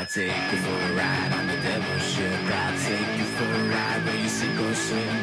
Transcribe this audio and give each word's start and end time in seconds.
I 0.00 0.04
take 0.06 0.32
you 0.52 0.58
for 0.64 0.76
a 0.88 0.96
ride 0.96 1.32
on 1.38 1.46
the 1.46 1.58
devil's 1.62 2.04
ship. 2.12 2.24
I'll 2.48 2.78
take 2.88 3.18
you 3.18 3.26
for 3.36 3.44
a 3.44 3.62
ride 3.68 4.04
where 4.06 4.16
you 4.22 4.28
sink 4.28 4.58
or 4.58 4.74
swim. 4.74 5.16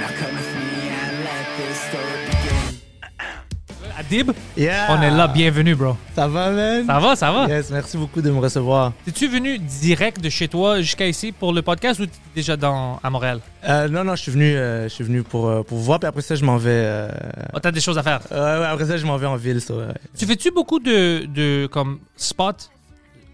Now 0.00 0.08
come 0.20 0.34
with 0.36 0.52
me 0.56 0.88
and 1.00 1.24
let 1.24 1.46
this 1.56 1.78
story 1.88 2.20
begin. 2.28 3.96
Adib, 3.98 4.32
Yeah. 4.56 4.88
on 4.90 5.00
est 5.02 5.10
là, 5.10 5.28
bienvenue, 5.28 5.74
bro. 5.74 5.96
Ça 6.14 6.26
va, 6.28 6.50
man? 6.50 6.86
Ça 6.86 6.98
va, 6.98 7.16
ça 7.16 7.32
va? 7.32 7.46
Yes, 7.48 7.70
merci 7.70 7.96
beaucoup 7.96 8.20
de 8.20 8.30
me 8.30 8.38
recevoir. 8.38 8.92
Es-tu 9.06 9.28
venu 9.28 9.58
direct 9.58 10.20
de 10.20 10.28
chez 10.28 10.48
toi 10.48 10.80
jusqu'à 10.82 11.06
ici 11.06 11.32
pour 11.32 11.52
le 11.54 11.62
podcast 11.62 12.00
ou 12.00 12.06
t'es 12.06 12.12
déjà 12.34 12.56
dans, 12.56 12.98
à 13.02 13.08
Montréal? 13.10 13.40
Euh, 13.66 13.88
non, 13.88 14.04
non, 14.04 14.14
je 14.14 14.22
suis 14.22 14.32
venu, 14.32 14.54
euh, 14.56 14.84
je 14.84 14.94
suis 14.94 15.04
venu 15.04 15.22
pour, 15.22 15.48
euh, 15.48 15.62
pour 15.62 15.78
voir, 15.78 15.98
puis 16.00 16.08
après 16.08 16.22
ça, 16.22 16.34
je 16.34 16.44
m'en 16.44 16.56
vais. 16.58 16.70
euh, 16.70 17.08
Oh, 17.54 17.60
t'as 17.60 17.70
des 17.70 17.80
choses 17.80 17.96
à 17.98 18.02
faire. 18.02 18.20
ouais, 18.30 18.36
ouais, 18.36 18.66
après 18.66 18.84
ça, 18.86 18.96
je 18.98 19.06
m'en 19.06 19.16
vais 19.16 19.26
en 19.26 19.36
ville. 19.36 19.60
ça, 19.62 19.74
ouais. 19.74 19.86
Tu 20.18 20.26
fais-tu 20.26 20.50
beaucoup 20.50 20.78
de, 20.80 21.24
de 21.26 21.66
comme 21.66 22.00
spots? 22.16 22.68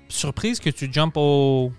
Surprises 0.08 0.60
que 0.60 0.70
tu 0.70 0.88
jumps 0.92 1.12
au, 1.16 1.72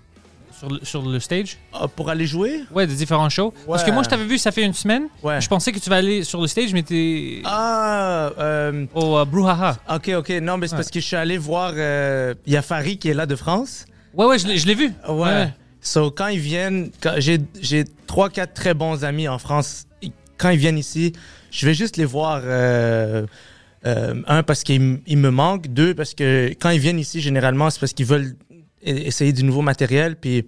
sur, 0.58 0.68
le, 0.70 0.80
sur 0.82 1.02
le 1.02 1.18
stage? 1.20 1.56
Ah, 1.72 1.88
pour 1.88 2.10
aller 2.10 2.26
jouer? 2.26 2.60
Ouais, 2.72 2.86
des 2.86 2.94
différents 2.94 3.28
shows. 3.28 3.52
Parce 3.66 3.84
que 3.84 3.90
moi, 3.90 4.02
je 4.02 4.08
t'avais 4.08 4.24
vu, 4.24 4.38
ça 4.38 4.52
fait 4.52 4.62
une 4.64 4.72
semaine. 4.74 5.04
Ouais. 5.22 5.40
Je 5.40 5.48
pensais 5.48 5.72
que 5.72 5.78
tu 5.78 5.88
vas 5.90 5.96
aller 5.96 6.22
sur 6.24 6.40
le 6.40 6.46
stage, 6.46 6.72
mais 6.72 6.82
t'es 6.82 7.42
Ah, 7.44 8.30
euh, 8.38 8.86
au 8.94 9.18
euh, 9.18 9.24
Brouhaha. 9.24 9.76
ok, 9.94 10.10
ok. 10.18 10.28
Non, 10.42 10.56
mais 10.58 10.66
c'est 10.66 10.74
Ouais. 10.74 10.78
parce 10.78 10.90
que 10.90 11.00
je 11.00 11.06
suis 11.06 11.16
allé 11.16 11.38
voir. 11.38 11.72
euh, 11.76 12.34
Il 12.46 12.52
y 12.52 12.56
a 12.56 12.62
Farid 12.62 12.98
qui 12.98 13.08
est 13.08 13.14
là 13.14 13.26
de 13.26 13.36
France. 13.36 13.84
Ouais, 14.14 14.26
ouais, 14.26 14.38
je 14.38 14.66
l'ai 14.66 14.74
vu. 14.74 14.92
Ouais. 15.08 15.48
So, 15.82 16.10
quand 16.10 16.26
ils 16.28 16.38
viennent, 16.40 16.90
j'ai 17.18 17.38
j'ai 17.60 17.84
trois, 18.06 18.28
quatre 18.28 18.52
très 18.54 18.74
bons 18.74 19.02
amis 19.04 19.28
en 19.28 19.38
France. 19.38 19.84
Quand 20.36 20.50
ils 20.50 20.58
viennent 20.58 20.78
ici, 20.78 21.12
je 21.50 21.64
vais 21.66 21.74
juste 21.74 21.96
les 21.96 22.04
voir. 22.04 22.42
euh, 22.44 23.26
euh, 23.86 24.22
un, 24.26 24.42
parce 24.42 24.62
ils 24.68 24.80
me 24.80 25.30
manquent. 25.30 25.68
Deux, 25.68 25.94
parce 25.94 26.14
que 26.14 26.48
quand 26.60 26.70
ils 26.70 26.80
viennent 26.80 26.98
ici, 26.98 27.20
généralement, 27.20 27.70
c'est 27.70 27.80
parce 27.80 27.92
qu'ils 27.92 28.06
veulent 28.06 28.36
e- 28.50 28.56
essayer 28.82 29.32
du 29.32 29.42
nouveau 29.42 29.62
matériel. 29.62 30.16
Puis, 30.16 30.46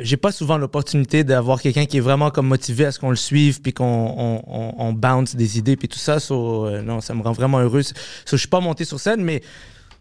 j'ai 0.00 0.16
pas 0.16 0.32
souvent 0.32 0.56
l'opportunité 0.58 1.24
d'avoir 1.24 1.60
quelqu'un 1.60 1.86
qui 1.86 1.96
est 1.96 2.00
vraiment 2.00 2.30
comme 2.30 2.46
motivé 2.46 2.86
à 2.86 2.92
ce 2.92 2.98
qu'on 2.98 3.10
le 3.10 3.16
suive, 3.16 3.60
puis 3.60 3.72
qu'on 3.72 4.42
on, 4.46 4.92
bounce 4.92 5.34
des 5.34 5.58
idées, 5.58 5.76
puis 5.76 5.88
tout 5.88 5.98
ça. 5.98 6.20
So, 6.20 6.66
euh, 6.66 6.82
non, 6.82 7.00
ça 7.00 7.14
me 7.14 7.22
rend 7.22 7.32
vraiment 7.32 7.60
heureux. 7.60 7.82
So, 7.82 7.94
je 8.32 8.36
suis 8.36 8.48
pas 8.48 8.60
monté 8.60 8.84
sur 8.84 9.00
scène, 9.00 9.22
mais 9.22 9.42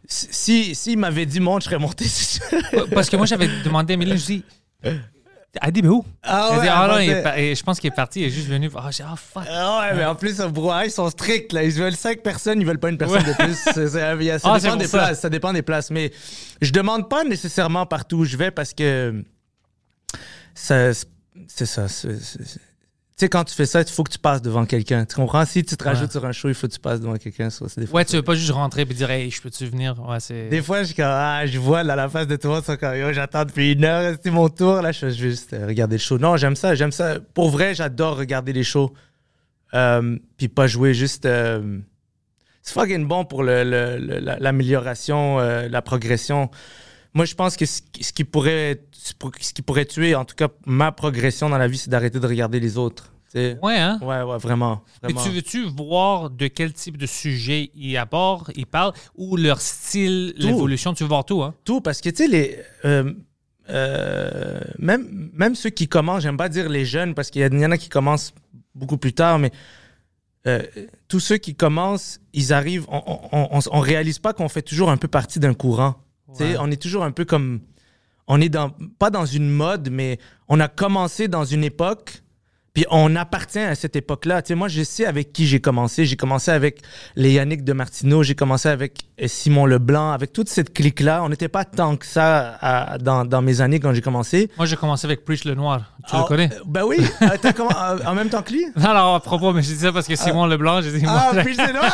si, 0.05 0.75
s'il 0.75 0.99
m'avait 0.99 1.25
dit 1.25 1.39
monte, 1.39 1.63
je 1.63 1.65
serais 1.65 1.79
monté. 1.79 2.05
Parce 2.93 3.09
que 3.09 3.17
moi, 3.17 3.25
j'avais 3.25 3.49
demandé 3.63 3.93
à 3.93 3.97
Méline, 3.97 4.17
je 4.17 4.25
dis, 4.25 4.43
Adib 5.61 5.85
est 5.85 5.89
où? 5.89 6.03
Ah 6.23 6.49
ouais, 6.57 6.61
dit, 6.61 6.67
ah 6.67 6.75
non, 6.87 6.93
avant 6.93 6.97
il 6.99 7.09
de- 7.09 7.13
est 7.15 7.21
par- 7.23 7.37
et 7.37 7.53
je 7.53 7.63
pense 7.63 7.79
qu'il 7.79 7.87
est 7.89 7.95
parti, 7.95 8.21
il 8.21 8.25
est 8.25 8.29
juste 8.31 8.47
venu. 8.47 8.71
Ah, 8.75 8.89
j'ai 8.91 9.03
ah, 9.07 9.15
fuck. 9.15 9.43
Ah 9.47 9.79
ouais, 9.81 9.95
mais 9.97 10.05
en 10.05 10.15
plus, 10.15 10.41
au 10.41 10.49
brouhaha, 10.49 10.85
ils 10.85 10.91
sont 10.91 11.07
stricts. 11.11 11.53
Là. 11.53 11.63
Ils 11.63 11.71
veulent 11.71 11.95
cinq 11.95 12.21
personnes, 12.23 12.59
ils 12.59 12.65
veulent 12.65 12.79
pas 12.79 12.89
une 12.89 12.97
personne 12.97 13.21
de 13.23 13.33
plus. 13.33 13.53
C'est- 13.63 13.73
c'est- 13.73 13.87
ça, 13.89 14.11
Ah, 14.11 14.59
c'est 14.59 14.61
dépend 14.63 14.69
pour 14.69 14.77
des 14.77 14.87
ça. 14.87 14.97
places, 14.97 15.19
ça 15.19 15.29
dépend 15.29 15.53
des 15.53 15.61
places. 15.61 15.91
Mais 15.91 16.11
je 16.61 16.71
demande 16.71 17.07
pas 17.07 17.23
nécessairement 17.23 17.85
partout 17.85 18.17
où 18.17 18.25
je 18.25 18.35
vais 18.35 18.49
parce 18.49 18.73
que 18.73 19.23
ça, 20.55 20.91
c'est 21.47 21.65
ça. 21.65 21.87
c'est- 21.87 22.19
c'est- 22.19 22.59
sais, 23.17 23.29
quand 23.29 23.43
tu 23.43 23.53
fais 23.53 23.65
ça, 23.65 23.81
il 23.81 23.87
faut 23.87 24.03
que 24.03 24.11
tu 24.11 24.19
passes 24.19 24.41
devant 24.41 24.65
quelqu'un. 24.65 25.05
Tu 25.05 25.15
comprends? 25.15 25.45
Si 25.45 25.63
tu 25.63 25.77
te 25.77 25.83
rajoutes 25.83 26.11
sur 26.11 26.25
un 26.25 26.31
show, 26.31 26.47
il 26.49 26.53
faut 26.55 26.67
que 26.67 26.73
tu 26.73 26.79
passes 26.79 26.99
devant 26.99 27.15
quelqu'un. 27.17 27.49
Ouais, 27.91 28.05
tu 28.05 28.15
veux 28.15 28.21
pas 28.23 28.35
juste 28.35 28.51
rentrer 28.51 28.81
et 28.81 28.85
dire, 28.85 29.09
hey, 29.11 29.29
je 29.29 29.41
peux-tu 29.41 29.65
venir? 29.67 29.95
Ouais, 30.07 30.19
c'est. 30.19 30.49
Des 30.49 30.61
fois, 30.61 30.83
je, 30.83 30.93
ah, 31.01 31.45
je 31.45 31.59
vois 31.59 31.83
là, 31.83 31.95
la 31.95 32.09
face 32.09 32.27
de 32.27 32.35
tout 32.35 32.47
le 32.47 32.53
monde, 32.55 32.63
ils 32.63 32.71
sont 32.71 32.77
comme, 32.77 32.95
Yo, 32.95 33.13
j'attends 33.13 33.45
depuis 33.45 33.73
une 33.73 33.85
heure, 33.85 34.15
c'est 34.23 34.31
mon 34.31 34.49
tour. 34.49 34.81
Là, 34.81 34.91
je, 34.91 35.05
vais 35.05 35.11
juste 35.13 35.53
euh, 35.53 35.67
regarder 35.67 35.95
le 35.95 36.01
show. 36.01 36.17
Non, 36.17 36.37
j'aime 36.37 36.55
ça, 36.55 36.73
j'aime 36.75 36.91
ça. 36.91 37.17
Pour 37.33 37.49
vrai, 37.49 37.75
j'adore 37.75 38.17
regarder 38.17 38.53
les 38.53 38.63
shows. 38.63 38.91
Euh, 39.73 40.17
Puis 40.37 40.47
pas 40.47 40.67
jouer 40.67 40.93
juste. 40.93 41.25
euh, 41.25 41.79
c'est 42.61 42.73
fucking 42.73 43.07
bon 43.07 43.25
pour 43.25 43.43
le- 43.43 43.63
le- 43.63 43.97
le- 43.97 44.19
la- 44.19 44.39
l'amélioration, 44.39 45.39
euh, 45.39 45.67
la 45.67 45.81
progression. 45.81 46.49
Moi, 47.13 47.25
je 47.25 47.35
pense 47.35 47.55
que 47.55 47.65
ce, 47.65 47.81
qui- 47.91 48.03
ce 48.03 48.11
qui 48.13 48.23
pourrait, 48.23 48.81
ce 48.91 49.53
qui 49.53 49.61
pourrait 49.61 49.85
tuer, 49.85 50.15
en 50.15 50.25
tout 50.25 50.35
cas, 50.35 50.47
ma 50.65 50.91
progression 50.91 51.49
dans 51.49 51.57
la 51.57 51.67
vie, 51.67 51.77
c'est 51.77 51.89
d'arrêter 51.89 52.19
de 52.19 52.25
regarder 52.27 52.59
les 52.59 52.77
autres. 52.77 53.11
tu 53.31 53.39
sais. 53.39 53.57
Ouais, 53.61 53.77
hein? 53.77 53.99
Ouais, 54.01 54.21
ouais, 54.23 54.37
vraiment. 54.37 54.83
Mais 55.03 55.09
vraiment. 55.13 55.23
tu 55.23 55.29
veux-tu 55.35 55.65
voir 55.65 56.29
de 56.31 56.47
quel 56.47 56.73
type 56.73 56.97
de 56.97 57.05
sujet 57.05 57.69
ils 57.75 57.97
abordent, 57.97 58.51
ils 58.55 58.65
parlent, 58.65 58.93
ou 59.15 59.37
leur 59.37 59.61
style, 59.61 60.33
l'évolution, 60.37 60.93
tu 60.93 61.03
veux 61.03 61.09
voir 61.09 61.23
tout, 61.25 61.43
hein? 61.43 61.53
tout 61.65 61.81
parce 61.81 62.01
que 62.01 62.09
tu 62.09 62.15
sais 62.23 62.27
les 62.27 62.57
euh, 62.85 63.13
euh, 63.69 64.59
même 64.79 65.29
même 65.33 65.55
ceux 65.55 65.69
qui 65.69 65.87
commencent 65.87 66.23
j'aime 66.23 66.37
pas 66.37 66.49
dire 66.49 66.67
les 66.69 66.85
jeunes 66.85 67.13
parce 67.13 67.29
qu'il 67.29 67.41
y, 67.41 67.65
en 67.65 67.71
a 67.71 67.77
qui 67.77 67.89
commencent 67.89 68.33
beaucoup 68.75 68.97
plus 68.97 69.13
tard 69.13 69.39
mais 69.39 69.51
euh, 70.47 70.61
tous 71.07 71.21
ceux 71.21 71.37
qui 71.37 71.55
commencent 71.55 72.19
ils 72.33 72.51
arrivent 72.51 72.85
on, 72.89 73.01
on, 73.31 73.47
on, 73.51 73.59
on 73.71 73.79
réalise 73.79 74.19
pas 74.19 74.33
qu'on 74.33 74.49
fait 74.49 74.61
toujours 74.61 74.89
un 74.89 74.97
peu 74.97 75.07
partie 75.07 75.39
d'un 75.39 75.53
courant 75.53 75.95
Ouais. 76.39 76.55
on 76.59 76.71
est 76.71 76.81
toujours 76.81 77.03
un 77.03 77.11
peu 77.11 77.25
comme 77.25 77.59
on 78.27 78.39
est 78.41 78.49
dans 78.49 78.71
pas 78.99 79.09
dans 79.09 79.25
une 79.25 79.49
mode 79.49 79.89
mais 79.91 80.17
on 80.47 80.59
a 80.59 80.67
commencé 80.67 81.27
dans 81.27 81.45
une 81.45 81.63
époque 81.63 82.19
puis 82.73 82.85
on 82.89 83.15
appartient 83.15 83.59
à 83.59 83.75
cette 83.75 83.95
époque-là. 83.95 84.41
Tu 84.41 84.47
sais, 84.47 84.55
moi, 84.55 84.67
je 84.67 84.81
sais 84.81 85.05
avec 85.05 85.31
qui 85.31 85.45
j'ai 85.45 85.61
commencé. 85.61 86.07
J'ai 86.07 86.15
commencé 86.15 86.49
avec 86.49 86.81
les 87.15 87.33
Yannick 87.33 87.63
de 87.63 87.71
Martineau, 87.71 88.23
j'ai 88.23 88.33
commencé 88.33 88.67
avec 88.67 88.97
Simon 89.27 89.67
Leblanc, 89.67 90.11
avec 90.11 90.33
toute 90.33 90.49
cette 90.49 90.73
clique-là. 90.73 91.21
On 91.23 91.29
n'était 91.29 91.49
pas 91.49 91.65
tant 91.65 91.95
que 91.97 92.05
ça 92.07 92.57
à- 92.61 92.97
dans, 92.97 93.25
dans 93.25 93.43
mes 93.43 93.61
années 93.61 93.79
quand 93.79 93.93
j'ai 93.93 94.01
commencé. 94.01 94.49
Moi, 94.57 94.65
j'ai 94.65 94.75
commencé 94.75 95.05
avec 95.05 95.23
Preach 95.23 95.43
le 95.45 95.53
Noir. 95.53 95.93
Tu 96.07 96.15
Ah, 96.15 96.21
le 96.21 96.27
connais? 96.27 96.51
euh, 96.51 96.61
Ben 96.65 96.81
oui. 96.83 96.97
Euh, 97.21 97.51
comment- 97.55 97.69
euh, 97.79 97.99
en 98.07 98.15
même 98.15 98.29
temps 98.29 98.41
que 98.41 98.53
lui? 98.53 98.65
Non, 98.75 98.91
non, 98.95 99.13
à 99.13 99.19
propos, 99.19 99.53
mais 99.53 99.61
j'ai 99.61 99.75
dit 99.75 99.79
ça 99.81 99.91
parce 99.91 100.07
que 100.07 100.15
Simon 100.15 100.47
Leblanc, 100.47 100.81
j'ai 100.81 100.97
dit, 100.97 101.05
Ah, 101.07 101.31
noir? 101.31 101.35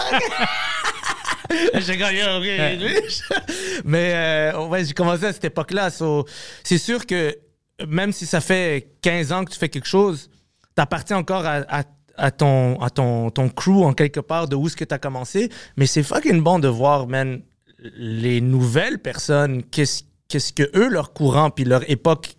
J'ai 1.80 1.98
gagné 1.98 2.22
un 2.22 2.40
Mais 3.86 4.12
euh, 4.54 4.68
ouais, 4.68 4.86
j'ai 4.86 4.94
commencé 4.94 5.26
à 5.26 5.34
cette 5.34 5.46
époque-là. 5.46 5.90
so, 5.90 6.26
c'est 6.64 6.78
sûr 6.78 7.06
que 7.06 7.36
même 7.88 8.12
si 8.12 8.26
ça 8.26 8.42
fait 8.42 8.92
15 9.02 9.32
ans 9.32 9.46
que 9.46 9.52
tu 9.52 9.58
fais 9.60 9.70
quelque 9.70 9.88
chose, 9.88 10.30
t'appartiens 10.76 11.18
encore 11.18 11.46
à, 11.46 11.64
à- 11.70 11.84
à 12.22 12.32
ton, 12.32 12.80
à 12.82 12.90
ton, 12.90 13.30
ton 13.32 13.48
crew 13.48 13.84
en 13.86 13.94
quelque 13.94 14.20
part 14.20 14.48
de 14.50 14.56
où 14.56 14.68
est-ce 14.68 14.76
que 14.76 14.84
t'as 14.84 14.98
commencé. 14.98 15.50
Mais 15.78 15.86
c'est 15.86 16.04
fucking 16.04 16.42
bon 16.42 16.60
de 16.60 16.68
voir, 16.68 17.08
man, 17.08 17.42
les 17.96 18.42
nouvelles 18.42 19.00
personnes, 19.00 19.64
qu'est-ce, 19.64 20.04
qu'est-ce 20.28 20.52
que 20.52 20.70
eux, 20.78 20.90
leur 20.90 21.14
courant 21.14 21.50
puis 21.50 21.64
leur 21.64 21.90
époque 21.90 22.36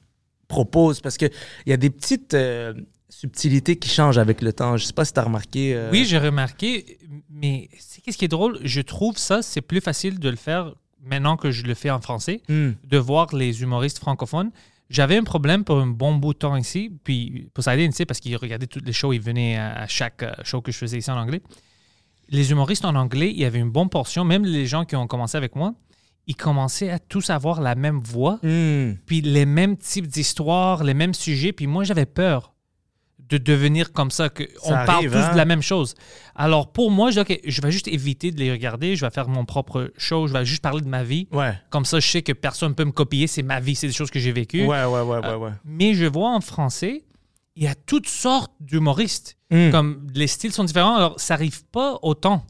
proposent. 0.49 1.00
Parce 1.00 1.16
qu'il 1.16 1.31
y 1.66 1.72
a 1.72 1.78
des 1.78 1.88
petites 1.88 2.34
euh, 2.34 2.75
subtilités 3.10 3.76
qui 3.76 3.88
changent 3.88 4.19
avec 4.19 4.41
le 4.41 4.53
temps. 4.53 4.76
Je 4.76 4.84
sais 4.84 4.93
pas 4.93 5.04
si 5.04 5.12
t'as 5.12 5.22
remarqué. 5.25 5.75
euh, 5.75 5.91
Oui, 5.93 6.04
j'ai 6.04 6.19
remarqué, 6.19 6.98
mais 7.28 7.69
c'est 7.78 8.00
qu'est-ce 8.00 8.16
qui 8.19 8.25
est 8.25 8.28
drôle? 8.28 8.59
Je 8.65 8.81
trouve 8.81 9.16
ça, 9.19 9.43
c'est 9.43 9.60
plus 9.60 9.81
facile 9.81 10.19
de 10.19 10.28
le 10.28 10.37
faire 10.37 10.75
maintenant 11.03 11.37
que 11.37 11.50
je 11.50 11.65
le 11.65 11.75
fais 11.75 11.91
en 11.91 12.00
français, 12.00 12.43
Hmm. 12.49 12.70
de 12.84 12.99
voir 12.99 13.34
les 13.34 13.62
humoristes 13.62 13.99
francophones. 13.99 14.50
J'avais 14.91 15.16
un 15.16 15.22
problème 15.25 15.62
pour 15.65 15.76
un 15.78 15.87
bon 15.87 16.15
bout 16.16 16.32
de 16.32 16.38
temps 16.38 16.56
ici, 16.56 16.91
puis 17.04 17.49
Poseidon, 17.54 17.87
tu 17.87 17.93
sais, 17.93 18.06
parce 18.06 18.19
qu'il 18.20 18.37
regardait 18.37 18.66
tous 18.66 18.81
les 18.84 18.93
shows, 18.93 19.12
il 19.12 19.20
venait 19.20 19.56
à, 19.56 19.72
à 19.82 19.87
chaque 19.87 20.22
euh, 20.25 20.32
show 20.43 20.60
que 20.60 20.72
je 20.72 20.78
faisais 20.78 20.99
ici 20.99 21.10
en 21.10 21.16
anglais. 21.16 21.41
Les 22.28 22.50
humoristes 22.50 22.84
en 22.84 22.94
anglais, 22.97 23.31
il 23.31 23.38
y 23.38 23.44
avait 23.44 23.58
une 23.61 23.70
bonne 23.70 23.88
portion, 23.88 24.25
même 24.25 24.44
les 24.44 24.67
gens 24.67 24.85
qui 24.85 24.96
ont 24.96 25.06
commencé 25.06 25.37
avec 25.37 25.56
moi, 25.56 25.75
ils 26.26 26.37
commençaient 26.37 26.90
à 26.90 26.99
tous 26.99 27.31
avoir 27.31 27.61
la 27.61 27.75
même 27.75 27.99
voix, 28.00 28.38
Hmm. 28.43 28.94
puis 29.06 29.20
les 29.20 29.46
mêmes 29.46 29.76
types 29.76 30.06
d'histoires, 30.06 30.85
les 30.85 30.94
mêmes 30.94 31.14
sujets, 31.14 31.52
puis 31.52 31.67
moi 31.67 31.82
j'avais 31.85 32.06
peur 32.06 32.52
de 33.31 33.38
devenir 33.38 33.93
comme 33.93 34.11
ça, 34.11 34.29
qu'on 34.29 34.44
Ça 34.61 34.85
parle 34.85 34.91
arrive, 34.91 35.12
tous 35.12 35.19
hein? 35.19 35.32
de 35.32 35.37
la 35.37 35.44
même 35.44 35.62
chose. 35.62 35.94
Alors 36.35 36.73
pour 36.73 36.91
moi, 36.91 37.11
je 37.11 37.21
dis, 37.21 37.32
OK, 37.35 37.41
je 37.44 37.62
vais 37.62 37.71
juste 37.71 37.88
éviter 37.88 38.32
de 38.32 38.38
les 38.38 38.50
regarder, 38.50 38.97
je 38.97 39.05
vais 39.05 39.11
faire 39.11 39.29
mon 39.29 39.44
propre 39.44 39.93
show, 39.97 40.27
je 40.27 40.32
vais 40.32 40.44
juste 40.44 40.62
parler 40.62 40.81
de 40.82 40.88
ma 40.88 41.03
vie. 41.03 41.29
Ouais. 41.32 41.55
Comme 41.71 41.85
ça, 41.85 42.00
je 42.00 42.09
sais 42.09 42.23
que 42.23 42.32
personne 42.32 42.71
ne 42.71 42.75
peut 42.75 42.85
me 42.85 42.93
copier, 42.93 43.27
c'est 43.27 43.43
ma 43.43 43.61
vie, 43.61 43.75
c'est 43.75 43.87
des 43.87 43.93
choses 43.93 44.11
que 44.11 44.19
j'ai 44.19 44.32
vécues. 44.32 44.67
Ouais, 44.67 44.85
ouais, 44.85 45.00
ouais, 45.00 45.19
ouais, 45.19 45.35
ouais. 45.35 45.50
Mais 45.65 45.94
je 45.94 46.06
vois 46.06 46.31
en 46.31 46.41
français, 46.41 47.05
il 47.56 47.65
y 47.65 47.69
a 47.69 47.75
toutes 47.75 48.09
sortes 48.09 48.53
d'humoristes. 48.61 49.37
Mm. 49.50 49.71
Comme 49.71 50.06
les 50.15 50.26
styles 50.26 50.53
sont 50.53 50.65
différents, 50.65 50.97
alors 50.97 51.21
ça 51.21 51.35
n'arrive 51.35 51.65
pas 51.67 51.99
autant. 52.03 52.44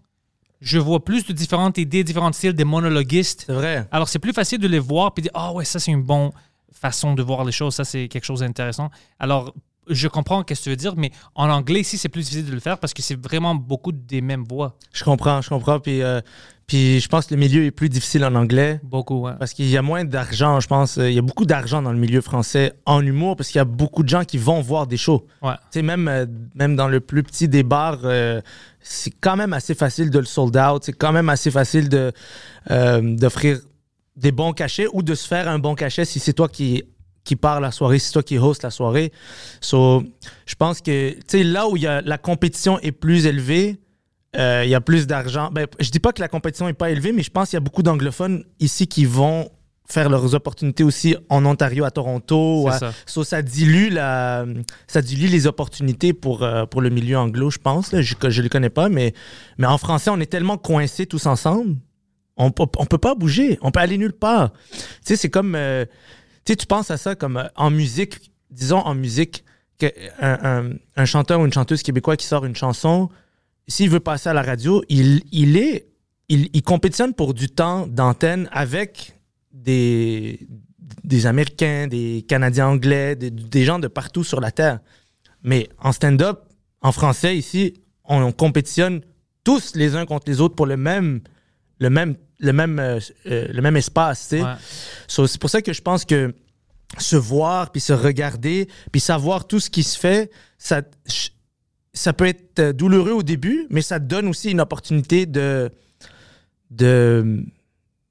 Je 0.61 0.79
vois 0.79 1.03
plus 1.05 1.25
de 1.25 1.33
différentes 1.33 1.79
idées, 1.79 2.05
différents 2.05 2.33
styles, 2.33 2.53
des 2.53 2.65
monologuistes. 2.65 3.45
C'est 3.47 3.53
vrai. 3.55 3.89
Alors, 3.91 4.09
c'est 4.09 4.19
plus 4.19 4.35
facile 4.35 4.59
de 4.59 4.69
les 4.69 4.79
voir 4.79 5.13
et 5.17 5.23
dire 5.23 5.31
Ah 5.35 5.53
ouais, 5.53 5.65
ça, 5.65 5.79
c'est 5.79 5.91
une 5.91 6.03
bonne 6.03 6.31
façon 6.71 7.15
de 7.15 7.23
voir 7.23 7.45
les 7.45 7.53
choses. 7.53 7.75
Ça, 7.75 7.85
c'est 7.85 8.09
quelque 8.09 8.25
chose 8.25 8.41
d'intéressant. 8.41 8.91
Alors, 9.19 9.55
je 9.91 10.09
comprends 10.09 10.41
ce 10.41 10.55
que 10.55 10.55
tu 10.55 10.71
veux 10.71 10.77
dire, 10.77 10.95
mais 10.97 11.11
en 11.35 11.51
anglais, 11.51 11.81
ici, 11.81 11.99
c'est 11.99 12.09
plus 12.09 12.23
difficile 12.23 12.47
de 12.47 12.53
le 12.53 12.61
faire 12.61 12.79
parce 12.79 12.95
que 12.95 13.03
c'est 13.03 13.21
vraiment 13.21 13.55
beaucoup 13.55 13.93
des 13.93 14.21
mêmes 14.21 14.45
voix. 14.49 14.77
Je 14.93 15.05
comprends, 15.05 15.41
je 15.43 15.49
comprends. 15.49 15.81
Puis, 15.81 16.03
euh, 16.03 16.21
puis 16.71 17.01
je 17.01 17.09
pense 17.09 17.27
que 17.27 17.35
le 17.35 17.41
milieu 17.41 17.65
est 17.65 17.73
plus 17.73 17.89
difficile 17.89 18.25
en 18.25 18.33
anglais. 18.37 18.79
Beaucoup, 18.85 19.23
ouais. 19.23 19.33
Parce 19.41 19.55
qu'il 19.55 19.69
y 19.69 19.77
a 19.77 19.83
moins 19.83 20.05
d'argent, 20.05 20.61
je 20.61 20.69
pense. 20.69 20.99
Il 20.99 21.13
y 21.13 21.19
a 21.19 21.23
beaucoup 21.23 21.45
d'argent 21.45 21.83
dans 21.83 21.91
le 21.91 21.99
milieu 21.99 22.21
français 22.21 22.75
en 22.87 23.05
humour 23.05 23.35
parce 23.35 23.49
qu'il 23.49 23.59
y 23.59 23.61
a 23.61 23.65
beaucoup 23.65 24.05
de 24.05 24.09
gens 24.09 24.23
qui 24.23 24.39
vont 24.39 24.61
voir 24.61 24.87
des 24.87 24.97
shows. 24.97 25.27
Ouais. 25.43 25.55
Tu 25.73 25.81
sais, 25.81 25.83
même, 25.83 26.07
euh, 26.07 26.27
même 26.55 26.77
dans 26.77 26.87
le 26.87 27.01
plus 27.01 27.25
petit 27.25 27.49
des 27.49 27.65
bars, 27.65 27.99
euh, 28.05 28.41
c'est 28.81 29.11
quand 29.21 29.35
même 29.35 29.53
assez 29.53 29.75
facile 29.75 30.11
de 30.11 30.21
le 30.21 30.25
sold 30.27 30.57
out. 30.57 30.85
C'est 30.85 30.93
quand 30.93 31.11
même 31.11 31.29
assez 31.29 31.51
facile 31.51 31.89
de, 31.89 32.13
euh, 32.71 33.17
d'offrir 33.17 33.59
des 34.15 34.31
bons 34.31 34.53
cachets 34.53 34.87
ou 34.93 35.03
de 35.03 35.17
se 35.17 35.27
faire 35.27 35.49
un 35.49 35.59
bon 35.59 35.75
cachet 35.75 36.05
si 36.05 36.21
c'est 36.21 36.35
toi 36.35 36.49
qui, 36.49 36.85
qui 37.25 37.37
pars 37.37 37.61
la 37.61 37.71
soirée, 37.71 37.99
c'est 37.99 38.13
toi 38.13 38.23
qui 38.23 38.39
host 38.39 38.63
la 38.63 38.71
soirée. 38.71 39.13
So, 39.61 40.03
je 40.47 40.55
pense 40.55 40.81
que, 40.81 41.15
là 41.43 41.69
où 41.69 41.77
y 41.77 41.87
a, 41.87 42.01
la 42.01 42.19
compétition 42.19 42.79
est 42.81 42.93
plus 42.93 43.27
élevée, 43.27 43.79
euh, 44.37 44.63
il 44.65 44.71
y 44.71 44.75
a 44.75 44.81
plus 44.81 45.07
d'argent. 45.07 45.51
Ben, 45.53 45.67
je 45.81 45.91
dis 45.91 45.99
pas 46.01 46.13
que 46.13 46.21
la 46.21 46.29
compétition 46.29 46.69
est 46.69 46.73
pas 46.73 46.91
élevée, 46.91 47.13
mais 47.13 47.23
je 47.23 47.31
pense 47.31 47.51
qu'il 47.51 47.57
y 47.57 47.59
a 47.59 47.61
beaucoup 47.61 47.83
d'anglophones 47.83 48.45
ici 48.59 48.87
qui 48.87 49.05
vont 49.05 49.51
faire 49.89 50.09
leurs 50.09 50.35
opportunités 50.37 50.85
aussi 50.85 51.17
en 51.29 51.45
Ontario, 51.45 51.85
à 51.85 51.91
Toronto. 51.91 52.69
À- 52.69 52.79
ça. 52.79 52.93
So, 53.07 53.25
ça 53.25 53.43
dilue 53.43 53.89
la, 53.91 54.47
ça 54.87 55.03
dilue 55.03 55.27
les 55.27 55.49
opportunités 55.49 56.13
pour, 56.13 56.45
euh, 56.45 56.65
pour 56.65 56.81
le 56.81 56.91
milieu 56.91 57.19
anglo, 57.19 57.51
je 57.51 57.59
pense. 57.59 57.93
là. 57.93 58.01
Je 58.01 58.15
ne 58.15 58.43
le 58.43 58.49
connais 58.49 58.71
pas, 58.71 58.89
mais, 58.89 59.15
mais 59.59 59.67
en 59.67 59.79
français, 59.79 60.11
on 60.11 60.21
est 60.21 60.31
tellement 60.31 60.59
coincés 60.59 61.07
tous 61.07 61.27
ensemble. 61.27 61.77
On 62.37 62.53
on 62.79 62.87
peut 62.87 62.99
pas 62.99 63.15
bouger. 63.17 63.59
On 63.61 63.71
peut 63.73 63.81
aller 63.81 63.99
nulle 63.99 64.13
part. 64.15 64.53
Tu 64.73 64.79
sais, 65.03 65.17
c'est 65.17 65.29
comme. 65.29 65.55
euh, 65.57 65.85
sais, 66.53 66.57
tu 66.57 66.67
penses 66.67 66.91
à 66.91 66.97
ça 66.97 67.15
comme 67.15 67.37
euh, 67.37 67.49
en 67.57 67.71
musique. 67.71 68.31
Disons 68.51 68.79
en 68.79 68.95
musique, 68.95 69.45
que 69.79 69.87
un, 70.21 71.05
chanteur 71.05 71.41
ou 71.41 71.47
une 71.47 71.53
chanteuse 71.53 71.83
québécois 71.83 72.17
qui 72.17 72.27
sort 72.27 72.45
une 72.45 72.57
chanson, 72.57 73.09
s'il 73.69 73.89
veut 73.89 74.01
passer 74.01 74.29
à 74.29 74.35
la 74.35 74.43
radio, 74.43 74.83
il, 74.89 75.23
il 75.33 75.57
est. 75.57 75.87
Il, 76.29 76.63
compétitionne 76.63 77.13
pour 77.13 77.35
du 77.35 77.49
temps 77.49 77.89
d'antenne 77.89 78.49
avec 78.53 79.19
des, 79.53 80.47
des 81.03 81.27
Américains, 81.27 81.89
des 81.89 82.25
Canadiens 82.29 82.69
anglais, 82.69 83.17
des, 83.17 83.33
des 83.33 83.65
gens 83.65 83.81
de 83.81 83.89
partout 83.89 84.23
sur 84.23 84.41
la 84.41 84.53
Terre. 84.53 84.79
Mais 85.43 85.69
en 85.81 85.91
stand-up, 85.91 86.43
en 86.83 86.93
français, 86.93 87.37
ici, 87.37 87.75
on, 88.05 88.23
on 88.23 88.31
compétitionne 88.31 89.01
tous 89.43 89.75
les 89.75 89.97
uns 89.97 90.07
contre 90.07 90.29
les 90.29 90.41
autres 90.41 90.55
pour 90.55 90.67
le 90.67 90.77
même, 90.77 91.21
le 91.81 91.91
même, 91.91 92.15
le 92.39 92.53
même, 92.53 92.79
euh, 92.79 93.01
euh, 93.27 93.49
le 93.51 93.63
même 93.63 93.77
espace. 93.77 94.29
tu 94.29 94.37
sais. 94.37 94.43
Ouais. 94.43 94.55
So, 95.09 95.27
c'est 95.27 95.41
pour 95.41 95.51
ça 95.51 95.63
que 95.63 95.73
je 95.73 95.83
pense 95.83 96.05
que 96.05 96.33
se 96.99 97.17
voir, 97.17 97.73
puis 97.73 97.81
se 97.81 97.93
regarder, 97.93 98.69
puis 98.93 99.01
savoir 99.01 99.47
tout 99.47 99.61
ce 99.61 99.71
qui 99.71 99.83
se 99.83 99.99
fait, 99.99 100.31
ça, 100.59 100.83
ça 101.93 102.13
peut 102.13 102.27
être 102.27 102.59
euh, 102.59 102.73
douloureux 102.73 103.13
au 103.13 103.23
début, 103.23 103.67
mais 103.71 103.83
ça 103.83 103.99
donne 103.99 104.29
aussi 104.29 104.51
une 104.51 104.61
opportunité 104.61 105.27
de 105.27 105.71
de 106.71 107.45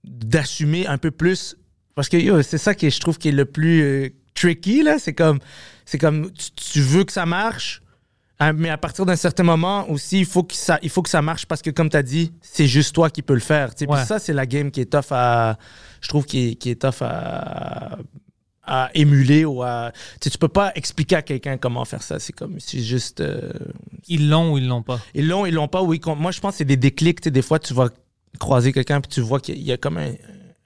d'assumer 0.04 0.86
un 0.88 0.98
peu 0.98 1.12
plus 1.12 1.56
parce 1.95 2.10
que 2.10 2.18
yo, 2.18 2.42
c'est 2.42 2.57
ça 2.57 2.75
qui 2.75 2.89
je 2.89 3.00
trouve 3.00 3.18
qui 3.18 3.30
est 3.30 3.33
le 3.33 3.45
plus 3.45 3.81
euh, 3.81 4.10
tricky 4.33 4.83
là 4.83 5.00
c'est 5.00 5.13
comme 5.13 5.39
c'est 5.86 5.98
comme 5.98 6.31
tu, 6.33 6.51
tu 6.51 6.81
veux 6.81 7.06
que 7.06 7.12
ça 7.13 7.25
marche 7.25 7.81
mais 8.56 8.69
à 8.69 8.77
partir 8.77 9.06
d'un 9.06 9.15
certain 9.18 9.44
moment 9.44 9.89
aussi 9.89 10.19
il 10.19 10.25
faut 10.25 10.44
que 10.44 10.53
ça 10.56 10.80
il 10.81 10.89
faut 10.89 11.01
que 11.01 11.09
ça 11.09 11.21
marche 11.21 11.45
parce 11.45 11.62
que 11.62 11.69
comme 11.71 11.89
tu 11.89 11.97
as 11.97 12.03
dit 12.03 12.31
c'est 12.41 12.68
juste 12.68 12.95
toi 12.95 13.09
qui 13.09 13.21
peux 13.21 13.33
le 13.33 13.39
faire. 13.41 13.75
Puis 13.75 13.86
Ouais. 13.88 14.06
ça 14.06 14.18
c'est 14.19 14.33
la 14.33 14.45
game 14.45 14.71
qui 14.71 14.81
est 14.81 14.91
tough 14.91 15.12
à 15.12 15.57
je 16.01 16.07
trouve 16.07 16.25
qui 16.25 16.50
est, 16.51 16.56
qui 16.56 16.69
est 16.69 16.81
tough 16.81 17.01
à 17.01 17.97
à 18.71 18.91
émuler 18.94 19.45
ou 19.45 19.63
à 19.63 19.91
tu 20.21 20.25
sais, 20.25 20.30
tu 20.30 20.38
peux 20.38 20.47
pas 20.47 20.71
expliquer 20.75 21.15
à 21.18 21.21
quelqu'un 21.24 21.57
comment 21.57 21.83
faire 21.86 22.03
ça 22.03 22.19
c'est 22.19 22.33
comme 22.33 22.59
c'est 22.59 22.80
juste 22.81 23.19
euh, 23.19 23.51
Ils 24.07 24.30
l'ont 24.30 24.53
ou 24.53 24.57
ils 24.59 24.68
l'ont 24.68 24.83
pas? 24.83 25.00
ils 25.15 25.27
l'ont, 25.27 25.45
ils 25.45 25.53
l'ont 25.53 25.68
pas. 25.68 25.81
Oui, 25.81 26.00
moi, 26.18 26.31
je 26.31 26.39
pense 26.39 26.51
que 26.53 26.57
c'est 26.59 26.65
des 26.65 26.77
déclics. 26.77 27.19
Tu 27.21 27.25
sais, 27.27 27.31
des 27.31 27.41
fois, 27.41 27.57
tu 27.59 27.74
vas 27.74 27.89
croiser 28.39 28.71
quelqu'un 28.71 29.01
puis 29.01 29.09
tu 29.09 29.21
vois 29.21 29.39
qu'il 29.39 29.56
y 29.56 29.57
a- 29.57 29.62
il 29.62 29.68
y 29.68 29.71
a 29.71 29.77
comme 29.77 29.97
un, 29.97 30.12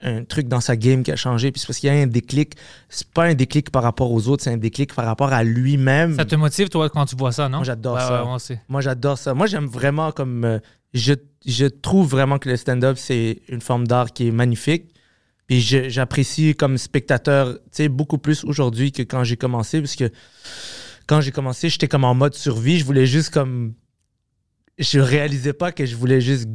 un 0.04 0.24
truc 0.26 0.48
dans 0.48 0.60
sa 0.62 0.76
game 0.76 1.02
qui 1.04 1.12
a 1.12 1.16
changé. 1.16 1.52
Puis 1.52 1.62
c'est 1.62 1.68
parce 1.68 1.80
qu'il 1.80 1.88
y 1.88 1.98
a 1.98 2.02
un 2.02 2.08
déclic. 2.08 2.56
C'est 2.90 3.08
pas 3.08 3.24
un 3.26 3.34
déclic 3.34 3.72
par 3.72 3.84
rapport 3.84 4.12
aux 4.12 4.28
autres, 4.28 4.44
c'est 4.44 4.52
un 4.52 4.58
déclic 4.58 4.94
par 4.94 5.06
rapport 5.06 5.32
à 5.34 5.44
lui-même. 5.44 6.16
Ça 6.18 6.26
te 6.26 6.36
motive, 6.36 6.70
toi, 6.70 6.90
quand 6.90 7.06
tu 7.06 7.16
vois 7.16 7.32
ça, 7.32 7.50
non? 7.50 7.58
Moi, 7.60 7.64
j'adore 7.66 8.00
ça. 8.00 8.20
ouais, 8.20 8.26
moi 8.26 8.36
aussi. 8.36 8.54
Moi, 8.68 8.82
j'adore 8.82 9.18
ça. 9.18 9.34
Moi, 9.34 9.48
j'aime 9.48 9.66
vraiment 9.68 10.12
comme. 10.12 10.44
euh, 10.46 10.60
je, 10.94 11.14
je 11.46 11.66
trouve 11.66 12.08
vraiment 12.08 12.38
que 12.38 12.50
le 12.50 12.58
stand-up, 12.58 12.98
c'est 13.00 13.42
une 13.48 13.62
forme 13.62 13.88
d'art 13.88 14.12
qui 14.14 14.28
est 14.28 14.32
magnifique. 14.32 14.94
Puis 15.48 15.60
j'apprécie 15.62 16.56
comme 16.56 16.78
spectateur, 16.78 17.54
tu 17.54 17.60
sais, 17.72 17.90
beaucoup 17.90 18.18
plus 18.18 18.44
aujourd'hui 18.46 18.92
que 18.92 19.02
quand 19.02 19.24
j'ai 19.24 19.36
commencé. 19.38 19.82
Parce 19.82 19.96
que 19.96 20.10
quand 21.08 21.20
j'ai 21.22 21.32
commencé, 21.32 21.68
j'étais 21.70 21.88
comme 21.88 22.06
en 22.06 22.14
mode 22.14 22.34
survie. 22.34 22.78
Je 22.80 22.86
voulais 22.86 23.06
juste 23.06 23.30
comme. 23.32 23.74
Je 24.80 25.00
réalisais 25.00 25.54
pas 25.54 25.72
que 25.72 25.86
je 25.86 25.96
voulais 25.96 26.22
juste 26.22 26.48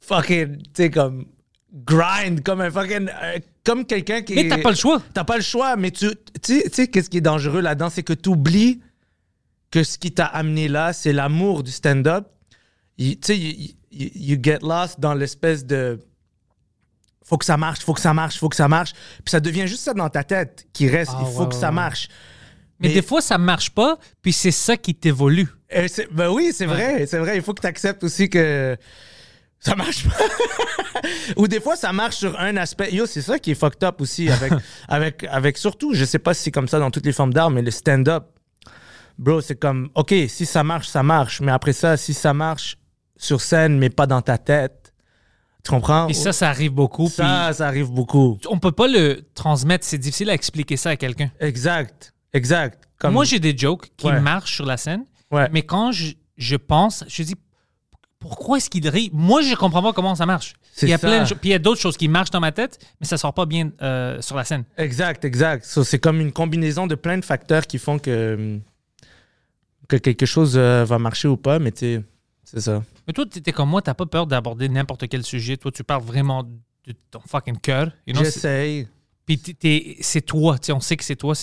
fucking, 0.00 0.58
tu 0.58 0.64
sais, 0.74 0.90
comme. 0.90 1.26
Grind, 1.72 2.42
comme 2.42 2.60
un 2.60 2.70
fucking. 2.70 3.08
euh, 3.22 3.38
comme 3.64 3.84
quelqu'un 3.84 4.22
qui. 4.22 4.34
Mais 4.34 4.48
t'as 4.48 4.58
pas 4.58 4.70
le 4.70 4.76
choix. 4.76 5.00
T'as 5.14 5.24
pas 5.24 5.36
le 5.36 5.42
choix, 5.42 5.76
mais 5.76 5.90
tu 5.90 6.08
tu 6.42 6.60
sais- 6.72 6.88
qu'est-ce 6.88 7.08
qui 7.10 7.18
est 7.18 7.22
dangereux 7.22 7.60
là-dedans, 7.60 7.90
c'est 7.90 8.02
que 8.02 8.12
tu 8.12 8.28
oublies 8.30 8.80
que 9.70 9.84
ce 9.84 9.96
qui 9.98 10.10
t'a 10.12 10.26
amené 10.26 10.66
là, 10.68 10.92
c'est 10.92 11.12
l'amour 11.12 11.62
du 11.62 11.70
stand-up. 11.70 12.26
Tu 12.98 13.16
sais, 13.22 13.38
you, 13.38 13.68
you- 13.92 14.10
you 14.14 14.38
get 14.42 14.58
lost 14.62 14.98
dans 14.98 15.14
l'espèce 15.14 15.64
de 15.64 16.00
faut 17.24 17.38
que 17.38 17.44
ça 17.44 17.56
marche, 17.56 17.80
faut 17.84 17.94
que 17.94 18.00
ça 18.00 18.12
marche, 18.12 18.38
faut 18.38 18.48
que 18.48 18.56
ça 18.56 18.66
marche. 18.66 18.92
Puis 19.24 19.30
ça 19.30 19.38
devient 19.38 19.68
juste 19.68 19.82
ça 19.82 19.94
dans 19.94 20.08
ta 20.08 20.24
tête 20.24 20.66
qui 20.72 20.88
reste. 20.88 21.12
Ah, 21.14 21.20
Il 21.24 21.32
faut 21.32 21.42
ouais, 21.42 21.48
que 21.50 21.54
ouais, 21.54 21.60
ça 21.60 21.70
marche. 21.70 22.08
Mais, 22.80 22.88
Mais- 22.88 22.94
des 22.94 23.02
fois, 23.02 23.20
ça 23.20 23.38
marche 23.38 23.70
pas, 23.70 23.98
puis 24.22 24.32
c'est 24.32 24.50
ça 24.50 24.76
qui 24.76 24.94
t'évolue. 24.94 25.46
Euh, 25.76 25.86
ben 26.10 26.30
oui, 26.30 26.50
c'est 26.52 26.66
vrai, 26.66 27.06
c'est 27.06 27.18
vrai. 27.18 27.36
Il 27.36 27.42
faut 27.42 27.54
que 27.54 27.60
tu 27.60 27.66
acceptes 27.68 28.02
aussi 28.02 28.28
que 28.28 28.76
ça 29.60 29.76
marche 29.76 30.08
pas. 30.08 30.14
Ou 31.36 31.46
des 31.46 31.60
fois, 31.60 31.76
ça 31.76 31.92
marche 31.92 32.16
sur 32.16 32.38
un 32.40 32.56
aspect. 32.56 32.92
Yo, 32.92 33.06
c'est 33.06 33.22
ça 33.22 33.38
qui 33.38 33.50
est 33.52 33.54
fucked 33.54 33.84
up 33.84 34.00
aussi 34.00 34.30
avec, 34.30 34.52
avec, 34.88 35.24
avec 35.30 35.58
surtout, 35.58 35.92
je 35.94 36.04
sais 36.04 36.18
pas 36.18 36.34
si 36.34 36.42
c'est 36.44 36.50
comme 36.50 36.68
ça 36.68 36.78
dans 36.78 36.90
toutes 36.90 37.04
les 37.06 37.12
formes 37.12 37.32
d'art, 37.32 37.50
mais 37.50 37.62
le 37.62 37.70
stand-up, 37.70 38.24
bro, 39.18 39.40
c'est 39.40 39.56
comme, 39.60 39.90
OK, 39.94 40.14
si 40.28 40.46
ça 40.46 40.64
marche, 40.64 40.88
ça 40.88 41.02
marche. 41.02 41.40
Mais 41.40 41.52
après 41.52 41.72
ça, 41.74 41.96
si 41.96 42.14
ça 42.14 42.32
marche 42.32 42.78
sur 43.16 43.40
scène, 43.40 43.78
mais 43.78 43.90
pas 43.90 44.06
dans 44.06 44.22
ta 44.22 44.38
tête, 44.38 44.94
tu 45.62 45.70
comprends? 45.70 46.08
Et 46.08 46.14
ça, 46.14 46.32
ça 46.32 46.48
arrive 46.48 46.72
beaucoup. 46.72 47.08
ça, 47.10 47.52
ça 47.52 47.66
arrive 47.66 47.90
beaucoup. 47.90 48.38
on 48.48 48.58
peut 48.58 48.72
pas 48.72 48.88
le 48.88 49.22
transmettre. 49.34 49.84
C'est 49.84 49.98
difficile 49.98 50.30
à 50.30 50.34
expliquer 50.34 50.78
ça 50.78 50.90
à 50.90 50.96
quelqu'un. 50.96 51.30
Exact, 51.38 52.14
exact. 52.32 52.88
Comme, 52.98 53.12
Moi, 53.12 53.24
j'ai 53.26 53.40
des 53.40 53.54
jokes 53.56 53.88
qui 53.96 54.06
Ouais. 54.06 54.20
marchent 54.20 54.54
sur 54.54 54.64
la 54.64 54.78
scène, 54.78 55.04
Ouais. 55.30 55.48
mais 55.52 55.62
quand 55.62 55.92
je, 55.92 56.12
je 56.38 56.56
pense, 56.56 57.04
je 57.08 57.22
dis 57.24 57.34
pourquoi 58.20 58.58
est-ce 58.58 58.70
qu'il 58.70 58.86
rit? 58.88 59.10
Moi, 59.12 59.42
je 59.42 59.54
comprends 59.56 59.82
pas 59.82 59.92
comment 59.92 60.14
ça 60.14 60.26
marche. 60.26 60.54
Il 60.82 60.88
y 60.88 60.92
a 60.92 60.98
plein 60.98 61.24
de 61.24 61.28
Puis 61.34 61.48
il 61.48 61.52
y 61.52 61.54
a 61.54 61.58
d'autres 61.58 61.80
choses 61.80 61.96
qui 61.96 62.06
marchent 62.06 62.30
dans 62.30 62.38
ma 62.40 62.52
tête, 62.52 62.78
mais 63.00 63.06
ça 63.06 63.16
sort 63.18 63.34
pas 63.34 63.46
bien 63.46 63.72
euh, 63.82 64.20
sur 64.20 64.36
la 64.36 64.44
scène. 64.44 64.64
Exact, 64.76 65.24
exact. 65.24 65.64
So, 65.64 65.82
c'est 65.84 65.98
comme 65.98 66.20
une 66.20 66.30
combinaison 66.30 66.86
de 66.86 66.94
plein 66.94 67.18
de 67.18 67.24
facteurs 67.24 67.66
qui 67.66 67.78
font 67.78 67.98
que, 67.98 68.58
que 69.88 69.96
quelque 69.96 70.26
chose 70.26 70.54
euh, 70.56 70.84
va 70.84 70.98
marcher 70.98 71.28
ou 71.28 71.36
pas, 71.36 71.58
mais 71.58 71.72
tu 71.72 71.78
sais, 71.78 72.04
c'est 72.44 72.60
ça. 72.60 72.82
Mais 73.06 73.12
toi, 73.12 73.24
t'étais 73.26 73.52
comme 73.52 73.68
moi, 73.70 73.82
t'as 73.82 73.94
pas 73.94 74.06
peur 74.06 74.26
d'aborder 74.26 74.68
n'importe 74.68 75.08
quel 75.08 75.24
sujet. 75.24 75.56
Toi, 75.56 75.72
tu 75.72 75.82
parles 75.82 76.02
vraiment 76.02 76.44
de 76.44 76.94
ton 77.10 77.20
fucking 77.26 77.58
cœur. 77.58 77.90
you 78.06 78.14
know, 78.14 78.22
J'essaye. 78.22 78.86
Puis 79.26 79.38
t'es- 79.38 79.54
t'es- 79.54 79.96
c'est 80.00 80.22
toi, 80.22 80.56
on 80.70 80.80
sait 80.80 80.96
que 80.96 81.04
c'est 81.04 81.14
toi. 81.16 81.34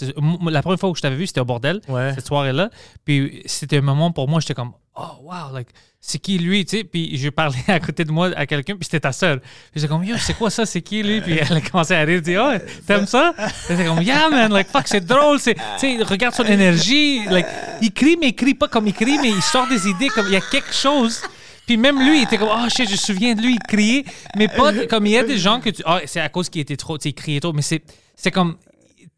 La 0.52 0.62
première 0.62 0.80
fois 0.80 0.92
que 0.92 0.98
je 0.98 1.02
t'avais 1.02 1.16
vu, 1.16 1.26
c'était 1.28 1.40
au 1.40 1.46
bordel, 1.46 1.80
Ouais. 1.88 2.14
cette 2.16 2.28
soirée-là. 2.28 2.70
Puis 3.06 3.42
c'était 3.46 3.78
un 3.78 3.82
moment 3.82 4.12
pour 4.12 4.28
moi, 4.28 4.40
j'étais 4.42 4.54
comme, 4.56 4.74
oh 4.98 5.24
wow, 5.24 5.54
like, 5.54 5.68
c'est 6.00 6.20
qui 6.20 6.38
lui, 6.38 6.66
tu 6.66 6.78
sais? 6.78 6.84
Puis 6.84 7.18
je 7.18 7.30
parlais 7.30 7.58
à 7.68 7.80
côté 7.80 8.04
de 8.06 8.12
moi 8.12 8.30
à 8.36 8.46
quelqu'un, 8.46 8.76
puis 8.76 8.86
c'était 8.86 9.02
ta 9.02 9.12
sœur. 9.12 9.40
Puis 9.40 9.50
j'étais 9.76 9.88
comme, 9.88 10.04
yo, 10.04 10.16
c'est 10.18 10.34
quoi 10.34 10.50
ça, 10.50 10.66
c'est 10.66 10.82
qui 10.82 11.04
lui? 11.04 11.22
Puis 11.22 11.38
elle 11.38 11.58
a 11.58 11.62
commencé 11.62 11.94
à 11.94 12.02
rire, 12.02 12.22
dit, 12.22 12.38
oh, 12.38 12.52
t'aimes 12.86 13.06
ça? 13.06 13.34
J'étais 13.68 13.86
comme, 13.86 14.02
yeah 14.02 14.30
man, 14.30 14.52
like, 14.52 14.70
fuck, 14.70 14.88
c'est 14.88 15.06
drôle, 15.06 15.40
c'est, 15.40 15.56
tu 15.56 15.62
sais, 15.78 16.04
regarde 16.04 16.36
son 16.36 16.46
énergie. 16.46 17.26
Like, 17.26 17.48
il 17.82 17.92
crie, 17.92 18.18
mais 18.20 18.30
il 18.30 18.36
crie 18.36 18.54
pas 18.54 18.68
comme 18.68 18.88
il 18.88 18.94
crie, 18.94 19.18
mais 19.22 19.30
il 19.30 19.42
sort 19.42 19.68
des 19.68 19.88
idées 19.88 20.10
comme 20.10 20.28
il 20.28 20.34
y 20.34 20.38
a 20.38 20.42
quelque 20.42 20.74
chose. 20.74 21.22
Puis 21.66 21.76
même 21.76 22.00
lui, 22.00 22.20
il 22.20 22.24
était 22.24 22.38
comme, 22.38 22.50
oh 22.50 22.70
shit, 22.70 22.88
je 22.88 22.94
me 22.94 22.98
souviens 22.98 23.36
de 23.36 23.42
lui, 23.42 23.54
il 23.54 23.60
criait. 23.60 24.06
Mais 24.38 24.48
pas 24.48 24.72
comme 24.86 25.06
il 25.06 25.12
y 25.12 25.18
a 25.18 25.24
des 25.24 25.38
gens 25.38 25.60
que 25.60 25.70
tu. 25.70 25.84
Ah, 25.86 26.00
c'est 26.06 26.22
à 26.22 26.30
cause 26.30 26.50
qu'il 26.50 26.62
était 26.62 26.78
trop, 26.78 26.98
tu 26.98 27.04
sais, 27.04 27.10
il 27.10 27.14
criait 27.14 27.42
trop. 27.42 27.52
Mais 27.52 27.62
c'est, 27.62 27.84
c'est 28.16 28.32
comme, 28.32 28.56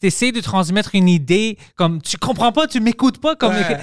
t'essaies 0.01 0.31
de 0.31 0.41
transmettre 0.41 0.95
une 0.95 1.07
idée, 1.07 1.59
comme, 1.75 2.01
tu 2.01 2.17
comprends 2.17 2.51
pas, 2.51 2.65
tu 2.65 2.79
m'écoutes 2.79 3.19
pas, 3.19 3.35
comme. 3.35 3.53
Ouais. 3.53 3.77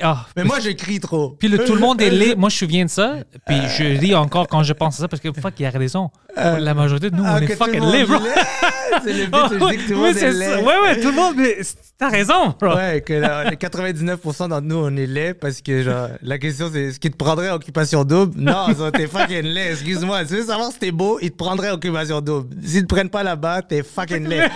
Ah, 0.00 0.26
Mais 0.36 0.44
moi, 0.44 0.60
je 0.60 0.70
crie 0.70 1.00
trop. 1.00 1.30
puis 1.30 1.48
le, 1.48 1.64
tout 1.64 1.74
le 1.74 1.80
monde 1.80 2.00
est 2.00 2.10
laid. 2.10 2.36
Moi, 2.36 2.48
je 2.50 2.54
me 2.54 2.58
souviens 2.58 2.84
de 2.84 2.90
ça. 2.90 3.16
Puis 3.46 3.56
je 3.76 3.98
ris 3.98 4.14
encore 4.14 4.46
quand 4.48 4.62
je 4.62 4.72
pense 4.72 4.96
à 4.96 5.02
ça 5.02 5.08
parce 5.08 5.20
que 5.20 5.32
fuck, 5.32 5.54
il 5.58 5.66
a 5.66 5.70
raison. 5.70 6.10
La 6.36 6.74
majorité 6.74 7.10
de 7.10 7.16
nous, 7.16 7.24
Ah, 7.26 7.38
on 7.38 7.42
est 7.42 7.56
fucking 7.56 7.82
laid, 7.90 8.04
bro. 8.06 8.18
C'est 9.04 9.12
le 9.12 9.26
but, 9.26 9.38
je 9.52 9.70
dis 9.70 9.76
que 9.76 9.82
tout 9.88 9.94
le 9.94 9.96
Oui, 10.00 10.02
monde 10.08 10.14
c'est 10.14 10.26
est 10.28 10.32
ça. 10.32 10.38
laid. 10.56 10.62
Ouais, 10.64 10.78
ouais, 10.82 11.00
tout 11.00 11.08
le 11.08 11.14
monde. 11.14 11.34
mais 11.36 11.56
T'as 11.98 12.10
raison, 12.10 12.54
bro. 12.60 12.76
Ouais, 12.76 13.02
que 13.04 13.12
là, 13.12 13.50
les 13.50 13.56
99% 13.56 14.48
d'entre 14.48 14.60
nous, 14.60 14.76
on 14.76 14.96
est 14.96 15.06
laid 15.06 15.34
parce 15.34 15.60
que, 15.60 15.82
genre, 15.82 16.10
la 16.22 16.38
question, 16.38 16.70
c'est 16.72 16.82
est-ce 16.82 17.00
qu'il 17.00 17.10
te 17.10 17.16
prendrait 17.16 17.50
occupation 17.50 18.04
double? 18.04 18.40
Non, 18.40 18.72
ça, 18.72 18.92
t'es 18.92 19.08
fucking 19.08 19.42
laid. 19.42 19.72
Excuse-moi. 19.72 20.24
Tu 20.24 20.36
veux 20.36 20.44
savoir 20.44 20.70
si 20.70 20.78
t'es 20.78 20.92
beau, 20.92 21.18
ils 21.20 21.32
te 21.32 21.36
prendraient 21.36 21.72
occupation 21.72 22.20
double. 22.20 22.54
S'ils 22.64 22.82
te 22.82 22.86
prennent 22.86 23.10
pas 23.10 23.24
là-bas, 23.24 23.62
t'es 23.62 23.82
fucking 23.82 24.28
laid. 24.28 24.48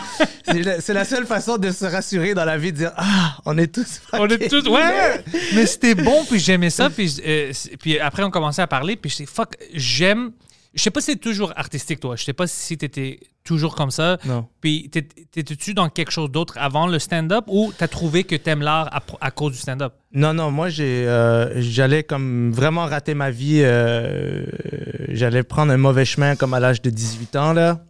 C'est 0.79 0.95
la, 0.95 1.05
seule 1.05 1.27
façon 1.27 1.59
de 1.59 1.73
se 1.73 1.85
rassurer 1.85 2.33
dans 2.33 2.45
la 2.45 2.57
vie, 2.59 2.71
de 2.71 2.77
dire, 2.77 2.93
ah, 2.97 3.37
on 3.45 3.59
est 3.59 3.75
tous 3.75 4.03
On 4.13 4.29
est 4.29 4.39
fucking 4.39 4.49
tous. 4.49 4.69
Ouais. 4.69 5.25
Mais 5.57 5.67
c'était 5.67 5.97
bon, 5.97 6.25
puis 6.25 6.39
j'aimais 6.39 6.71
ça. 6.71 6.91
Puis, 6.91 7.21
euh, 7.27 7.53
puis 7.81 7.99
après, 7.99 8.23
on 8.23 8.31
commençait 8.31 8.63
à 8.63 8.69
parler. 8.69 8.95
Puis 8.95 9.11
je 9.11 9.17
sais, 9.17 9.27
fuck, 9.27 9.57
j'aime. 9.75 10.31
Je 10.75 10.83
sais 10.83 10.93
pas 10.93 11.01
si 11.01 11.11
c'est 11.11 11.19
toujours 11.19 11.53
artistique, 11.57 11.99
toi. 11.99 12.15
Je 12.15 12.23
sais 12.23 12.33
pas 12.33 12.47
si 12.47 12.79
t'étais 12.79 13.19
toujours 13.45 13.75
comme 13.75 13.91
ça. 13.91 14.19
Non. 14.25 14.47
Puis 14.61 14.89
t'ét- 14.91 15.09
t'étais-tu 15.31 15.75
dans 15.75 15.89
quelque 15.89 16.11
chose 16.13 16.31
d'autre 16.31 16.55
avant 16.59 16.87
le 16.87 16.99
stand-up 16.99 17.45
ou 17.49 17.73
t'as 17.77 17.89
trouvé 17.89 18.25
que 18.25 18.37
t'aimes 18.37 18.63
l'art 18.63 18.89
à, 19.21 19.31
cause 19.31 19.53
du 19.53 19.59
stand-up? 19.59 19.95
Non, 20.13 20.33
non, 20.35 20.51
moi, 20.51 20.69
j'ai, 20.69 21.07
euh, 21.09 21.61
j'allais 21.61 22.03
comme 22.05 22.53
vraiment 22.53 22.87
rater 22.87 23.15
ma 23.15 23.31
vie. 23.31 23.61
euh, 23.63 24.45
j'allais 25.09 25.43
prendre 25.43 25.73
un 25.73 25.77
mauvais 25.77 26.05
chemin 26.05 26.37
comme 26.37 26.55
à 26.55 26.61
l'âge 26.61 26.83
de 26.83 26.91
18 26.91 27.37
ans, 27.37 27.53
là. 27.53 27.85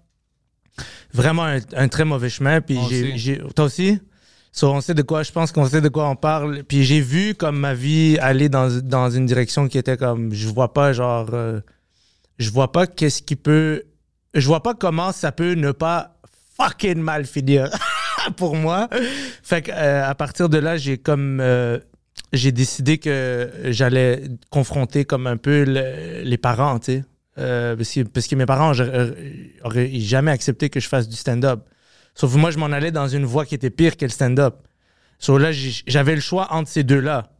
Vraiment 1.12 1.44
un, 1.44 1.58
un 1.76 1.88
très 1.88 2.04
mauvais 2.04 2.30
chemin. 2.30 2.60
Puis 2.60 2.78
j'ai- 3.16 3.38
toi 3.54 3.66
aussi? 3.66 4.00
So, 4.54 4.70
on 4.72 4.80
sait 4.82 4.94
de 4.94 5.02
quoi, 5.02 5.22
je 5.22 5.32
pense 5.32 5.50
qu'on 5.52 5.66
sait 5.66 5.80
de 5.80 5.88
quoi 5.88 6.08
on 6.08 6.16
parle. 6.16 6.62
Puis 6.64 6.84
j'ai 6.84 7.00
vu 7.00 7.34
comme 7.34 7.58
ma 7.58 7.72
vie 7.74 8.18
aller 8.20 8.48
dans, 8.48 8.68
dans 8.82 9.10
une 9.10 9.24
direction 9.26 9.66
qui 9.68 9.78
était 9.78 9.96
comme, 9.96 10.32
je 10.34 10.46
vois 10.48 10.72
pas, 10.74 10.92
genre, 10.92 11.28
euh, 11.32 11.60
je 12.38 12.50
vois 12.50 12.70
pas 12.70 12.86
qu'est-ce 12.86 13.22
qui 13.22 13.34
peut, 13.36 13.82
je 14.34 14.46
vois 14.46 14.62
pas 14.62 14.74
comment 14.74 15.12
ça 15.12 15.32
peut 15.32 15.52
ne 15.54 15.72
pas 15.72 16.16
fucking 16.56 16.98
mal 16.98 17.24
finir 17.26 17.68
pour 18.36 18.56
moi. 18.56 18.88
Fait 19.42 19.62
que, 19.62 19.70
euh, 19.72 20.08
à 20.08 20.14
partir 20.14 20.48
de 20.48 20.58
là, 20.58 20.76
j'ai 20.76 20.98
comme, 20.98 21.40
euh, 21.40 21.78
j'ai 22.32 22.52
décidé 22.52 22.98
que 22.98 23.50
j'allais 23.64 24.22
confronter 24.50 25.04
comme 25.04 25.26
un 25.26 25.36
peu 25.36 25.64
le- 25.64 26.22
les 26.22 26.38
parents, 26.38 26.78
tu 26.78 26.92
sais. 26.92 27.04
Euh, 27.38 27.74
parce, 27.76 27.90
que, 27.92 28.00
parce 28.02 28.26
que 28.26 28.34
mes 28.36 28.44
parents 28.44 28.74
j'aurais- 28.74 29.14
auraient 29.64 29.90
jamais 29.94 30.30
accepté 30.30 30.68
que 30.68 30.80
je 30.80 30.88
fasse 30.88 31.08
du 31.08 31.16
stand-up. 31.16 31.60
Sauf 32.14 32.32
que 32.34 32.38
moi, 32.38 32.50
je 32.50 32.58
m'en 32.58 32.66
allais 32.66 32.90
dans 32.90 33.08
une 33.08 33.24
voie 33.24 33.46
qui 33.46 33.54
était 33.54 33.70
pire 33.70 33.96
que 33.96 34.04
le 34.04 34.10
stand-up. 34.10 34.56
Sauf 35.18 35.40
là, 35.40 35.50
j'avais 35.52 36.14
le 36.14 36.20
choix 36.20 36.52
entre 36.52 36.68
ces 36.68 36.84
deux-là. 36.84 37.30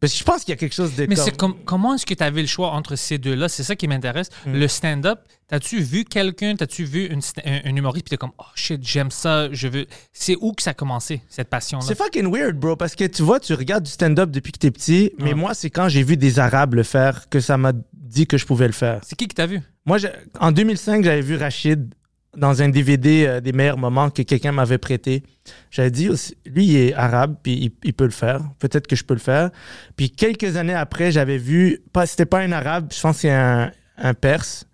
Parce 0.00 0.12
que 0.12 0.18
je 0.18 0.24
pense 0.24 0.40
qu'il 0.44 0.50
y 0.50 0.52
a 0.52 0.56
quelque 0.56 0.74
chose 0.74 0.94
de 0.94 1.06
Mais 1.06 1.14
comme- 1.14 1.24
c'est 1.24 1.36
comme, 1.36 1.54
comment 1.64 1.94
est-ce 1.94 2.04
que 2.04 2.12
tu 2.14 2.22
avais 2.22 2.42
le 2.42 2.46
choix 2.46 2.72
entre 2.72 2.96
ces 2.96 3.16
deux-là? 3.18 3.48
C'est 3.48 3.62
ça 3.62 3.76
qui 3.76 3.88
m'intéresse. 3.88 4.28
Hmm. 4.46 4.52
Le 4.52 4.68
stand-up, 4.68 5.20
t'as-tu 5.48 5.80
vu 5.80 6.04
quelqu'un, 6.04 6.54
t'as-tu 6.54 6.84
vu 6.84 7.06
une 7.06 7.20
un, 7.44 7.60
un 7.64 7.76
humoriste, 7.76 8.04
puis 8.04 8.10
t'es 8.10 8.16
comme, 8.18 8.32
oh 8.38 8.44
shit, 8.54 8.86
j'aime 8.86 9.10
ça, 9.10 9.48
je 9.52 9.68
veux. 9.68 9.86
C'est 10.12 10.36
où 10.40 10.52
que 10.52 10.62
ça 10.62 10.70
a 10.70 10.74
commencé, 10.74 11.22
cette 11.30 11.48
passion-là? 11.48 11.84
C'est 11.86 11.96
fucking 11.96 12.30
weird, 12.30 12.56
bro, 12.58 12.76
parce 12.76 12.94
que 12.94 13.04
tu 13.04 13.22
vois, 13.22 13.40
tu 13.40 13.54
regardes 13.54 13.84
du 13.84 13.90
stand-up 13.90 14.30
depuis 14.30 14.52
que 14.52 14.58
t'es 14.58 14.70
petit, 14.70 15.12
mais 15.18 15.30
Ouais. 15.30 15.34
moi, 15.34 15.54
c'est 15.54 15.70
quand 15.70 15.88
j'ai 15.88 16.02
vu 16.02 16.16
des 16.18 16.38
Arabes 16.38 16.74
le 16.74 16.82
faire 16.82 17.28
que 17.30 17.40
ça 17.40 17.56
m'a 17.56 17.72
dit 17.94 18.26
que 18.26 18.36
je 18.36 18.44
pouvais 18.46 18.66
le 18.66 18.72
faire. 18.74 19.00
C'est 19.02 19.16
qui 19.16 19.26
que 19.28 19.34
t'as 19.34 19.46
vu? 19.46 19.60
Moi, 19.86 19.98
en 20.40 20.52
2005, 20.52 21.04
j'avais 21.04 21.20
vu 21.22 21.36
Rachid 21.36 21.94
dans 22.36 22.62
un 22.62 22.68
DVD 22.68 23.26
euh, 23.26 23.40
des 23.40 23.52
meilleurs 23.52 23.78
moments 23.78 24.10
que 24.10 24.22
quelqu'un 24.22 24.52
m'avait 24.52 24.78
prêté. 24.78 25.22
J'avais 25.70 25.90
dit, 25.90 26.08
aussi, 26.08 26.36
lui, 26.46 26.66
il 26.66 26.76
est 26.76 26.94
arabe, 26.94 27.36
puis 27.42 27.52
il, 27.52 27.70
il 27.84 27.94
peut 27.94 28.04
le 28.04 28.10
faire. 28.10 28.40
Peut-être 28.58 28.86
que 28.86 28.96
je 28.96 29.04
peux 29.04 29.14
le 29.14 29.20
faire. 29.20 29.50
Puis 29.96 30.10
quelques 30.10 30.56
années 30.56 30.74
après, 30.74 31.12
j'avais 31.12 31.38
vu, 31.38 31.80
pas, 31.92 32.06
c'était 32.06 32.26
pas 32.26 32.40
un 32.40 32.52
arabe, 32.52 32.88
je 32.94 33.00
pense 33.00 33.16
que 33.16 33.22
c'est 33.22 33.32
un, 33.32 33.72
un 33.98 34.14
perse. 34.14 34.66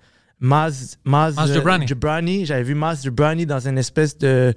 Maz, 0.42 0.98
Maz, 1.04 1.36
Maz. 1.36 1.52
J'avais 2.44 2.64
vu 2.64 2.74
Maz 2.74 3.04
Jobrani 3.04 3.46
dans 3.46 3.68
une 3.68 3.78
espèce 3.78 4.18
de. 4.18 4.52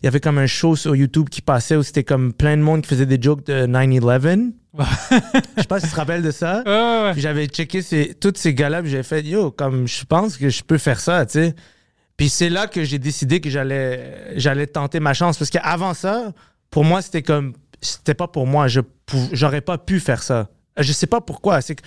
Il 0.00 0.04
y 0.04 0.06
avait 0.06 0.20
comme 0.20 0.38
un 0.38 0.46
show 0.46 0.76
sur 0.76 0.94
YouTube 0.94 1.28
qui 1.28 1.42
passait 1.42 1.74
où 1.74 1.82
c'était 1.82 2.04
comme 2.04 2.32
plein 2.32 2.56
de 2.56 2.62
monde 2.62 2.82
qui 2.82 2.88
faisait 2.88 3.06
des 3.06 3.20
jokes 3.20 3.44
de 3.44 3.66
9-11. 3.66 4.52
Je 4.78 5.62
sais 5.62 5.66
pas 5.66 5.80
si 5.80 5.86
tu 5.86 5.92
te 5.92 5.96
rappelles 5.96 6.22
de 6.22 6.30
ça. 6.30 6.62
Ouais. 6.64 7.12
Puis 7.12 7.22
j'avais 7.22 7.46
checké 7.46 7.82
ces, 7.82 8.14
tous 8.20 8.34
ces 8.36 8.54
gars-là, 8.54 8.82
j'avais 8.84 9.02
fait, 9.02 9.22
yo, 9.22 9.50
comme 9.50 9.88
je 9.88 10.04
pense 10.04 10.36
que 10.36 10.48
je 10.48 10.62
peux 10.62 10.78
faire 10.78 11.00
ça, 11.00 11.26
tu 11.26 11.32
sais. 11.32 11.54
Puis 12.16 12.28
c'est 12.28 12.48
là 12.48 12.66
que 12.66 12.82
j'ai 12.84 12.98
décidé 12.98 13.40
que 13.40 13.50
j'allais, 13.50 14.32
j'allais 14.36 14.66
tenter 14.66 15.00
ma 15.00 15.14
chance. 15.14 15.36
Parce 15.38 15.50
qu'avant 15.50 15.94
ça, 15.94 16.32
pour 16.70 16.84
moi, 16.84 17.02
c'était 17.02 17.22
comme, 17.22 17.54
c'était 17.80 18.14
pas 18.14 18.28
pour 18.28 18.46
moi. 18.46 18.68
Je 18.68 18.80
j'aurais 19.32 19.60
pas 19.60 19.78
pu 19.78 20.00
faire 20.00 20.22
ça. 20.22 20.48
Je 20.78 20.92
sais 20.92 21.06
pas 21.06 21.20
pourquoi. 21.20 21.60
C'est 21.60 21.74
que, 21.74 21.82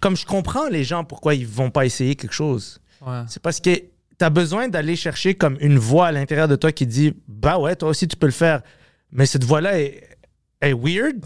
comme 0.00 0.16
je 0.16 0.26
comprends 0.26 0.68
les 0.68 0.84
gens 0.84 1.04
pourquoi 1.04 1.34
ils 1.34 1.46
vont 1.46 1.70
pas 1.70 1.84
essayer 1.84 2.16
quelque 2.16 2.34
chose. 2.34 2.80
Ouais. 3.04 3.22
C'est 3.28 3.42
parce 3.42 3.60
que 3.60 3.70
tu 3.74 4.24
as 4.24 4.30
besoin 4.30 4.68
d'aller 4.68 4.96
chercher 4.96 5.34
comme 5.34 5.56
une 5.60 5.78
voix 5.78 6.08
à 6.08 6.12
l'intérieur 6.12 6.48
de 6.48 6.56
toi 6.56 6.72
qui 6.72 6.86
dit, 6.86 7.14
bah 7.26 7.58
ouais, 7.58 7.76
toi 7.76 7.88
aussi 7.88 8.06
tu 8.06 8.16
peux 8.16 8.26
le 8.26 8.32
faire. 8.32 8.62
Mais 9.10 9.26
cette 9.26 9.44
voix-là 9.44 9.80
est, 9.80 10.16
est 10.60 10.72
weird. 10.72 11.24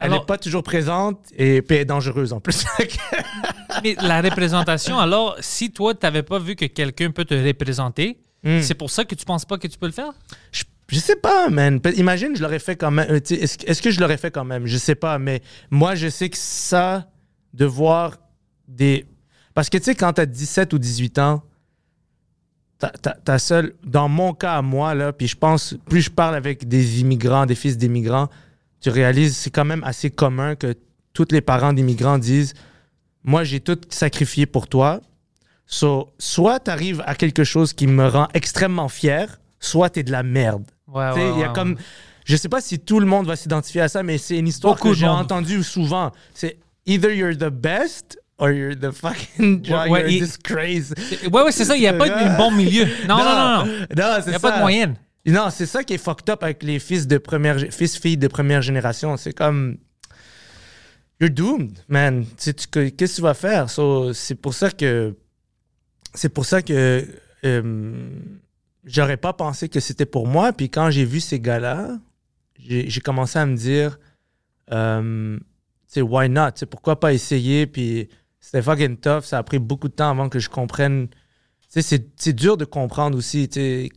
Elle 0.00 0.10
n'est 0.12 0.24
pas 0.24 0.38
toujours 0.38 0.62
présente 0.62 1.18
et 1.36 1.60
puis 1.62 1.76
elle 1.76 1.82
est 1.82 1.86
dangereuse 1.86 2.32
en 2.32 2.40
plus. 2.40 2.64
Mais 3.84 3.96
la 4.00 4.20
représentation, 4.22 4.98
alors, 4.98 5.36
si 5.40 5.70
toi, 5.70 5.94
t'avais 5.94 6.22
pas 6.22 6.38
vu 6.38 6.56
que 6.56 6.64
quelqu'un 6.64 7.10
peut 7.10 7.24
te 7.24 7.34
représenter, 7.34 8.18
Hmm. 8.42 8.62
c'est 8.62 8.72
pour 8.74 8.90
ça 8.90 9.04
que 9.04 9.14
tu 9.14 9.26
penses 9.26 9.44
pas 9.44 9.58
que 9.58 9.66
tu 9.68 9.76
peux 9.76 9.84
le 9.84 9.92
faire? 9.92 10.12
Je, 10.50 10.62
je 10.88 10.98
sais 10.98 11.16
pas, 11.16 11.50
man. 11.50 11.78
Imagine, 11.96 12.34
je 12.34 12.40
l'aurais 12.42 12.58
fait 12.58 12.74
quand 12.74 12.90
même. 12.90 13.06
Euh, 13.10 13.20
tu 13.20 13.34
Est-ce 13.34 13.82
que 13.82 13.90
je 13.90 14.00
l'aurais 14.00 14.16
fait 14.16 14.30
quand 14.30 14.46
même? 14.46 14.64
Je 14.66 14.78
sais 14.78 14.94
pas, 14.94 15.18
mais 15.18 15.42
moi, 15.70 15.94
je 15.94 16.08
sais 16.08 16.30
que 16.30 16.38
ça, 16.38 17.06
de 17.52 17.66
voir 17.66 18.16
des. 18.66 19.04
Parce 19.52 19.68
que 19.68 19.76
tu 19.76 19.84
sais, 19.84 19.94
quand 19.94 20.14
t'as 20.14 20.24
17 20.24 20.72
ou 20.72 20.78
18 20.78 21.18
ans, 21.18 21.42
t'as- 22.78 22.92
t'as 23.02 23.12
t'as 23.22 23.38
seul. 23.38 23.74
Dans 23.84 24.08
mon 24.08 24.32
cas, 24.32 24.54
à 24.54 24.62
moi, 24.62 24.94
là, 24.94 25.12
puis 25.12 25.26
je 25.28 25.36
pense, 25.36 25.74
plus 25.90 26.00
je 26.00 26.10
parle 26.10 26.34
avec 26.34 26.66
des 26.66 27.00
immigrants, 27.02 27.44
des 27.44 27.54
fils 27.54 27.76
d'immigrants, 27.76 28.30
tu 28.80 28.90
réalises, 28.90 29.36
c'est 29.36 29.50
quand 29.50 29.64
même 29.64 29.84
assez 29.84 30.10
commun 30.10 30.54
que 30.54 30.74
tous 31.12 31.26
les 31.30 31.40
parents 31.40 31.72
d'immigrants 31.72 32.18
disent 32.18 32.54
Moi, 33.24 33.44
j'ai 33.44 33.60
tout 33.60 33.78
sacrifié 33.90 34.46
pour 34.46 34.68
toi. 34.68 35.00
So, 35.66 36.08
soit 36.18 36.60
tu 36.60 36.70
arrives 36.70 37.02
à 37.06 37.14
quelque 37.14 37.44
chose 37.44 37.72
qui 37.72 37.86
me 37.86 38.06
rend 38.08 38.28
extrêmement 38.34 38.88
fier, 38.88 39.38
soit 39.60 39.90
tu 39.90 40.00
es 40.00 40.02
de 40.02 40.10
la 40.10 40.22
merde. 40.22 40.64
Ouais, 40.88 41.10
ouais, 41.12 41.20
y 41.38 41.44
a 41.44 41.48
ouais, 41.48 41.52
comme, 41.54 41.76
je 42.24 42.34
sais 42.36 42.48
pas 42.48 42.60
si 42.60 42.80
tout 42.80 42.98
le 42.98 43.06
monde 43.06 43.26
va 43.26 43.36
s'identifier 43.36 43.82
à 43.82 43.88
ça, 43.88 44.02
mais 44.02 44.18
c'est 44.18 44.36
une 44.38 44.48
histoire 44.48 44.74
Beaucoup 44.74 44.88
que 44.90 44.94
j'ai 44.94 45.06
entendue 45.06 45.62
souvent. 45.62 46.10
C'est 46.34 46.58
either 46.86 47.14
you're 47.16 47.36
the 47.36 47.50
best 47.50 48.18
or 48.38 48.50
you're 48.50 48.74
the 48.74 48.90
fucking 48.90 49.64
genre, 49.64 49.82
Ouais, 49.84 49.90
ouais, 49.90 50.00
you're 50.00 50.10
il- 50.10 50.20
disgrace. 50.24 50.92
Ouais, 51.32 51.42
ouais, 51.42 51.52
c'est 51.52 51.64
ça, 51.66 51.76
il 51.76 51.80
n'y 51.80 51.86
a 51.86 51.92
pas 51.92 52.08
de 52.08 52.36
bon 52.38 52.50
milieu. 52.50 52.86
Non, 53.08 53.18
non, 53.18 53.24
non, 53.24 53.34
non. 53.34 53.64
Non, 53.66 53.76
Il 54.18 54.22
c'est 54.24 54.30
n'y 54.30 54.36
a 54.36 54.38
ça. 54.40 54.50
pas 54.50 54.56
de 54.56 54.60
moyenne. 54.62 54.96
Non, 55.26 55.50
c'est 55.50 55.66
ça 55.66 55.84
qui 55.84 55.94
est 55.94 55.98
fucked 55.98 56.28
up 56.30 56.42
avec 56.42 56.62
les 56.62 56.78
fils 56.78 57.06
de 57.06 57.18
première 57.18 57.58
fils 57.72 57.98
filles 57.98 58.16
de 58.16 58.28
première 58.28 58.62
génération. 58.62 59.16
C'est 59.16 59.32
comme 59.34 59.76
you're 61.20 61.30
doomed, 61.30 61.78
man. 61.88 62.24
Qu'est-ce 62.36 62.66
que 62.66 62.88
tu 63.16 63.20
vas 63.20 63.34
faire? 63.34 63.68
So, 63.70 64.12
C'est 64.14 64.34
pour 64.34 64.54
ça 64.54 64.70
que 64.70 65.14
c'est 66.14 66.30
pour 66.30 66.46
ça 66.46 66.62
que 66.62 67.06
euh, 67.44 68.10
j'aurais 68.84 69.16
pas 69.18 69.32
pensé 69.32 69.68
que 69.68 69.78
c'était 69.80 70.06
pour 70.06 70.26
moi. 70.26 70.52
Puis 70.52 70.70
quand 70.70 70.90
j'ai 70.90 71.04
vu 71.04 71.20
ces 71.20 71.38
gars-là, 71.38 71.98
j'ai 72.58 73.00
commencé 73.00 73.38
à 73.38 73.46
me 73.46 73.56
dire, 73.56 73.98
euh, 74.72 75.38
sais, 75.86 76.00
why 76.02 76.28
not? 76.28 76.52
Pourquoi 76.70 76.98
pas 76.98 77.12
essayer? 77.12 77.66
Puis 77.66 78.08
c'était 78.40 78.62
fucking 78.62 78.96
tough. 78.96 79.24
Ça 79.24 79.38
a 79.38 79.42
pris 79.42 79.58
beaucoup 79.58 79.88
de 79.88 79.92
temps 79.94 80.10
avant 80.10 80.28
que 80.30 80.38
je 80.38 80.48
comprenne. 80.48 81.08
C'est- 81.68 82.10
c'est 82.16 82.32
dur 82.32 82.56
de 82.56 82.64
comprendre 82.64 83.16
aussi, 83.16 83.48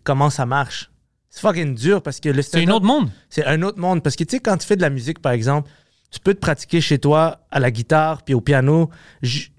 comment 0.04 0.30
ça 0.30 0.46
marche. 0.46 0.92
C'est 1.34 1.42
fucking 1.42 1.74
dur 1.74 2.04
parce 2.04 2.20
que 2.20 2.30
le 2.30 2.44
C'est 2.44 2.64
un 2.64 2.70
autre 2.70 2.86
monde. 2.86 3.10
c'est 3.28 3.44
un 3.44 3.64
autre 3.64 3.80
monde. 3.80 4.04
Parce 4.04 4.16
que, 4.16 4.24
tu 4.24 4.36
sais, 4.36 4.40
quand 4.40 4.56
tu 4.56 4.68
fais 4.68 4.76
de 4.76 4.84
la 4.84 4.92
musique, 4.92 5.18
par 5.18 5.32
exemple, 5.32 5.68
tu 6.12 6.20
peux 6.20 6.36
te 6.36 6.40
pratiquer 6.40 6.80
chez 6.80 7.00
toi 7.00 7.40
à 7.50 7.60
la 7.60 7.72
guitare 7.72 8.22
puis 8.22 8.36
au 8.36 8.42
piano. 8.42 8.92
Tu 9.24 9.50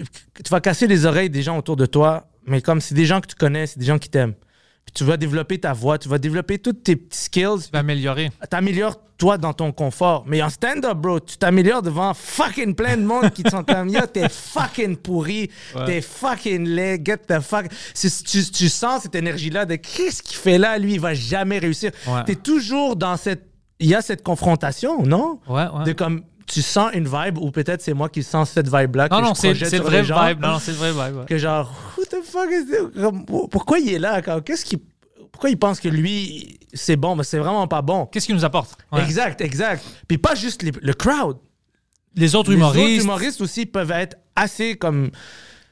vas 0.51 0.61
casser 0.61 0.87
les 0.87 1.05
oreilles 1.05 1.31
des 1.31 1.43
gens 1.43 1.59
autour 1.59 1.75
de 1.75 1.85
toi, 1.87 2.29
mais 2.47 2.63
comme 2.63 2.81
c'est 2.81 2.95
des 2.95 3.07
gens 3.07 3.21
que 3.21 3.27
tu 3.27 3.35
connais, 3.35 3.67
c'est 3.67 3.81
des 3.81 3.87
gens 3.87 3.99
qui 3.99 4.09
t'aiment. 4.09 4.35
Puis 4.85 4.93
tu 4.95 5.05
vas 5.05 5.17
développer 5.17 5.59
ta 5.59 5.73
voix, 5.73 5.99
tu 5.99 6.09
vas 6.09 6.19
développer 6.19 6.59
tous 6.59 6.73
tes 6.73 6.97
petits 6.97 7.19
skills. 7.19 7.65
Tu 7.67 7.71
vas 7.73 7.81
améliorer. 7.81 8.31
T'améliores 8.51 9.01
toi 9.17 9.39
dans 9.39 9.53
ton 9.53 9.73
confort. 9.73 10.25
Mais 10.27 10.43
en 10.43 10.51
stand-up, 10.51 10.99
bro, 10.99 11.21
tu 11.21 11.37
t'améliores 11.37 11.83
devant 11.83 12.15
fucking 12.15 12.75
plein 12.75 12.97
de 12.97 13.03
monde 13.03 13.31
qui 13.31 13.43
te 13.43 13.51
sont 13.51 13.65
comme 13.65 13.91
t'es 14.13 14.29
fucking 14.29 14.97
pourri, 14.97 15.51
t'es 15.87 16.01
fucking 16.01 16.67
laid, 16.67 17.05
get 17.05 17.19
the 17.29 17.41
fuck. 17.41 17.67
Tu 17.95 18.69
sens 18.69 19.03
cette 19.03 19.15
énergie-là 19.15 19.67
de 19.67 19.77
qu'est-ce 19.77 20.23
qu'il 20.23 20.37
fait 20.37 20.59
là, 20.59 20.79
lui, 20.79 20.95
il 20.95 21.01
va 21.01 21.15
jamais 21.15 21.59
réussir. 21.59 21.93
Ouais. 22.07 22.25
T'es 22.25 22.35
toujours 22.37 22.97
dans 22.97 23.17
cette. 23.17 23.47
Il 23.81 23.89
y 23.89 23.95
a 23.95 24.03
cette 24.03 24.23
confrontation, 24.23 25.03
non? 25.03 25.41
Ouais, 25.49 25.67
ouais. 25.67 25.85
De 25.85 25.93
comme. 25.93 26.23
Tu 26.47 26.61
sens 26.63 26.91
une 26.93 27.07
vibe, 27.09 27.39
ou 27.39 27.51
peut-être 27.51 27.81
c'est 27.81 27.95
moi 27.95 28.09
qui 28.09 28.23
sens 28.23 28.51
cette 28.51 28.67
vibe-là. 28.67 29.09
Non, 29.11 29.19
que 29.19 29.23
non, 29.23 29.35
je 29.35 29.41
c'est 29.41 29.55
le 29.55 29.67
sur 29.67 29.83
vrai 29.83 30.03
les 30.03 30.09
vibe. 30.33 30.41
Non, 30.43 30.49
non, 30.53 30.59
c'est 30.59 30.73
vrai 30.73 30.91
vibe. 30.93 31.19
ouais. 31.21 31.25
Que 31.27 31.39
genre, 31.39 31.73
who 31.97 32.05
the 32.05 32.23
fuck 32.25 32.49
is 32.51 32.67
this? 32.67 33.03
Pourquoi 33.51 33.79
il 33.79 33.95
est 33.95 33.99
là? 33.99 34.21
Qu'est-ce 34.43 34.65
qui. 34.65 34.79
Pourquoi 35.33 35.51
il 35.51 35.59
pense 35.59 35.81
que 35.81 35.89
lui, 35.89 36.59
c'est 36.73 36.97
bon, 36.97 37.17
mais 37.17 37.25
c'est 37.25 37.39
vraiment 37.39 37.67
pas 37.67 37.83
bon? 37.83 38.07
Qu'est-ce 38.07 38.27
qu'il 38.27 38.35
nous 38.37 38.45
apporte? 38.45 38.77
Ouais. 38.93 39.03
Exact, 39.03 39.41
exact. 39.41 39.85
Puis 40.07 40.19
pas 40.19 40.35
juste 40.37 40.63
les- 40.63 40.71
le 40.81 40.93
crowd. 40.93 41.39
Les 42.15 42.35
autres 42.37 42.53
Les 42.53 42.57
autres 42.57 42.77
humoristes, 42.77 43.03
humoristes 43.05 43.41
aussi 43.41 43.67
peuvent 43.67 43.91
être 43.91 44.17
assez 44.37 44.77
comme 44.77 45.11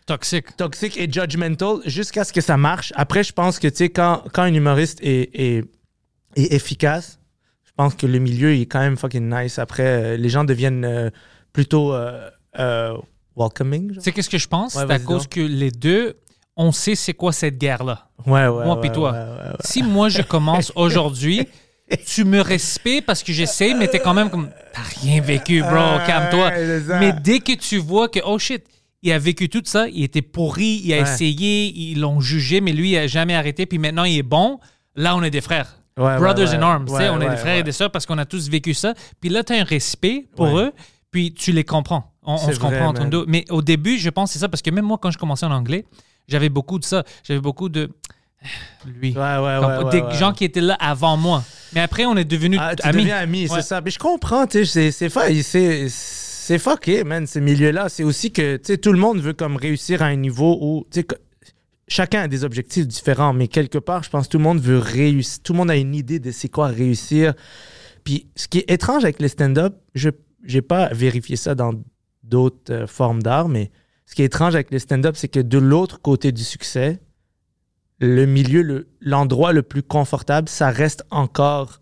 toxiques. 0.07 0.57
toxiques 0.57 0.99
et 0.99 1.09
judgmental 1.11 1.76
jusqu'à 1.85 2.25
ce 2.25 2.33
que 2.33 2.41
ça 2.41 2.57
marche. 2.57 2.93
Après, 2.97 3.23
je 3.23 3.33
pense 3.33 3.61
que, 3.61 3.69
tu 3.69 3.76
sais, 3.76 3.88
quand, 3.91 4.25
quand 4.33 4.43
un 4.43 4.52
humoriste 4.52 4.99
est, 5.02 5.31
est, 5.35 5.64
est 6.35 6.52
efficace, 6.52 7.21
je 7.73 7.76
pense 7.85 7.95
que 7.95 8.07
le 8.07 8.19
milieu 8.19 8.55
il 8.55 8.62
est 8.62 8.67
quand 8.67 8.81
même 8.81 8.99
fucking 8.99 9.35
nice. 9.35 9.59
Après, 9.59 9.83
euh, 9.83 10.17
les 10.19 10.29
gens 10.29 10.45
deviennent 10.45 10.85
euh, 10.85 11.11
plutôt 11.55 11.95
euh, 11.95 12.29
welcoming. 13.35 13.99
sais 13.99 14.12
qu'est-ce 14.12 14.29
que 14.29 14.37
je 14.38 14.47
pense? 14.49 14.75
Ouais, 14.75 14.85
c'est 14.87 14.93
à 14.93 14.99
cause 14.99 15.23
donc. 15.23 15.31
que 15.31 15.41
les 15.41 15.71
deux, 15.71 16.17
on 16.55 16.71
sait 16.71 16.95
c'est 16.95 17.14
quoi 17.14 17.33
cette 17.33 17.57
guerre-là. 17.57 18.09
Ouais, 18.26 18.47
ouais. 18.47 18.64
moi 18.67 18.79
puis 18.81 18.93
toi. 18.93 19.17
Si 19.61 19.83
moi 19.83 20.11
je 20.11 20.21
commence 20.21 20.71
aujourd'hui, 20.76 21.49
tu 22.07 22.25
me 22.25 22.41
respectes 22.43 23.07
parce 23.07 23.23
que 23.23 23.33
j'essaie, 23.33 23.73
mais 23.75 23.88
t'es 23.88 24.00
quand 24.00 24.14
même 24.14 24.29
comme 24.29 24.50
t'as 24.75 25.00
rien 25.00 25.23
vécu, 25.23 25.62
bro, 25.62 25.73
Ah, 25.75 26.05
calme-toi. 26.07 26.50
c'est. 26.55 27.00
Mais 27.00 27.14
dès 27.23 27.41
que 27.41 27.52
tu 27.52 27.79
vois 27.79 28.09
que 28.09 28.21
oh 28.25 28.38
shit, 28.38 28.64
il 29.02 29.12
a 29.12 29.19
vécu 29.19 29.49
tout 29.49 29.62
ça, 29.64 29.88
il 29.88 30.05
était 30.05 30.23
pourri, 30.23 30.83
il 30.85 30.93
a 30.93 30.99
essayé, 30.99 31.73
ils 31.75 31.99
l'ont 32.00 32.21
jugé, 32.21 32.61
mais 32.61 32.73
lui 32.73 32.91
il 32.91 32.99
a 32.99 33.07
jamais 33.07 33.35
arrêté, 33.35 33.64
puis 33.64 33.79
maintenant 33.79 34.05
il 34.05 34.19
est 34.19 34.23
bon. 34.23 34.61
Là 34.95 35.17
on 35.17 35.23
est 35.23 35.31
des 35.31 35.41
frères. 35.41 35.79
Ouais, 35.99 36.16
Brothers 36.18 36.50
ouais, 36.50 36.56
in 36.56 36.62
arms, 36.62 36.87
on 36.88 37.20
est 37.20 37.28
des 37.28 37.37
frères 37.37 37.56
et 37.58 37.62
des 37.62 37.72
sœurs 37.72 37.90
parce 37.90 38.06
qu'on 38.06 38.18
a 38.18 38.25
tous 38.25 38.49
vécu 38.49 38.72
ça. 38.75 38.94
Puis 39.20 39.28
là, 39.30 39.44
tu 39.44 39.52
as 39.52 39.61
un 39.61 39.64
respect 39.64 40.26
pour 40.37 40.58
eux, 40.58 40.72
puis 41.11 41.34
tu 41.34 41.52
les 41.52 41.64
comprends. 41.64 42.11
On, 42.22 42.38
se 42.38 42.58
comprend 42.58 42.87
entre 42.88 43.04
deux. 43.06 43.25
Mais 43.28 43.44
au 43.50 43.62
début, 43.62 43.99
je 43.99 44.08
pense 44.08 44.30
que 44.30 44.32
c'est 44.34 44.38
ça, 44.38 44.49
parce 44.49 44.62
que 44.62 44.70
même 44.70 44.84
moi, 44.84 44.99
quand 45.00 45.11
je 45.11 45.18
commençais 45.18 45.44
en 45.46 45.50
anglais, 45.52 45.84
j'avais 46.28 46.49
beaucoup 46.49 46.78
de 46.78 46.84
ça. 46.84 47.04
J'avais 47.25 47.40
beaucoup 47.40 47.68
de. 47.68 47.90
Lui. 48.87 49.12
Ouais, 49.12 49.20
ouais, 49.20 49.58
Comme 49.61 49.84
ouais, 49.88 50.00
des 50.11 50.18
gens 50.18 50.32
qui 50.32 50.44
étaient 50.44 50.61
là 50.61 50.75
avant 50.80 51.16
moi. 51.16 51.44
Mais 51.75 51.80
après, 51.80 52.06
on 52.06 52.16
est 52.16 52.25
devenus 52.25 52.58
Ah, 52.62 52.75
tu 52.75 52.87
amis. 52.87 53.02
deviens 53.02 53.18
ami, 53.18 53.42
Ouais. 53.42 53.49
c'est 53.56 53.62
ça. 53.62 53.80
Mais 53.80 53.90
je 53.90 53.99
comprends, 53.99 54.46
tu 54.46 54.64
sais, 54.66 54.90
c'est- 54.90 55.08
c'est 55.42 55.88
c'est 55.88 56.58
fucké, 56.58 57.04
man, 57.04 57.25
ces 57.26 57.40
milieux-là. 57.40 57.88
C'est 57.88 58.02
aussi 58.02 58.32
que, 58.32 58.56
tu 58.56 58.64
sais, 58.64 58.78
tout 58.78 58.92
le 58.92 58.99
monde 58.99 59.20
veut 59.20 59.32
comme 59.32 59.56
réussir 59.56 60.02
à 60.02 60.06
un 60.06 60.16
niveau 60.16 60.58
où, 60.61 60.84
tu 60.90 61.00
sais, 61.00 61.04
que- 61.04 61.14
chacun 61.88 62.22
a 62.22 62.28
des 62.28 62.44
objectifs 62.44 62.86
différents, 62.86 63.32
mais 63.32 63.48
quelque 63.48 63.78
part, 63.78 64.02
je 64.02 64.10
pense 64.10 64.26
que 64.26 64.32
tout 64.32 64.38
le 64.38 64.44
monde 64.44 64.60
veut 64.60 64.78
réussir. 64.78 65.42
Tout 65.42 65.52
le 65.52 65.58
monde 65.58 65.70
a 65.70 65.76
une 65.76 65.94
idée 65.94 66.18
de 66.18 66.30
c'est 66.30 66.48
quoi 66.48 66.68
réussir. 66.68 67.34
Puis, 68.04 68.28
ce 68.36 68.48
qui 68.48 68.58
est 68.58 68.70
étrange 68.70 69.04
avec 69.04 69.20
le 69.20 69.28
stand-up, 69.28 69.76
je 69.94 70.10
n'ai 70.48 70.62
pas 70.62 70.88
vérifié 70.92 71.36
ça 71.36 71.54
dans 71.54 71.72
d'autres 72.22 72.72
euh, 72.72 72.86
formes 72.86 73.22
d'art, 73.22 73.48
mais 73.48 73.70
ce 74.06 74.14
qui 74.14 74.22
est 74.22 74.26
étrange 74.26 74.54
avec 74.54 74.70
le 74.70 74.78
stand-up, 74.78 75.16
c'est 75.16 75.28
que 75.28 75.40
de 75.40 75.58
l'autre 75.58 76.00
côté 76.00 76.32
du 76.32 76.42
succès, 76.44 77.00
le 77.98 78.26
milieu, 78.26 78.62
le- 78.62 78.88
l'endroit 79.00 79.52
le, 79.52 79.62
plus 79.62 79.82
confortable, 79.82 80.48
ça 80.48 80.70
reste 80.70 81.04
encore 81.10 81.80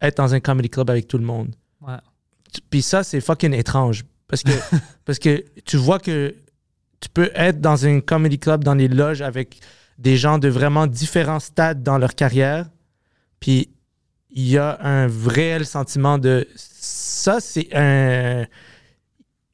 être 0.00 0.18
dans 0.18 0.34
un 0.34 0.40
comedy 0.40 0.68
club 0.68 0.90
avec 0.90 1.08
tout 1.08 1.18
le 1.18 1.24
monde. 1.24 1.54
Ouais. 1.80 1.96
Puis 2.70 2.82
ça, 2.82 3.02
c'est 3.04 3.20
fucking 3.20 3.52
étrange. 3.54 4.04
Parce 4.28 4.42
que, 4.42 4.50
parce 5.04 5.18
que 5.18 5.44
tu 5.64 5.76
vois 5.76 5.98
que 5.98 6.34
tu 7.02 7.08
peux 7.12 7.30
être 7.34 7.60
dans 7.60 7.84
un 7.84 8.00
comedy 8.00 8.38
club, 8.38 8.64
dans 8.64 8.74
les 8.74 8.88
loges, 8.88 9.20
avec 9.22 9.58
des 9.98 10.16
gens 10.16 10.38
de 10.38 10.48
vraiment 10.48 10.86
différents 10.86 11.40
stades 11.40 11.82
dans 11.82 11.98
leur 11.98 12.14
carrière. 12.14 12.66
Puis 13.40 13.68
il 14.30 14.48
y 14.48 14.56
a 14.56 14.78
un 14.82 15.08
réel 15.26 15.66
sentiment 15.66 16.16
de. 16.16 16.46
Ça, 16.56 17.38
c'est 17.40 17.68
un. 17.74 18.46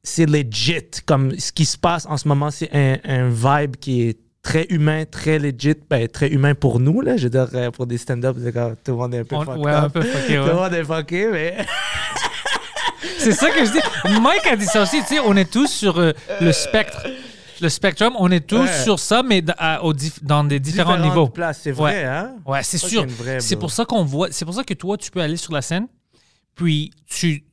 C'est 0.04 0.26
legit. 0.26 0.82
Comme 1.06 1.38
ce 1.38 1.50
qui 1.52 1.64
se 1.64 1.76
passe 1.76 2.06
en 2.06 2.16
ce 2.16 2.28
moment, 2.28 2.50
c'est 2.50 2.70
un, 2.72 2.96
un 3.04 3.28
vibe 3.28 3.76
qui 3.76 4.02
est 4.08 4.18
très 4.42 4.66
humain, 4.70 5.04
très 5.10 5.38
legit. 5.38 5.74
Ben, 5.90 6.06
très 6.06 6.28
humain 6.28 6.54
pour 6.54 6.80
nous, 6.80 7.00
là. 7.00 7.16
Je 7.16 7.24
veux 7.24 7.30
dire, 7.30 7.48
euh, 7.54 7.70
pour 7.70 7.86
des 7.86 7.98
stand-up, 7.98 8.36
tout 8.84 8.92
le 8.92 8.96
monde 8.96 9.14
est 9.14 9.18
un 9.20 9.24
peu 9.24 9.36
On- 9.36 9.42
fucked 9.44 9.64
ouais, 9.64 9.72
un 9.72 9.90
peu 9.90 10.02
fucké, 10.02 10.34
Tout 10.36 10.42
ouais. 10.42 10.46
le 10.48 10.54
monde 10.54 10.74
est 10.74 10.84
fucké, 10.84 11.28
mais. 11.32 11.56
C'est 13.18 13.32
ça 13.32 13.50
que 13.50 13.64
je 13.64 13.72
dis. 13.72 14.20
Mike 14.20 14.46
a 14.46 14.56
dit 14.56 14.64
ça 14.66 14.82
aussi. 14.82 15.00
Tu 15.00 15.06
sais, 15.16 15.20
on 15.20 15.36
est 15.36 15.50
tous 15.50 15.66
sur 15.66 15.98
euh, 15.98 16.12
le 16.40 16.52
spectre. 16.52 17.06
Le 17.60 17.68
spectrum, 17.68 18.14
on 18.18 18.30
est 18.30 18.46
tous 18.46 18.60
Ouais. 18.60 18.82
sur 18.84 18.98
ça, 18.98 19.22
mais 19.22 19.42
à- 19.58 19.84
au 19.84 19.92
dans 20.22 20.44
des 20.44 20.60
différents 20.60 20.92
Différentes 20.94 21.10
niveaux. 21.14 21.28
places, 21.28 21.60
c'est 21.62 21.72
vrai, 21.72 22.02
Ouais. 22.02 22.04
hein? 22.04 22.34
Ouais, 22.46 22.62
c'est 22.62 22.78
sûr. 22.78 23.04
c'est 23.40 23.56
pour 23.56 23.70
ça 23.72 23.84
qu'on 23.84 24.04
voit. 24.04 24.28
C'est 24.30 24.44
pour 24.44 24.54
ça 24.54 24.64
que 24.64 24.74
toi, 24.74 24.96
tu 24.96 25.10
peux 25.10 25.20
aller 25.20 25.36
sur 25.36 25.52
la 25.52 25.62
scène, 25.62 25.88
puis 26.54 26.90
tu. 27.06 27.44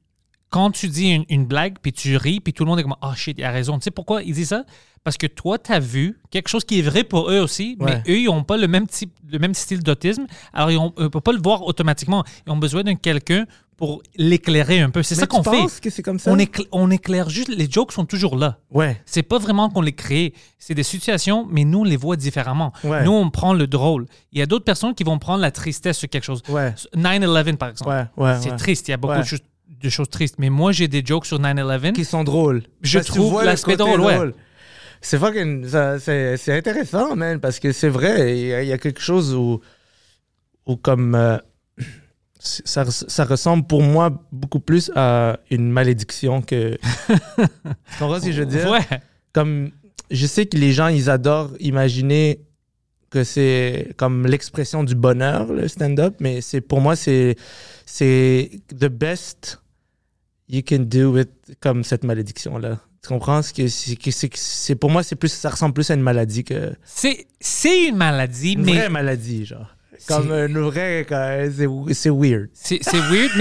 Quand 0.51 0.71
tu 0.71 0.87
dis 0.87 1.09
une, 1.09 1.25
une 1.27 1.45
blague, 1.45 1.79
puis 1.81 1.91
tu 1.91 2.15
ris, 2.15 2.39
puis 2.39 2.53
tout 2.53 2.63
le 2.63 2.69
monde 2.69 2.79
est 2.79 2.83
comme 2.83 2.95
Ah 3.01 3.13
shit, 3.15 3.35
il 3.37 3.43
a 3.43 3.51
raison. 3.51 3.77
Tu 3.77 3.85
sais 3.85 3.91
pourquoi 3.91 4.23
il 4.23 4.33
dit 4.33 4.45
ça? 4.45 4.63
Parce 5.03 5.17
que 5.17 5.27
toi, 5.27 5.57
tu 5.59 5.71
as 5.73 5.79
vu 5.79 6.17
quelque 6.31 6.47
chose 6.47 6.63
qui 6.63 6.79
est 6.79 6.81
vrai 6.81 7.03
pour 7.03 7.29
eux 7.29 7.39
aussi, 7.39 7.75
Ouais. 7.79 8.01
mais 8.05 8.13
eux, 8.13 8.17
ils 8.19 8.25
n'ont 8.25 8.43
pas 8.43 8.55
le 8.55 8.67
même, 8.67 8.87
type, 8.87 9.11
le 9.29 9.37
même 9.37 9.53
style 9.53 9.83
d'autisme. 9.83 10.25
Alors, 10.53 10.71
ils 10.71 10.79
ne 10.79 11.07
peuvent 11.09 11.21
pas 11.21 11.33
le 11.33 11.41
voir 11.41 11.63
automatiquement. 11.63 12.23
Ils 12.47 12.53
ont 12.53 12.57
besoin 12.57 12.83
d'un 12.83 12.95
quelqu'un 12.95 13.45
pour 13.77 14.01
l'éclairer 14.15 14.79
un 14.79 14.89
peu. 14.89 15.03
C'est 15.03 15.15
ça 15.15 15.27
qu'on 15.27 15.43
fait. 15.43 15.49
penses 15.51 15.79
que 15.81 15.89
c'est 15.89 16.01
comme 16.01 16.17
ça? 16.19 16.31
On, 16.31 16.37
écla- 16.37 16.65
on 16.71 16.89
éclaire 16.91 17.29
juste. 17.29 17.49
Les 17.49 17.69
jokes 17.69 17.91
sont 17.91 18.05
toujours 18.05 18.37
là. 18.37 18.59
Ouais. 18.71 19.01
C'est 19.05 19.21
pas 19.23 19.37
vraiment 19.37 19.69
qu'on 19.69 19.81
les 19.81 19.91
crée. 19.93 20.33
C'est 20.59 20.73
des 20.75 20.83
situations, 20.83 21.45
mais 21.51 21.65
nous, 21.65 21.79
on 21.79 21.83
les 21.83 21.97
voit 21.97 22.15
différemment. 22.15 22.71
Ouais. 22.85 23.03
Nous, 23.03 23.11
on 23.11 23.29
prend 23.29 23.53
le 23.53 23.67
drôle. 23.67 24.05
Il 24.31 24.39
y 24.39 24.41
a 24.41 24.45
d'autres 24.45 24.63
personnes 24.65 24.95
qui 24.95 25.03
vont 25.03 25.19
prendre 25.19 25.41
la 25.41 25.51
tristesse 25.51 25.97
sur 25.97 26.07
quelque 26.09 26.23
chose. 26.23 26.41
Ouais. 26.47 26.73
9-11, 26.95 27.57
par 27.57 27.69
exemple. 27.69 28.07
Ouais, 28.17 28.35
c'est 28.41 28.55
triste. 28.55 28.87
Il 28.87 28.91
y 28.91 28.93
a 28.93 28.97
beaucoup 28.97 29.19
de, 29.19 29.23
choses, 29.23 29.41
de 29.69 29.89
choses 29.89 30.09
tristes. 30.09 30.35
Mais 30.39 30.49
moi, 30.49 30.71
j'ai 30.71 30.87
des 30.87 31.03
jokes 31.05 31.25
sur 31.25 31.39
9-11. 31.39 31.91
Qui 31.93 32.05
sont 32.05 32.23
drôles. 32.23 32.63
Je 32.81 32.99
Parce 32.99 33.07
trouve 33.07 33.43
l'aspect 33.43 33.75
drôle, 33.75 33.99
ouais. 34.01 34.31
C'est 35.01 35.19
fucking. 35.19 35.67
C'est 35.99 36.57
intéressant, 36.57 37.15
man, 37.15 37.39
parce 37.41 37.59
que 37.59 37.71
c'est 37.73 37.89
vrai, 37.89 38.37
il 38.39 38.47
y, 38.47 38.53
a- 38.53 38.63
il 38.63 38.69
y 38.69 38.73
a 38.73 38.77
quelque 38.77 39.01
chose 39.01 39.35
où. 39.35 39.59
où 40.65 40.77
comme. 40.77 41.13
euh, 41.13 41.37
ça, 42.45 42.85
ça 42.89 43.25
ressemble 43.25 43.65
pour 43.65 43.81
moi 43.81 44.23
beaucoup 44.31 44.59
plus 44.59 44.91
à 44.95 45.39
une 45.49 45.71
malédiction 45.71 46.41
que. 46.41 46.77
tu 47.37 47.97
comprends 47.99 48.19
ce 48.19 48.25
que 48.25 48.31
je 48.31 48.41
veux 48.41 48.45
dire? 48.45 48.69
Ouais. 48.69 49.01
comme 49.33 49.71
je 50.11 50.25
sais 50.27 50.45
que 50.45 50.57
les 50.57 50.71
gens 50.71 50.87
ils 50.87 51.09
adorent 51.09 51.51
imaginer 51.59 52.39
que 53.09 53.23
c'est 53.23 53.93
comme 53.97 54.27
l'expression 54.27 54.83
du 54.83 54.93
bonheur 54.95 55.51
le 55.51 55.67
stand-up 55.67 56.15
mais 56.19 56.41
c'est 56.41 56.61
pour 56.61 56.79
moi 56.81 56.95
c'est 56.95 57.35
c'est 57.85 58.51
the 58.69 58.87
best 58.87 59.61
you 60.47 60.61
can 60.67 60.79
do 60.79 61.11
with 61.11 61.29
comme 61.59 61.83
cette 61.83 62.03
malédiction 62.03 62.57
là 62.57 62.79
tu 63.01 63.09
comprends 63.09 63.41
c'est 63.41 64.75
pour 64.75 64.89
moi 64.91 65.01
c'est 65.03 65.15
plus 65.15 65.29
ça 65.33 65.49
ressemble 65.49 65.73
plus 65.73 65.89
à 65.89 65.95
une 65.95 66.01
maladie 66.01 66.43
que 66.43 66.75
C'est, 66.83 67.27
c'est 67.39 67.87
une 67.89 67.95
maladie, 67.97 68.53
une 68.53 68.63
mais 68.63 68.73
vraie 68.73 68.89
maladie 68.89 69.45
genre 69.45 69.75
comme 70.07 70.31
une 70.31 70.59
vraie 70.59 71.05
quand- 71.07 71.49
c'est 71.93 72.09
weird 72.09 72.49
c'est, 72.53 72.79
weird. 72.93 73.31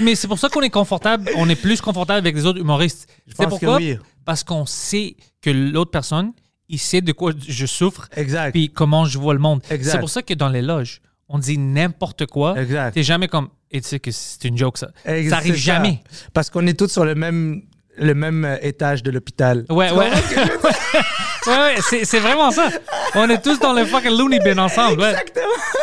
mais, 0.00 0.14
c'est, 0.14 0.28
pour 0.28 0.38
ça 0.38 0.48
qu'on 0.48 0.62
est 0.62 0.70
confortable. 0.70 1.30
On 1.36 1.48
est 1.48 1.56
plus 1.56 1.80
confortable 1.80 2.18
avec 2.18 2.34
les 2.34 2.46
autres 2.46 2.60
humoristes. 2.60 3.08
C'est 3.36 3.48
pourquoi? 3.48 3.76
oui 3.76 3.98
Parce 4.24 4.44
qu'on 4.44 4.66
sait 4.66 5.16
que 5.40 5.50
l'autre 5.50 5.90
personne, 5.90 6.32
il 6.68 6.78
sait 6.78 7.00
de 7.00 7.12
quoi 7.12 7.32
je 7.46 7.66
souffre, 7.66 8.08
exact 8.16 8.52
puis 8.52 8.70
comment 8.70 9.04
je 9.04 9.18
vois 9.18 9.32
le 9.34 9.40
monde. 9.40 9.60
Exact. 9.70 9.92
C'est 9.92 9.98
pour 10.00 10.10
ça 10.10 10.22
que 10.22 10.34
dans 10.34 10.48
les 10.48 10.62
loges, 10.62 11.00
on 11.28 11.38
dit 11.38 11.58
n'importe 11.58 12.26
quoi. 12.26 12.60
exact 12.60 12.92
T'es 12.94 13.02
jamais 13.02 13.28
comme, 13.28 13.48
et 13.70 13.80
tu 13.80 13.88
sais 13.88 14.00
que 14.00 14.10
c'est 14.10 14.44
une 14.44 14.56
joke, 14.58 14.78
ça. 14.78 14.90
Ex- 15.04 15.30
ça 15.30 15.36
arrive 15.36 15.54
jamais. 15.54 16.02
parce 16.32 16.50
qu'on 16.50 16.66
est 16.66 16.78
tous 16.78 16.88
sur 16.88 17.04
le 17.04 17.14
même 17.14 17.62
le 17.98 18.14
même 18.14 18.44
euh, 18.44 18.56
étage 18.62 19.02
de 19.02 19.10
l'hôpital 19.10 19.64
Ouais, 19.68 19.90
ouais. 19.90 20.10
ouais, 21.46 21.52
ouais, 21.52 21.74
c'est, 21.80 22.04
c'est 22.04 22.18
vraiment 22.20 22.50
ça. 22.50 22.68
On 23.14 23.28
est 23.28 23.42
tous 23.42 23.58
dans 23.58 23.72
le 23.72 23.84
fucking 23.84 24.16
loony 24.16 24.38
bin 24.40 24.58
ensemble. 24.58 25.00
ouais. 25.00 25.14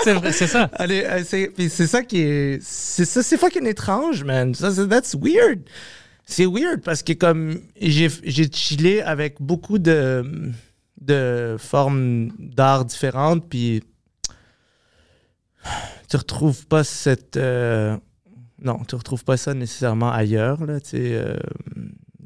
C'est, 0.03 0.13
vrai, 0.13 0.31
c'est 0.31 0.47
ça. 0.47 0.69
Allez, 0.73 1.03
euh, 1.03 1.23
c'est 1.25 1.51
puis 1.55 1.69
c'est 1.69 1.87
ça 1.87 2.03
qui 2.03 2.21
est 2.21 2.59
c'est 2.61 3.05
ça 3.05 3.23
c'est 3.23 3.37
fucking 3.37 3.65
étrange 3.67 4.23
man 4.23 4.53
ça 4.53 4.71
c'est 4.71 4.87
that's 4.87 5.15
weird 5.15 5.59
c'est 6.25 6.45
weird 6.45 6.81
parce 6.83 7.03
que 7.03 7.13
comme 7.13 7.59
j'ai 7.79 8.09
j'ai 8.23 8.51
chillé 8.51 9.01
avec 9.01 9.41
beaucoup 9.41 9.79
de 9.79 10.23
de 11.01 11.55
formes 11.59 12.31
d'art 12.39 12.85
différentes 12.85 13.47
puis 13.49 13.83
tu 16.09 16.17
retrouves 16.17 16.65
pas 16.67 16.83
cette 16.83 17.37
euh, 17.37 17.97
non 18.61 18.79
tu 18.87 18.95
retrouves 18.95 19.23
pas 19.23 19.37
ça 19.37 19.53
nécessairement 19.53 20.11
ailleurs 20.11 20.65
là 20.65 20.79
tu 20.79 20.89
sais 20.89 21.13
euh, 21.13 21.37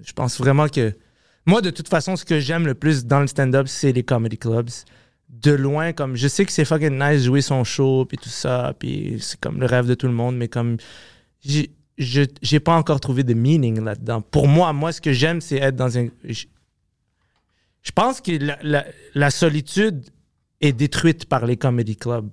je 0.03 0.13
pense 0.13 0.37
vraiment 0.37 0.67
que 0.67 0.95
moi 1.45 1.61
de 1.61 1.69
toute 1.69 1.87
façon 1.87 2.15
ce 2.15 2.25
que 2.25 2.39
j'aime 2.39 2.65
le 2.65 2.75
plus 2.75 3.05
dans 3.05 3.19
le 3.21 3.27
stand-up 3.27 3.67
c'est 3.67 3.91
les 3.91 4.03
comedy 4.03 4.37
clubs 4.37 4.69
de 5.29 5.51
loin, 5.51 5.93
comme 5.93 6.15
je 6.15 6.27
sais 6.27 6.45
que 6.45 6.51
c'est 6.51 6.65
fucking 6.65 6.99
nice 6.99 7.23
jouer 7.23 7.41
son 7.41 7.63
show, 7.63 8.05
puis 8.05 8.17
tout 8.17 8.29
ça, 8.29 8.73
puis 8.77 9.17
c'est 9.21 9.39
comme 9.39 9.59
le 9.59 9.67
rêve 9.67 9.85
de 9.85 9.93
tout 9.93 10.07
le 10.07 10.13
monde, 10.13 10.35
mais 10.35 10.47
comme 10.47 10.77
je- 11.45 11.67
j'ai 12.41 12.59
pas 12.59 12.75
encore 12.75 12.99
trouvé 12.99 13.23
de 13.23 13.33
meaning 13.33 13.83
là-dedans. 13.83 14.21
Pour 14.21 14.47
moi, 14.47 14.73
moi, 14.73 14.91
ce 14.91 15.01
que 15.01 15.11
j'aime, 15.13 15.41
c'est 15.41 15.57
être 15.57 15.75
dans 15.75 15.97
un. 15.97 16.07
Je, 16.23 17.91
pense 17.93 18.21
que 18.21 18.31
la, 19.13 19.29
solitude 19.31 20.05
est 20.61 20.73
détruite 20.73 21.25
par 21.25 21.45
les 21.45 21.57
comedy 21.57 21.95
clubs. 21.95 22.29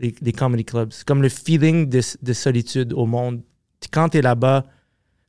Les, 0.00 0.14
les 0.20 0.32
comedy 0.32 0.64
clubs. 0.64 0.92
C'est 0.92 1.06
comme 1.06 1.22
le 1.22 1.28
feeling 1.28 1.88
de, 1.88 2.00
de 2.22 2.32
solitude 2.32 2.92
au 2.92 3.06
monde. 3.06 3.42
Quand 3.92 4.10
tu 4.10 4.18
es 4.18 4.22
là-bas, 4.22 4.64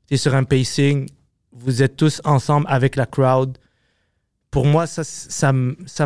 tu 0.08 0.16
es 0.16 0.18
sur 0.18 0.36
un 0.36 0.44
pacing, 0.44 1.08
vous 1.52 1.82
êtes 1.84 1.96
tous 1.98 2.22
ensemble 2.26 2.66
avec 2.70 2.96
la 2.96 3.06
crowd. 3.06 3.58
Pour 4.52 4.66
moi, 4.66 4.88
ça, 4.88 5.04
ça, 5.04 5.52
ça, 5.86 6.06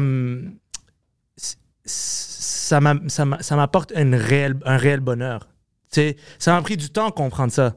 ça 1.86 2.79
ça 3.10 3.25
m'a- 3.25 3.41
ça 3.41 3.56
m'apporte 3.56 3.91
un 3.95 4.15
réel, 4.17 4.56
un 4.65 4.77
réel 4.77 4.99
bonheur. 4.99 5.47
Tu 5.91 5.95
sais, 6.01 6.17
ça 6.39 6.53
m'a 6.53 6.62
pris 6.62 6.77
du 6.77 6.89
temps 6.89 7.08
à 7.10 7.12
comprendre 7.12 7.51
ça. 7.51 7.75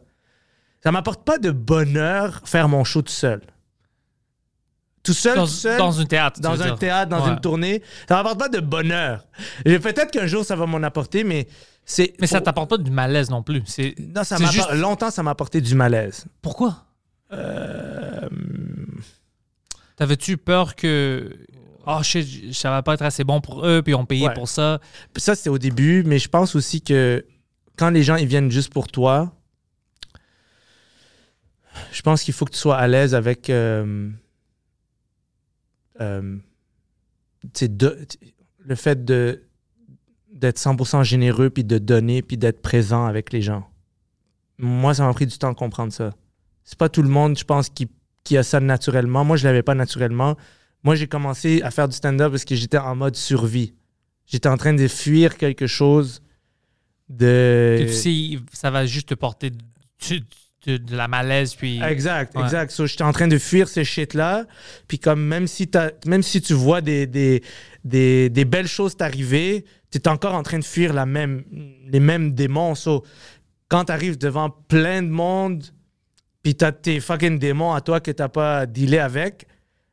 Ça 0.83 0.93
m'apporte 0.93 1.25
pas 1.25 1.39
de 1.39 1.51
bonheur 1.51 2.41
faire 2.45 2.69
mon 2.69 2.85
show 2.85 3.03
tout 3.03 3.13
seul. 3.13 3.41
Tout 5.03 5.13
seul, 5.13 5.37
Dans, 5.37 5.45
tout 5.45 5.51
seul, 5.53 5.79
dans 5.79 6.01
un 6.01 6.05
théâtre. 6.05 6.41
dans 6.41 6.61
un 6.63 6.67
dire. 6.67 6.79
théâtre, 6.79 7.11
dans 7.11 7.25
Ouais. 7.25 7.31
une 7.33 7.41
tournée, 7.41 7.83
ça 8.09 8.17
m'apporte 8.17 8.39
pas 8.39 8.49
de 8.49 8.61
bonheur. 8.61 9.27
Peut-être 9.65 10.11
qu'un 10.11 10.27
jour 10.27 10.45
ça 10.45 10.57
va 10.57 10.67
m'en 10.67 10.83
apporter, 10.83 11.25
mais 11.25 11.47
C'est, 11.89 12.15
Mais 12.21 12.27
ça 12.27 12.39
faut- 12.39 12.45
t'apporte 12.45 12.71
pas 12.71 12.79
du 12.79 12.91
malaise 12.91 13.31
non 13.31 13.45
plus. 13.45 13.63
Non, 14.13 14.25
ça 14.25 14.37
juste- 14.39 14.73
longtemps, 14.73 15.09
ça 15.13 15.23
m'a 15.23 15.31
apporté 15.31 15.61
du 15.61 15.77
malaise. 15.77 16.25
Pourquoi? 16.43 16.86
Euh, 17.33 18.29
T'avais-tu 19.97 20.37
peur 20.37 20.77
que. 20.77 21.35
Oh 21.87 22.03
shit, 22.03 22.53
ça 22.55 22.71
va 22.71 22.83
pas 22.83 22.95
être 22.95 23.03
assez 23.03 23.25
bon 23.25 23.41
pour 23.41 23.65
eux, 23.67 23.81
puis 23.83 23.95
on 23.95 24.05
payait 24.05 24.29
Ouais. 24.29 24.35
pour 24.35 24.49
ça? 24.49 24.81
ça, 25.17 25.35
c'était 25.35 25.51
au 25.51 25.59
début, 25.59 26.03
mais 26.05 26.19
je 26.19 26.29
pense 26.29 26.55
aussi 26.57 26.83
que 26.83 27.25
quand 27.77 27.91
les 27.91 28.03
gens 28.03 28.17
ils 28.17 28.27
viennent 28.27 28.51
juste 28.51 28.73
pour 28.73 28.89
toi, 28.89 29.33
je 31.93 32.03
pense 32.03 32.23
qu'il 32.23 32.35
faut 32.35 32.45
que 32.45 32.51
tu 32.53 32.59
sois 32.59 32.77
à 32.77 32.89
l'aise 32.89 33.15
avec 33.15 33.51
euh, 33.51 34.11
euh, 36.01 36.37
de- 37.63 38.07
le 38.65 38.75
fait 38.75 39.05
de 39.05 39.43
d'être 40.33 40.59
100% 40.59 41.03
généreux, 41.03 41.49
puis 41.49 41.65
de 41.65 41.79
donner, 41.79 42.21
puis 42.21 42.37
d'être 42.37 42.61
présent 42.61 43.07
avec 43.07 43.33
les 43.33 43.41
gens. 43.41 43.67
Moi, 44.59 44.93
ça 44.93 45.07
m'a 45.07 45.15
pris 45.15 45.27
du 45.27 45.39
temps 45.39 45.51
de 45.51 45.57
comprendre 45.57 45.93
ça. 45.95 46.15
C'est 46.67 46.77
pas 46.77 46.91
tout 46.91 47.03
le 47.03 47.09
monde, 47.09 47.39
je 47.39 47.45
pense, 47.45 47.71
qui, 47.71 47.89
qui 48.25 48.37
a 48.37 48.43
ça 48.43 48.61
naturellement. 48.61 49.25
Moi, 49.25 49.39
je 49.39 49.45
l'avais 49.47 49.63
pas 49.63 49.75
naturellement. 49.75 50.37
Moi, 50.85 50.95
j'ai 50.97 51.07
commencé 51.07 51.63
à 51.63 51.71
faire 51.71 51.89
du 51.89 51.97
stand-up 51.97 52.33
parce 52.33 52.45
que 52.45 52.55
j'étais 52.55 52.77
en 52.77 52.95
mode 52.95 53.17
survie. 53.17 53.73
J'étais 54.27 54.49
en 54.49 54.59
train 54.59 54.75
de 54.75 54.87
fuir 54.89 55.37
quelque 55.39 55.67
chose 55.67 56.21
de... 57.09 57.77
Que 57.81 57.85
tu 57.87 57.93
sais, 57.93 58.39
ça 58.53 58.71
va 58.71 58.85
juste 58.85 59.09
te 59.09 59.15
porter 59.15 59.51
de, 59.51 60.77
de 60.77 60.97
la 60.97 61.07
malaise, 61.07 61.55
puis. 61.55 61.81
Exact, 61.81 62.35
Ouais. 62.37 62.43
exact. 62.43 62.73
So, 62.73 62.87
j'étais 62.87 63.05
en 63.05 63.13
train 63.13 63.29
de 63.29 63.39
fuir 63.39 63.69
ces 63.69 63.85
shit-là. 63.85 64.47
Puis 64.89 64.99
comme 64.99 65.23
même 65.25 65.47
si, 65.47 65.71
même 66.07 66.23
si 66.25 66.41
tu 66.41 66.55
vois 66.55 66.81
des, 66.81 67.07
des, 67.07 67.43
des, 67.85 68.29
des 68.31 68.45
belles 68.45 68.67
choses 68.67 68.97
t'arriver, 68.97 69.65
tu 69.93 69.99
es 69.99 70.09
encore 70.09 70.35
en 70.35 70.43
train 70.43 70.59
de 70.59 70.65
fuir 70.65 70.93
la 70.93 71.07
même, 71.07 71.45
les 71.87 72.01
mêmes 72.01 72.33
démons. 72.35 72.75
So, 72.75 73.05
quand 73.69 73.85
tu 73.85 73.93
arrives 73.93 74.19
devant 74.19 74.51
plein 74.51 75.03
de 75.03 75.09
monde, 75.09 75.65
puis 76.47 76.55
t'as 76.55 76.71
tes 76.71 77.01
fucking 77.01 77.41
démons 77.41 77.73
à 77.73 77.81
toi 77.81 77.99
que 77.99 78.13
t'as 78.13 78.29
pas 78.29 78.67
dealé 78.67 78.99
avec, 78.99 79.49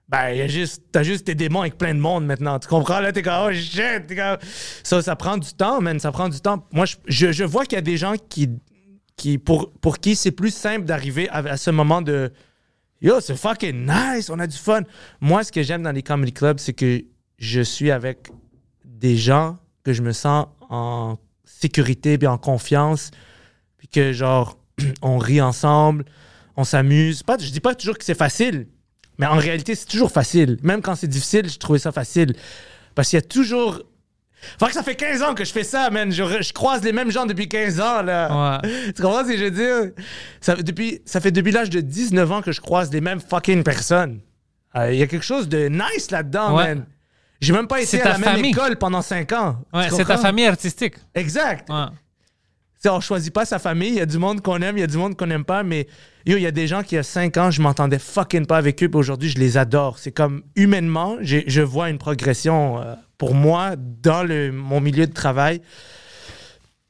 ben, 0.08 0.30
y 0.30 0.48
juste, 0.48 0.84
t'as 0.92 1.02
juste 1.02 1.26
tes 1.26 1.34
démons 1.34 1.62
avec 1.62 1.80
plein 1.80 1.96
de 1.96 2.00
monde 2.00 2.28
maintenant. 2.28 2.60
Tu 2.60 2.68
comprends? 2.68 3.00
Là, 3.00 3.12
t'es 3.12 3.24
comme, 3.24 3.48
oh 3.48 3.52
shit! 3.52 4.06
Comme... 4.08 4.38
Ça, 4.84 5.02
ça 5.02 5.16
prend 5.16 5.38
du 5.38 5.52
temps, 5.56 5.82
man. 5.82 6.00
Ça 6.00 6.12
prend 6.12 6.30
du 6.30 6.40
temps. 6.40 6.64
Moi, 6.72 6.86
je, 7.08 7.32
je, 7.32 7.44
vois 7.44 7.66
qu'il 7.66 7.78
y 7.78 7.80
a 7.80 7.82
des 7.82 7.98
gens 7.98 8.14
qui, 8.30 8.52
qui 9.16 9.40
pour, 9.40 9.72
pour 9.82 9.98
qui 9.98 10.16
c'est 10.16 10.30
plus 10.30 10.54
simple 10.54 10.86
d'arriver 10.86 11.28
à, 11.30 11.38
à 11.38 11.58
ce 11.58 11.72
moment 11.72 12.04
de 12.04 12.32
Yo, 13.02 13.20
c'est 13.20 13.36
fucking 13.36 13.90
nice, 13.90 14.30
on 14.30 14.38
a 14.38 14.46
du 14.46 14.56
fun. 14.56 14.82
Moi, 15.22 15.44
ce 15.44 15.52
que 15.52 15.64
j'aime 15.64 15.82
dans 15.82 15.92
les 15.92 16.04
comedy 16.04 16.34
clubs, 16.34 16.60
c'est 16.60 16.74
que 16.74 17.04
je 17.40 17.62
suis 17.62 17.90
avec 17.90 18.30
des 18.86 19.18
gens 19.18 19.58
que 19.84 19.92
je 19.92 20.04
me 20.04 20.12
sens 20.12 20.46
en 20.70 21.18
sécurité 21.46 22.20
puis 22.20 22.28
en 22.28 22.38
confiance. 22.38 23.10
Puis 23.80 23.88
que, 23.88 24.14
genre, 24.14 24.60
on 25.02 25.18
rit 25.18 25.42
ensemble, 25.42 26.06
on 26.56 26.64
s'amuse. 26.64 27.24
Pas, 27.24 27.38
je 27.40 27.50
dis 27.50 27.60
pas 27.60 27.76
toujours 27.76 27.98
que 27.98 28.04
c'est 28.04 28.18
facile, 28.18 28.68
mais 29.18 29.26
en 29.26 29.38
réalité, 29.38 29.76
c'est 29.76 29.86
toujours 29.88 30.12
facile. 30.12 30.58
Même 30.64 30.82
quand 30.82 30.96
c'est 30.96 31.08
difficile, 31.08 31.50
je 31.50 31.58
trouvais 31.58 31.80
ça 31.80 31.92
facile. 31.92 32.36
Parce 32.96 33.10
qu'il 33.10 33.18
y 33.18 33.22
a 33.24 33.26
toujours. 33.26 33.82
Fait 34.60 34.66
que 34.68 34.74
ça 34.74 34.84
fait 34.84 34.96
15 34.96 35.22
ans 35.24 35.34
que 35.36 35.46
je 35.46 35.54
fais 35.54 35.64
ça, 35.64 35.90
man. 35.90 36.12
Je, 36.12 36.52
croise 36.54 36.84
les 36.84 36.92
mêmes 36.92 37.12
gens 37.12 37.26
depuis 37.26 37.48
15 37.48 37.80
ans, 37.80 38.02
là. 38.02 38.62
Ouais. 38.62 38.92
Tu 38.96 39.02
comprends 39.02 39.24
ce 39.24 39.30
que 39.32 39.38
je 39.38 39.44
veux 39.46 39.52
dire? 39.52 39.94
Ça, 40.42 40.56
fait 40.58 40.64
depuis, 40.64 41.02
ça 41.06 41.22
fait 41.22 41.32
depuis 41.32 41.52
l'âge 41.54 41.70
de 41.70 41.80
19 41.80 42.30
ans 42.32 42.42
que 42.42 42.52
je 42.52 42.60
croise 42.60 42.92
les 42.92 43.00
mêmes 43.00 43.22
fucking 43.22 43.64
personnes. 43.64 44.20
Euh, 44.76 44.92
Il 44.92 45.00
y 45.00 45.04
a 45.04 45.08
quelque 45.08 45.24
chose 45.24 45.48
de 45.48 45.70
nice 45.70 46.12
là-dedans, 46.12 46.58
Ouais. 46.58 46.76
man. 46.76 46.86
J'ai 47.40 47.54
même 47.54 47.68
pas 47.68 47.82
été 47.82 48.02
à 48.02 48.10
la 48.10 48.18
même 48.18 48.44
école 48.46 48.78
pendant 48.78 49.02
5 49.02 49.32
ans. 49.34 49.58
Ouais, 49.74 49.90
c'est 49.90 50.06
ta 50.06 50.18
famille 50.18 50.46
artistique. 50.46 50.96
Exact. 51.14 51.70
Sais, 52.84 52.90
on 52.90 53.00
choisit 53.00 53.34
pas 53.34 53.46
sa 53.46 53.60
famille. 53.60 53.90
Il 53.90 53.96
y 53.96 54.02
a 54.02 54.06
du 54.06 54.18
monde 54.18 54.42
qu'on 54.42 54.62
aime, 54.62 54.78
il 54.78 54.82
y 54.82 54.84
a 54.84 54.88
du 54.88 54.98
monde 54.98 55.16
qu'on 55.16 55.28
n'aime 55.28 55.46
pas. 55.46 55.64
Mais 55.64 55.88
yo, 56.26 56.36
il 56.36 56.44
y 56.44 56.48
a 56.48 56.52
des 56.52 56.68
gens 56.68 56.84
qui, 56.84 56.96
il 56.96 56.98
y 56.98 57.00
a 57.00 57.04
5 57.04 57.38
ans, 57.38 57.50
je 57.50 57.62
m'entendais 57.62 57.98
fucking 57.98 58.46
pas 58.46 58.58
avec 58.58 58.84
eux. 58.84 58.90
Puis 58.90 59.00
aujourd'hui, 59.00 59.30
je 59.30 59.38
les 59.38 59.58
adore. 59.58 60.00
C'est 60.00 60.12
comme 60.12 60.44
humainement, 60.58 61.18
je 61.22 61.62
vois 61.62 61.90
une 61.90 61.98
progression 61.98 62.82
euh, 62.82 62.96
pour 63.18 63.36
moi 63.36 63.76
dans 63.78 64.24
le, 64.24 64.52
mon 64.52 64.82
milieu 64.82 65.08
de 65.08 65.14
travail. 65.14 65.62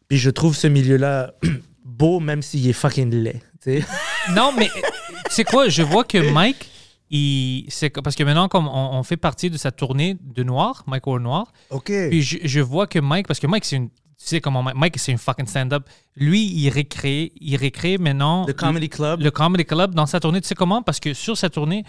Puis 0.07 0.17
je 0.17 0.31
trouve 0.31 0.55
ce 0.55 0.65
milieu-là 0.65 1.35
beau, 1.85 2.19
même 2.19 2.41
s'il 2.41 2.67
est 2.67 2.73
fucking 2.73 3.13
laid. 3.13 3.41
Non, 4.31 4.51
mais 4.57 4.69
tu 4.69 5.31
sais 5.31 5.43
quoi, 5.43 5.69
je 5.69 5.83
vois 5.83 6.05
que 6.05 6.17
Mike, 6.31 6.69
il, 7.09 7.65
c'est 7.69 7.89
parce 7.89 8.15
que 8.15 8.23
maintenant, 8.23 8.47
comme 8.47 8.67
on, 8.67 8.97
on 8.97 9.03
fait 9.03 9.17
partie 9.17 9.49
de 9.49 9.57
sa 9.57 9.71
tournée 9.71 10.17
de 10.19 10.43
Noir, 10.43 10.83
Mike 10.87 11.07
au 11.07 11.19
Noir, 11.19 11.51
OK. 11.69 11.91
puis 12.09 12.21
je, 12.21 12.37
je 12.43 12.59
vois 12.61 12.87
que 12.87 12.99
Mike, 12.99 13.27
parce 13.27 13.39
que 13.39 13.47
Mike, 13.47 13.65
c'est 13.65 13.75
une. 13.75 13.89
Tu 14.23 14.29
sais 14.29 14.41
comment 14.41 14.63
Mike, 14.63 14.97
c'est 14.99 15.11
une 15.11 15.17
fucking 15.17 15.47
stand-up. 15.47 15.85
Lui, 16.15 16.45
il 16.45 16.69
récrée, 16.69 17.33
il 17.41 17.57
récrée 17.57 17.97
maintenant. 17.97 18.45
The 18.45 18.53
Comedy 18.53 18.87
Club. 18.87 19.19
Le 19.19 19.31
Comedy 19.31 19.65
Club 19.65 19.93
dans 19.93 20.05
sa 20.05 20.21
tournée. 20.21 20.39
Tu 20.39 20.47
sais 20.47 20.55
comment? 20.55 20.81
Parce 20.81 21.01
que 21.01 21.13
sur 21.13 21.37
sa 21.37 21.49
tournée, 21.49 21.83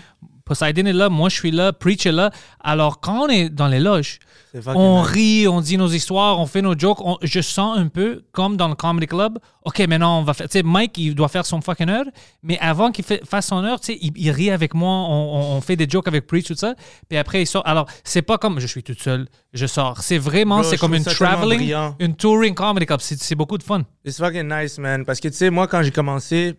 Poseidon 0.44 0.84
est 0.84 0.92
là, 0.92 1.08
moi 1.08 1.28
je 1.30 1.36
suis 1.36 1.50
là, 1.50 1.72
Preach 1.72 2.04
est 2.06 2.12
là. 2.12 2.30
Alors 2.60 3.00
quand 3.00 3.24
on 3.24 3.28
est 3.28 3.48
dans 3.48 3.66
les 3.68 3.80
loges, 3.80 4.18
on 4.66 5.00
nice. 5.02 5.10
rit, 5.10 5.48
on 5.48 5.60
dit 5.60 5.78
nos 5.78 5.88
histoires, 5.88 6.38
on 6.38 6.46
fait 6.46 6.60
nos 6.62 6.78
jokes. 6.78 7.00
on- 7.00 7.16
je 7.22 7.40
sens 7.40 7.78
un 7.78 7.88
peu 7.88 8.22
comme 8.32 8.56
dans 8.56 8.68
le 8.68 8.74
Comedy 8.74 9.06
Club. 9.06 9.38
OK, 9.64 9.80
maintenant 9.88 10.20
on 10.20 10.22
va 10.22 10.34
faire. 10.34 10.46
Tu 10.48 10.58
sais, 10.58 10.62
Mike, 10.62 10.98
il 10.98 11.14
doit 11.14 11.28
faire 11.28 11.46
son 11.46 11.60
fucking 11.62 11.88
heure. 11.88 12.04
Mais 12.42 12.58
avant 12.60 12.92
qu'il 12.92 13.04
fasse 13.04 13.46
son 13.46 13.64
heure, 13.64 13.80
tu 13.80 13.94
sais, 13.94 13.98
il, 14.02 14.12
il 14.16 14.30
rit 14.30 14.50
avec 14.50 14.74
moi. 14.74 14.90
On, 14.90 15.56
on- 15.56 15.60
fait 15.62 15.76
des 15.76 15.88
jokes 15.88 16.06
avec 16.08 16.26
Preach, 16.26 16.46
tout 16.46 16.54
ça. 16.54 16.74
Puis 17.08 17.16
après, 17.16 17.42
il 17.42 17.46
sort. 17.46 17.66
Alors, 17.66 17.86
c'est 18.04 18.20
pas 18.22 18.36
comme 18.36 18.60
je 18.60 18.66
suis 18.66 18.82
toute 18.82 19.00
seule, 19.00 19.26
je 19.54 19.66
sors. 19.66 19.98
C'est 20.02 20.18
vraiment, 20.18 20.62
c'est 20.62 20.76
comme 20.76 20.94
une 20.94 21.04
traveling, 21.04 21.74
une 22.00 22.14
touring 22.14 22.54
Comedy 22.54 22.84
Club. 22.84 23.00
C'est 23.00 23.18
c'est 23.18 23.34
beaucoup 23.34 23.56
de 23.56 23.62
fun. 23.62 23.82
It's 24.04 24.18
fucking 24.18 24.46
nice, 24.46 24.78
man. 24.78 25.04
Parce 25.06 25.20
que, 25.20 25.28
tu 25.28 25.34
sais, 25.36 25.48
moi, 25.48 25.66
quand 25.68 25.82
j'ai 25.82 25.90
commencé, 25.90 26.54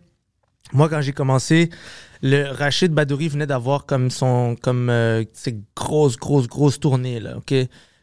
moi, 0.72 0.88
quand 0.88 1.00
j'ai 1.00 1.12
commencé, 1.12 1.70
le 2.22 2.50
Rachid 2.50 2.92
Badouri 2.92 3.28
venait 3.28 3.46
d'avoir 3.46 3.86
comme 3.86 4.10
son, 4.10 4.56
comme, 4.60 4.90
euh, 4.90 5.24
ces 5.32 5.58
grosses, 5.74 6.16
grosses, 6.16 6.48
grosses 6.48 6.80
tournées, 6.80 7.20
là, 7.20 7.36
OK? 7.38 7.54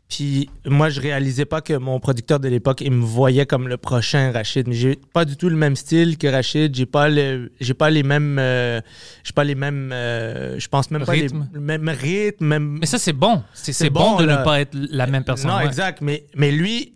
Puis 0.10 0.48
moi, 0.68 0.90
je 0.90 1.02
réalisais 1.02 1.46
pas 1.46 1.62
que 1.62 1.74
mon 1.74 2.00
producteur 2.00 2.40
de 2.40 2.48
l'époque, 2.48 2.82
il 2.82 2.92
me 2.92 3.04
voyait 3.04 3.48
comme 3.48 3.68
le 3.68 3.78
prochain 3.78 4.32
Rachid. 4.32 4.68
Mais 4.68 4.76
j'ai 4.76 5.00
pas 5.12 5.26
du 5.26 5.38
tout 5.38 5.50
le 5.50 5.56
même 5.56 5.76
style 5.76 6.20
que 6.20 6.28
Rachid. 6.28 6.76
J'ai 6.76 6.86
pas 6.86 7.10
le, 7.10 7.52
j'ai 7.60 7.74
pas 7.74 7.90
les 7.90 8.04
mêmes, 8.04 8.38
euh, 8.38 8.80
j'ai 9.24 9.34
pas 9.34 9.44
les 9.44 9.56
mêmes, 9.56 9.92
euh, 9.92 10.60
je 10.60 10.68
pense 10.68 10.92
même 10.92 11.04
pas 11.04 11.14
Rythme. 11.14 11.50
les 11.54 11.60
mêmes 11.60 11.90
rythmes, 11.90 12.46
même. 12.46 12.78
Mais 12.80 12.86
ça, 12.86 13.00
c'est 13.00 13.14
bon. 13.14 13.42
C'est 13.54 13.90
bon, 13.90 14.12
bon, 14.12 14.18
de 14.20 14.26
là. 14.26 14.40
ne 14.40 14.44
pas 14.44 14.62
être 14.62 14.76
la 14.76 15.08
même 15.08 15.24
personne. 15.24 15.50
Non, 15.50 15.58
ouais. 15.58 15.66
exact. 15.66 16.02
Mais, 16.02 16.28
mais 16.36 16.52
lui, 16.52 16.94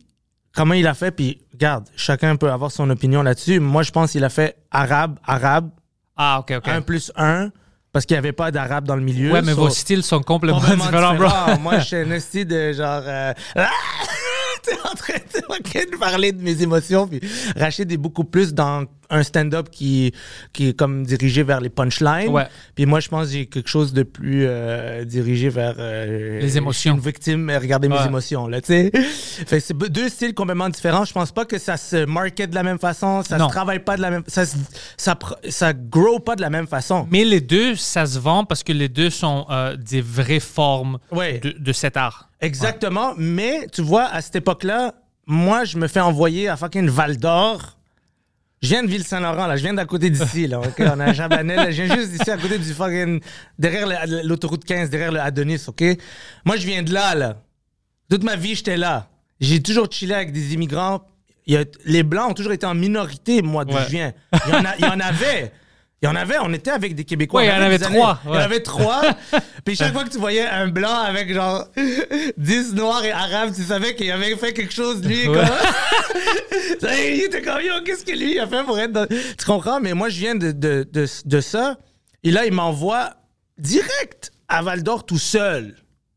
comment 0.58 0.74
il 0.74 0.88
a 0.88 0.94
fait, 0.96 1.12
puis 1.12 1.40
regarde, 1.54 1.86
chacun 1.96 2.36
peut 2.36 2.52
avoir 2.52 2.72
son 2.72 2.90
opinion 2.90 3.22
là-dessus. 3.22 3.60
Moi, 3.60 3.84
je 3.84 3.92
pense 3.92 4.12
qu'il 4.12 4.24
a 4.24 4.30
fait 4.30 4.58
arabe, 4.72 5.18
arabe, 5.24 5.70
Ah, 6.18 6.40
OK, 6.40 6.52
OK. 6.58 6.68
1 6.68 6.82
plus 6.82 7.12
1, 7.16 7.52
parce 7.94 8.06
qu'il 8.08 8.16
n'y 8.16 8.20
avait 8.20 8.32
pas 8.34 8.50
d'arabe 8.52 8.86
dans 8.86 8.96
le 8.96 9.04
milieu. 9.04 9.32
Ouais, 9.32 9.42
mais 9.44 9.54
So, 9.54 9.62
vos 9.62 9.70
styles 9.70 10.02
sont 10.04 10.22
complètement, 10.22 10.60
complètement 10.60 10.86
différents, 10.86 11.16
bro. 11.16 11.58
Moi, 11.62 11.80
je 11.80 11.86
suis 11.86 11.96
un 11.98 12.10
esti 12.12 12.44
de 12.46 12.74
genre... 12.74 13.04
euh, 13.06 13.34
Ah! 13.56 13.70
T'es 14.64 14.74
en 14.84 14.96
train 14.96 15.86
de 15.92 15.98
parler 15.98 16.32
de 16.34 16.42
mes 16.42 16.62
émotions. 16.62 17.08
Puis 17.08 17.22
Rachid 17.56 17.90
est 17.90 17.98
beaucoup 17.98 18.26
plus 18.26 18.54
dans 18.54 18.86
un 19.10 19.24
stand-up 19.24 19.70
qui, 19.70 20.14
qui 20.54 20.70
est 20.70 20.74
comme 20.78 21.04
dirigé 21.06 21.44
vers 21.44 21.62
les 21.62 21.70
punchlines. 21.70 22.30
Ouais. 22.30 22.48
Puis 22.76 22.86
moi, 22.86 23.00
je 23.00 23.08
pense 23.10 23.28
que 23.28 23.34
j'ai 23.34 23.46
quelque 23.46 23.70
chose 23.70 23.94
de 23.94 24.04
plus 24.04 24.46
euh, 24.48 25.04
dirigé 25.06 25.50
vers... 25.50 25.76
euh, 25.78 26.40
Les 26.40 26.58
émotions. 26.58 26.96
Une 26.96 27.00
victime, 27.02 27.52
regardez 27.60 27.88
mes 27.90 28.06
émotions, 28.06 28.48
là, 28.48 28.62
tu 28.62 28.68
sais. 28.68 28.92
Fait 29.48 29.60
c'est 29.60 29.78
deux 29.78 30.10
styles 30.10 30.34
complètement 30.34 30.70
différents. 30.70 31.06
Je 31.06 31.14
pense 31.14 31.32
pas 31.32 31.46
que 31.46 31.58
ça 31.58 31.78
se 31.78 32.06
market 32.06 32.50
de 32.50 32.56
la 32.56 32.64
même 32.64 32.80
façon, 32.80 33.24
ça 33.24 33.38
Non. 33.38 33.48
se 33.48 33.54
travaille 33.54 33.80
pas 33.80 33.96
de 33.98 34.02
la 34.02 34.10
même... 34.12 34.24
Ça, 34.28 34.46
se- 34.46 34.56
ça, 34.98 35.18
ça 35.50 35.74
grow 35.74 36.20
pas 36.20 36.36
de 36.36 36.42
la 36.42 36.50
même 36.50 36.68
façon. 36.68 37.08
Mais 37.12 37.24
les 37.24 37.42
deux, 37.42 37.76
ça 37.76 38.06
se 38.06 38.20
vend 38.20 38.44
parce 38.46 38.64
que 38.64 38.74
les 38.74 38.90
deux 38.90 39.10
sont 39.10 39.46
euh, 39.50 39.76
des 39.78 40.02
vraies 40.02 40.40
formes 40.40 40.98
Ouais. 41.12 41.40
de, 41.40 41.52
de 41.52 41.72
cet 41.74 41.98
art. 41.98 42.30
Exactement, 42.42 43.14
mais 43.18 43.68
tu 43.72 43.82
vois, 43.82 44.06
à 44.06 44.22
cette 44.22 44.36
époque-là, 44.36 44.94
moi, 45.26 45.64
je 45.66 45.78
me 45.78 45.88
fais 45.88 46.00
envoyer 46.00 46.48
à 46.48 46.56
fucking 46.56 46.88
Val 46.90 47.18
d'Or. 47.18 47.77
Je 48.68 48.74
viens 48.74 48.84
de 48.84 48.90
Ville-Saint-Laurent, 48.90 49.48
là. 49.48 49.56
Je 49.56 49.64
viens 49.64 49.74
d'à 49.74 49.86
côté 49.86 50.10
d'ici, 50.10 50.46
là. 50.46 50.60
OK? 50.60 50.74
On 50.80 51.00
a 51.00 51.06
un 51.06 51.14
Chabanel, 51.14 51.56
là. 51.56 51.72
Je 51.72 51.84
viens 51.84 51.96
juste 51.96 52.12
d'ici, 52.12 52.30
à 52.30 52.36
côté 52.38 52.58
du 52.58 52.74
fucking... 52.74 53.22
Derrière 53.58 53.88
l'autoroute 54.26 54.66
15, 54.66 54.90
derrière 54.90 55.14
le 55.14 55.22
Adonis, 55.22 55.62
OK? 55.68 55.84
Moi, 56.44 56.58
je 56.58 56.66
viens 56.66 56.84
de 56.84 56.92
là, 56.94 57.16
là. 57.16 57.38
Toute 58.10 58.24
ma 58.26 58.36
vie, 58.36 58.56
j'étais 58.56 58.76
là. 58.76 59.08
J'ai 59.40 59.62
toujours 59.64 59.88
chillé 59.90 60.14
avec 60.16 60.34
des 60.34 60.54
immigrants. 60.54 61.02
Il 61.46 61.54
y 61.54 61.58
a- 61.58 61.64
les 61.86 62.04
Blancs 62.04 62.32
ont 62.32 62.34
toujours 62.34 62.52
été 62.52 62.66
en 62.66 62.76
minorité, 62.76 63.42
moi, 63.42 63.64
d'où 63.64 63.74
Ouais. 63.74 63.84
je 63.86 63.90
viens. 63.90 64.14
Il 64.48 64.54
y, 64.54 64.58
en 64.58 64.66
a- 64.66 64.76
il 64.80 64.84
y 64.86 64.90
en 64.90 65.00
avait. 65.00 65.54
Il 66.02 66.06
y 66.06 66.08
en 66.08 66.16
avait, 66.16 66.38
on 66.40 66.54
était 66.54 66.70
avec 66.70 66.94
des 66.94 67.06
Québécois. 67.06 67.42
Ouais, 67.42 67.48
il 67.48 67.50
y 67.50 67.54
en 67.54 67.62
avait 67.62 67.80
trois, 67.80 68.20
Il 68.24 68.30
y 68.30 68.34
en 68.34 68.36
avait 68.36 68.60
trois. 68.62 69.02
Puis 69.66 69.76
chaque 69.76 69.94
fois 69.94 70.04
que 70.04 70.10
tu 70.10 70.20
voyais 70.20 70.46
un 70.46 70.68
blanc 70.68 70.94
avec 70.94 71.34
genre 71.34 71.68
10 72.38 72.76
noirs 72.76 73.04
et 73.04 73.12
arabes, 73.12 73.52
tu 73.56 73.64
savais 73.64 73.96
qu'il 73.96 74.12
avait 74.12 74.36
fait 74.36 74.54
quelque 74.54 74.74
chose, 74.74 75.04
lui. 75.04 75.28
Ouais. 75.28 75.44
Comme... 76.80 76.90
il 76.92 77.24
était 77.26 77.42
comme, 77.42 77.62
yo, 77.62 77.82
qu'est-ce 77.84 78.06
que 78.06 78.12
lui 78.12 78.40
a 78.40 78.46
fait 78.48 78.64
pour 78.64 78.78
être 78.78 78.92
dans... 78.92 79.08
Tu 79.08 79.46
comprends? 79.46 79.80
Mais 79.80 79.94
moi, 79.94 80.10
je 80.10 80.20
viens 80.20 80.36
de, 80.36 80.52
de, 80.52 80.88
de, 80.92 81.08
de 81.26 81.42
ça. 81.42 81.78
Et 82.24 82.30
là, 82.30 82.46
il 82.46 82.54
m'envoie 82.54 83.14
direct 83.58 84.32
à 84.48 84.62
Val 84.62 84.84
d'Or 84.84 85.04
tout 85.04 85.18
seul. 85.18 85.76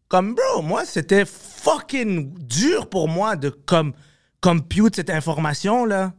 Comme, 0.09 0.35
bro, 0.35 0.61
moi, 0.61 0.85
c'était 0.85 1.25
fucking 1.25 2.35
dur 2.39 2.89
pour 2.91 3.09
moi 3.09 3.37
de 3.37 3.49
comme 3.49 3.95
compute 4.41 4.97
cette 4.97 5.11
information 5.11 5.85
là, 5.85 6.13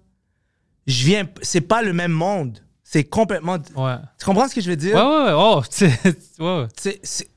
je 0.88 1.06
viens, 1.06 1.28
c'est 1.42 1.62
pas 1.62 1.82
le 1.82 1.94
même 1.94 2.12
monde. 2.12 2.60
C'est 2.94 3.06
complètement. 3.06 3.58
Ouais. 3.76 3.96
Tu 4.20 4.26
comprends 4.26 4.50
ce 4.50 4.56
que 4.56 4.60
je 4.60 4.70
veux 4.70 4.76
dire? 4.76 4.96
Ouais, 4.96 5.02
ouais, 5.02 5.24
ouais. 5.28 5.34
Oh, 5.34 5.62
c'est- 5.70 5.88
ouais, 6.40 6.62
ouais. 6.64 6.68
c'est- 6.78 7.00
c'est 7.04 7.30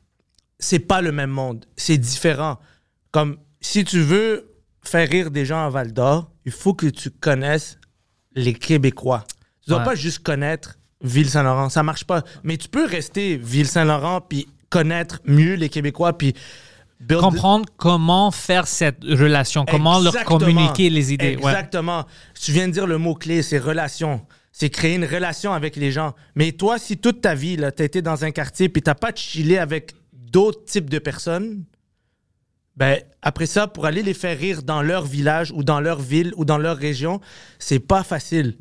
c'est 0.59 0.79
pas 0.81 1.01
le 1.01 1.13
même 1.13 1.31
monde. 1.31 1.65
C'est 1.77 1.99
différent. 1.99 2.59
Comme 3.13 3.37
si 3.61 3.85
tu 3.85 4.01
veux 4.01 4.51
faire 4.83 5.09
rire 5.09 5.31
des 5.31 5.45
gens 5.45 5.65
à 5.65 5.69
Val 5.69 5.93
d'Or, 5.93 6.31
il 6.45 6.53
faut 6.53 6.75
que 6.75 6.87
tu 6.87 7.11
connaisses 7.11 7.79
les 8.35 8.53
Québécois. 8.55 9.25
Tu 9.63 9.71
dois 9.71 9.79
Ouais. 9.81 9.85
pas 9.85 9.95
juste 9.95 10.21
connaître 10.21 10.77
Ville-Saint-Laurent. 11.03 11.69
Ça 11.69 11.83
marche 11.83 12.05
pas. 12.05 12.23
Mais 12.43 12.57
tu 12.57 12.69
peux 12.69 12.87
rester 12.87 13.37
Ville-Saint-Laurent 13.37 14.23
puis 14.23 14.49
connaître 14.71 15.21
mieux 15.25 15.55
les 15.55 15.69
Québécois 15.69 16.17
puis 16.19 16.35
build- 16.99 17.21
Comprendre 17.21 17.67
comment 17.77 18.31
faire 18.31 18.67
cette 18.67 19.05
relation, 19.05 19.65
comment 19.67 20.01
leur 20.01 20.15
communiquer 20.25 20.91
les 20.91 21.13
idées. 21.13 21.37
Ouais. 21.37 21.53
Exactement. 21.53 22.07
Tu 22.41 22.51
viens 22.53 22.67
de 22.69 22.73
dire 22.73 22.87
le 22.87 22.99
mot-clé, 22.99 23.43
c'est 23.43 23.59
relation. 23.59 24.21
C'est 24.57 24.71
créer 24.71 24.95
une 24.95 25.05
relation 25.05 25.53
avec 25.53 25.75
les 25.75 25.91
gens. 25.91 26.15
Mais 26.37 26.53
toi, 26.53 26.79
si 26.79 26.97
toute 26.97 27.21
ta 27.21 27.35
vie, 27.35 27.57
tu 27.57 27.83
as 27.83 27.85
été 27.85 28.03
dans 28.03 28.25
un 28.25 28.31
quartier 28.31 28.69
puis 28.69 28.83
tu 28.83 28.95
pas 28.95 29.11
chillé 29.13 29.59
avec 29.59 29.95
d'autres 30.13 30.65
types 30.65 30.89
de 30.89 31.01
personnes, 31.01 31.65
ben, 32.77 33.01
après 33.21 33.47
ça, 33.47 33.67
pour 33.67 33.85
aller 33.85 34.05
les 34.05 34.15
faire 34.15 34.39
rire 34.39 34.63
dans 34.63 34.81
leur 34.81 35.07
village 35.07 35.51
ou 35.51 35.65
dans 35.65 35.81
leur 35.81 36.01
ville 36.01 36.33
ou 36.37 36.45
dans 36.45 36.59
leur 36.59 36.77
région, 36.77 37.21
c'est 37.59 37.81
pas 37.81 38.05
facile. 38.05 38.57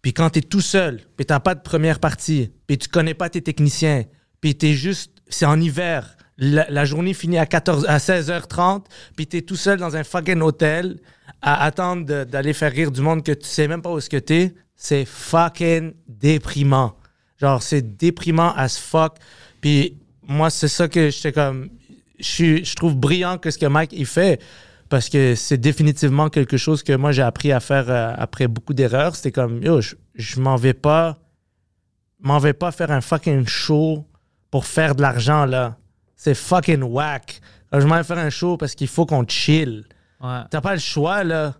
Puis 0.00 0.14
quand 0.14 0.30
tu 0.30 0.38
es 0.38 0.42
tout 0.42 0.62
seul, 0.62 1.02
puis 1.18 1.26
t'as 1.26 1.38
pas 1.38 1.54
de 1.54 1.60
première 1.60 2.00
partie, 2.00 2.50
puis 2.66 2.78
tu 2.78 2.88
connais 2.88 3.14
pas 3.14 3.28
tes 3.28 3.42
techniciens, 3.42 4.04
puis 4.40 4.56
tu 4.56 4.68
es 4.68 4.72
juste, 4.72 5.12
c'est 5.28 5.44
en 5.44 5.60
hiver, 5.60 6.16
la, 6.38 6.66
la 6.70 6.84
journée 6.86 7.12
finit 7.12 7.36
à, 7.36 7.44
14, 7.44 7.84
à 7.88 7.98
16h30, 7.98 8.84
puis 9.16 9.26
tu 9.26 9.36
es 9.36 9.42
tout 9.42 9.56
seul 9.56 9.78
dans 9.78 9.96
un 9.96 10.04
fucking 10.04 10.40
hôtel 10.40 10.98
à 11.42 11.62
attendre 11.62 12.24
d'aller 12.24 12.54
faire 12.54 12.72
rire 12.72 12.90
du 12.90 13.02
monde 13.02 13.22
que 13.22 13.32
tu 13.32 13.46
sais 13.46 13.68
même 13.68 13.82
pas 13.82 13.92
où 13.92 13.98
est-ce 13.98 14.08
que 14.08 14.16
t'es, 14.16 14.54
c'est 14.76 15.04
fucking 15.04 15.94
déprimant. 16.08 16.96
Genre, 17.38 17.62
c'est 17.62 17.96
déprimant 17.96 18.54
as 18.54 18.78
fuck. 18.78 19.16
Puis 19.60 19.98
moi, 20.26 20.50
c'est 20.50 20.68
ça 20.68 20.88
que 20.88 21.10
j'étais 21.10 21.32
comme. 21.32 21.70
Je 22.18 22.62
je 22.62 22.74
trouve 22.76 22.96
brillant 22.96 23.38
que 23.38 23.50
ce 23.50 23.58
que 23.58 23.66
Mike 23.66 23.92
il 23.92 24.06
fait 24.06 24.40
parce 24.88 25.08
que 25.08 25.34
c'est 25.34 25.58
définitivement 25.58 26.28
quelque 26.28 26.56
chose 26.56 26.84
que 26.84 26.94
moi 26.94 27.10
j'ai 27.10 27.22
appris 27.22 27.50
à 27.50 27.58
faire 27.58 27.90
euh, 27.90 28.14
après 28.16 28.46
beaucoup 28.46 28.74
d'erreurs. 28.74 29.16
C'était 29.16 29.32
comme, 29.32 29.62
yo, 29.62 29.80
je, 29.80 29.96
je 30.14 30.40
m'en 30.40 30.56
vais 30.56 30.74
pas. 30.74 31.18
M'en 32.20 32.38
vais 32.38 32.52
pas 32.52 32.70
faire 32.70 32.90
un 32.90 33.00
fucking 33.00 33.46
show 33.46 34.06
pour 34.50 34.66
faire 34.66 34.94
de 34.94 35.02
l'argent, 35.02 35.44
là. 35.44 35.76
C'est 36.16 36.34
fucking 36.34 36.82
whack. 36.82 37.40
Alors, 37.70 37.82
je 37.82 37.86
m'en 37.88 37.96
vais 37.96 38.04
faire 38.04 38.18
un 38.18 38.30
show 38.30 38.56
parce 38.56 38.74
qu'il 38.74 38.88
faut 38.88 39.04
qu'on 39.04 39.26
chill. 39.26 39.84
Ouais. 40.20 40.40
T'as 40.48 40.60
pas 40.60 40.74
le 40.74 40.80
choix, 40.80 41.24
là. 41.24 41.54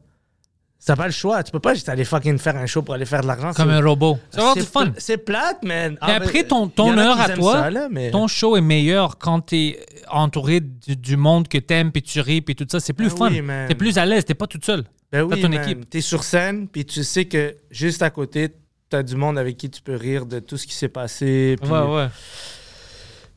T'as 0.87 0.97
pas 0.97 1.07
le 1.07 1.13
choix. 1.13 1.43
Tu 1.43 1.51
peux 1.51 1.61
pas 1.61 1.73
juste 1.75 1.89
aller 1.89 2.05
fucking 2.05 2.37
faire 2.39 2.57
un 2.57 2.67
show 2.67 2.83
pour 2.83 2.95
aller 2.95 3.07
faire 3.07 3.23
de 3.23 3.27
l'argent. 3.27 3.53
Comme 3.55 3.69
C'est- 3.71 3.75
un 3.77 3.85
robot. 3.85 4.19
Va 4.35 4.43
être 4.51 4.55
du 4.55 4.61
c'est 4.61 4.67
fun. 4.71 4.93
C'est 4.99 5.17
plate, 5.19 5.63
man. 5.65 5.93
Mais 5.93 5.99
Ah, 6.01 6.15
après, 6.17 6.45
ton, 6.45 6.69
ton 6.69 6.97
heure 6.99 7.19
à 7.19 7.31
toi, 7.31 7.53
ça, 7.55 7.71
là, 7.71 7.89
mais- 7.91 8.11
ton 8.11 8.27
show 8.29 8.57
est 8.57 8.61
meilleur 8.61 9.17
quand 9.19 9.41
tu 9.41 9.57
es 9.57 9.87
entouré 10.11 10.61
du, 10.61 10.97
du 10.97 11.17
monde 11.17 11.49
que 11.49 11.57
t'aimes, 11.59 11.91
puis 11.91 12.03
tu 12.03 12.21
ris, 12.21 12.43
puis 12.43 12.55
tout 12.55 12.67
ça. 12.71 12.81
C'est 12.81 12.93
plus 12.93 13.09
Ben 13.09 13.17
fun. 13.17 13.31
oui. 13.31 13.43
T'es 13.69 13.75
plus 13.75 13.97
à 13.97 14.05
l'aise, 14.05 14.25
t'es 14.27 14.35
pas 14.35 14.47
toute 14.47 14.65
seule. 14.65 14.85
Ben 15.11 15.27
T'as 15.29 15.35
oui, 15.37 15.41
ton 15.43 15.49
man. 15.49 15.63
équipe. 15.63 15.89
T'es 15.89 16.01
sur 16.03 16.23
scène, 16.25 16.69
puis 16.69 16.85
tu 16.85 17.03
sais 17.03 17.25
que 17.25 17.57
juste 17.71 18.03
à 18.03 18.11
côté, 18.11 18.51
t'as 18.91 19.03
du 19.03 19.17
monde 19.17 19.39
avec 19.39 19.57
qui 19.57 19.71
tu 19.71 19.81
peux 19.81 19.95
rire 19.97 20.27
de 20.27 20.39
tout 20.39 20.57
ce 20.59 20.67
qui 20.67 20.75
s'est 20.75 20.89
passé. 20.89 21.57
puis- 21.63 21.71
Ouais, 21.71 21.79
ouais. 21.81 22.09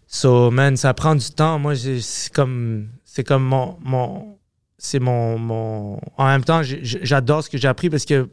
So, 0.08 0.52
man, 0.52 0.78
ça 0.78 0.94
prend 0.94 1.16
du 1.16 1.30
temps. 1.32 1.60
Moi, 1.60 1.74
c'est 1.76 2.32
comme, 2.34 2.88
c'est 3.04 3.24
comme 3.24 3.44
mon, 3.44 3.78
mon, 3.82 4.37
c'est 4.78 5.00
mon, 5.00 5.38
mon. 5.38 6.00
En 6.18 6.26
même 6.28 6.44
temps, 6.44 6.62
j'adore 6.64 7.44
ce 7.44 7.50
que 7.50 7.58
j'ai 7.58 7.68
appris 7.68 7.90
parce 7.90 8.06
que 8.06 8.30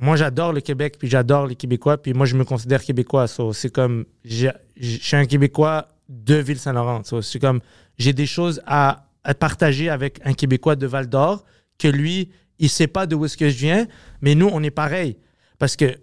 moi, 0.00 0.16
j'adore 0.16 0.52
le 0.52 0.60
Québec, 0.60 0.96
puis 0.98 1.08
j'adore 1.08 1.46
les 1.46 1.54
Québécois, 1.54 1.96
puis 2.00 2.12
moi, 2.12 2.26
je 2.26 2.36
me 2.36 2.44
considère 2.44 2.82
québécois. 2.82 3.28
So, 3.28 3.52
c'est 3.52 3.70
comme, 3.72 4.04
je 4.24 4.48
suis 4.76 5.16
un 5.16 5.26
Québécois 5.26 5.88
de 6.08 6.34
Ville-Saint-Laurent. 6.36 7.04
So, 7.04 7.22
c'est 7.22 7.38
comme, 7.38 7.60
j'ai 7.98 8.12
des 8.12 8.26
choses 8.26 8.60
à, 8.66 9.06
à 9.22 9.34
partager 9.34 9.88
avec 9.90 10.18
un 10.24 10.32
Québécois 10.34 10.74
de 10.76 10.86
Val 10.86 11.08
d'Or 11.08 11.44
que 11.78 11.86
lui, 11.88 12.30
il 12.58 12.68
sait 12.68 12.88
pas 12.88 13.06
d'où 13.06 13.24
est-ce 13.24 13.36
que 13.36 13.48
je 13.48 13.56
viens, 13.56 13.86
mais 14.20 14.34
nous, 14.34 14.48
on 14.52 14.62
est 14.62 14.70
pareil. 14.72 15.16
Parce 15.58 15.76
que 15.76 15.96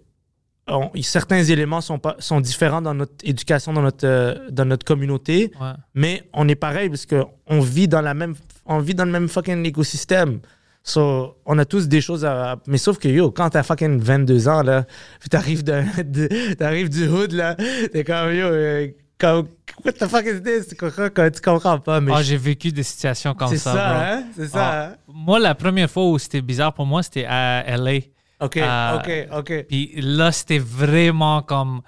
on- 0.66 0.90
certains 1.02 1.42
éléments 1.42 1.80
sont, 1.80 1.98
pas, 1.98 2.16
sont 2.20 2.40
différents 2.40 2.80
dans 2.82 2.94
notre 2.94 3.14
éducation, 3.24 3.72
dans 3.72 3.82
notre, 3.82 4.06
euh, 4.06 4.48
dans 4.50 4.64
notre 4.64 4.84
communauté, 4.86 5.50
ouais. 5.60 5.72
mais 5.94 6.28
on 6.32 6.48
est 6.48 6.54
pareil 6.54 6.88
parce 6.88 7.06
qu'on 7.06 7.60
vit 7.60 7.88
dans 7.88 8.00
la 8.02 8.14
même 8.14 8.34
on 8.70 8.78
vit 8.78 8.94
dans 8.94 9.04
le 9.04 9.10
même 9.12 9.28
fucking 9.28 9.64
écosystème. 9.66 10.40
So, 10.82 11.36
on 11.44 11.58
a 11.58 11.64
tous 11.66 11.88
des 11.88 12.00
choses 12.00 12.24
à. 12.24 12.56
Mais 12.66 12.78
sauf 12.78 12.98
que 12.98 13.08
yo, 13.08 13.30
quand 13.30 13.50
t'as 13.50 13.62
fucking 13.62 14.00
22 14.00 14.48
ans, 14.48 14.62
là, 14.62 14.86
puis 15.20 15.28
t'arrives, 15.28 15.62
de, 15.62 15.82
de- 16.02 16.54
t'arrives 16.54 16.88
du 16.88 17.06
hood, 17.06 17.32
là, 17.32 17.54
t'es 17.92 18.02
comme 18.02 18.32
yo, 18.32 18.46
euh, 18.46 18.88
comme, 19.18 19.48
what 19.84 19.92
the 19.92 20.06
fuck 20.06 20.24
is 20.24 20.40
this? 20.42 20.68
Tu 20.68 20.76
comprends, 20.76 21.08
tu 21.30 21.40
comprends 21.42 21.78
pas, 21.78 22.00
mais 22.00 22.16
je- 22.18 22.22
j'ai 22.22 22.36
vécu 22.38 22.72
des 22.72 22.82
situations 22.82 23.34
comme 23.34 23.48
c'est 23.48 23.58
ça, 23.58 23.74
ça, 23.74 23.88
bro. 23.92 24.00
hein? 24.02 24.24
C'est 24.34 24.48
ça, 24.48 24.70
Ah. 24.70 24.84
hein? 24.86 24.96
Moi, 25.12 25.38
la 25.38 25.54
première 25.54 25.90
fois 25.90 26.08
où 26.08 26.18
c'était 26.18 26.40
bizarre 26.40 26.72
pour 26.72 26.86
moi, 26.86 27.02
c'était 27.02 27.26
à 27.26 27.62
LA. 27.76 27.98
Ok, 28.40 28.56
Euh, 28.56 28.96
ok, 28.96 29.38
ok. 29.40 29.66
Puis 29.68 29.92
là, 30.00 30.32
c'était 30.32 30.58
vraiment 30.58 31.42
comme. 31.42 31.82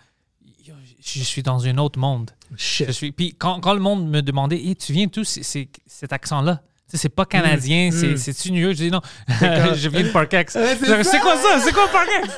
yo, 0.67 0.75
Je 1.03 1.21
suis 1.23 1.43
dans 1.43 1.67
un 1.67 1.79
autre 1.79 1.99
monde. 1.99 2.31
Shit. 2.59 2.89
Je 2.89 2.93
suis... 2.93 3.13
Puis 3.13 3.35
quand, 3.39 3.59
quand 3.61 3.73
le 3.73 3.81
monde 3.81 4.07
me 4.07 4.21
demandait, 4.21 4.57
Hey, 4.63 4.77
tu 4.77 4.93
viens 4.93 5.07
c'est, 5.25 5.43
c'est- 5.43 5.69
cet 5.87 6.13
accent-là? 6.13 6.61
C'est 6.95 7.09
pas 7.09 7.25
canadien, 7.25 7.89
Mm, 7.89 7.93
c'est, 7.93 8.07
mm. 8.09 8.17
c'est-tu 8.17 8.53
New 8.53 8.61
York? 8.63 8.75
Je 8.77 8.85
dis 8.85 8.91
non, 8.91 9.01
je 9.75 9.89
viens 9.89 10.03
de 10.03 10.09
Parkex. 10.09 10.55
Ouais, 10.55 10.77
c'est 11.05 11.19
quoi 11.21 11.37
ça? 11.37 11.59
C'est 11.65 11.73
quoi 11.73 11.89
Parkex? 11.89 12.29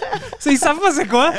Ils 0.46 0.58
savent 0.58 0.78
pas 0.80 0.92
c'est 0.92 1.06
quoi? 1.06 1.32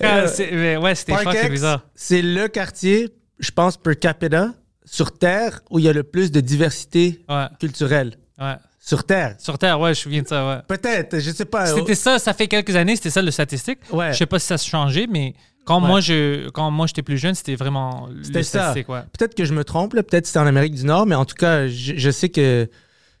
Quand 0.00 0.26
c'est- 0.28 0.50
mais 0.52 0.76
ouais, 0.76 0.94
c'était 0.94 1.16
fucking 1.16 1.50
bizarre. 1.50 1.82
c'est 1.94 2.22
le 2.22 2.48
quartier, 2.48 3.10
je 3.38 3.50
pense, 3.50 3.76
per 3.76 3.96
capita, 3.96 4.48
sur 4.84 5.16
Terre, 5.16 5.60
où 5.70 5.78
il 5.78 5.84
y 5.84 5.88
a 5.88 5.92
le 5.92 6.02
plus 6.02 6.30
de 6.30 6.40
diversité 6.40 7.24
Ouais, 7.28 7.46
culturelle. 7.60 8.16
ouais. 8.40 8.54
Sur 8.80 9.04
Terre. 9.04 9.36
Sur 9.38 9.56
Terre, 9.58 9.80
ouais, 9.80 9.94
je 9.94 10.00
me 10.00 10.02
souviens 10.02 10.22
de 10.22 10.28
ça, 10.28 10.46
ouais. 10.46 10.58
Peut-être, 10.68 11.18
je 11.18 11.30
sais 11.30 11.46
pas. 11.46 11.64
C'était 11.66 11.94
ça, 11.94 12.18
ça 12.18 12.34
fait 12.34 12.48
quelques 12.48 12.76
années, 12.76 12.96
c'était 12.96 13.08
ça 13.08 13.22
le 13.22 13.30
statistique. 13.30 13.78
Ouais. 13.90 14.12
Je 14.12 14.18
sais 14.18 14.26
pas 14.26 14.38
si 14.38 14.46
ça 14.46 14.54
a 14.54 14.58
changé, 14.58 15.06
mais 15.10 15.32
quand 15.64 15.80
Ouais. 15.82 15.88
moi 15.88 16.00
je 16.00 16.48
quand 16.50 16.70
moi 16.70 16.86
j'étais 16.86 17.02
plus 17.02 17.18
jeune, 17.18 17.34
c'était 17.34 17.56
vraiment 17.56 18.08
C'était 18.22 18.42
ça. 18.42 18.72
ouais. 18.74 18.82
Peut-être 19.18 19.34
que 19.34 19.44
je 19.44 19.52
me 19.54 19.64
trompe, 19.64 19.94
là, 19.94 20.02
peut-être 20.02 20.22
que 20.24 20.28
c'était 20.28 20.38
en 20.40 20.46
Amérique 20.46 20.74
du 20.74 20.84
Nord, 20.84 21.06
mais 21.06 21.14
en 21.14 21.24
tout 21.24 21.34
cas, 21.36 21.66
je, 21.68 21.94
je 21.96 22.10
sais 22.10 22.28
que. 22.28 22.68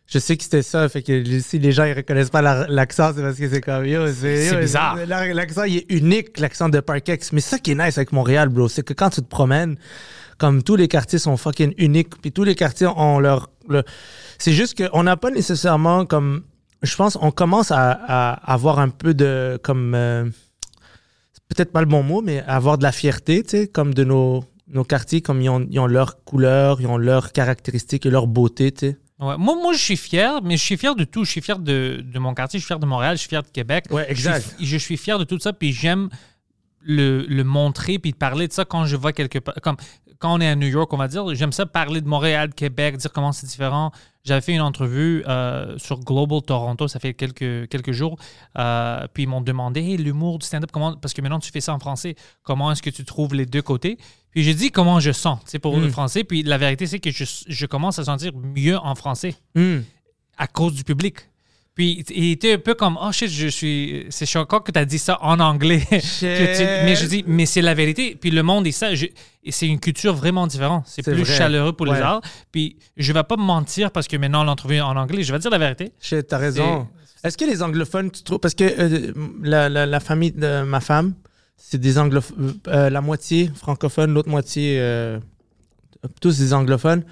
Je 0.06 0.18
sais 0.18 0.36
que 0.36 0.42
c'était 0.42 0.60
ça, 0.60 0.86
fait 0.90 1.00
que 1.02 1.24
si 1.40 1.58
les 1.58 1.72
gens 1.72 1.84
ils 1.84 1.94
reconnaissent 1.94 2.28
pas 2.28 2.42
la- 2.42 2.66
l'accent, 2.68 3.12
c'est 3.16 3.22
parce 3.22 3.38
que 3.38 3.48
c'est 3.48 3.62
comme 3.62 3.86
yo, 3.86 4.06
c'est 4.12 4.54
bizarre. 4.60 4.96
la- 5.06 5.32
L'accent 5.32 5.64
il 5.64 5.78
est 5.78 5.86
unique, 5.90 6.38
l'accent 6.38 6.68
de 6.68 6.78
Parkex. 6.80 7.32
Mais 7.32 7.40
ça 7.40 7.58
qui 7.58 7.70
est 7.70 7.74
nice 7.74 7.96
avec 7.96 8.12
Montréal, 8.12 8.50
bro, 8.50 8.68
c'est 8.68 8.82
que 8.82 8.92
quand 8.92 9.08
tu 9.08 9.22
te 9.22 9.26
promènes, 9.26 9.76
comme 10.36 10.62
tous 10.62 10.76
les 10.76 10.88
quartiers 10.88 11.18
sont 11.18 11.38
fucking 11.38 11.72
uniques, 11.78 12.20
puis 12.20 12.32
tous 12.32 12.44
les 12.44 12.54
quartiers 12.54 12.86
ont 12.88 13.18
leur. 13.18 13.48
le- 13.70 13.82
C'est 14.36 14.52
juste 14.52 14.76
qu'on 14.76 15.04
n'a 15.04 15.16
pas 15.16 15.30
nécessairement 15.30 16.04
comme. 16.04 16.42
Je 16.82 16.94
pense 16.96 17.16
on 17.22 17.30
commence 17.30 17.70
à, 17.70 17.92
à 17.92 18.52
avoir 18.52 18.80
un 18.80 18.90
peu 18.90 19.14
de 19.14 19.58
comme. 19.62 19.94
euh, 19.94 20.26
peut-être 21.54 21.72
pas 21.72 21.80
le 21.80 21.86
bon 21.86 22.02
mot, 22.02 22.20
mais 22.22 22.42
avoir 22.46 22.76
de 22.78 22.82
la 22.82 22.92
fierté, 22.92 23.42
tu 23.42 23.50
sais, 23.50 23.66
comme 23.68 23.94
de 23.94 24.04
nos, 24.04 24.44
nos 24.68 24.84
quartiers, 24.84 25.22
comme 25.22 25.40
ils 25.40 25.48
ont, 25.48 25.66
ils 25.70 25.78
ont 25.78 25.86
leurs 25.86 26.24
couleurs, 26.24 26.80
ils 26.80 26.86
ont 26.86 26.98
leurs 26.98 27.32
caractéristiques 27.32 28.06
et 28.06 28.10
leur 28.10 28.26
beauté, 28.26 28.72
tu 28.72 28.86
sais. 28.88 28.98
Ouais. 29.20 29.36
Moi, 29.38 29.54
moi, 29.54 29.72
je 29.72 29.78
suis 29.78 29.96
fier, 29.96 30.42
mais 30.42 30.56
je 30.56 30.62
suis 30.62 30.76
fier 30.76 30.96
de 30.96 31.04
tout. 31.04 31.24
Je 31.24 31.30
suis 31.30 31.40
fier 31.40 31.58
de, 31.58 32.04
de 32.04 32.18
mon 32.18 32.34
quartier, 32.34 32.58
je 32.58 32.64
suis 32.64 32.66
fier 32.66 32.80
de 32.80 32.86
Montréal, 32.86 33.16
je 33.16 33.20
suis 33.20 33.28
fier 33.28 33.42
de 33.42 33.48
Québec. 33.48 33.84
Ouais, 33.90 34.10
exact. 34.10 34.44
Je 34.44 34.56
suis, 34.56 34.66
je 34.66 34.76
suis 34.76 34.96
fier 34.96 35.18
de 35.18 35.24
tout 35.24 35.38
ça, 35.38 35.52
puis 35.52 35.72
j'aime 35.72 36.08
le, 36.80 37.24
le 37.28 37.44
montrer, 37.44 37.98
puis 37.98 38.10
de 38.10 38.16
parler 38.16 38.48
de 38.48 38.52
ça 38.52 38.64
quand 38.64 38.86
je 38.86 38.96
vois 38.96 39.12
quelque 39.12 39.38
part. 39.38 39.54
Comme 39.62 39.76
quand 40.18 40.34
on 40.34 40.40
est 40.40 40.48
à 40.48 40.54
New 40.56 40.66
York, 40.68 40.92
on 40.92 40.96
va 40.96 41.08
dire, 41.08 41.34
j'aime 41.34 41.52
ça 41.52 41.66
parler 41.66 42.00
de 42.00 42.08
Montréal, 42.08 42.48
de 42.50 42.54
Québec, 42.54 42.96
dire 42.96 43.12
comment 43.12 43.32
c'est 43.32 43.46
différent. 43.46 43.90
J'avais 44.24 44.40
fait 44.40 44.52
une 44.54 44.60
entrevue 44.62 45.22
euh, 45.28 45.76
sur 45.78 46.00
Global 46.00 46.40
Toronto, 46.42 46.88
ça 46.88 46.98
fait 46.98 47.12
quelques, 47.12 47.68
quelques 47.68 47.92
jours, 47.92 48.16
euh, 48.58 49.06
puis 49.12 49.24
ils 49.24 49.26
m'ont 49.28 49.42
demandé 49.42 49.80
Hey, 49.82 49.96
l'humour 49.98 50.38
du 50.38 50.46
stand-up, 50.46 50.70
comment, 50.72 50.96
parce 50.96 51.12
que 51.12 51.20
maintenant 51.20 51.40
tu 51.40 51.50
fais 51.50 51.60
ça 51.60 51.74
en 51.74 51.78
français, 51.78 52.14
comment 52.42 52.72
est-ce 52.72 52.80
que 52.82 52.90
tu 52.90 53.04
trouves 53.04 53.34
les 53.34 53.44
deux 53.46 53.60
côtés? 53.62 53.98
Puis 54.30 54.42
j'ai 54.42 54.54
dit 54.54 54.70
comment 54.70 54.98
je 54.98 55.12
sens, 55.12 55.40
c'est 55.44 55.58
pour 55.58 55.76
le 55.76 55.88
Mm. 55.88 55.90
français, 55.90 56.24
puis 56.24 56.42
la 56.42 56.56
vérité 56.58 56.86
c'est 56.86 57.00
que 57.00 57.10
je, 57.10 57.24
je 57.46 57.66
commence 57.66 57.98
à 57.98 58.04
sentir 58.04 58.32
mieux 58.34 58.78
en 58.78 58.94
français 58.94 59.34
Hmm. 59.54 59.80
à 60.38 60.46
cause 60.46 60.74
du 60.74 60.84
public. 60.84 61.16
Puis 61.74 62.04
il 62.14 62.30
était 62.30 62.52
un 62.52 62.58
peu 62.58 62.74
comme 62.74 62.96
oh 63.02 63.10
shit, 63.10 63.28
je 63.28 63.48
suis 63.48 64.06
c'est 64.10 64.26
choquant 64.26 64.60
que 64.60 64.70
tu 64.70 64.78
as 64.78 64.84
dit 64.84 64.98
ça 64.98 65.18
en 65.22 65.40
anglais. 65.40 65.82
Mais 65.90 66.94
je 66.96 67.06
dis 67.06 67.24
mais 67.26 67.46
c'est 67.46 67.62
la 67.62 67.74
vérité. 67.74 68.16
Puis 68.20 68.30
le 68.30 68.42
monde 68.44 68.66
est 68.66 68.72
ça, 68.72 68.94
je- 68.94 69.06
c'est 69.50 69.66
une 69.66 69.80
culture 69.80 70.14
vraiment 70.14 70.46
différente. 70.46 70.84
C'est 70.86 71.02
plus 71.02 71.22
vrai. 71.22 71.36
chaleureux 71.36 71.72
pour 71.72 71.88
Ouais. 71.88 71.96
les 71.96 72.00
arts. 72.02 72.20
Puis 72.52 72.76
je 72.96 73.12
vais 73.12 73.24
pas 73.24 73.36
me 73.36 73.42
mentir 73.42 73.90
parce 73.90 74.06
que 74.06 74.16
maintenant 74.16 74.44
l'entrevue 74.44 74.80
en 74.80 74.96
anglais, 74.96 75.22
je 75.24 75.32
vais 75.32 75.38
dire 75.40 75.50
la 75.50 75.58
vérité. 75.58 75.90
Shit, 76.00 76.28
T'as 76.28 76.38
raison. 76.38 76.86
Est-ce 77.24 77.36
que 77.36 77.44
les 77.44 77.62
anglophones, 77.62 78.10
tu 78.10 78.22
trouves. 78.22 78.38
Parce 78.38 78.54
que 78.54 78.64
euh, 78.64 79.12
la, 79.42 79.68
la- 79.68 79.86
la 79.86 80.00
famille 80.00 80.30
de 80.32 80.62
ma 80.62 80.80
femme, 80.80 81.14
c'est 81.56 81.78
des 81.80 81.98
anglophones. 81.98 82.54
euh, 82.68 82.88
la 82.90 83.00
moitié 83.00 83.50
francophone, 83.54 84.14
l'autre 84.14 84.28
moitié. 84.28 84.76
euh, 84.78 85.18
tous 86.20 86.38
des 86.38 86.52
anglophones. 86.52 87.02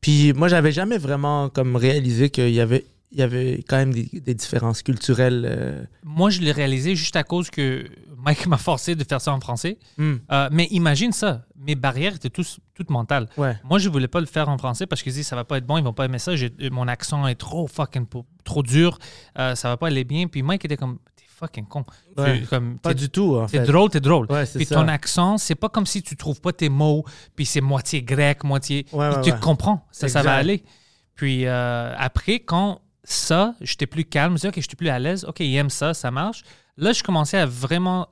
Puis 0.00 0.32
moi, 0.32 0.46
j'avais 0.48 0.70
jamais 0.72 0.98
vraiment 0.98 1.48
comme 1.48 1.74
réalisé 1.76 2.30
qu'il 2.30 2.50
y 2.50 2.60
avait 2.60 2.84
il 3.12 3.18
y 3.18 3.22
avait 3.22 3.64
quand 3.68 3.76
même 3.76 3.92
des, 3.94 4.08
des 4.12 4.34
différences 4.34 4.82
culturelles. 4.82 5.44
euh, 5.48 5.84
Moi, 6.04 6.30
je 6.30 6.40
l'ai 6.40 6.52
réalisé 6.52 6.96
juste 6.96 7.16
à 7.16 7.22
cause 7.22 7.50
que 7.50 7.86
Mike 8.18 8.46
m'a 8.46 8.58
forcé 8.58 8.94
de 8.96 9.04
faire 9.04 9.20
ça 9.20 9.32
en 9.32 9.40
français. 9.40 9.78
hmm, 9.96 10.14
Euh, 10.32 10.48
mais 10.50 10.66
imagine 10.72 11.12
ça, 11.12 11.46
mes 11.56 11.76
barrières 11.76 12.16
étaient 12.16 12.30
tous, 12.30 12.58
toutes 12.74 12.90
mentales. 12.90 13.28
Ouais. 13.36 13.56
Moi, 13.64 13.78
je 13.78 13.88
voulais 13.88 14.08
pas 14.08 14.20
le 14.20 14.26
faire 14.26 14.48
en 14.48 14.58
français 14.58 14.86
parce 14.86 15.02
que 15.02 15.10
je 15.10 15.14
dis 15.16 15.24
ça 15.24 15.36
va 15.36 15.44
pas 15.44 15.58
être 15.58 15.66
bon, 15.66 15.78
ils 15.78 15.84
vont 15.84 15.92
pas 15.92 16.04
aimer 16.06 16.18
ça. 16.18 16.32
Mon 16.72 16.88
accent 16.88 17.26
est 17.28 17.36
trop 17.36 17.66
fucking 17.68 18.06
trop 18.44 18.62
dur, 18.62 18.98
euh, 19.38 19.54
ça 19.54 19.68
va 19.68 19.76
pas 19.76 19.86
aller 19.86 20.04
bien. 20.04 20.26
Puis 20.26 20.42
Mike 20.42 20.64
était 20.64 20.76
comme 20.76 20.98
t'es 21.14 21.24
fucking 21.28 21.66
con. 21.66 21.84
Tu- 22.16 22.22
Ouais. 22.22 22.42
comme, 22.50 22.78
Pas 22.78 22.92
du 22.94 23.08
tout, 23.08 23.38
T'es 23.50 23.60
drôle, 23.60 23.90
t'es 23.90 24.00
drôle. 24.00 24.26
Ouais, 24.30 24.44
puis 24.46 24.64
ça. 24.64 24.74
ton 24.74 24.88
accent, 24.88 25.38
c'est 25.38 25.54
pas 25.54 25.68
comme 25.68 25.86
si 25.86 26.02
tu 26.02 26.16
trouves 26.16 26.40
pas 26.40 26.52
tes 26.52 26.68
mots, 26.68 27.04
puis 27.36 27.46
c'est 27.46 27.60
moitié 27.60 28.02
grec, 28.02 28.42
moitié. 28.42 28.84
Ouais, 28.92 29.10
il 29.12 29.16
ouais, 29.18 29.22
te 29.22 29.30
ouais. 29.30 29.40
comprend, 29.40 29.86
ça, 29.92 30.08
ça 30.08 30.22
va 30.22 30.34
aller. 30.34 30.64
Puis 31.14 31.46
euh, 31.46 31.94
après, 31.96 32.40
quand 32.40 32.80
ça, 33.06 33.54
j'étais 33.60 33.86
plus 33.86 34.04
calme, 34.04 34.30
je 34.30 34.32
me 34.32 34.36
disais, 34.36 34.48
OK, 34.48 34.60
j'étais 34.60 34.76
plus 34.76 34.88
à 34.88 34.98
l'aise, 34.98 35.24
OK, 35.24 35.40
ils 35.40 35.54
aiment 35.54 35.70
ça, 35.70 35.94
ça 35.94 36.10
marche. 36.10 36.42
Là, 36.76 36.92
je 36.92 37.02
commençais 37.02 37.38
à 37.38 37.46
vraiment 37.46 38.08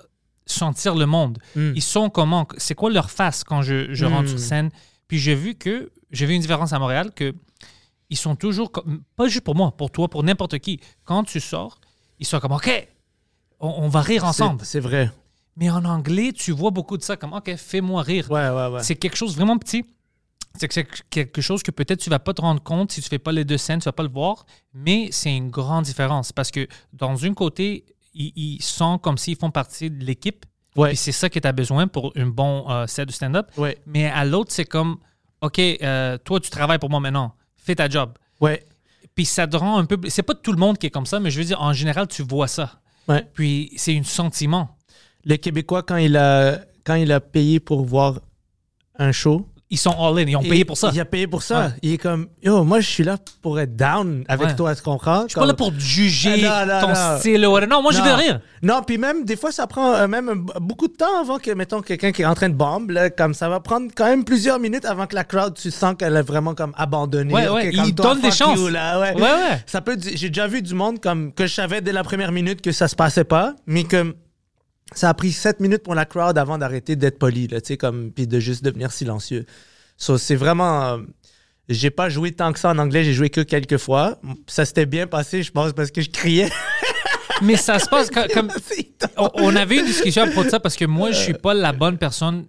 sentir 0.46 0.94
le 0.94 1.06
monde. 1.06 1.38
Hmm. 1.56 1.72
Ils 1.74 1.82
sont 1.82 2.10
comment? 2.10 2.46
C'est 2.58 2.74
quoi 2.74 2.90
leur 2.90 3.10
face 3.10 3.44
quand 3.44 3.62
je, 3.62 3.92
je 3.92 4.04
rentre 4.04 4.28
sur 4.28 4.38
scène? 4.38 4.70
Puis 5.08 5.18
j'ai 5.18 5.34
vu 5.34 5.54
que, 5.54 5.90
j'ai 6.10 6.26
vu 6.26 6.34
une 6.34 6.40
différence 6.40 6.72
à 6.72 6.78
Montréal, 6.78 7.10
que 7.14 7.34
ils 8.08 8.16
sont 8.16 8.36
toujours, 8.36 8.70
comme, 8.70 9.02
pas 9.16 9.26
juste 9.26 9.44
pour 9.44 9.56
moi, 9.56 9.76
pour 9.76 9.90
toi, 9.90 10.08
pour 10.08 10.22
n'importe 10.22 10.58
qui. 10.58 10.80
Quand 11.04 11.24
tu 11.24 11.40
sors, 11.40 11.80
ils 12.20 12.26
sont 12.26 12.38
comme, 12.38 12.52
OK, 12.52 12.88
on, 13.58 13.68
on 13.68 13.88
va 13.88 14.00
rire 14.00 14.24
ensemble. 14.24 14.60
C'est 14.60 14.72
c'est 14.72 14.80
vrai. 14.80 15.10
Mais 15.56 15.70
en 15.70 15.84
anglais, 15.84 16.32
tu 16.32 16.52
vois 16.52 16.70
beaucoup 16.70 16.96
de 16.96 17.02
ça 17.02 17.16
comme 17.16 17.32
OK, 17.32 17.54
fais-moi 17.56 18.02
rire. 18.02 18.30
Ouais, 18.30 18.48
ouais, 18.48 18.68
ouais. 18.68 18.82
C'est 18.82 18.96
quelque 18.96 19.16
chose 19.16 19.34
vraiment 19.34 19.58
petit. 19.58 19.84
C'est 20.58 20.68
que 20.68 20.74
c'est 20.74 20.86
quelque 21.10 21.40
chose 21.40 21.62
que 21.62 21.70
peut-être 21.70 22.00
tu 22.00 22.10
vas 22.10 22.20
pas 22.20 22.32
te 22.32 22.40
rendre 22.40 22.62
compte 22.62 22.92
si 22.92 23.02
tu 23.02 23.08
fais 23.08 23.18
pas 23.18 23.32
les 23.32 23.44
deux 23.44 23.58
scènes, 23.58 23.80
tu 23.80 23.86
vas 23.86 23.92
pas 23.92 24.04
le 24.04 24.08
voir, 24.08 24.46
mais 24.72 25.08
c'est 25.10 25.36
une 25.36 25.50
grande 25.50 25.84
différence 25.84 26.30
parce 26.32 26.50
que 26.50 26.68
dans 26.92 27.24
un 27.24 27.34
côté, 27.34 27.84
ils, 28.14 28.32
ils 28.36 28.62
sont 28.62 28.98
comme 28.98 29.18
s'ils 29.18 29.36
font 29.36 29.50
partie 29.50 29.90
de 29.90 30.04
l'équipe. 30.04 30.46
Ouais. 30.76 30.88
Puis 30.88 30.96
c'est 30.96 31.12
ça 31.12 31.28
que 31.28 31.38
tu 31.38 31.46
as 31.46 31.52
besoin 31.52 31.88
pour 31.88 32.12
un 32.16 32.26
bon 32.26 32.70
euh, 32.70 32.86
set 32.86 33.08
de 33.08 33.12
stand-up. 33.12 33.50
Ouais. 33.56 33.78
Mais 33.86 34.06
à 34.06 34.24
l'autre, 34.24 34.52
c'est 34.52 34.64
comme 34.64 34.98
OK, 35.40 35.58
euh, 35.58 36.18
toi, 36.18 36.40
tu 36.40 36.50
travailles 36.50 36.78
pour 36.78 36.90
moi 36.90 37.00
maintenant. 37.00 37.34
Fais 37.56 37.74
ta 37.74 37.88
job. 37.88 38.12
Ouais. 38.40 38.64
Puis 39.14 39.24
ça 39.26 39.46
te 39.46 39.56
rend 39.56 39.78
un 39.78 39.84
peu. 39.84 39.98
C'est 40.08 40.22
pas 40.22 40.34
tout 40.34 40.52
le 40.52 40.58
monde 40.58 40.78
qui 40.78 40.86
est 40.86 40.90
comme 40.90 41.06
ça, 41.06 41.20
mais 41.20 41.30
je 41.30 41.38
veux 41.38 41.44
dire, 41.44 41.60
en 41.60 41.72
général, 41.72 42.08
tu 42.08 42.22
vois 42.22 42.48
ça. 42.48 42.80
Ouais. 43.08 43.26
Puis 43.34 43.72
c'est 43.76 43.96
un 43.96 44.02
sentiment. 44.02 44.76
Le 45.24 45.36
Québécois, 45.36 45.82
quand 45.82 45.96
il 45.96 46.16
a, 46.16 46.60
quand 46.84 46.94
il 46.94 47.12
a 47.12 47.20
payé 47.20 47.60
pour 47.60 47.84
voir 47.84 48.20
un 48.98 49.12
show, 49.12 49.46
Ils 49.70 49.78
sont 49.78 49.90
all-in. 49.98 50.26
Ils 50.28 50.36
ont 50.36 50.42
payé 50.42 50.64
pour 50.64 50.76
ça. 50.76 50.90
Il 50.92 51.00
a 51.00 51.04
payé 51.06 51.26
pour 51.26 51.42
ça. 51.42 51.60
Ouais. 51.60 51.68
Il 51.82 51.92
est 51.94 51.98
comme, 51.98 52.28
yo, 52.42 52.62
moi, 52.64 52.80
je 52.80 52.88
suis 52.88 53.02
là 53.02 53.16
pour 53.42 53.58
être 53.58 53.74
down 53.74 54.22
avec 54.28 54.48
Ouais. 54.48 54.54
toi, 54.56 54.74
tu 54.74 54.82
comprends? 54.82 55.22
Je 55.22 55.28
suis 55.30 55.40
pas 55.40 55.46
là 55.46 55.54
pour 55.54 55.72
juger 55.78 56.46
Ah, 56.46 56.64
non, 56.66 56.74
non, 56.74 56.80
ton 56.82 56.88
non. 56.88 57.18
style. 57.18 57.46
ou. 57.46 57.58
Non, 57.60 57.82
moi, 57.82 57.90
je 57.92 58.00
veux 58.02 58.12
rire. 58.12 58.40
Non, 58.62 58.82
puis 58.86 58.98
même, 58.98 59.24
des 59.24 59.36
fois, 59.36 59.50
ça 59.52 59.66
prend 59.66 59.94
euh, 59.94 60.06
même 60.06 60.46
beaucoup 60.60 60.86
de 60.86 60.92
temps 60.92 61.18
avant 61.20 61.38
que, 61.38 61.50
mettons, 61.52 61.80
quelqu'un 61.80 62.12
qui 62.12 62.22
est 62.22 62.26
en 62.26 62.34
train 62.34 62.50
de 62.50 62.54
bombe, 62.54 62.90
là, 62.90 63.10
comme 63.10 63.34
ça 63.34 63.48
va 63.48 63.58
prendre 63.60 63.90
quand 63.96 64.06
même 64.06 64.24
plusieurs 64.24 64.58
minutes 64.60 64.84
avant 64.84 65.06
que 65.06 65.14
la 65.14 65.24
crowd, 65.24 65.54
tu 65.54 65.70
sens 65.70 65.94
qu'elle 65.98 66.14
est 66.16 66.22
vraiment 66.22 66.54
comme 66.54 66.72
abandonnée. 66.76 67.32
Ouais, 67.34 67.48
ouais, 67.48 67.72
comme 67.72 67.84
il 67.86 67.94
donne 67.94 68.20
des 68.20 68.30
chances. 68.30 68.58
you, 68.58 68.68
là, 68.68 69.00
ouais. 69.00 69.14
Ouais, 69.14 69.22
ouais. 69.22 69.62
Ça 69.66 69.80
peut, 69.80 69.96
j'ai 70.00 70.28
déjà 70.28 70.46
vu 70.46 70.62
du 70.62 70.74
monde 70.74 71.00
comme 71.00 71.32
que 71.32 71.46
je 71.46 71.54
savais 71.54 71.80
dès 71.80 71.92
la 71.92 72.04
première 72.04 72.32
minute 72.32 72.60
que 72.60 72.70
ça 72.70 72.86
se 72.86 72.94
passait 72.94 73.24
pas, 73.24 73.54
mais 73.66 73.84
que 73.84 74.14
ça 74.94 75.08
a 75.08 75.14
pris 75.14 75.32
sept 75.32 75.60
minutes 75.60 75.82
pour 75.82 75.94
la 75.94 76.04
crowd 76.04 76.36
avant 76.38 76.58
d'arrêter 76.58 76.96
d'être 76.96 77.18
poli, 77.18 77.46
là, 77.48 77.60
tu 77.60 77.68
sais, 77.68 77.76
comme, 77.76 78.10
puis 78.12 78.26
de 78.26 78.40
juste 78.40 78.64
devenir 78.64 78.92
silencieux. 78.92 79.46
So, 79.96 80.18
c'est 80.18 80.36
vraiment. 80.36 80.84
euh, 80.94 80.98
j'ai 81.68 81.90
pas 81.90 82.08
joué 82.10 82.32
tant 82.32 82.52
que 82.52 82.58
ça 82.58 82.70
en 82.70 82.78
anglais, 82.78 83.04
j'ai 83.04 83.14
joué 83.14 83.30
que 83.30 83.40
quelques 83.40 83.78
fois. 83.78 84.18
Ça 84.46 84.64
s'était 84.64 84.86
bien 84.86 85.06
passé, 85.06 85.42
je 85.42 85.50
pense, 85.52 85.72
parce 85.72 85.90
que 85.90 86.00
je 86.02 86.10
criais. 86.10 86.50
Mais 87.42 87.56
ça 87.56 87.78
se 87.78 87.88
passe 87.88 88.10
co- 88.10 88.20
comme. 88.32 88.50
On, 89.16 89.28
on 89.34 89.56
avait 89.56 89.78
une 89.78 89.86
discussion 89.86 90.22
à 90.22 90.26
propos 90.26 90.44
de 90.44 90.50
ça 90.50 90.60
parce 90.60 90.76
que 90.76 90.84
moi, 90.84 91.10
je 91.12 91.18
suis 91.18 91.34
pas 91.34 91.52
la 91.54 91.72
bonne 91.72 91.98
personne 91.98 92.46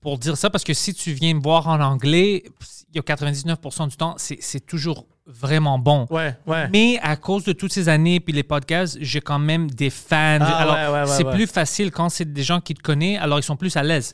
pour 0.00 0.18
dire 0.18 0.36
ça 0.36 0.50
parce 0.50 0.64
que 0.64 0.74
si 0.74 0.94
tu 0.94 1.12
viens 1.12 1.34
me 1.34 1.40
voir 1.40 1.66
en 1.68 1.80
anglais, 1.80 2.44
il 2.92 2.96
y 2.96 2.98
a 2.98 3.02
99% 3.02 3.88
du 3.88 3.96
temps, 3.96 4.14
c'est 4.18 4.66
toujours 4.66 5.06
vraiment 5.32 5.78
bon. 5.78 6.06
Ouais, 6.10 6.36
ouais. 6.46 6.68
Mais 6.70 6.98
à 7.02 7.16
cause 7.16 7.44
de 7.44 7.52
toutes 7.52 7.72
ces 7.72 7.88
années 7.88 8.20
puis 8.20 8.32
les 8.32 8.42
podcasts, 8.42 8.98
j'ai 9.00 9.20
quand 9.20 9.38
même 9.38 9.70
des 9.70 9.90
fans. 9.90 10.38
Ah, 10.40 10.56
alors, 10.58 10.94
ouais, 10.94 11.06
c'est 11.06 11.24
plus 11.30 11.46
facile 11.46 11.90
quand 11.90 12.08
c'est 12.08 12.32
des 12.32 12.42
gens 12.42 12.60
qui 12.60 12.74
te 12.74 12.82
connaissent, 12.82 13.20
alors 13.20 13.38
ils 13.38 13.42
sont 13.42 13.56
plus 13.56 13.76
à 13.76 13.82
l'aise. 13.82 14.12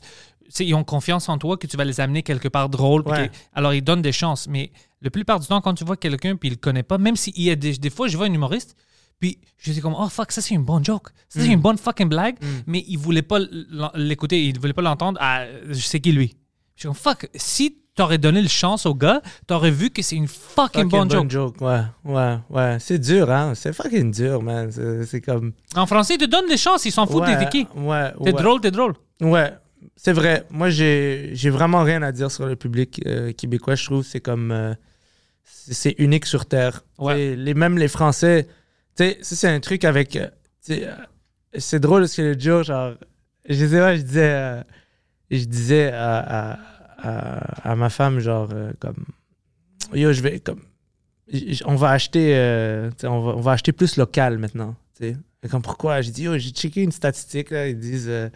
Ils 0.59 0.73
ont 0.75 0.83
confiance 0.85 1.27
en 1.27 1.37
toi 1.37 1.57
que 1.57 1.67
tu 1.67 1.75
vas 1.75 1.83
les 1.83 1.99
amener 1.99 2.23
quelque 2.23 2.47
part 2.47 2.69
drôle. 2.69 3.03
que- 3.03 3.29
alors, 3.53 3.73
ils 3.73 3.81
donnent 3.83 4.01
des 4.01 4.13
chances. 4.13 4.47
Mais 4.47 4.71
la 5.01 5.09
plupart 5.09 5.39
du 5.41 5.47
temps, 5.47 5.59
quand 5.59 5.73
tu 5.73 5.83
vois 5.83 5.97
quelqu'un 5.97 6.35
puis 6.37 6.47
il 6.49 6.51
le 6.53 6.57
connaît 6.57 6.83
pas, 6.83 6.97
même 6.97 7.15
s'il 7.17 7.37
y 7.41 7.49
a 7.51 7.55
des, 7.55 7.73
des 7.77 7.89
fois, 7.89 8.07
je 8.07 8.15
vois 8.15 8.27
un 8.27 8.33
humoriste, 8.33 8.75
puis 9.19 9.39
je 9.57 9.71
dis 9.73 9.81
comme, 9.81 9.95
oh 9.97 10.07
fuck, 10.09 10.31
ça 10.31 10.41
c'est 10.41 10.53
une 10.55 10.63
bonne 10.63 10.85
joke. 10.85 11.09
Ça 11.27 11.39
Mm. 11.39 11.43
c'est 11.43 11.49
une 11.51 11.59
bonne 11.59 11.77
fucking 11.77 12.07
blague. 12.07 12.37
Mais 12.65 12.85
il 12.87 12.97
voulait 12.97 13.23
pas 13.23 13.39
l'écouter, 13.95 14.45
il 14.45 14.57
voulait 14.59 14.73
pas 14.73 14.81
l'entendre. 14.81 15.17
Ah, 15.21 15.43
je 15.67 15.73
sais 15.73 15.99
qui 15.99 16.11
lui. 16.13 16.35
Je 16.75 16.81
suis 16.81 16.87
comme, 16.87 16.95
fuck, 16.95 17.27
si 17.35 17.77
t'aurais 17.97 18.17
donné 18.17 18.41
le 18.41 18.47
chance 18.47 18.85
au 18.85 18.93
gars, 18.95 19.21
t'aurais 19.47 19.71
vu 19.71 19.89
que 19.89 20.01
c'est 20.01 20.15
une 20.15 20.27
fucking, 20.27 20.89
Fucking 20.89 21.09
bonne 21.09 21.29
joke. 21.29 21.59
Ouais, 21.59 21.81
ouais, 22.05 22.37
ouais. 22.49 22.77
C'est 22.79 22.99
dur, 22.99 23.29
hein. 23.29 23.53
C'est 23.55 23.73
fucking 23.73 24.11
dur, 24.11 24.41
man. 24.41 24.71
C'est 25.05 25.19
comme. 25.19 25.51
En 25.75 25.85
français, 25.85 26.13
ils 26.13 26.17
te 26.19 26.25
donnent 26.25 26.47
des 26.47 26.57
chances, 26.57 26.85
ils 26.85 26.91
s'en 26.91 27.05
foutent 27.05 27.23
ouais, 27.23 27.37
t'es 27.37 27.49
qui. 27.49 27.67
Ouais, 27.75 28.11
T'es 28.23 28.33
ouais. 28.33 28.41
drôle, 28.41 28.61
t'es 28.61 28.71
drôle. 28.71 28.93
Ouais, 29.19 29.51
c'est 29.95 30.13
vrai. 30.13 30.45
Moi, 30.51 30.69
j'ai 30.69 31.49
vraiment 31.49 31.83
rien 31.83 32.01
à 32.03 32.11
dire 32.11 32.31
sur 32.31 32.45
le 32.45 32.55
public 32.55 33.01
euh, 33.05 33.33
québécois. 33.33 33.75
Je 33.75 33.85
trouve 33.85 34.05
c'est 34.05 34.21
comme. 34.21 34.51
euh, 34.51 34.73
c'est 35.43 35.95
unique 35.97 36.25
sur 36.25 36.45
Terre. 36.45 36.83
Ouais. 36.97 37.35
Les, 37.35 37.53
même 37.53 37.77
les 37.77 37.87
Français. 37.89 38.47
Tu 38.95 39.03
sais, 39.03 39.17
ça, 39.21 39.35
c'est 39.35 39.49
un 39.49 39.59
truc 39.59 39.83
avec. 39.83 40.15
euh, 40.15 40.27
c'est 41.57 41.79
drôle 41.79 42.01
parce 42.03 42.15
que 42.15 42.21
le 42.21 42.39
jour, 42.39 42.63
genre. 42.63 42.93
Je 43.49 43.65
sais 43.65 43.79
pas, 43.79 43.95
je 43.95 44.01
disais. 44.01 44.29
euh, 44.31 44.61
je 45.31 45.43
disais 45.45 45.91
à, 45.93 46.57
à, 46.97 47.75
ma 47.75 47.89
femme, 47.89 48.19
genre, 48.19 48.49
euh, 48.53 48.71
comme. 48.79 49.05
Yo, 49.93 50.11
je 50.13 50.21
vais. 50.21 50.39
Comme, 50.39 50.61
on 51.65 51.75
va 51.75 51.91
acheter. 51.91 52.35
euh, 52.35 52.89
on, 53.03 53.21
va, 53.21 53.31
on 53.35 53.41
va 53.41 53.51
acheter 53.53 53.71
plus 53.71 53.97
local 53.97 54.37
maintenant. 54.37 54.75
tu 54.97 55.09
sais. 55.43 55.49
Comme 55.49 55.61
pourquoi? 55.61 56.01
J'ai 56.01 56.11
dit, 56.11 56.23
yo, 56.23 56.37
j'ai 56.37 56.49
checké 56.49 56.81
une 56.81 56.91
statistique. 56.91 57.51
Là, 57.51 57.67
ils 57.67 57.77
disent. 57.79 58.07
euh, 58.09 58.29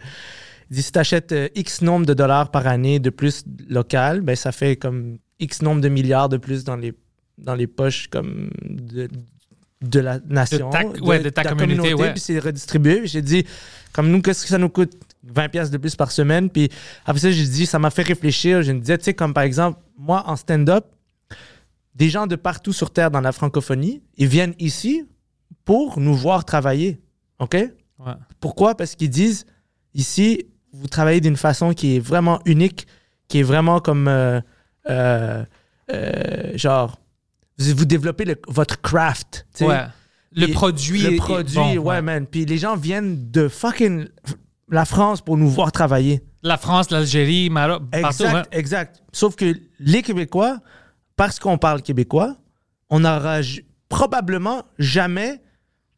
ils 0.70 0.76
disent, 0.76 0.86
si 0.86 0.92
tu 0.92 0.98
achètes 0.98 1.34
X 1.54 1.82
nombre 1.82 2.06
de 2.06 2.14
dollars 2.14 2.50
par 2.50 2.66
année 2.66 2.98
de 2.98 3.10
plus 3.10 3.44
local, 3.68 4.20
ben, 4.22 4.36
ça 4.36 4.52
fait 4.52 4.76
comme 4.76 5.18
X 5.38 5.60
nombre 5.62 5.80
de 5.82 5.88
milliards 5.88 6.28
de 6.30 6.38
plus 6.38 6.64
dans 6.64 6.76
les, 6.76 6.94
dans 7.36 7.54
les 7.54 7.66
poches 7.66 8.08
comme 8.08 8.48
de, 8.62 9.08
de 9.82 10.00
la 10.00 10.18
nation. 10.28 10.70
ta- 10.70 10.86
ouais, 10.86 11.18
de 11.20 11.28
ta 11.28 11.42
la 11.42 11.50
communauté, 11.54 11.92
ouais. 11.94 12.12
Puis 12.12 12.20
c'est 12.20 12.38
redistribué. 12.38 13.06
J'ai 13.06 13.20
dit, 13.20 13.44
comme 13.92 14.10
nous, 14.10 14.22
qu'est-ce 14.22 14.44
que 14.44 14.48
ça 14.48 14.56
nous 14.58 14.70
coûte? 14.70 14.92
20 15.24 15.48
pièces 15.48 15.70
de 15.70 15.78
plus 15.78 15.94
par 15.96 16.10
semaine. 16.10 16.50
Puis 16.50 16.68
après 17.04 17.20
ça, 17.20 17.30
j'ai 17.30 17.46
dit, 17.46 17.66
ça 17.66 17.78
m'a 17.78 17.90
fait 17.90 18.02
réfléchir. 18.02 18.62
Je 18.62 18.72
me 18.72 18.80
disais, 18.80 18.98
tu 18.98 19.04
sais, 19.04 19.14
comme 19.14 19.32
par 19.34 19.44
exemple, 19.44 19.78
moi, 19.96 20.24
en 20.26 20.36
stand-up, 20.36 20.86
des 21.94 22.08
gens 22.08 22.26
de 22.26 22.36
partout 22.36 22.72
sur 22.72 22.90
Terre 22.90 23.10
dans 23.10 23.20
la 23.20 23.32
francophonie, 23.32 24.02
ils 24.16 24.26
viennent 24.26 24.54
ici 24.58 25.06
pour 25.64 26.00
nous 26.00 26.14
voir 26.14 26.44
travailler. 26.44 27.00
OK? 27.38 27.54
Ouais. 27.54 28.12
Pourquoi? 28.40 28.74
Parce 28.74 28.94
qu'ils 28.94 29.10
disent, 29.10 29.44
ici, 29.94 30.46
vous 30.72 30.88
travaillez 30.88 31.20
d'une 31.20 31.36
façon 31.36 31.72
qui 31.74 31.96
est 31.96 32.00
vraiment 32.00 32.40
unique, 32.46 32.86
qui 33.28 33.40
est 33.40 33.42
vraiment 33.42 33.78
comme, 33.80 34.08
euh, 34.08 34.40
euh, 34.88 35.44
euh, 35.92 36.56
genre, 36.56 36.98
vous, 37.58 37.76
vous 37.76 37.84
développez 37.84 38.24
le- 38.24 38.40
votre 38.48 38.80
craft. 38.80 39.46
tu 39.54 39.58
sais. 39.58 39.66
Ouais. 39.66 39.82
Le 40.34 40.46
produit. 40.50 41.02
Le 41.02 41.16
produit, 41.16 41.54
bon, 41.56 41.76
ouais, 41.78 42.00
man. 42.00 42.26
Puis 42.26 42.46
les 42.46 42.56
gens 42.56 42.74
viennent 42.74 43.30
de 43.30 43.48
fucking 43.48 44.08
la 44.72 44.84
France 44.84 45.20
pour 45.20 45.36
nous 45.36 45.48
voir 45.48 45.70
travailler. 45.70 46.22
La 46.42 46.56
France, 46.56 46.90
l'Algérie, 46.90 47.50
Maroc, 47.50 47.82
partout. 47.90 48.24
Exact, 48.24 48.34
ouais. 48.52 48.58
exact. 48.58 49.02
Sauf 49.12 49.36
que 49.36 49.54
les 49.78 50.02
Québécois, 50.02 50.58
parce 51.14 51.38
qu'on 51.38 51.58
parle 51.58 51.82
québécois, 51.82 52.36
on 52.90 53.00
n'aura 53.00 53.40
probablement 53.88 54.64
jamais 54.78 55.40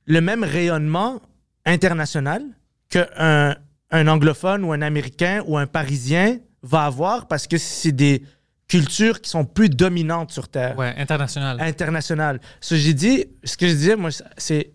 le 0.07 0.21
même 0.21 0.45
rayonnement 0.45 1.23
international 1.65 2.43
qu'un 2.91 3.57
un 3.91 4.09
anglophone 4.09 4.65
ou 4.65 4.73
un 4.73 4.83
américain 4.83 5.43
ou 5.47 5.57
un 5.57 5.67
parisien 5.69 6.39
va 6.63 6.85
avoir 6.87 7.29
parce 7.29 7.47
que 7.47 7.59
c'est 7.59 7.93
des 7.93 8.25
cultures 8.67 9.21
qui 9.21 9.31
sont 9.31 9.45
plus 9.45 9.71
dominantes 9.71 10.33
sur 10.33 10.49
Terre 10.49 10.77
Ouais, 10.77 10.93
international. 10.99 11.61
international. 11.61 12.41
Ce 12.61 12.75
que 12.75 12.81
j'ai 12.81 12.95
dit, 12.95 13.27
ce 13.45 13.57
que 13.57 13.69
je 13.69 13.73
disais, 13.73 13.95
moi, 13.97 14.11
c'est 14.37 14.73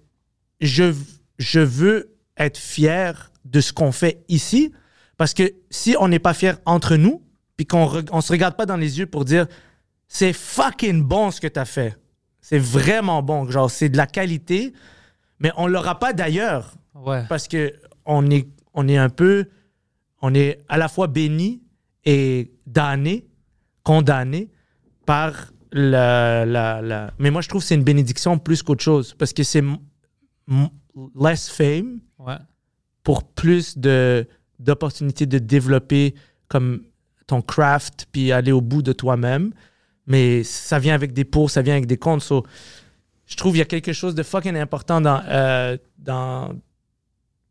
je, 0.62 0.93
je 1.38 1.59
veux 1.59 2.15
être 2.38 2.57
fier 2.57 3.29
de 3.46 3.62
ce 3.62 3.73
qu'on 3.73 3.92
fait 3.92 4.23
ici, 4.27 4.73
parce 5.17 5.33
que 5.33 5.54
si 5.69 5.96
on 6.00 6.08
n'est 6.08 6.19
pas 6.19 6.33
fier 6.33 6.58
entre 6.65 6.96
nous, 6.96 7.21
puis 7.58 7.65
qu'on 7.65 7.90
on 8.12 8.21
se 8.21 8.31
regarde 8.31 8.56
pas 8.56 8.65
dans 8.65 8.77
les 8.77 9.00
yeux 9.00 9.06
pour 9.06 9.25
dire 9.25 9.48
c'est 10.08 10.33
fucking 10.33 11.04
bon 11.04 11.29
ce 11.31 11.42
que 11.42 11.48
tu 11.48 11.60
as 11.60 11.65
fait, 11.65 11.98
c'est 12.42 12.60
vraiment 12.60 13.21
bon, 13.21 13.50
genre 13.50 13.69
c'est 13.69 13.90
de 13.90 13.98
la 13.98 14.08
qualité, 14.08 14.73
mais 15.40 15.52
on 15.58 15.67
l'aura 15.67 16.00
pas 16.00 16.13
d'ailleurs, 16.13 16.75
Ouais. 16.96 17.23
parce 17.29 17.48
que 17.48 17.73
on 18.06 18.29
est, 18.29 18.48
on 18.73 18.87
est 18.87 18.98
un 18.98 19.10
peu, 19.10 19.46
on 20.21 20.33
est 20.33 20.63
à 20.67 20.77
la 20.77 20.87
fois 20.87 21.08
béni 21.08 21.62
et 22.06 22.52
damné, 22.65 23.27
condamné 23.83 24.50
par 25.06 25.52
la, 25.71 26.46
la, 26.46 26.81
la- 26.81 27.13
Mais 27.19 27.29
moi, 27.31 27.42
je 27.42 27.48
trouve 27.50 27.62
que 27.62 27.67
c'est 27.67 27.75
une 27.75 27.83
bénédiction 27.83 28.37
plus 28.40 28.63
qu'autre 28.63 28.83
chose. 28.83 29.13
Parce 29.17 29.33
que 29.33 29.44
c'est 29.44 29.63
less 31.19 31.50
fame 31.50 32.00
Ouais. 32.17 32.37
Pour 33.04 33.23
plus 33.23 33.77
de 33.77 34.27
d'opportunités 34.60 35.25
de 35.25 35.39
développer 35.39 36.15
comme 36.50 36.83
ton 37.27 37.41
craft 37.41 38.08
puis 38.12 38.31
aller 38.31 38.52
au 38.52 38.62
bout 38.62 38.81
de 38.81 38.91
toi-même. 38.91 39.54
Mais 40.06 40.43
ça 40.43 40.79
vient 40.79 40.95
avec 40.95 41.13
des 41.13 41.23
pour, 41.23 41.50
ça 41.50 41.62
vient 41.62 41.75
avec 41.75 41.85
des 41.85 41.97
contre. 41.97 42.23
So, 42.23 42.45
je 43.25 43.35
trouve 43.35 43.54
qu'il 43.54 43.60
y 43.60 43.62
a 43.62 43.65
quelque 43.65 43.93
chose 43.93 44.15
de 44.15 44.23
fucking 44.23 44.58
important 44.58 45.00
dans. 45.02 45.21
euh, 45.27 45.77
dans 45.97 46.54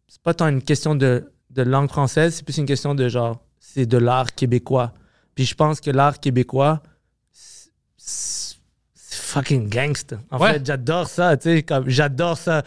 c'est 0.08 0.22
pas 0.22 0.34
tant 0.34 0.48
une 0.48 0.62
question 0.62 0.94
de, 0.94 1.30
de 1.50 1.62
langue 1.62 1.88
française, 1.88 2.34
c'est 2.34 2.42
plus 2.42 2.56
une 2.58 2.66
question 2.66 2.94
de 2.94 3.08
genre. 3.08 3.42
C'est 3.60 3.86
de 3.86 3.98
l'art 3.98 4.34
québécois. 4.34 4.92
Puis 5.34 5.44
je 5.44 5.54
pense 5.54 5.80
que 5.80 5.90
l'art 5.90 6.18
québécois, 6.18 6.82
c'est 7.30 7.70
fucking 9.18 9.68
gangsta. 9.68 10.18
En 10.30 10.38
Ouais. 10.38 10.54
fait, 10.54 10.66
j'adore 10.66 11.08
ça, 11.08 11.36
tu 11.36 11.56
sais, 11.56 11.62
comme 11.62 11.88
j'adore 11.88 12.38
ça. 12.38 12.62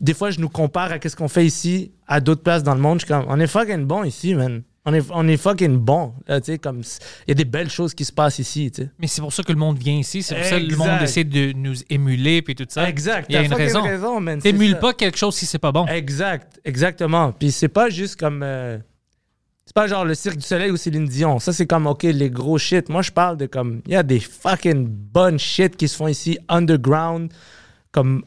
Des 0.00 0.14
fois, 0.14 0.30
je 0.30 0.40
nous 0.40 0.48
compare 0.48 0.92
à 0.92 0.98
ce 1.02 1.14
qu'on 1.16 1.28
fait 1.28 1.44
ici 1.46 1.92
à 2.06 2.20
d'autres 2.20 2.42
places 2.42 2.62
dans 2.62 2.74
le 2.74 2.80
monde. 2.80 3.00
Je 3.00 3.04
suis 3.06 3.14
comme, 3.14 3.24
on 3.28 3.38
est 3.40 3.46
fucking 3.46 3.84
bon 3.84 4.04
ici, 4.04 4.34
man. 4.34 4.62
On 4.84 4.94
est, 4.94 5.04
on 5.10 5.28
est 5.28 5.36
fucking 5.36 5.76
bon. 5.76 6.14
là, 6.26 6.40
tu 6.40 6.52
sais, 6.52 6.58
comme, 6.58 6.78
il 6.80 7.28
y 7.28 7.32
a 7.32 7.34
des 7.34 7.44
belles 7.44 7.68
choses 7.68 7.92
qui 7.92 8.06
se 8.06 8.12
passent 8.12 8.38
ici, 8.38 8.70
tu 8.70 8.82
sais. 8.84 8.90
Mais 8.98 9.06
c'est 9.06 9.20
pour 9.20 9.32
ça 9.34 9.42
que 9.42 9.52
le 9.52 9.58
monde 9.58 9.76
vient 9.78 9.98
ici. 9.98 10.22
C'est 10.22 10.34
pour 10.34 10.44
ça 10.44 10.58
que 10.58 10.64
le 10.64 10.76
monde 10.76 11.02
essaie 11.02 11.24
de 11.24 11.52
nous 11.52 11.74
émuler 11.90 12.40
puis 12.40 12.54
tout 12.54 12.64
ça. 12.68 12.88
Exact. 12.88 13.26
Il 13.28 13.34
y 13.34 13.36
a 13.38 13.42
une 13.42 13.52
raison. 13.52 13.82
c'est 13.84 14.38
T'émules 14.38 14.78
pas 14.78 14.94
quelque 14.94 15.18
chose 15.18 15.34
si 15.34 15.44
c'est 15.44 15.58
pas 15.58 15.72
bon. 15.72 15.86
Exact, 15.86 16.58
exactement. 16.64 17.32
Puis 17.32 17.52
c'est 17.52 17.68
pas 17.68 17.90
juste 17.90 18.16
comme. 18.18 18.42
euh, 18.42 18.78
c'est 19.68 19.74
pas 19.74 19.86
genre 19.86 20.06
le 20.06 20.14
Cirque 20.14 20.36
du 20.38 20.46
Soleil 20.46 20.70
ou 20.70 20.78
Céline 20.78 21.04
Dion. 21.04 21.38
Ça, 21.40 21.52
c'est 21.52 21.66
comme, 21.66 21.86
OK, 21.86 22.04
les 22.04 22.30
gros 22.30 22.56
shit. 22.56 22.88
Moi, 22.88 23.02
je 23.02 23.10
parle 23.12 23.36
de 23.36 23.44
comme. 23.44 23.82
Il 23.84 23.92
y 23.92 23.96
a 23.96 24.02
des 24.02 24.18
fucking 24.18 24.86
bonnes 24.88 25.38
shit 25.38 25.76
qui 25.76 25.88
se 25.88 25.94
font 25.96 26.08
ici, 26.08 26.38
underground, 26.48 27.30
comme 27.92 28.24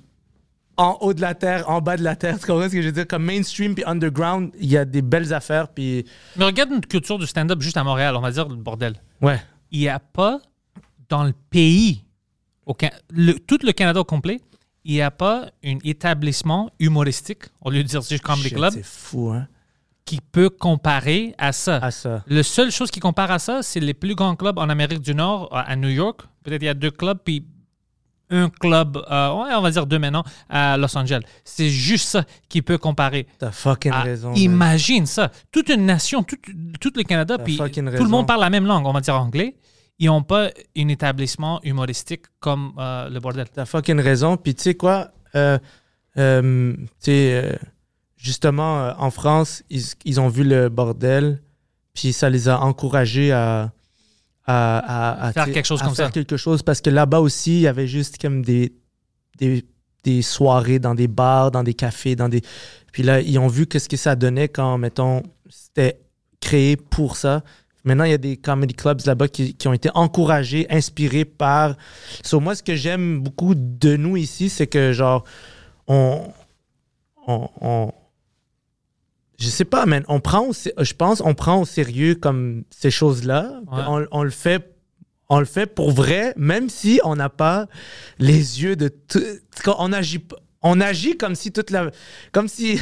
en 0.77 0.99
haut 1.01 1.15
de 1.15 1.21
la 1.21 1.33
terre, 1.33 1.67
en 1.67 1.81
bas 1.81 1.97
de 1.97 2.03
la 2.03 2.15
terre. 2.15 2.37
Tu 2.39 2.45
comprends 2.45 2.67
ce 2.69 2.73
que 2.73 2.81
je 2.83 2.87
veux 2.89 2.91
dire? 2.93 3.07
Comme 3.07 3.23
mainstream 3.25 3.73
puis 3.73 3.83
underground, 3.87 4.51
il 4.59 4.69
y 4.71 4.77
a 4.77 4.85
des 4.85 5.01
belles 5.01 5.33
affaires. 5.33 5.69
Puis. 5.69 6.05
Mais 6.37 6.45
regarde 6.45 6.69
notre 6.69 6.87
culture 6.87 7.17
du 7.17 7.25
stand-up 7.25 7.59
juste 7.59 7.75
à 7.77 7.83
Montréal, 7.83 8.15
on 8.15 8.21
va 8.21 8.29
dire 8.29 8.47
le 8.47 8.55
bordel. 8.57 9.01
Ouais. 9.19 9.41
Il 9.71 9.79
n'y 9.79 9.89
a 9.89 9.97
pas 9.97 10.39
dans 11.09 11.23
le 11.23 11.33
pays, 11.49 12.03
au 12.67 12.75
Can- 12.75 12.91
le- 13.09 13.33
tout 13.39 13.57
le 13.63 13.71
Canada 13.71 13.99
au 13.99 14.03
complet, 14.05 14.39
il 14.85 14.93
n'y 14.93 15.01
a 15.01 15.09
pas 15.09 15.49
un 15.65 15.77
établissement 15.83 16.69
humoristique, 16.79 17.45
au 17.61 17.71
lieu 17.71 17.81
de 17.81 17.87
dire 17.87 18.01
juste 18.01 18.21
Comedy 18.21 18.49
Shit, 18.49 18.57
Club, 18.57 18.73
C'est 18.73 18.85
fou, 18.85 19.29
hein? 19.31 19.47
Qui 20.05 20.19
peut 20.31 20.49
comparer 20.49 21.33
à 21.37 21.51
ça. 21.51 21.77
À 21.77 21.91
ça. 21.91 22.23
La 22.27 22.43
seule 22.43 22.71
chose 22.71 22.91
qui 22.91 22.99
compare 22.99 23.31
à 23.31 23.39
ça, 23.39 23.61
c'est 23.63 23.79
les 23.79 23.93
plus 23.93 24.15
grands 24.15 24.35
clubs 24.35 24.57
en 24.57 24.69
Amérique 24.69 25.01
du 25.01 25.13
Nord, 25.15 25.49
à 25.51 25.75
New 25.75 25.89
York. 25.89 26.21
Peut-être 26.43 26.61
il 26.61 26.65
y 26.65 26.69
a 26.69 26.73
deux 26.73 26.91
clubs, 26.91 27.19
puis 27.23 27.45
un 28.33 28.49
club, 28.49 28.97
euh, 29.11 29.33
ouais, 29.33 29.53
on 29.55 29.61
va 29.61 29.71
dire 29.71 29.85
deux 29.85 29.99
maintenant, 29.99 30.23
à 30.49 30.77
Los 30.77 30.97
Angeles. 30.97 31.21
C'est 31.43 31.69
juste 31.69 32.07
ça 32.07 32.23
qui 32.49 32.61
peut 32.61 32.77
comparer. 32.77 33.27
T'as 33.37 33.51
fucking 33.51 33.91
Ah, 33.93 34.03
raison. 34.03 34.29
man. 34.29 34.37
imagine 34.37 35.05
ça. 35.05 35.31
Toute 35.51 35.69
une 35.69 35.85
nation, 35.85 36.23
tout, 36.23 36.37
tout 36.79 36.91
le 36.95 37.03
Canada, 37.03 37.37
puis 37.37 37.57
tout 37.57 37.63
le 37.65 38.07
monde 38.09 38.27
parle 38.27 38.39
la 38.41 38.49
même 38.49 38.65
langue, 38.65 38.85
on 38.85 38.93
va 38.93 39.01
dire 39.01 39.15
anglais. 39.19 39.55
Ils 39.99 40.07
n'ont 40.07 40.23
pas 40.23 40.49
un 40.75 40.87
établissement 40.87 41.59
humoristique 41.63 42.23
comme 42.39 42.71
euh, 42.79 43.07
le 43.09 43.19
bordel. 43.19 43.47
T'as 43.53 43.65
fucking 43.65 43.99
raison. 43.99 44.35
Puis 44.37 44.55
tu 44.55 44.63
sais 44.63 44.73
quoi? 44.75 45.09
Euh, 45.35 45.59
euh, 46.17 46.73
tu 46.77 46.87
sais, 46.99 47.59
justement, 48.21 48.79
euh, 48.85 48.93
en 48.97 49.09
France, 49.11 49.63
ils, 49.69 49.83
ils 50.05 50.19
ont 50.19 50.27
vu 50.29 50.43
le 50.43 50.69
bordel, 50.69 51.41
puis 51.93 52.13
ça 52.13 52.29
les 52.29 52.47
a 52.47 52.59
encouragés 52.61 53.31
à, 53.31 53.71
à, 54.45 54.77
à- 54.77 55.27
à, 55.27 55.33
Faire 55.33 55.45
quelque 55.51 55.65
chose 55.65 55.81
comme 55.81 55.95
faire 55.95 56.07
ça. 56.07 56.11
quelque 56.11 56.37
chose 56.37 56.61
parce 56.63 56.81
que 56.81 56.89
là-bas 56.89 57.19
aussi, 57.19 57.55
il 57.55 57.61
y 57.61 57.67
avait 57.67 57.87
juste 57.87 58.21
comme 58.21 58.43
des, 58.43 58.73
des, 59.37 59.65
des 60.03 60.21
soirées 60.21 60.79
dans 60.79 60.95
des 60.95 61.07
bars, 61.07 61.51
dans 61.51 61.63
des 61.63 61.73
cafés, 61.73 62.15
dans 62.15 62.29
des. 62.29 62.41
Puis 62.91 63.03
là, 63.03 63.21
ils 63.21 63.37
ont 63.39 63.47
vu 63.47 63.65
qu'est-ce 63.67 63.89
que 63.89 63.97
ça 63.97 64.15
donnait 64.15 64.47
quand, 64.49 64.77
mettons, 64.77 65.23
c'était 65.49 65.99
créé 66.39 66.75
pour 66.75 67.15
ça. 67.17 67.43
Maintenant, 67.83 68.03
il 68.03 68.11
y 68.11 68.13
a 68.13 68.17
des 68.19 68.37
comedy 68.37 68.73
clubs 68.75 69.01
là-bas 69.05 69.27
qui, 69.27 69.55
qui 69.55 69.67
ont 69.67 69.73
été 69.73 69.89
encouragés, 69.95 70.67
inspirés 70.69 71.25
par. 71.25 71.75
So, 72.23 72.39
moi, 72.39 72.53
ce 72.55 72.61
que 72.61 72.75
j'aime 72.75 73.21
beaucoup 73.21 73.55
de 73.55 73.95
nous 73.95 74.17
ici, 74.17 74.49
c'est 74.49 74.67
que, 74.67 74.93
genre, 74.93 75.23
on. 75.87 76.21
on, 77.27 77.49
on- 77.61 77.91
je 79.41 79.47
sais 79.47 79.65
pas, 79.65 79.85
man. 79.85 80.03
On 80.07 80.19
prend 80.19 80.47
au 80.47 80.53
je 80.53 80.93
pense 80.93 81.21
on 81.25 81.33
prend 81.33 81.61
au 81.61 81.65
sérieux 81.65 82.15
comme 82.15 82.63
ces 82.69 82.91
choses-là. 82.91 83.61
Ouais. 83.71 83.83
On, 83.87 84.05
on 84.11 84.23
le 84.23 84.29
fait. 84.29 84.67
On 85.33 85.39
le 85.39 85.45
fait 85.45 85.65
pour 85.65 85.91
vrai, 85.91 86.33
même 86.35 86.67
si 86.69 86.99
on 87.05 87.15
n'a 87.15 87.29
pas 87.29 87.67
les 88.19 88.61
yeux 88.63 88.75
de 88.75 88.89
tout. 88.89 89.23
On 89.77 89.93
agit 89.93 90.19
pas. 90.19 90.35
On 90.63 90.79
agit 90.79 91.17
comme 91.17 91.33
si 91.33 91.51
toute 91.51 91.71
la. 91.71 91.89
Comme 92.31 92.47
si. 92.47 92.79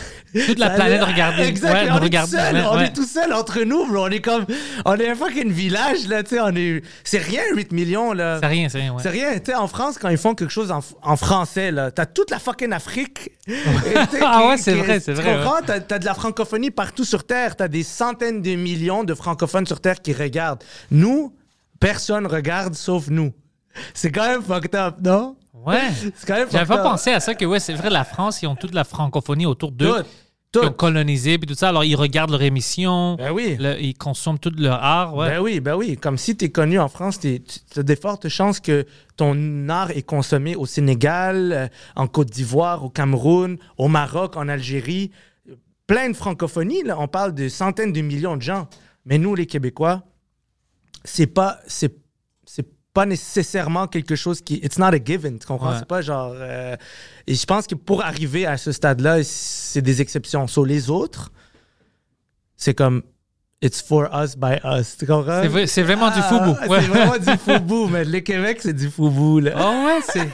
Toute 0.48 0.60
la 0.60 0.70
planète 0.76 1.02
regardait. 1.02 1.48
Exact. 1.48 1.72
Ouais, 1.74 1.90
on, 1.92 1.96
est 1.96 2.00
regarde- 2.00 2.30
tout 2.30 2.36
seul, 2.36 2.56
on 2.70 2.78
ouais. 2.78 2.86
est 2.88 2.94
tout 2.94 3.06
seul 3.06 3.32
entre 3.34 3.62
nous, 3.62 3.86
bro. 3.88 4.06
On 4.06 4.10
est 4.10 4.20
comme. 4.20 4.46
On 4.84 4.96
est 4.98 5.08
un 5.10 5.16
fucking 5.16 5.50
village, 5.50 6.06
là, 6.10 6.22
tu 6.22 6.32
sais. 6.36 6.42
On 6.42 6.54
est. 6.56 6.82
C'est 7.06 7.20
rien, 7.20 7.42
8 7.56 7.72
millions, 7.72 8.12
là. 8.12 8.40
C'est 8.42 8.48
rien, 8.48 8.68
c'est 8.68 8.80
rien. 8.80 8.94
ouais. 8.94 9.02
C'est 9.02 9.10
rien, 9.10 9.34
tu 9.40 9.46
sais, 9.46 9.56
en 9.56 9.68
France, 9.70 9.98
quand 9.98 10.10
ils 10.10 10.18
font 10.18 10.36
quelque 10.36 10.52
chose 10.52 10.72
en, 10.72 10.82
en 11.04 11.16
français, 11.16 11.72
là, 11.72 11.90
t'as 11.90 12.06
toute 12.06 12.32
la 12.32 12.40
fucking 12.40 12.74
Afrique. 12.74 13.32
Tu 13.48 13.56
Ah 14.22 14.48
ouais, 14.50 14.58
c'est 14.58 14.74
vrai, 14.76 15.00
c'est 15.00 15.14
tu 15.16 15.22
vrai, 15.22 15.36
comprends? 15.38 15.62
T'as, 15.66 15.80
t'as 15.80 16.00
de 16.00 16.06
la 16.06 16.14
francophonie 16.14 16.72
partout 16.72 17.06
sur 17.06 17.24
Terre. 17.26 17.56
T'as 17.56 17.68
des 17.70 17.84
centaines 17.84 18.42
de 18.42 18.56
millions 18.56 19.04
de 19.06 19.14
francophones 19.14 19.66
sur 19.66 19.80
Terre 19.80 20.02
qui 20.02 20.14
regardent. 20.14 20.62
Nous, 20.92 21.34
personne 21.80 22.28
regarde 22.28 22.76
sauf 22.76 23.08
nous. 23.08 23.32
C'est 23.94 24.12
quand 24.12 24.28
même 24.28 24.44
fucked 24.44 24.76
up, 24.76 24.96
non? 25.02 25.36
Ouais. 25.66 25.82
J'avais 26.52 26.66
pas 26.66 26.84
pensé 26.84 27.12
à 27.12 27.20
ça 27.20 27.36
que, 27.36 27.46
ouais, 27.46 27.60
c'est 27.60 27.74
vrai, 27.74 27.90
la 27.90 28.04
France, 28.04 28.42
ils 28.42 28.48
ont 28.48 28.56
toute 28.56 28.74
la 28.74 28.84
francophonie 28.84 29.46
autour 29.46 29.72
d'eux. 29.72 30.04
Tout, 30.52 30.62
Ils 30.62 30.62
tout. 30.62 30.68
ont 30.68 30.72
colonisé, 30.74 31.38
puis 31.38 31.48
tout 31.48 31.54
ça. 31.54 31.70
Alors, 31.70 31.84
ils 31.84 31.96
regardent 31.96 32.32
leur 32.32 32.42
émission. 32.42 33.16
Ben 33.16 33.32
oui. 33.32 33.56
le- 33.60 33.80
ils 33.80 33.94
consomment 33.94 34.40
tout 34.40 34.52
leur 34.58 34.84
art. 34.84 35.16
Ouais. 35.16 35.30
Ben 35.30 35.40
oui, 35.42 35.60
ben 35.60 35.76
oui. 35.76 35.96
Comme 35.96 36.18
si 36.18 36.36
tu 36.36 36.46
es 36.46 36.50
connu 36.50 36.80
en 36.80 36.88
France, 36.88 37.20
tu 37.20 37.40
as 37.78 37.84
des 37.84 37.96
fortes 37.96 38.30
chances 38.30 38.60
que 38.60 38.86
ton 39.16 39.70
art 39.70 39.92
est 39.92 40.02
consommé 40.02 40.56
au 40.56 40.66
Sénégal, 40.66 41.52
euh, 41.54 41.68
en 41.96 42.08
Côte 42.08 42.32
d'Ivoire, 42.32 42.84
au 42.84 42.90
Cameroun, 42.90 43.58
au 43.78 43.88
Maroc, 43.90 44.38
en 44.38 44.48
Algérie. 44.50 45.12
Plein 45.86 46.10
de 46.10 46.16
francophonies, 46.16 46.84
là. 46.84 46.96
On 47.00 47.08
parle 47.08 47.36
de 47.36 47.48
centaines 47.48 47.94
de 47.94 48.02
millions 48.02 48.36
de 48.38 48.42
gens. 48.42 48.68
Mais 49.06 49.18
nous, 49.20 49.36
les 49.36 49.46
Québécois, 49.46 50.02
c'est 51.04 51.28
pas. 51.28 51.60
C'est 51.68 51.99
pas 52.94 53.06
nécessairement 53.06 53.88
quelque 53.88 54.16
chose 54.16 54.42
qui. 54.42 54.56
It's 54.64 54.78
not 54.80 54.88
a 54.88 55.04
given, 55.04 55.38
tu 55.40 55.46
comprends? 55.48 55.72
Ouais. 55.72 55.76
C'est 55.80 55.88
pas 55.88 56.02
genre. 56.02 56.34
euh, 56.36 56.76
et 57.28 57.36
je 57.36 57.46
pense 57.46 57.68
que 57.68 57.76
pour 57.76 58.04
arriver 58.04 58.46
à 58.46 58.58
ce 58.58 58.72
stade-là, 58.72 59.24
c'est 59.24 59.82
des 59.82 60.02
exceptions. 60.02 60.48
Sur 60.48 60.66
les 60.66 60.90
autres, 60.90 61.32
c'est 62.56 62.74
comme. 62.74 63.04
It's 63.62 63.82
for 63.82 64.08
us 64.14 64.38
by 64.38 64.56
us. 64.64 64.96
Tu 64.98 65.06
comprends? 65.06 65.42
C'est 65.42 65.50
vrai- 65.50 65.68
c'est 65.68 65.84
vraiment 65.84 66.10
du 66.12 66.22
foubou. 66.22 66.56
Ah, 66.62 66.68
Ouais. 66.68 66.80
C'est 66.82 66.88
vraiment 66.88 67.18
du 67.18 67.38
foubou, 67.38 67.88
mais 67.90 68.06
le 68.06 68.22
Québec, 68.22 68.60
c'est 68.62 68.74
du 68.74 68.90
foubou, 68.90 69.40
là. 69.42 69.52
Oh 69.58 69.86
ouais, 69.86 70.00
c'est. 70.08 70.30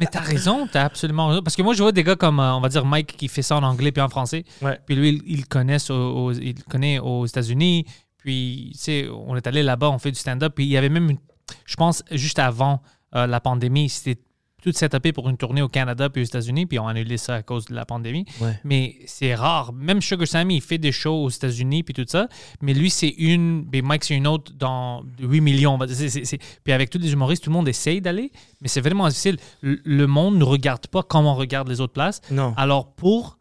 Mais 0.00 0.06
t'as 0.06 0.20
raison, 0.20 0.66
t'as 0.66 0.84
absolument 0.84 1.28
raison. 1.28 1.42
Parce 1.42 1.54
que 1.54 1.60
moi, 1.60 1.74
je 1.74 1.82
vois 1.82 1.92
des 1.92 2.02
gars 2.02 2.16
comme, 2.16 2.40
euh, 2.40 2.54
on 2.54 2.60
va 2.62 2.70
dire, 2.70 2.86
Mike 2.86 3.14
qui 3.18 3.28
fait 3.28 3.42
ça 3.42 3.56
en 3.56 3.62
anglais 3.62 3.92
puis 3.92 4.00
en 4.00 4.08
français. 4.08 4.44
Ouais. 4.62 4.80
Puis 4.86 4.94
lui, 4.96 5.10
il, 5.26 5.38
il, 5.40 5.46
connaît 5.46 5.76
aux, 5.90 5.94
aux- 5.94 6.32
il 6.32 6.54
connaît 6.64 6.98
aux 6.98 7.26
États-Unis. 7.26 7.84
Puis, 8.16 8.70
tu 8.72 8.78
sais, 8.78 9.08
on 9.12 9.36
est 9.36 9.46
allé 9.46 9.62
là-bas, 9.62 9.90
on 9.90 9.98
fait 9.98 10.10
du 10.10 10.18
stand-up. 10.18 10.54
Puis 10.56 10.64
il 10.64 10.70
y 10.70 10.78
avait 10.78 10.88
même, 10.88 11.10
une, 11.10 11.18
je 11.64 11.76
pense, 11.76 12.02
juste 12.10 12.38
avant 12.38 12.82
euh, 13.14 13.26
la 13.26 13.40
pandémie, 13.40 13.88
c'était 13.88 14.20
tout 14.62 14.72
setupé 14.72 15.12
pour 15.12 15.28
une 15.28 15.36
tournée 15.36 15.62
au 15.62 15.68
Canada 15.68 16.10
puis 16.10 16.22
aux 16.22 16.26
États-Unis. 16.26 16.66
Puis 16.66 16.78
on 16.78 16.86
a 16.86 16.90
annulé 16.90 17.16
ça 17.16 17.36
à 17.36 17.42
cause 17.42 17.66
de 17.66 17.74
la 17.74 17.84
pandémie. 17.84 18.26
Ouais. 18.40 18.58
Mais 18.64 18.96
c'est 19.06 19.34
rare. 19.34 19.72
Même 19.72 20.00
Sugar 20.00 20.26
Sammy, 20.26 20.56
il 20.56 20.60
fait 20.60 20.78
des 20.78 20.92
shows 20.92 21.24
aux 21.24 21.30
États-Unis 21.30 21.82
puis 21.82 21.94
tout 21.94 22.04
ça. 22.06 22.28
Mais 22.60 22.74
lui, 22.74 22.90
c'est 22.90 23.08
une. 23.08 23.66
Mais 23.72 23.82
Mike, 23.82 24.04
c'est 24.04 24.16
une 24.16 24.26
autre 24.26 24.52
dans 24.54 25.02
8 25.20 25.40
millions. 25.40 25.78
Puis 25.78 26.72
avec 26.72 26.90
tous 26.90 26.98
les 26.98 27.12
humoristes, 27.12 27.44
tout 27.44 27.50
le 27.50 27.54
monde 27.54 27.68
essaye 27.68 28.00
d'aller. 28.00 28.32
Mais 28.60 28.68
c'est 28.68 28.80
vraiment 28.80 29.08
difficile. 29.08 29.38
Le, 29.62 29.80
le 29.84 30.06
monde 30.06 30.36
ne 30.36 30.44
regarde 30.44 30.86
pas 30.88 31.02
comme 31.02 31.26
on 31.26 31.34
regarde 31.34 31.68
les 31.68 31.80
autres 31.80 31.92
places. 31.92 32.20
Non. 32.30 32.54
Alors, 32.56 32.92
pour 32.92 33.38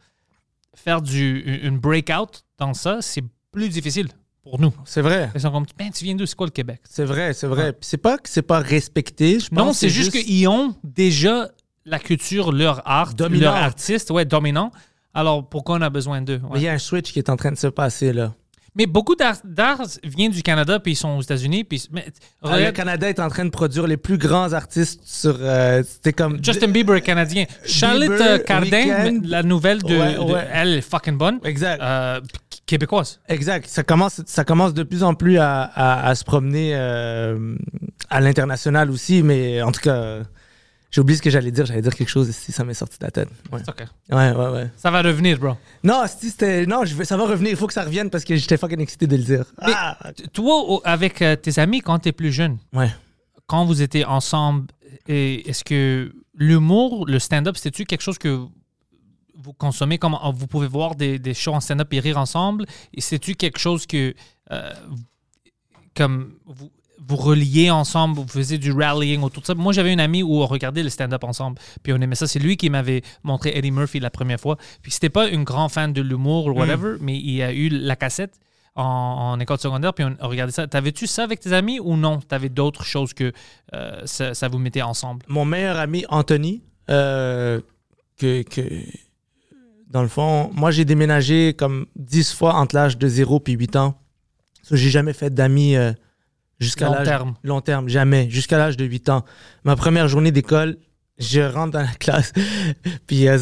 faire 0.73 1.01
du, 1.01 1.59
une 1.63 1.77
breakout 1.77 2.45
dans 2.57 2.73
ça, 2.73 3.01
c'est 3.01 3.23
plus 3.51 3.69
difficile 3.69 4.07
pour 4.43 4.59
nous. 4.59 4.73
C'est 4.85 5.01
vrai. 5.01 5.29
Ils 5.35 5.41
sont 5.41 5.51
comme, 5.51 5.65
ben, 5.77 5.91
tu 5.91 6.03
viens 6.05 6.15
d'où? 6.15 6.25
C'est 6.25 6.35
quoi 6.35 6.47
le 6.47 6.51
Québec? 6.51 6.81
C'est 6.89 7.03
vrai, 7.05 7.33
c'est 7.33 7.47
vrai. 7.47 7.73
Puis 7.73 7.81
C'est 7.87 7.97
pas 7.97 8.17
que 8.17 8.29
c'est 8.29 8.41
pas 8.41 8.59
respecté, 8.59 9.39
je 9.39 9.49
pense. 9.49 9.57
Non, 9.57 9.73
c'est 9.73 9.89
juste 9.89 10.11
qu'ils 10.11 10.47
ont 10.47 10.75
déjà 10.83 11.49
la 11.85 11.99
culture, 11.99 12.51
leur 12.51 12.81
art, 12.87 13.13
Dominant. 13.13 13.45
leur 13.51 13.55
artiste, 13.55 14.11
ouais, 14.11 14.25
dominant. 14.25 14.71
Alors, 15.13 15.47
pourquoi 15.47 15.77
on 15.77 15.81
a 15.81 15.89
besoin 15.89 16.21
d'eux? 16.21 16.35
Ouais. 16.43 16.49
Mais 16.53 16.59
il 16.59 16.63
y 16.63 16.67
a 16.67 16.73
un 16.73 16.77
switch 16.77 17.11
qui 17.11 17.19
est 17.19 17.29
en 17.29 17.35
train 17.35 17.51
de 17.51 17.57
se 17.57 17.67
passer, 17.67 18.13
là. 18.13 18.33
Mais 18.75 18.85
beaucoup 18.85 19.15
d'art 19.15 19.81
vient 20.03 20.29
du 20.29 20.41
Canada, 20.43 20.79
puis 20.79 20.93
ils 20.93 20.95
sont 20.95 21.17
aux 21.17 21.21
États-Unis. 21.21 21.63
Puis, 21.63 21.87
mais, 21.91 22.05
Ah, 22.43 22.59
le 22.59 22.71
Canada 22.71 23.09
est 23.09 23.19
en 23.19 23.27
train 23.29 23.45
de 23.45 23.49
produire 23.49 23.87
les 23.87 23.97
plus 23.97 24.17
grands 24.17 24.53
artistes 24.53 25.01
sur. 25.03 25.37
euh, 25.41 25.83
C'était 25.85 26.13
comme. 26.13 26.39
Justin 26.43 26.67
Bieber 26.67 26.95
est 26.95 27.01
canadien. 27.01 27.45
Charlotte 27.65 28.09
Bieber, 28.09 28.21
euh, 28.27 28.37
Cardin, 28.39 29.19
la 29.23 29.43
nouvelle 29.43 29.81
de, 29.81 29.95
Ouais, 29.97 30.13
de- 30.15 30.19
ouais. 30.19 30.47
elle 30.53 30.73
est 30.75 30.81
fucking 30.81 31.17
bonne. 31.17 31.39
Exact. 31.43 31.81
Euh, 31.81 32.21
québécoise. 32.65 33.19
Exact. 33.27 33.65
Ça 33.67 33.83
commence, 33.83 34.21
ça 34.25 34.43
commence 34.43 34.73
de 34.75 34.83
plus 34.83 35.03
en 35.03 35.15
plus 35.15 35.39
à, 35.39 35.61
à- 35.63 36.07
à 36.07 36.15
se 36.15 36.23
promener 36.23 36.71
euh, 36.75 37.55
à 38.09 38.21
l'international 38.21 38.91
aussi, 38.91 39.23
mais 39.23 39.61
en 39.61 39.71
tout 39.71 39.81
cas, 39.81 40.19
j'ai 40.91 41.01
oublié 41.01 41.17
ce 41.17 41.21
que 41.21 41.29
j'allais 41.29 41.51
dire. 41.51 41.65
J'allais 41.65 41.81
dire 41.81 41.93
quelque 41.95 42.09
chose 42.09 42.31
si 42.31 42.51
ça 42.51 42.63
m'est 42.63 42.73
sorti 42.73 42.97
de 42.99 43.05
la 43.05 43.11
tête. 43.11 43.29
Ouais, 43.51 43.59
C'est 43.63 43.69
OK. 43.69 43.87
ouais, 44.11 44.31
ouais. 44.31 44.47
ouais. 44.51 44.71
Ça 44.75 44.89
va 44.91 45.01
revenir, 45.01 45.37
bro. 45.39 45.53
Non, 45.83 46.03
si 46.07 46.29
c'était. 46.29 46.65
Non, 46.65 46.83
je 46.85 46.95
veux- 46.95 47.03
ça 47.05 47.15
va 47.17 47.25
revenir. 47.27 47.51
Il 47.51 47.57
faut 47.57 47.67
que 47.67 47.73
ça 47.73 47.83
revienne 47.83 48.09
parce 48.09 48.23
que 48.23 48.35
j'étais 48.35 48.57
fucking 48.57 48.79
excité 48.81 49.05
de 49.07 49.15
le 49.15 49.23
dire. 49.23 49.45
Mais 49.65 49.73
Ah! 49.75 49.97
toi, 50.33 50.81
avec 50.83 51.21
euh, 51.21 51.35
tes 51.35 51.59
amis, 51.59 51.81
quand 51.81 51.99
tu 51.99 52.09
es 52.09 52.11
plus 52.11 52.31
jeune, 52.31 52.57
Ouais. 52.73 52.89
quand 53.47 53.65
vous 53.65 53.81
étiez 53.81 54.03
ensemble, 54.05 54.67
est-ce 55.07 55.63
que 55.63 56.11
l'humour, 56.35 57.05
le 57.07 57.19
stand-up, 57.19 57.55
c'était-tu 57.57 57.85
quelque 57.85 58.01
chose 58.01 58.17
que 58.17 58.45
vous 59.41 59.53
consommez 59.53 59.97
comme 59.97 60.17
oh, 60.23 60.31
vous 60.35 60.47
pouvez 60.47 60.67
voir 60.67 60.95
des, 60.95 61.17
des 61.19 61.33
shows 61.33 61.53
en 61.53 61.59
stand-up 61.59 61.93
et 61.93 61.99
rire 61.99 62.17
ensemble? 62.17 62.65
Et 62.93 63.01
c'est-tu 63.01 63.35
quelque 63.35 63.59
chose 63.59 63.85
que 63.85 64.13
euh, 64.51 64.73
comme 65.95 66.33
vous, 66.45 66.71
vous 67.09 67.15
reliez 67.15 67.71
ensemble, 67.71 68.19
vous 68.19 68.27
faisiez 68.27 68.59
du 68.59 68.71
rallying 68.71 69.23
autour 69.23 69.41
de 69.41 69.47
ça. 69.47 69.55
Moi, 69.55 69.73
j'avais 69.73 69.91
une 69.91 69.99
amie 69.99 70.21
où 70.21 70.43
on 70.43 70.45
regardait 70.45 70.83
le 70.83 70.89
stand-up 70.89 71.23
ensemble, 71.23 71.57
puis 71.81 71.91
on 71.91 71.97
aimait 71.97 72.13
ça. 72.13 72.27
C'est 72.27 72.37
lui 72.37 72.55
qui 72.55 72.69
m'avait 72.69 73.01
montré 73.23 73.51
Eddie 73.55 73.71
Murphy 73.71 73.99
la 73.99 74.11
première 74.11 74.39
fois. 74.39 74.57
Puis 74.83 74.91
c'était 74.91 75.09
pas 75.09 75.27
une 75.27 75.43
grand 75.43 75.69
fan 75.69 75.91
de 75.91 76.01
l'humour 76.03 76.45
ou 76.45 76.51
whatever, 76.51 76.97
mais 77.01 77.17
il 77.17 77.41
a 77.41 77.51
eu 77.51 77.69
la 77.69 77.95
cassette 77.95 78.35
en, 78.75 78.83
en 78.83 79.39
école 79.39 79.57
secondaire, 79.57 79.95
puis 79.95 80.05
on, 80.05 80.27
regardait 80.27 80.53
ça. 80.53 80.67
T'avais-tu 80.67 81.07
ça 81.07 81.23
avec 81.23 81.39
tes 81.39 81.51
amis 81.51 81.79
ou 81.79 81.97
non? 81.97 82.19
T'avais 82.19 82.49
d'autres 82.49 82.85
choses 82.85 83.15
que 83.15 83.33
euh, 83.73 84.01
ça, 84.05 84.35
ça 84.35 84.47
vous 84.47 84.59
mettait 84.59 84.83
ensemble? 84.83 85.25
Mon 85.27 85.45
meilleur 85.45 85.77
ami, 85.77 86.05
Anthony, 86.09 86.61
euh, 86.91 87.59
que, 88.17 88.43
que. 88.43 88.61
Dans 89.87 90.03
le 90.03 90.07
fond, 90.07 90.51
moi, 90.53 90.69
j'ai 90.69 90.85
déménagé 90.85 91.55
comme 91.55 91.87
10 91.95 92.33
fois 92.33 92.53
entre 92.53 92.75
l'âge 92.75 92.99
de 92.99 93.07
0 93.07 93.41
et 93.47 93.51
8 93.53 93.75
ans. 93.77 93.99
So, 94.61 94.75
j'ai 94.75 94.91
jamais 94.91 95.13
fait 95.13 95.33
d'amis 95.33 95.75
euh, 95.75 95.93
jusqu'à 96.59 96.85
Long 96.85 96.93
l'âge. 96.93 97.07
terme. 97.07 97.33
Long 97.43 97.61
terme, 97.61 97.89
jamais. 97.89 98.29
Jusqu'à 98.29 98.57
l'âge 98.57 98.77
de 98.77 98.85
8 98.85 99.09
ans. 99.09 99.25
Ma 99.63 99.75
première 99.75 100.07
journée 100.07 100.31
d'école, 100.31 100.77
je 101.17 101.41
rentre 101.41 101.71
dans 101.71 101.81
la 101.81 101.87
classe. 101.99 102.31
puis 103.07 103.27
euh, 103.27 103.37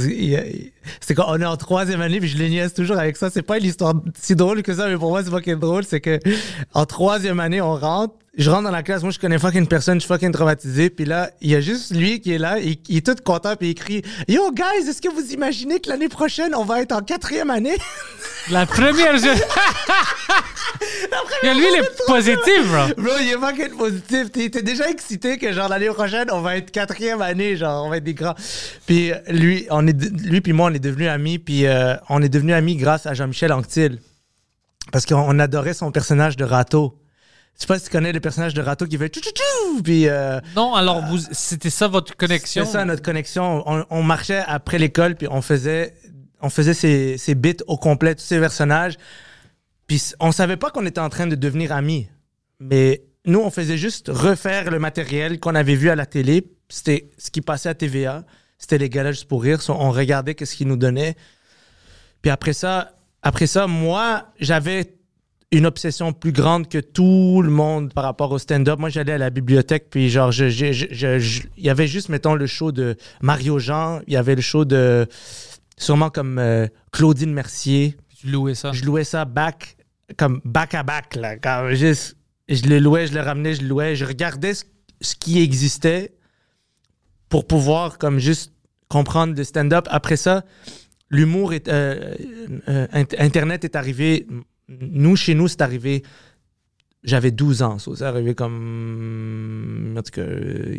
c'est 0.99 1.13
quand 1.15 1.25
on 1.27 1.39
est 1.39 1.45
en 1.45 1.57
troisième 1.57 2.01
année, 2.01 2.19
puis 2.19 2.29
je 2.29 2.37
les 2.37 2.49
niaise 2.49 2.73
toujours 2.73 2.97
avec 2.97 3.17
ça. 3.17 3.29
C'est 3.29 3.41
pas 3.43 3.57
une 3.59 3.65
histoire 3.65 3.93
si 4.19 4.35
drôle 4.35 4.63
que 4.63 4.73
ça, 4.73 4.87
mais 4.87 4.97
pour 4.97 5.09
moi, 5.09 5.23
c'est 5.23 5.29
fucking 5.29 5.59
drôle. 5.59 5.83
C'est 5.83 6.01
que 6.01 6.19
en 6.73 6.85
troisième 6.85 7.39
année, 7.39 7.61
on 7.61 7.75
rentre. 7.75 8.15
Je 8.37 8.49
rentre 8.51 8.63
dans 8.63 8.71
la 8.71 8.83
classe, 8.83 9.01
moi 9.01 9.11
je 9.11 9.17
connais 9.19 9.39
fucking 9.39 9.65
personne, 9.67 9.95
je 9.95 10.01
suis 10.01 10.07
fucking 10.07 10.31
traumatisé. 10.31 10.89
Puis 10.91 11.05
là, 11.05 11.31
il 11.41 11.49
y 11.49 11.55
a 11.55 11.61
juste 11.61 11.95
lui 11.95 12.21
qui 12.21 12.33
est 12.33 12.37
là, 12.37 12.59
il, 12.59 12.77
il 12.87 12.97
est 12.97 13.05
tout 13.05 13.15
content, 13.23 13.55
puis 13.55 13.69
il 13.69 13.75
crie 13.75 14.03
Yo 14.27 14.51
guys, 14.51 14.87
est-ce 14.87 15.01
que 15.01 15.09
vous 15.09 15.33
imaginez 15.33 15.79
que 15.79 15.89
l'année 15.89 16.09
prochaine, 16.09 16.53
on 16.55 16.63
va 16.63 16.81
être 16.81 16.91
en 16.91 17.01
quatrième 17.01 17.49
année 17.49 17.75
La 18.51 18.65
première... 18.65 19.17
je- 19.17 19.27
Et 21.43 21.53
lui, 21.53 21.65
il 21.71 21.79
est 21.79 22.05
positif, 22.05 22.67
bro. 22.71 23.03
Bro, 23.03 23.11
il 23.21 23.29
est 23.29 23.37
fucking 23.39 23.77
positif. 23.77 24.31
T'es 24.31 24.49
déjà 24.61 24.89
excité 24.89 25.37
que, 25.37 25.51
genre, 25.51 25.69
l'année 25.69 25.89
prochaine, 25.89 26.27
on 26.31 26.41
va 26.41 26.57
être 26.57 26.71
quatrième 26.71 27.21
année, 27.21 27.55
genre, 27.57 27.85
on 27.85 27.89
va 27.89 27.97
être 27.97 28.03
des 28.03 28.13
grands. 28.13 28.35
Puis 28.85 29.11
lui, 29.29 29.65
on 29.71 29.87
est, 29.87 29.99
lui 30.25 30.41
puis 30.41 30.53
moi, 30.53 30.69
on 30.69 30.73
est 30.73 30.79
devenus 30.79 31.09
amis, 31.09 31.39
puis 31.39 31.65
euh, 31.65 31.95
on 32.09 32.21
est 32.21 32.29
devenus 32.29 32.55
amis 32.55 32.75
grâce 32.75 33.05
à 33.05 33.13
Jean-Michel 33.13 33.51
Anctil. 33.51 33.99
Parce 34.91 35.05
qu'on 35.05 35.15
on 35.17 35.39
adorait 35.39 35.73
son 35.73 35.91
personnage 35.91 36.37
de 36.37 36.45
Rato. 36.45 36.93
Je 37.57 37.63
sais 37.63 37.67
pas 37.67 37.79
si 37.79 37.85
tu 37.85 37.91
connais 37.91 38.11
le 38.13 38.19
personnage 38.19 38.53
de 38.53 38.61
Rato 38.61 38.85
qui 38.85 38.97
fait 38.97 39.09
tchou 39.09 39.19
tchou 39.19 39.31
tchou, 39.31 39.81
puis 39.81 40.07
euh, 40.07 40.39
Non, 40.55 40.75
alors, 40.75 41.03
vous, 41.07 41.17
c'était 41.31 41.71
ça 41.71 41.87
votre 41.87 42.15
connexion? 42.15 42.65
c'est 42.65 42.73
ça 42.73 42.85
notre 42.85 43.01
connexion. 43.01 43.63
On, 43.65 43.83
on 43.89 44.03
marchait 44.03 44.43
après 44.45 44.77
l'école, 44.77 45.15
puis 45.15 45.27
on 45.31 45.41
faisait, 45.41 45.95
on 46.39 46.49
faisait 46.49 46.75
ses, 46.75 47.17
ses 47.17 47.33
bits 47.33 47.57
au 47.65 47.77
complet, 47.77 48.13
tous 48.13 48.21
ces 48.21 48.39
personnages. 48.39 48.97
Puis 49.87 50.11
on 50.19 50.31
savait 50.31 50.57
pas 50.57 50.69
qu'on 50.69 50.85
était 50.85 50.99
en 51.01 51.09
train 51.09 51.25
de 51.25 51.35
devenir 51.35 51.71
amis. 51.71 52.07
Mais 52.59 53.03
nous, 53.25 53.39
on 53.39 53.49
faisait 53.49 53.77
juste 53.77 54.09
refaire 54.09 54.69
le 54.69 54.77
matériel 54.77 55.39
qu'on 55.39 55.55
avait 55.55 55.75
vu 55.75 55.89
à 55.89 55.95
la 55.95 56.05
télé. 56.05 56.47
C'était 56.69 57.09
ce 57.17 57.31
qui 57.31 57.41
passait 57.41 57.69
à 57.69 57.73
TVA. 57.73 58.23
C'était 58.59 58.77
les 58.77 58.89
galages 58.89 59.25
pour 59.25 59.41
rire. 59.41 59.59
On 59.69 59.91
regardait 59.91 60.35
qu'est-ce 60.35 60.55
qu'ils 60.55 60.67
nous 60.67 60.77
donnaient. 60.77 61.15
Puis 62.21 62.29
après 62.29 62.53
ça, 62.53 62.97
après 63.23 63.47
ça, 63.47 63.65
moi, 63.67 64.27
j'avais 64.39 64.96
une 65.51 65.65
obsession 65.65 66.11
plus 66.11 66.33
grande 66.33 66.67
que 66.67 66.77
tout 66.77 67.41
le 67.41 67.49
monde 67.49 67.93
par 67.93 68.03
rapport 68.03 68.31
au 68.31 68.37
stand-up. 68.37 68.79
Moi, 68.79 68.89
j'allais 68.89 69.13
à 69.13 69.17
la 69.17 69.29
bibliothèque, 69.29 69.87
puis 69.89 70.09
genre, 70.09 70.31
je- 70.31 70.49
je- 70.49 70.73
je- 70.73 70.87
je- 70.91 71.19
je- 71.19 71.43
il 71.57 71.63
y 71.63 71.69
avait 71.69 71.87
juste, 71.87 72.09
mettons, 72.09 72.35
le 72.35 72.47
show 72.47 72.71
de 72.73 72.97
Mario 73.21 73.57
Jean, 73.57 74.01
il 74.07 74.13
y 74.13 74.17
avait 74.17 74.35
le 74.35 74.41
show 74.41 74.65
de, 74.65 75.07
sûrement 75.77 76.09
comme 76.09 76.37
euh, 76.37 76.67
Claudine 76.91 77.31
Mercier. 77.33 77.95
Tu 78.19 78.27
louais 78.27 78.55
ça. 78.55 78.71
Je 78.73 78.83
louais 78.83 79.05
ça 79.05 79.23
back, 79.23 79.77
comme 80.17 80.41
back 80.43 80.73
à 80.75 80.83
back, 80.83 81.15
là. 81.15 81.73
Juste, 81.73 82.17
je 82.49 82.63
le 82.63 82.79
louais, 82.79 83.07
je 83.07 83.13
le 83.13 83.21
ramenais, 83.21 83.53
je 83.53 83.61
le 83.61 83.67
louais. 83.69 83.95
Je 83.95 84.03
regardais 84.03 84.53
ce, 84.53 84.65
ce 84.99 85.15
qui 85.15 85.41
existait 85.41 86.13
pour 87.29 87.47
pouvoir, 87.47 87.97
comme 87.99 88.19
juste 88.19 88.51
comprendre 88.89 89.33
le 89.35 89.43
stand-up. 89.45 89.87
Après 89.91 90.17
ça, 90.17 90.43
l'humour 91.09 91.53
est. 91.53 91.69
euh, 91.69 92.15
euh, 92.67 92.87
int- 92.87 93.15
Internet 93.19 93.63
est 93.63 93.77
arrivé. 93.77 94.27
Nous, 94.69 95.15
chez 95.15 95.33
nous, 95.35 95.47
c'est 95.47 95.61
arrivé. 95.61 96.03
J'avais 97.03 97.31
12 97.31 97.61
ans, 97.61 97.77
ça. 97.79 97.91
C'est 97.95 98.03
arrivé 98.03 98.35
comme. 98.35 99.95
En 99.97 100.01
tout 100.01 100.11
cas, 100.11 100.21
euh, 100.21 100.75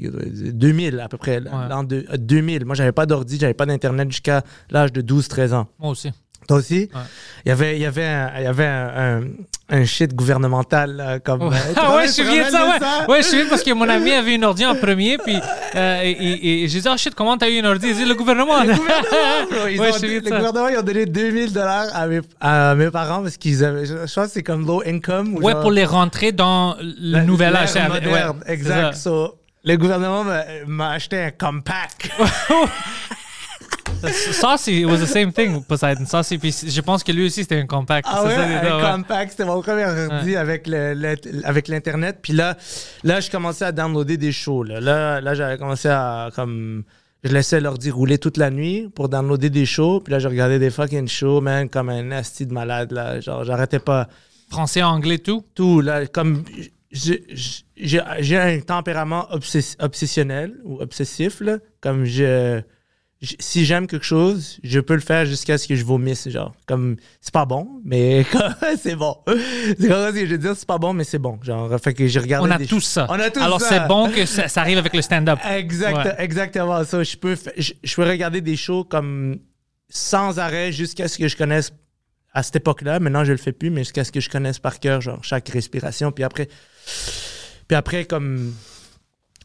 2000 0.52 1.00
à 1.00 1.08
peu 1.08 1.16
près. 1.16 1.40
l'an 1.40 1.84
de- 1.84 2.04
euh, 2.10 2.16
2000. 2.18 2.64
Moi, 2.66 2.74
j'avais 2.74 2.92
pas 2.92 3.06
d'ordi, 3.06 3.38
j'avais 3.38 3.54
pas 3.54 3.66
d'Internet 3.66 4.10
jusqu'à 4.10 4.42
l'âge 4.70 4.92
de 4.92 5.00
12-13 5.00 5.54
ans. 5.54 5.68
Moi 5.78 5.90
aussi. 5.90 6.10
Toi 6.48 6.56
aussi? 6.56 6.88
Ouais. 6.94 7.00
Il 7.44 7.50
y 7.50 7.52
avait, 7.52 7.76
il 7.76 7.82
y 7.82 7.86
avait, 7.86 8.04
un, 8.06 8.30
il 8.38 8.42
y 8.42 8.46
avait 8.46 8.66
un, 8.66 8.88
un- 9.20 9.22
un 9.70 9.84
shit 9.84 10.14
gouvernemental 10.14 10.96
là, 10.96 11.18
comme. 11.18 11.42
euh, 11.42 11.50
Ah 11.76 11.94
ouais, 11.94 12.04
je 12.08 12.16
te 12.16 12.22
souviens 12.22 12.46
de 12.46 12.50
ça, 12.50 12.66
ouais. 12.66 13.06
Ouais, 13.12 13.22
je 13.22 13.28
souviens 13.28 13.46
parce 13.50 13.62
que 13.62 13.70
mon 13.72 13.86
ami 13.88 14.12
avait 14.12 14.34
une 14.34 14.44
ordi 14.44 14.64
en 14.64 14.74
premier, 14.74 15.18
puis 15.18 15.36
euh, 15.76 16.00
et, 16.02 16.10
et- 16.10 16.64
et 16.64 16.68
j'ai 16.68 16.80
dit, 16.80 16.88
oh 16.90 16.96
shit, 16.96 17.14
comment 17.14 17.36
t'as 17.36 17.48
eu 17.50 17.58
une 17.58 17.66
ordi? 17.66 17.88
Il 17.88 17.94
dit, 17.96 18.04
le 18.06 18.14
gouvernement. 18.14 18.60
Le 18.62 18.74
gouvernement, 18.74 19.66
ils 19.70 19.78
Ouais, 19.80 19.90
ont- 19.90 19.98
le 20.02 20.22
ça. 20.28 20.36
gouvernement, 20.38 20.68
ils 20.68 20.78
ont 20.78 20.82
donné 20.82 21.04
2000 21.04 21.52
dollars 21.52 21.86
à 21.94 22.06
mes, 22.06 22.20
à 22.40 22.74
mes 22.74 22.90
parents 22.90 23.22
parce 23.22 23.36
qu'ils 23.36 23.62
avaient. 23.62 23.84
Je, 23.84 23.92
je 24.06 24.14
pense 24.14 24.26
que 24.28 24.32
c'est 24.32 24.42
comme 24.42 24.66
low 24.66 24.82
income. 24.86 25.34
ou 25.34 25.42
Ouais, 25.42 25.52
genre- 25.52 25.60
pour 25.60 25.70
les 25.70 25.84
rentrer 25.84 26.32
dans 26.32 26.76
le 26.80 27.20
nouvel 27.24 27.54
âge. 27.54 27.74
moderne, 27.90 28.40
exact. 28.46 28.94
ça. 28.94 29.10
So, 29.10 29.34
le 29.64 29.76
gouvernement 29.76 30.24
m'a 30.66 30.90
acheté 30.92 31.18
un 31.20 31.30
compact. 31.30 32.10
C'est 34.02 34.72
it 34.72 34.86
was 34.86 34.98
the 34.98 35.06
same 35.06 35.32
thing, 35.32 35.62
Poseidon. 35.64 36.04
C'est, 36.22 36.38
puis 36.38 36.54
je 36.66 36.80
pense 36.80 37.02
que 37.02 37.12
lui 37.12 37.26
aussi, 37.26 37.42
c'était 37.42 37.58
un 37.60 37.66
compact. 37.66 38.06
Ah 38.10 38.24
ouais, 38.24 38.34
ça, 38.34 38.42
un 38.44 38.76
ouais. 38.76 38.92
compact, 38.96 39.30
c'était 39.32 39.44
mon 39.44 39.60
premier 39.62 39.84
ordi 39.84 40.36
avec 40.36 40.66
le, 40.66 40.94
le- 40.94 41.16
avec 41.44 41.68
l'internet. 41.68 42.18
Puis 42.22 42.32
là, 42.32 42.56
là, 43.04 43.20
je 43.20 43.30
commençais 43.30 43.64
à 43.64 43.72
downloader 43.72 44.16
des 44.16 44.32
shows. 44.32 44.62
Là, 44.62 44.80
là, 44.80 45.20
là, 45.20 45.34
j'avais 45.34 45.58
commencé 45.58 45.88
à 45.88 46.30
comme 46.34 46.84
je 47.24 47.32
laissais 47.32 47.60
l'ordi 47.60 47.90
rouler 47.90 48.18
toute 48.18 48.36
la 48.36 48.50
nuit 48.50 48.88
pour 48.94 49.08
downloader 49.08 49.50
des 49.50 49.66
shows. 49.66 50.00
Puis 50.00 50.12
là, 50.12 50.18
je 50.20 50.28
regardais 50.28 50.58
des 50.58 50.70
fucking 50.70 51.08
shows, 51.08 51.40
man, 51.40 51.68
comme 51.68 51.88
un 51.88 52.02
nasty 52.02 52.46
de 52.46 52.52
malade 52.52 52.92
là. 52.92 53.20
Genre, 53.20 53.44
j'arrêtais 53.44 53.80
pas 53.80 54.08
Français, 54.50 54.82
anglais, 54.82 55.18
tout? 55.18 55.44
tout 55.54 55.80
là. 55.80 56.06
Comme 56.06 56.44
j'ai 56.90 58.36
un 58.36 58.60
tempérament 58.60 59.26
obsess- 59.32 59.76
obsessionnel 59.80 60.54
ou 60.64 60.80
obsessif 60.80 61.40
là. 61.40 61.58
Comme 61.80 62.04
je 62.04 62.60
si 63.20 63.64
j'aime 63.64 63.88
quelque 63.88 64.04
chose, 64.04 64.58
je 64.62 64.78
peux 64.78 64.94
le 64.94 65.00
faire 65.00 65.26
jusqu'à 65.26 65.58
ce 65.58 65.66
que 65.66 65.74
je 65.74 65.84
vomisse, 65.84 66.28
genre. 66.28 66.54
Comme, 66.66 66.96
c'est 67.20 67.32
pas 67.34 67.46
bon, 67.46 67.80
mais 67.84 68.24
c'est 68.80 68.94
bon. 68.94 69.16
C'est 69.26 69.88
comme 69.88 70.06
ça 70.06 70.12
que 70.12 70.24
je 70.24 70.30
veux 70.30 70.38
dire, 70.38 70.54
c'est 70.56 70.68
pas 70.68 70.78
bon, 70.78 70.92
mais 70.92 71.02
c'est 71.02 71.18
bon. 71.18 71.38
Genre, 71.42 71.80
fait 71.80 71.94
que 71.94 72.06
j'ai 72.06 72.20
regardé 72.20 72.48
On 72.48 72.52
a 72.52 72.58
tous 72.64 72.80
ça. 72.80 73.06
On 73.08 73.18
a 73.18 73.30
tous 73.30 73.40
Alors, 73.40 73.60
ça. 73.60 73.68
c'est 73.68 73.88
bon 73.88 74.08
que 74.10 74.24
ça, 74.24 74.46
ça 74.46 74.60
arrive 74.60 74.78
avec 74.78 74.94
le 74.94 75.02
stand-up. 75.02 75.38
Exact, 75.50 75.96
Ouais. 75.96 76.14
Exactement 76.18 76.84
ça. 76.84 77.02
Je 77.02 77.16
peux, 77.16 77.36
je 77.56 77.94
peux 77.96 78.04
regarder 78.04 78.40
des 78.40 78.56
shows 78.56 78.84
comme 78.84 79.38
sans 79.88 80.38
arrêt 80.38 80.70
jusqu'à 80.70 81.08
ce 81.08 81.18
que 81.18 81.26
je 81.26 81.36
connaisse 81.36 81.72
à 82.32 82.42
cette 82.44 82.56
époque-là. 82.56 83.00
Maintenant, 83.00 83.24
je 83.24 83.32
le 83.32 83.38
fais 83.38 83.52
plus, 83.52 83.70
mais 83.70 83.80
jusqu'à 83.82 84.04
ce 84.04 84.12
que 84.12 84.20
je 84.20 84.28
connaisse 84.30 84.60
par 84.60 84.78
cœur, 84.78 85.00
genre, 85.00 85.24
chaque 85.24 85.48
respiration. 85.48 86.12
Puis 86.12 86.22
après, 86.22 86.48
puis 87.66 87.76
après 87.76 88.04
comme, 88.04 88.54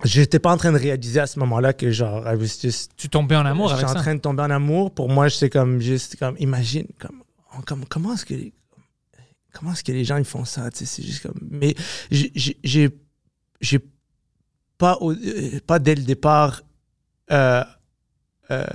j'étais 0.05 0.39
pas 0.39 0.51
en 0.51 0.57
train 0.57 0.71
de 0.71 0.77
réaliser 0.77 1.19
à 1.19 1.27
ce 1.27 1.39
moment-là 1.39 1.73
que, 1.73 1.91
genre, 1.91 2.21
I 2.27 2.35
was 2.35 2.59
just 2.61 2.91
Tu 2.97 3.09
tombais 3.09 3.35
en 3.35 3.45
amour 3.45 3.71
avec 3.71 3.85
suis 3.85 3.91
en 3.91 3.93
ça? 3.97 4.01
train 4.01 4.15
de 4.15 4.19
tomber 4.21 4.43
en 4.43 4.49
amour. 4.49 4.93
Pour 4.93 5.09
moi, 5.09 5.29
c'est 5.29 5.49
comme 5.49 5.79
juste 5.79 6.17
comme 6.17 6.35
imagine 6.39 6.87
comme, 6.99 7.21
comme 7.65 7.85
comment 7.85 8.13
est-ce 8.13 8.25
que 8.25 8.33
les, 8.33 8.53
comment 9.53 9.71
est-ce 9.73 9.83
que 9.83 9.91
les 9.91 10.03
gens 10.05 10.17
ils 10.17 10.25
font 10.25 10.45
ça, 10.45 10.69
c'est 10.73 11.03
juste 11.03 11.23
comme 11.23 11.39
mais 11.49 11.75
j'ai- 12.11 12.31
j'ai 13.61 13.79
pas 14.77 14.97
au- 14.99 15.11
euh, 15.13 15.59
pas 15.65 15.79
dès 15.79 15.95
le 15.95 16.01
départ 16.03 16.61
euh, 17.31 17.63
euh, 18.51 18.65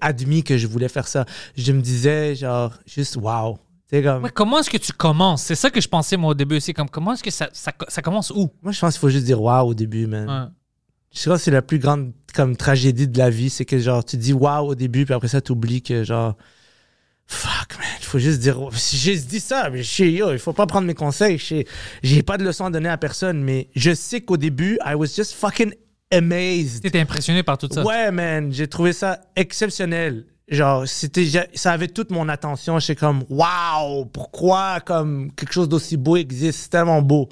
admis 0.00 0.44
que 0.44 0.56
je 0.56 0.66
voulais 0.66 0.88
faire 0.88 1.08
ça. 1.08 1.24
Je 1.56 1.72
me 1.72 1.80
disais 1.80 2.36
genre 2.36 2.72
juste 2.86 3.16
wow. 3.16 3.58
Comme 3.90 4.24
Ouais, 4.24 4.30
comment 4.32 4.58
est-ce 4.58 4.70
que 4.70 4.76
tu 4.76 4.92
commences? 4.92 5.42
C'est 5.42 5.54
ça 5.54 5.70
que 5.70 5.80
je 5.80 5.88
pensais, 5.88 6.16
moi, 6.16 6.30
au 6.30 6.34
début 6.34 6.56
aussi. 6.56 6.72
Comme, 6.72 6.88
comment 6.88 7.12
est-ce 7.12 7.22
que 7.22 7.30
ça, 7.30 7.48
ça, 7.52 7.72
ça 7.88 8.02
commence 8.02 8.30
où? 8.30 8.50
moi 8.62 8.72
je 8.72 8.80
pense 8.80 8.94
qu'il 8.94 9.00
faut 9.00 9.10
juste 9.10 9.24
dire 9.26 9.40
wow 9.40 9.68
au 9.68 9.74
début, 9.74 10.06
man. 10.06 10.28
Ouais. 10.28 10.52
Je 11.14 11.20
crois 11.22 11.36
que 11.36 11.42
c'est 11.42 11.52
la 11.52 11.62
plus 11.62 11.78
grande 11.78 12.12
comme 12.34 12.56
tragédie 12.56 13.06
de 13.06 13.18
la 13.18 13.30
vie, 13.30 13.50
c'est 13.50 13.64
que 13.64 13.78
genre 13.78 14.04
tu 14.04 14.16
dis 14.16 14.32
wow 14.32 14.70
au 14.70 14.74
début 14.74 15.04
puis 15.04 15.14
après 15.14 15.28
ça 15.28 15.40
tu 15.40 15.52
oublies 15.52 15.80
que 15.80 16.02
genre 16.02 16.34
fuck 17.26 17.78
man, 17.78 17.86
il 18.00 18.04
faut 18.04 18.18
juste 18.18 18.40
dire. 18.40 18.58
Si 18.72 18.96
j'ai 18.96 19.16
dit 19.16 19.38
ça, 19.40 19.70
mais 19.70 19.82
je 19.82 19.90
sais, 19.90 20.10
yo, 20.10 20.32
il 20.32 20.38
faut 20.38 20.52
pas 20.52 20.66
prendre 20.66 20.86
mes 20.86 20.94
conseils. 20.94 21.38
je 21.38 21.62
J'ai 22.02 22.22
pas 22.22 22.36
de 22.36 22.44
leçon 22.44 22.64
à 22.64 22.70
donner 22.70 22.88
à 22.88 22.98
personne, 22.98 23.42
mais 23.42 23.68
je 23.76 23.94
sais 23.94 24.20
qu'au 24.22 24.36
début, 24.36 24.78
I 24.84 24.94
was 24.94 25.14
just 25.14 25.34
fucking 25.34 25.72
amazed. 26.10 26.82
T'étais 26.82 27.00
impressionné 27.00 27.42
par 27.42 27.58
tout 27.58 27.68
ça. 27.70 27.84
Ouais, 27.84 28.10
man, 28.10 28.52
j'ai 28.52 28.66
trouvé 28.66 28.92
ça 28.92 29.20
exceptionnel. 29.36 30.26
Genre, 30.48 30.86
c'était, 30.86 31.26
ça 31.54 31.72
avait 31.72 31.88
toute 31.88 32.10
mon 32.10 32.28
attention. 32.28 32.78
J'étais 32.78 32.96
comme, 32.96 33.24
waouh, 33.30 34.04
pourquoi 34.06 34.80
comme 34.80 35.32
quelque 35.32 35.52
chose 35.52 35.68
d'aussi 35.68 35.96
beau 35.96 36.16
existe? 36.16 36.60
C'est 36.64 36.68
tellement 36.68 37.00
beau. 37.00 37.28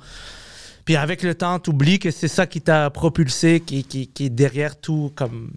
Puis 0.85 0.97
avec 0.97 1.23
le 1.23 1.35
temps, 1.35 1.59
t'oublies 1.59 1.99
que 1.99 2.11
c'est 2.11 2.29
ça 2.29 2.47
qui 2.47 2.61
t'a 2.61 2.89
propulsé, 2.91 3.61
qui, 3.61 3.85
qui, 3.85 4.09
qui 4.09 4.27
est 4.27 4.31
derrière 4.31 4.81
tout. 4.81 5.13
Comme, 5.15 5.53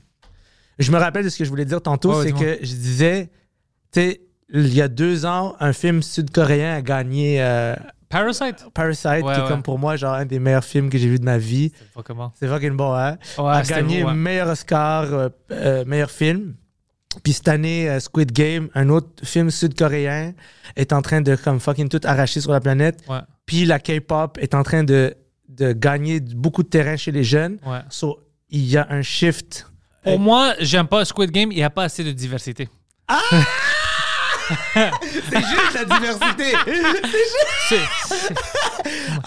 je 0.79 0.91
me 0.91 0.97
rappelle 0.97 1.23
de 1.23 1.29
ce 1.29 1.37
que 1.37 1.45
je 1.45 1.49
voulais 1.49 1.65
dire 1.65 1.81
tantôt, 1.81 2.21
c'est 2.21 2.33
que 2.33 2.57
je 2.61 2.73
disais, 2.73 3.29
tu 3.91 4.01
sais, 4.01 4.21
il 4.53 4.73
y 4.73 4.81
a 4.81 4.87
deux 4.87 5.25
ans, 5.25 5.55
un 5.59 5.73
film 5.73 6.03
sud-coréen 6.03 6.75
a 6.75 6.81
gagné 6.81 7.41
euh, 7.41 7.75
Parasite? 8.09 8.65
Parasite, 8.73 9.05
Ouais, 9.05 9.21
qui 9.33 9.39
est 9.39 9.43
ouais. 9.43 9.47
comme 9.47 9.63
pour 9.63 9.79
moi 9.79 9.95
genre 9.95 10.13
un 10.13 10.25
des 10.25 10.37
meilleurs 10.37 10.63
films 10.63 10.89
que 10.91 10.97
j'ai 10.99 11.07
vu 11.07 11.17
de 11.17 11.25
ma 11.25 11.39
vie. 11.39 11.71
C'est 12.39 12.47
fucking 12.47 12.75
bon, 12.75 12.93
hein? 12.93 13.17
Ouais, 13.39 13.45
a 13.51 13.63
gagné 13.63 14.03
beau, 14.03 14.11
meilleur 14.11 14.49
Oscar, 14.49 15.05
euh, 15.11 15.29
euh, 15.51 15.83
meilleur 15.85 16.11
film. 16.11 16.53
Puis 17.23 17.33
cette 17.33 17.47
année, 17.47 17.89
euh, 17.89 17.99
Squid 17.99 18.31
Game, 18.31 18.69
un 18.75 18.89
autre 18.89 19.07
film 19.23 19.49
sud-coréen, 19.51 20.33
est 20.75 20.93
en 20.93 21.01
train 21.01 21.21
de 21.21 21.35
comme 21.35 21.59
fucking 21.59 21.89
tout 21.89 22.01
arracher 22.03 22.41
sur 22.41 22.51
la 22.51 22.59
planète. 22.59 22.99
Ouais, 23.07 23.19
Puis 23.45 23.65
la 23.65 23.79
K-pop 23.79 24.37
est 24.41 24.53
en 24.53 24.63
train 24.63 24.83
de, 24.83 25.15
de 25.49 25.73
gagner 25.73 26.19
beaucoup 26.19 26.63
de 26.63 26.67
terrain 26.69 26.97
chez 26.97 27.11
les 27.11 27.23
jeunes. 27.23 27.57
ouais. 27.65 27.79
So, 27.89 28.19
il 28.49 28.65
y 28.65 28.77
a 28.77 28.87
un 28.89 29.01
shift. 29.01 29.67
Pour 30.03 30.19
moi, 30.19 30.53
j'aime 30.59 30.87
pas 30.87 31.03
Squid 31.03 31.31
Game, 31.31 31.51
il 31.51 31.55
n'y 31.57 31.63
a 31.63 31.69
pas 31.69 31.83
assez 31.83 32.03
de 32.03 32.11
diversité. 32.11 32.69
C'est 35.31 35.39
juste 35.39 35.73
la 35.73 35.85
diversité. 35.85 36.55
C'est 37.69 37.79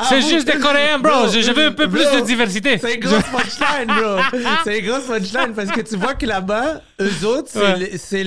c'est 0.08 0.20
juste 0.22 0.46
des 0.46 0.58
Coréens, 0.58 0.98
bro. 0.98 1.08
Bro, 1.24 1.28
Je, 1.32 1.40
je 1.40 1.50
veux 1.52 1.66
un 1.66 1.72
peu 1.72 1.88
plus 1.88 2.04
de 2.04 2.20
diversité. 2.24 2.78
C'est 2.78 2.94
une 2.94 3.00
grosse 3.00 3.22
punchline, 3.24 3.86
bro. 3.86 4.38
C'est 4.64 4.78
une 4.78 4.86
grosse 4.86 5.04
punchline 5.06 5.52
parce 5.54 5.70
que 5.70 5.80
tu 5.80 5.96
vois 5.96 6.14
que 6.14 6.26
là-bas, 6.26 6.80
eux 7.00 7.26
autres, 7.26 7.50
c'est 7.50 8.18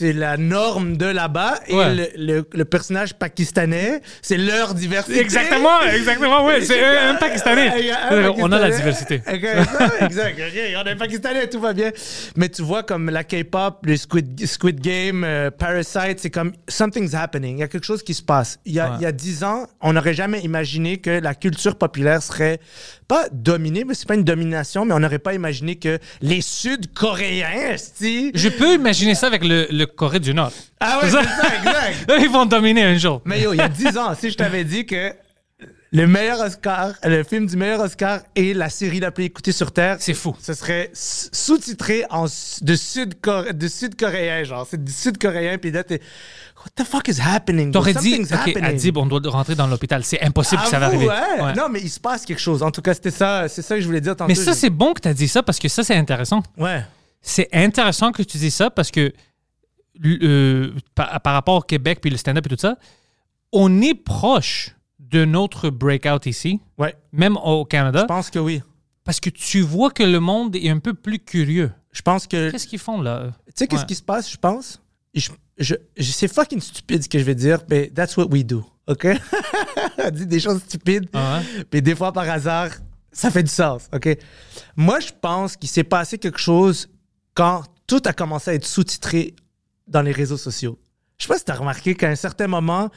Ouais. 0.00 0.12
la 0.12 0.36
norme 0.36 0.96
de 0.96 1.06
là-bas 1.06 1.60
et 1.66 1.74
Ouais. 1.74 1.94
le, 1.94 2.08
le- 2.16 2.48
le 2.52 2.64
personnage 2.64 3.14
pakistanais, 3.14 4.00
c'est 4.22 4.36
leur 4.36 4.74
diversité. 4.74 5.18
Exactement, 5.20 5.80
exactement, 5.82 6.44
ouais. 6.44 6.60
C'est 6.62 6.84
un, 6.84 7.10
un 7.10 7.14
Pakistanais. 7.14 7.72
On 8.38 8.52
a 8.52 8.58
la 8.58 8.70
diversité. 8.70 9.22
Ok, 9.26 9.44
exact. 10.00 10.40
On 10.76 10.86
a 10.86 10.90
un 10.92 10.96
Pakistanais, 10.96 11.48
tout 11.48 11.60
va 11.60 11.72
bien. 11.72 11.90
Mais 12.36 12.48
tu 12.48 12.62
vois, 12.62 12.82
comme 12.82 13.10
la 13.10 13.24
K-pop, 13.24 13.78
le 13.84 13.96
Squid, 13.96 14.46
Squid 14.46 14.80
Game, 14.80 15.24
euh, 15.24 15.50
Parasite, 15.50 16.19
c'est 16.20 16.30
comme 16.30 16.52
something's 16.68 17.14
happening. 17.14 17.56
Il 17.56 17.60
y 17.60 17.62
a 17.62 17.68
quelque 17.68 17.86
chose 17.86 18.02
qui 18.02 18.14
se 18.14 18.22
passe. 18.22 18.58
Il 18.64 18.72
y 18.72 18.80
a, 18.80 18.90
Ouais. 18.90 18.96
il 19.00 19.02
y 19.02 19.06
a 19.06 19.12
10 19.12 19.44
ans, 19.44 19.66
on 19.80 19.92
n'aurait 19.94 20.14
jamais 20.14 20.40
imaginé 20.40 20.98
que 20.98 21.10
la 21.10 21.34
culture 21.34 21.76
populaire 21.76 22.22
serait 22.22 22.60
pas 23.08 23.26
dominée, 23.32 23.84
mais 23.84 23.94
c'est 23.94 24.06
pas 24.06 24.14
une 24.14 24.24
domination, 24.24 24.84
mais 24.84 24.94
on 24.94 25.00
n'aurait 25.00 25.18
pas 25.18 25.34
imaginé 25.34 25.76
que 25.76 25.98
les 26.20 26.40
Sud-Coréens, 26.40 27.72
esti- 27.74 28.30
Je 28.34 28.48
peux 28.48 28.74
imaginer 28.74 29.14
ça 29.14 29.26
avec 29.26 29.44
le, 29.44 29.66
le 29.70 29.86
Corée 29.86 30.20
du 30.20 30.34
Nord. 30.34 30.52
Ah 30.80 30.98
ouais, 31.02 31.10
c'est 31.10 31.12
ça, 31.12 31.22
exact. 31.58 32.10
Eux, 32.10 32.18
ils 32.20 32.28
vont 32.30 32.46
dominer 32.46 32.82
un 32.84 32.96
jour. 32.96 33.20
Mais 33.24 33.40
yo, 33.40 33.52
il 33.52 33.56
y 33.58 33.60
a 33.60 33.68
10 33.68 33.96
ans, 33.98 34.14
si 34.14 34.30
je 34.30 34.36
t'avais 34.36 34.64
dit 34.64 34.86
que 34.86 35.12
le 35.92 36.06
meilleur 36.06 36.40
Oscar, 36.40 36.92
le 37.02 37.24
film 37.24 37.46
du 37.46 37.56
meilleur 37.56 37.80
Oscar 37.80 38.20
est 38.36 38.54
la 38.54 38.68
série 38.70 39.00
la 39.00 39.10
plus 39.10 39.24
écoutée 39.24 39.50
sur 39.52 39.72
Terre, 39.72 39.96
C'est 39.98 40.14
fou. 40.14 40.36
ce 40.40 40.54
serait 40.54 40.90
sous-titré 40.94 42.04
en 42.10 42.24
de 42.26 42.74
sud-coré- 42.76 43.52
de 43.52 43.66
sud-coréen, 43.68 44.44
genre. 44.44 44.66
C'est 44.70 44.82
du 44.82 44.92
sud-coréen, 44.92 45.58
puis 45.58 45.70
là, 45.72 45.82
t'es. 45.82 46.00
What 46.58 46.84
the 46.84 46.86
fuck 46.86 47.08
is 47.08 47.20
happening? 47.20 47.72
T'aurais 47.72 47.94
dit, 47.94 48.20
OK. 48.22 48.56
Adib, 48.62 48.98
on 48.98 49.06
doit 49.06 49.20
rentrer 49.30 49.54
dans 49.54 49.66
l'hôpital. 49.66 50.04
C'est 50.04 50.20
impossible 50.22 50.62
que 50.62 50.68
ça 50.68 50.78
va 50.78 50.86
arriver. 50.86 51.06
ouais. 51.08 51.42
Ouais. 51.42 51.54
Non, 51.54 51.68
mais 51.70 51.80
il 51.80 51.88
se 51.90 51.98
passe 51.98 52.24
quelque 52.26 52.38
chose. 52.40 52.62
En 52.62 52.70
tout 52.70 52.82
cas, 52.82 52.94
c'était 52.94 53.10
ça, 53.10 53.48
c'est 53.48 53.62
ça 53.62 53.74
que 53.76 53.80
je 53.80 53.86
voulais 53.86 54.00
dire 54.02 54.14
tantôt. 54.14 54.28
Mais 54.28 54.34
ça, 54.34 54.52
Je- 54.52 54.56
c'est 54.58 54.70
bon 54.70 54.92
que 54.92 55.00
tu 55.00 55.08
as 55.08 55.14
dit 55.14 55.26
ça 55.28 55.42
parce 55.42 55.58
que 55.58 55.68
ça, 55.68 55.82
c'est 55.82 55.94
intéressant. 55.96 56.42
Ouais. 56.58 56.84
C'est 57.22 57.48
intéressant 57.52 58.12
que 58.12 58.22
tu 58.22 58.36
dis 58.38 58.50
ça 58.50 58.70
parce 58.70 58.90
que 58.90 59.12
euh, 60.04 60.72
par, 60.94 61.20
par 61.20 61.32
rapport 61.34 61.56
au 61.56 61.60
Québec 61.62 61.98
puis 62.00 62.10
le 62.10 62.16
stand-up 62.16 62.46
et 62.46 62.48
tout 62.50 62.56
ça, 62.58 62.76
on 63.52 63.82
est 63.82 63.94
proche 63.94 64.74
de 65.10 65.24
notre 65.24 65.70
breakout 65.70 66.26
ici, 66.26 66.60
Ouais. 66.78 66.94
même 67.12 67.36
au 67.36 67.64
Canada, 67.64 68.00
Je 68.02 68.06
pense 68.06 68.30
que 68.30 68.38
oui. 68.38 68.62
parce 69.04 69.20
que 69.20 69.30
tu 69.30 69.60
vois 69.60 69.90
que 69.90 70.02
le 70.02 70.20
monde 70.20 70.56
est 70.56 70.68
un 70.70 70.78
peu 70.78 70.94
plus 70.94 71.18
curieux. 71.18 71.70
Je 71.92 72.02
pense 72.02 72.26
que. 72.26 72.50
Qu'est-ce 72.50 72.66
qu'ils 72.68 72.78
font 72.78 73.00
là? 73.02 73.32
Tu 73.46 73.52
sais, 73.56 73.66
qu'est-ce 73.66 73.82
Ouais. 73.82 73.86
qui 73.86 73.94
se 73.96 74.02
passe, 74.02 74.30
je 74.30 74.36
pense? 74.36 74.80
Je, 75.14 75.30
je, 75.58 75.74
je- 75.96 76.12
c'est 76.12 76.32
fucking 76.32 76.60
stupide 76.60 77.02
ce 77.02 77.08
que 77.08 77.18
je 77.18 77.24
vais 77.24 77.34
dire, 77.34 77.58
mais 77.68 77.88
that's 77.88 78.16
what 78.16 78.26
we 78.26 78.44
do. 78.44 78.64
OK? 78.86 79.06
On 80.04 80.10
dit 80.10 80.26
des 80.26 80.40
choses 80.40 80.62
stupides. 80.62 81.08
Ah 81.12 81.38
ouais? 81.40 81.64
Puis 81.70 81.82
des 81.82 81.94
fois, 81.96 82.12
par 82.12 82.28
hasard, 82.30 82.70
ça 83.12 83.30
fait 83.30 83.42
du 83.42 83.50
sens, 83.50 83.88
OK? 83.92 84.16
Moi, 84.76 85.00
je 85.00 85.10
pense 85.20 85.56
qu'il 85.56 85.68
s'est 85.68 85.84
passé 85.84 86.16
quelque 86.18 86.38
chose 86.38 86.88
quand 87.34 87.64
tout 87.88 88.00
a 88.04 88.12
commencé 88.12 88.50
à 88.52 88.54
être 88.54 88.64
sous-titré 88.66 89.34
dans 89.88 90.02
les 90.02 90.12
réseaux 90.12 90.36
sociaux. 90.36 90.78
Je 91.18 91.24
sais 91.24 91.28
pas 91.28 91.38
si 91.38 91.44
tu 91.44 91.50
as 91.50 91.56
remarqué 91.56 91.94
qu'à 91.96 92.08
un 92.08 92.14
certain 92.14 92.46
moment, 92.46 92.88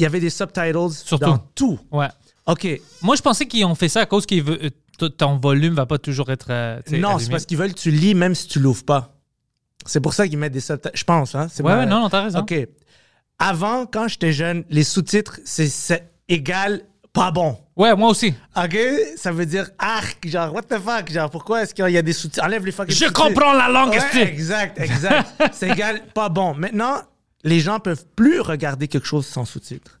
il 0.00 0.02
y 0.02 0.06
avait 0.06 0.20
des 0.20 0.30
subtitles 0.30 0.90
Surtout. 1.04 1.24
dans 1.26 1.38
tout. 1.54 1.78
Ouais. 1.92 2.08
OK. 2.46 2.66
Moi, 3.02 3.16
je 3.16 3.22
pensais 3.22 3.46
qu'ils 3.46 3.64
ont 3.64 3.74
fait 3.74 3.88
ça 3.88 4.00
à 4.00 4.06
cause 4.06 4.26
que 4.26 5.06
ton 5.08 5.36
volume 5.38 5.74
va 5.74 5.86
pas 5.86 5.98
toujours 5.98 6.30
être. 6.30 6.46
euh, 6.50 6.80
Non, 6.92 7.18
c'est 7.18 7.30
parce 7.30 7.44
qu'ils 7.46 7.58
veulent 7.58 7.74
que 7.74 7.78
tu 7.80 7.90
lis 7.90 8.14
même 8.14 8.34
si 8.34 8.48
tu 8.48 8.58
l'ouvres 8.58 8.84
pas. 8.84 9.14
C'est 9.86 10.00
pour 10.00 10.12
ça 10.14 10.26
qu'ils 10.28 10.38
mettent 10.38 10.52
des 10.52 10.60
subtitles. 10.60 10.90
Je 10.94 11.04
pense, 11.04 11.34
hein? 11.34 11.46
Ouais, 11.60 11.62
ma- 11.76 11.86
non, 11.86 12.00
non, 12.00 12.08
t'as 12.10 12.22
raison. 12.24 12.40
OK. 12.40 12.54
Avant, 13.38 13.86
quand 13.86 14.08
j'étais 14.08 14.32
jeune, 14.32 14.64
les 14.68 14.84
sous-titres, 14.84 15.38
c'est- 15.44 16.10
égal 16.28 16.82
pas 17.12 17.30
bon. 17.30 17.58
Ouais, 17.76 17.94
moi 17.96 18.10
aussi. 18.10 18.34
OK? 18.56 18.76
Ça 19.16 19.32
veut 19.32 19.46
dire 19.46 19.68
arc, 19.78 20.28
genre, 20.28 20.54
what 20.54 20.62
the 20.62 20.78
fuck? 20.78 21.10
Genre, 21.10 21.28
pourquoi 21.30 21.62
est-ce 21.62 21.74
qu'il 21.74 21.88
y 21.88 21.96
a 21.98 22.02
des 22.02 22.12
sous-titres? 22.12 22.44
Enlève 22.44 22.64
les 22.64 22.70
fucking 22.72 22.94
Je 22.94 23.06
comprends 23.10 23.52
la 23.52 23.68
langue, 23.68 23.90
Ouais, 23.90 24.28
exact, 24.28 24.78
exact. 24.78 25.28
c'est 25.52 25.70
égal 25.70 26.02
pas 26.14 26.28
bon. 26.28 26.54
Maintenant, 26.54 26.96
les 27.44 27.60
gens 27.60 27.80
peuvent 27.80 28.04
plus 28.16 28.40
regarder 28.40 28.88
quelque 28.88 29.06
chose 29.06 29.26
sans 29.26 29.44
sous-titres. 29.44 30.00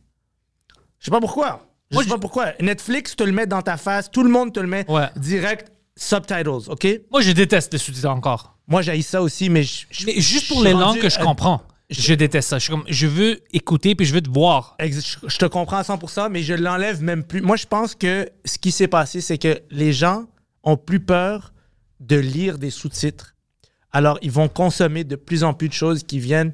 Je 0.98 1.06
sais 1.06 1.10
pas 1.10 1.20
pourquoi. 1.20 1.66
Je 1.90 1.98
sais 1.98 2.08
pas 2.08 2.18
pourquoi. 2.18 2.52
Netflix 2.60 3.16
te 3.16 3.24
le 3.24 3.32
met 3.32 3.46
dans 3.46 3.62
ta 3.62 3.76
face, 3.76 4.10
tout 4.10 4.22
le 4.22 4.30
monde 4.30 4.52
te 4.52 4.60
le 4.60 4.66
met 4.68 4.88
Ouais. 4.90 5.08
direct, 5.16 5.72
subtitles, 5.96 6.68
OK? 6.68 6.86
Moi, 7.10 7.20
je 7.20 7.32
déteste 7.32 7.72
les 7.72 7.78
sous-titres 7.78 8.08
encore. 8.08 8.56
Moi, 8.68 8.82
j'ai 8.82 9.00
ça 9.02 9.20
aussi, 9.22 9.48
mais... 9.50 9.62
je- 9.64 9.86
je- 9.90 10.06
Mais 10.06 10.20
juste 10.20 10.48
pour 10.48 10.60
je 10.60 10.64
les 10.64 10.72
langues 10.72 11.00
que 11.00 11.08
je 11.08 11.18
comprends, 11.18 11.62
je 11.88 12.14
déteste 12.14 12.48
ça. 12.50 12.58
Je, 12.58 12.64
suis 12.64 12.70
comme, 12.70 12.84
je 12.86 13.06
veux 13.08 13.40
écouter 13.52 13.96
puis 13.96 14.06
je 14.06 14.14
veux 14.14 14.20
te 14.20 14.30
voir. 14.30 14.76
Je 14.78 15.36
te 15.38 15.46
comprends 15.46 15.78
à 15.78 15.82
100%, 15.82 16.28
mais 16.30 16.42
je 16.42 16.54
l'enlève 16.54 17.02
même 17.02 17.24
plus. 17.24 17.40
Moi, 17.40 17.56
je 17.56 17.66
pense 17.66 17.96
que 17.96 18.28
ce 18.44 18.58
qui 18.58 18.70
s'est 18.70 18.86
passé, 18.86 19.20
c'est 19.20 19.38
que 19.38 19.60
les 19.70 19.92
gens 19.92 20.26
ont 20.62 20.76
plus 20.76 21.00
peur 21.00 21.52
de 21.98 22.16
lire 22.16 22.58
des 22.58 22.70
sous-titres. 22.70 23.34
Alors, 23.90 24.18
ils 24.22 24.30
vont 24.30 24.48
consommer 24.48 25.02
de 25.02 25.16
plus 25.16 25.42
en 25.42 25.52
plus 25.54 25.68
de 25.68 25.74
choses 25.74 26.04
qui 26.04 26.20
viennent 26.20 26.52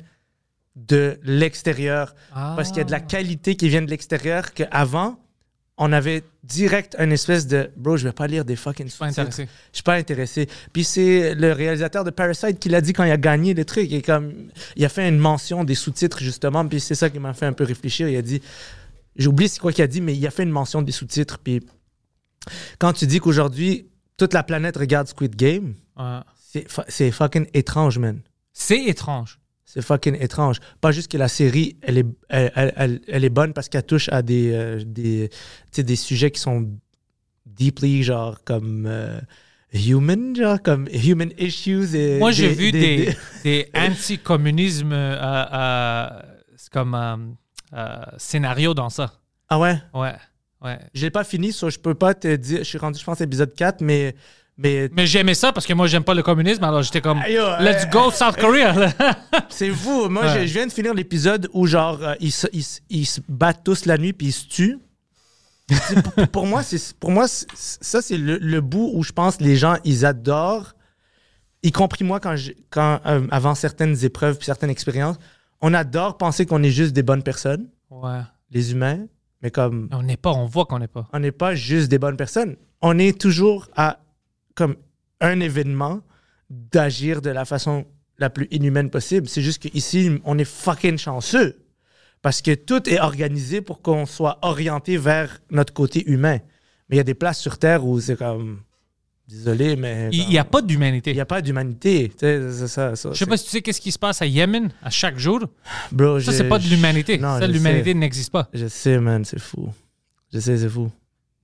de 0.76 1.18
l'extérieur. 1.22 2.14
Parce 2.32 2.68
qu'il 2.68 2.78
y 2.78 2.80
a 2.80 2.84
de 2.84 2.90
la 2.92 3.00
qualité 3.00 3.56
qui 3.56 3.68
vient 3.68 3.82
de 3.82 3.90
l'extérieur 3.90 4.52
qu'avant, 4.52 5.18
on 5.78 5.92
avait 5.92 6.22
direct 6.42 6.96
un 6.98 7.10
espèce 7.10 7.46
de 7.46 7.70
bro, 7.76 7.96
je 7.98 8.04
vais 8.04 8.12
pas 8.12 8.26
lire 8.26 8.44
des 8.46 8.56
fucking 8.56 8.86
pas 8.86 8.90
sous-titres. 8.90 9.20
intéressé. 9.20 9.48
Je 9.72 9.76
suis 9.76 9.82
pas 9.82 9.94
intéressé. 9.94 10.48
Puis 10.72 10.84
c'est 10.84 11.34
le 11.34 11.52
réalisateur 11.52 12.02
de 12.04 12.10
Parasite 12.10 12.58
qui 12.58 12.70
l'a 12.70 12.80
dit 12.80 12.94
quand 12.94 13.04
il 13.04 13.10
a 13.10 13.18
gagné 13.18 13.52
le 13.52 13.64
truc. 13.66 13.86
Il, 13.90 13.96
est 13.96 14.02
comme, 14.02 14.32
il 14.76 14.84
a 14.84 14.88
fait 14.88 15.06
une 15.06 15.18
mention 15.18 15.64
des 15.64 15.74
sous-titres 15.74 16.20
justement. 16.20 16.66
Puis 16.66 16.80
c'est 16.80 16.94
ça 16.94 17.10
qui 17.10 17.18
m'a 17.18 17.34
fait 17.34 17.44
un 17.46 17.52
peu 17.52 17.64
réfléchir. 17.64 18.08
Il 18.08 18.16
a 18.16 18.22
dit, 18.22 18.40
j'ai 19.16 19.28
oublié 19.28 19.48
c'est 19.48 19.60
quoi 19.60 19.70
qu'il 19.72 19.84
a 19.84 19.86
dit, 19.86 20.00
mais 20.00 20.16
il 20.16 20.26
a 20.26 20.30
fait 20.30 20.44
une 20.44 20.50
mention 20.50 20.80
des 20.80 20.92
sous-titres. 20.92 21.38
Puis 21.38 21.60
quand 22.78 22.92
tu 22.94 23.06
dis 23.06 23.18
qu'aujourd'hui 23.18 23.88
toute 24.16 24.32
la 24.32 24.42
planète 24.42 24.76
regarde 24.78 25.08
Squid 25.08 25.36
Game, 25.36 25.74
Ouais. 25.98 26.64
c'est 26.88 27.10
fucking 27.10 27.46
étrange, 27.52 27.98
man. 27.98 28.20
C'est 28.54 28.82
étrange. 28.84 29.40
C'est 29.76 29.82
fucking 29.82 30.16
étrange. 30.18 30.56
Pas 30.80 30.90
juste 30.90 31.12
que 31.12 31.18
la 31.18 31.28
série, 31.28 31.76
elle 31.82 31.98
est, 31.98 32.06
elle, 32.30 32.50
elle- 32.76 33.00
elle- 33.06 33.24
est 33.24 33.28
bonne 33.28 33.52
parce 33.52 33.68
qu'elle 33.68 33.82
touche 33.84 34.08
à 34.08 34.22
des, 34.22 34.50
euh, 34.54 34.82
des, 34.86 35.28
des 35.76 35.96
sujets 35.96 36.30
qui 36.30 36.40
sont 36.40 36.70
deeply, 37.44 38.02
genre, 38.02 38.42
comme 38.42 38.86
euh, 38.86 39.20
human, 39.74 40.34
genre, 40.34 40.62
comme 40.62 40.88
human 40.90 41.30
issues. 41.38 41.94
Et 41.94 42.18
Moi, 42.18 42.32
j'ai 42.32 42.48
vu 42.54 42.72
des- 42.72 43.14
des, 43.44 43.68
anti-communismes 43.74 44.92
euh, 44.94 46.08
comme 46.72 47.36
euh, 47.74 47.96
scénario 48.16 48.72
dans 48.72 48.88
ça. 48.88 49.12
Ah 49.50 49.58
ouais? 49.58 49.76
Ouais. 49.92 50.14
Ouais. 50.62 50.78
Je 50.94 51.02
l'ai 51.02 51.10
pas 51.10 51.22
fini, 51.24 51.52
so 51.52 51.68
je 51.68 51.78
peux 51.78 51.94
pas 51.94 52.14
te 52.14 52.34
dire. 52.36 52.60
Je 52.60 52.64
suis 52.64 52.78
rendu, 52.78 52.98
je 52.98 53.04
pense, 53.04 53.20
à 53.20 53.24
l'épisode 53.24 53.54
4, 53.54 53.82
mais. 53.82 54.14
Mais 54.58 54.88
Mais 54.92 55.06
j'aimais 55.06 55.34
ça 55.34 55.52
parce 55.52 55.66
que 55.66 55.72
moi, 55.74 55.86
j'aime 55.86 56.04
pas 56.04 56.14
le 56.14 56.22
communisme. 56.22 56.64
Alors, 56.64 56.82
j'étais 56.82 57.00
comme, 57.00 57.20
let's 57.20 57.84
euh, 57.84 57.86
go 57.90 58.10
South 58.10 58.36
Korea. 58.36 58.74
c'est 59.48 59.68
vous. 59.68 60.08
Moi, 60.08 60.22
Ouais. 60.24 60.42
je, 60.42 60.46
je 60.46 60.52
viens 60.54 60.66
de 60.66 60.72
finir 60.72 60.94
l'épisode 60.94 61.48
où, 61.52 61.66
genre, 61.66 62.02
euh, 62.02 62.14
ils, 62.20 62.32
se, 62.32 62.46
ils 62.52 62.64
ils 62.88 63.06
se 63.06 63.20
battent 63.28 63.62
tous 63.64 63.84
la 63.86 63.98
nuit 63.98 64.12
puis 64.12 64.28
ils 64.28 64.32
se 64.32 64.46
tuent. 64.48 64.78
Pour, 66.14 66.28
pour 66.28 66.46
moi, 66.46 66.62
pour 67.00 67.10
moi 67.10 67.26
ça 67.26 68.00
c'est 68.00 68.16
le, 68.16 68.38
le 68.38 68.60
bout 68.60 68.92
où 68.94 69.02
je 69.02 69.10
pense 69.10 69.40
les 69.40 69.56
gens 69.56 69.78
ils 69.84 70.06
adorent, 70.06 70.74
y 71.64 71.72
compris 71.72 72.04
moi 72.04 72.20
quand, 72.20 72.36
je- 72.36 72.52
quand 72.70 73.00
euh, 73.04 73.26
avant 73.32 73.56
certaines 73.56 74.04
épreuves 74.04 74.36
puis 74.36 74.46
certaines 74.46 74.70
expériences, 74.70 75.16
on 75.60 75.74
adore 75.74 76.18
penser 76.18 76.46
qu'on 76.46 76.62
est 76.62 76.70
juste 76.70 76.92
des 76.92 77.02
bonnes 77.02 77.24
personnes, 77.24 77.68
Ouais. 77.90 78.20
les 78.52 78.70
humains, 78.70 79.06
mais 79.42 79.50
comme 79.50 79.88
On 79.90 80.04
n'est 80.04 80.16
pas, 80.16 80.30
on 80.30 80.46
voit 80.46 80.66
qu'on 80.66 80.78
n'est 80.78 80.86
pas. 80.86 81.08
on 81.12 81.18
n'est 81.18 81.32
pas 81.32 81.56
juste 81.56 81.88
des 81.88 81.98
bonnes 81.98 82.16
personnes. 82.16 82.54
On 82.80 82.96
est 83.00 83.20
toujours 83.20 83.66
à 83.74 83.98
comme 84.56 84.74
un 85.20 85.38
événement 85.38 86.00
d'agir 86.50 87.22
de 87.22 87.30
la 87.30 87.44
façon 87.44 87.86
la 88.18 88.30
plus 88.30 88.48
inhumaine 88.50 88.90
possible. 88.90 89.28
C'est 89.28 89.42
juste 89.42 89.62
qu'ici, 89.62 90.20
on 90.24 90.38
est 90.38 90.44
fucking 90.44 90.98
chanceux. 90.98 91.62
Parce 92.22 92.42
que 92.42 92.54
tout 92.54 92.88
est 92.88 92.98
organisé 92.98 93.60
pour 93.60 93.82
qu'on 93.82 94.06
soit 94.06 94.38
orienté 94.42 94.96
vers 94.96 95.38
notre 95.50 95.72
côté 95.72 96.02
humain. 96.10 96.38
Mais 96.88 96.96
il 96.96 96.98
y 96.98 97.00
a 97.00 97.04
des 97.04 97.14
places 97.14 97.38
sur 97.38 97.58
Terre 97.58 97.84
où 97.84 98.00
c'est 98.00 98.16
comme. 98.16 98.62
Désolé, 99.28 99.76
mais. 99.76 100.08
Il 100.12 100.28
n'y 100.28 100.38
a 100.38 100.44
pas 100.44 100.62
d'humanité. 100.62 101.10
Il 101.10 101.14
n'y 101.14 101.20
a 101.20 101.26
pas 101.26 101.42
d'humanité. 101.42 102.08
Tu 102.10 102.18
sais, 102.20 102.52
c'est 102.52 102.68
ça, 102.68 102.96
ça, 102.96 103.10
Je 103.12 103.18
sais 103.18 103.26
pas 103.26 103.36
si 103.36 103.44
tu 103.44 103.50
sais 103.50 103.62
qu'est-ce 103.62 103.80
qui 103.80 103.92
se 103.92 103.98
passe 103.98 104.22
à 104.22 104.26
Yémen 104.26 104.70
à 104.82 104.90
chaque 104.90 105.18
jour. 105.18 105.40
Bro, 105.92 106.20
Ça, 106.20 106.32
c'est 106.32 106.48
pas 106.48 106.58
de 106.58 106.68
l'humanité. 106.68 107.18
Ça, 107.20 107.46
l'humanité 107.46 107.92
n'existe 107.92 108.30
pas. 108.30 108.48
Je 108.52 108.66
sais, 108.66 108.98
man, 108.98 109.24
c'est 109.24 109.40
fou. 109.40 109.68
Je 110.32 110.38
sais, 110.38 110.56
c'est 110.56 110.68
fou. 110.68 110.90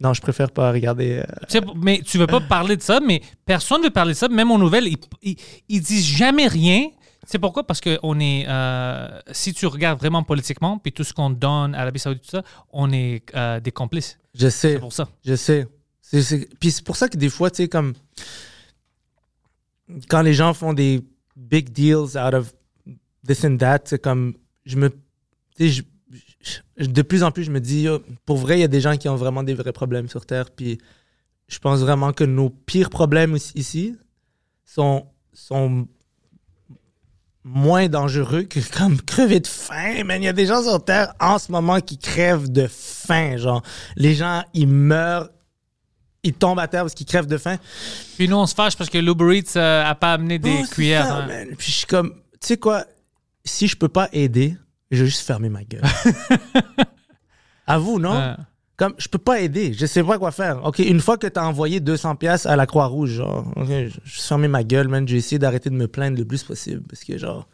Non, 0.02 0.12
je 0.14 0.20
préfère 0.20 0.50
pas 0.50 0.72
regarder. 0.72 1.18
euh, 1.18 1.24
Tu 1.48 1.58
sais, 1.58 1.60
mais 1.76 2.00
tu 2.04 2.18
veux 2.18 2.26
pas 2.26 2.40
parler 2.40 2.76
de 2.76 2.82
ça, 2.82 2.98
mais 3.00 3.22
personne 3.46 3.80
ne 3.80 3.84
veut 3.86 3.90
parler 3.92 4.12
de 4.14 4.18
ça. 4.18 4.28
Même 4.28 4.50
aux 4.50 4.58
nouvelles, 4.58 4.88
ils, 4.88 4.98
ils, 5.22 5.36
ils 5.68 5.80
disent 5.80 6.04
jamais 6.06 6.46
rien. 6.48 6.88
C'est 7.24 7.38
pourquoi? 7.38 7.64
Parce 7.64 7.80
que 7.80 8.00
on 8.02 8.18
est, 8.18 8.44
euh, 8.48 9.08
si 9.30 9.54
tu 9.54 9.66
regardes 9.66 10.00
vraiment 10.00 10.24
politiquement, 10.24 10.78
puis 10.78 10.90
tout 10.92 11.04
ce 11.04 11.12
qu'on 11.12 11.30
donne 11.30 11.74
à 11.74 11.78
l'Arabie 11.78 12.00
Saoudite, 12.00 12.24
tout 12.24 12.30
ça, 12.30 12.42
on 12.72 12.90
est 12.92 13.22
euh, 13.36 13.60
des 13.60 13.70
complices. 13.70 14.18
Je 14.34 14.48
sais. 14.48 14.72
C'est 14.72 14.78
pour 14.80 14.92
ça. 14.92 15.08
Je 15.24 15.36
sais. 15.36 15.68
C'est- 16.00 16.48
Puis 16.58 16.72
c'est 16.72 16.84
pour 16.84 16.96
ça 16.96 17.08
que 17.08 17.16
des 17.16 17.28
fois, 17.30 17.50
tu 17.50 17.58
sais, 17.62 17.68
comme. 17.68 17.92
Quand 20.08 20.22
les 20.22 20.34
gens 20.34 20.54
font 20.54 20.72
des 20.72 21.00
big 21.36 21.70
deals 21.70 22.16
out 22.18 22.34
of 22.34 22.52
this 23.26 23.44
and 23.44 23.56
that, 23.58 23.80
c'est 23.84 24.02
comme. 24.02 24.34
Je 24.64 24.76
me. 24.76 24.90
tu 25.56 25.70
sais, 25.70 25.82
de 26.78 27.02
plus 27.02 27.22
en 27.22 27.30
plus, 27.30 27.44
je 27.44 27.50
me 27.50 27.60
dis, 27.60 27.86
pour 28.26 28.36
vrai, 28.38 28.58
il 28.58 28.60
y 28.60 28.64
a 28.64 28.68
des 28.68 28.80
gens 28.80 28.96
qui 28.96 29.08
ont 29.08 29.16
vraiment 29.16 29.42
des 29.42 29.54
vrais 29.54 29.72
problèmes 29.72 30.08
sur 30.08 30.26
Terre. 30.26 30.50
Puis 30.50 30.78
je 31.48 31.58
pense 31.58 31.80
vraiment 31.80 32.12
que 32.12 32.24
nos 32.24 32.50
pires 32.50 32.90
problèmes 32.90 33.36
ici- 33.54 33.96
sont, 34.64 35.06
sont 35.32 35.86
moins 37.44 37.88
dangereux 37.88 38.44
que 38.44 38.60
comme 38.76 39.00
crever 39.00 39.40
de 39.40 39.46
faim. 39.46 40.04
Man, 40.04 40.22
il 40.22 40.26
y 40.26 40.28
a 40.28 40.32
des 40.32 40.46
gens 40.46 40.62
sur 40.62 40.82
Terre 40.84 41.12
en 41.20 41.38
ce 41.38 41.50
moment 41.50 41.80
qui 41.80 41.98
crèvent 41.98 42.50
de 42.50 42.66
faim. 42.68 43.36
Genre, 43.36 43.62
les 43.96 44.14
gens, 44.14 44.44
ils 44.54 44.68
meurent, 44.68 45.28
ils 46.22 46.32
tombent 46.32 46.60
à 46.60 46.68
terre 46.68 46.82
parce 46.82 46.94
qu'ils 46.94 47.06
crèvent 47.06 47.26
de 47.26 47.38
faim. 47.38 47.58
Puis 48.16 48.28
nous, 48.28 48.36
on 48.36 48.46
se 48.46 48.54
fâche 48.54 48.76
parce 48.76 48.88
que 48.88 48.98
l'Uber 48.98 49.36
Eats 49.38 49.56
euh, 49.56 49.84
a 49.84 49.94
pas 49.96 50.12
amené 50.12 50.38
des 50.38 50.60
Oh, 50.62 50.66
cuillères. 50.70 51.06
ça, 51.06 51.24
hein. 51.24 51.46
Puis 51.58 51.72
je 51.72 51.76
suis 51.78 51.86
comme, 51.86 52.12
tu 52.40 52.46
sais 52.46 52.56
quoi, 52.56 52.84
si 53.44 53.66
je 53.66 53.76
peux 53.76 53.88
pas 53.88 54.08
aider, 54.12 54.56
je 54.92 55.02
vais 55.02 55.10
juste 55.10 55.26
fermer 55.26 55.48
ma 55.48 55.64
gueule. 55.64 55.82
à 57.66 57.78
vous, 57.78 57.98
non? 57.98 58.16
Ouais. 58.16 58.34
Comme, 58.76 58.94
je 58.98 59.08
peux 59.08 59.18
pas 59.18 59.40
aider, 59.40 59.74
je 59.74 59.86
sais 59.86 60.02
pas 60.02 60.18
quoi 60.18 60.32
faire. 60.32 60.64
OK, 60.64 60.78
une 60.78 61.00
fois 61.00 61.18
que 61.18 61.26
tu 61.26 61.38
as 61.38 61.46
envoyé 61.46 61.80
200 61.80 62.16
pièces 62.16 62.46
à 62.46 62.56
la 62.56 62.66
Croix-Rouge, 62.66 63.10
genre, 63.10 63.46
OK, 63.56 63.68
je 63.68 63.98
je 64.04 64.20
fermer 64.20 64.48
ma 64.48 64.64
gueule, 64.64 64.88
man. 64.88 65.06
Je 65.06 65.12
vais 65.12 65.18
essayer 65.18 65.38
d'arrêter 65.38 65.70
de 65.70 65.74
me 65.74 65.88
plaindre 65.88 66.18
le 66.18 66.24
plus 66.24 66.42
possible 66.42 66.82
parce 66.88 67.04
que, 67.04 67.18
genre, 67.18 67.48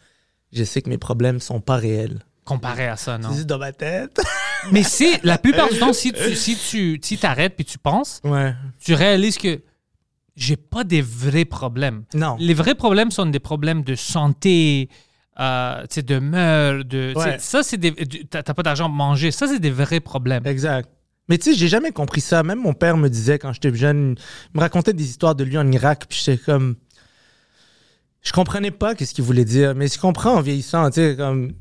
je 0.53 0.64
sais 0.64 0.80
que 0.80 0.89
mes 0.89 0.99
problèmes 0.99 1.41
sont 1.41 1.61
pas 1.61 1.76
réels. 1.76 2.20
Comparé 2.45 2.86
à 2.86 2.97
ça, 2.97 3.18
non? 3.18 3.30
C'est 3.34 3.45
dans 3.45 3.59
ma 3.59 3.72
tête? 3.72 4.18
Mais 4.72 4.82
c'est 4.82 5.22
la 5.22 5.39
plupart 5.39 5.68
du 5.68 5.78
temps, 5.78 5.93
si 5.93 6.12
tu 6.12 6.34
si 6.34 6.57
tu 6.70 6.99
si 7.03 7.18
t'arrêtes 7.18 7.55
puis 7.55 7.64
tu 7.64 7.78
penses, 7.78 8.20
ouais. 8.24 8.55
tu 8.80 8.95
réalises 8.95 9.39
que 9.39 9.61
j'ai 10.34 10.57
pas 10.57 10.84
des 10.84 11.03
vrais 11.03 11.45
problèmes. 11.45 12.05
Non. 12.14 12.36
Les 12.39 12.55
vrais 12.55 12.74
problèmes 12.74 13.11
sont 13.11 13.26
des 13.26 13.41
problèmes 13.41 13.82
de 13.82 13.95
santé, 13.95 14.89
euh, 15.41 15.84
de 15.86 16.18
meurtre, 16.18 16.84
de. 16.89 17.12
Ouais. 17.16 17.39
Ça, 17.39 17.62
c'est 17.62 17.76
des. 17.76 17.93
T'as 18.28 18.43
t'as 18.43 18.55
pas 18.55 18.62
d'argent 18.62 18.86
pour 18.86 18.95
manger. 18.97 19.30
Ça, 19.30 19.47
c'est 19.47 19.61
des 19.61 19.70
vrais 19.70 20.01
problèmes. 20.01 20.47
Exact. 20.47 20.89
Mais 21.28 21.36
tu 21.39 21.53
sais, 21.53 21.59
j'ai 21.59 21.68
jamais 21.68 21.93
compris 21.93 22.20
ça. 22.22 22.43
Même 22.43 22.61
mon 22.61 22.72
père 22.72 22.97
me 22.97 23.09
disait 23.09 23.39
quand 23.39 23.53
j'étais 23.53 23.74
jeune, 23.74 24.16
il 24.53 24.57
me 24.57 24.61
racontait 24.61 24.95
des 24.95 25.05
histoires 25.05 25.34
de 25.34 25.45
lui 25.45 25.59
en 25.59 25.70
Irak, 25.70 26.07
puis 26.09 26.20
j'étais 26.24 26.43
comme. 26.43 26.76
Je 28.22 28.32
comprenais 28.32 28.70
pas 28.72 28.95
qu'est-ce 28.95 29.14
qu'il 29.14 29.24
voulait 29.24 29.45
dire, 29.45 29.74
mais 29.74 29.89
je 29.89 29.99
comprends 29.99 30.34
en 30.36 30.41
vieillissant, 30.41 30.89
tu 30.91 30.95
sais, 31.01 31.16
comme. 31.16 31.53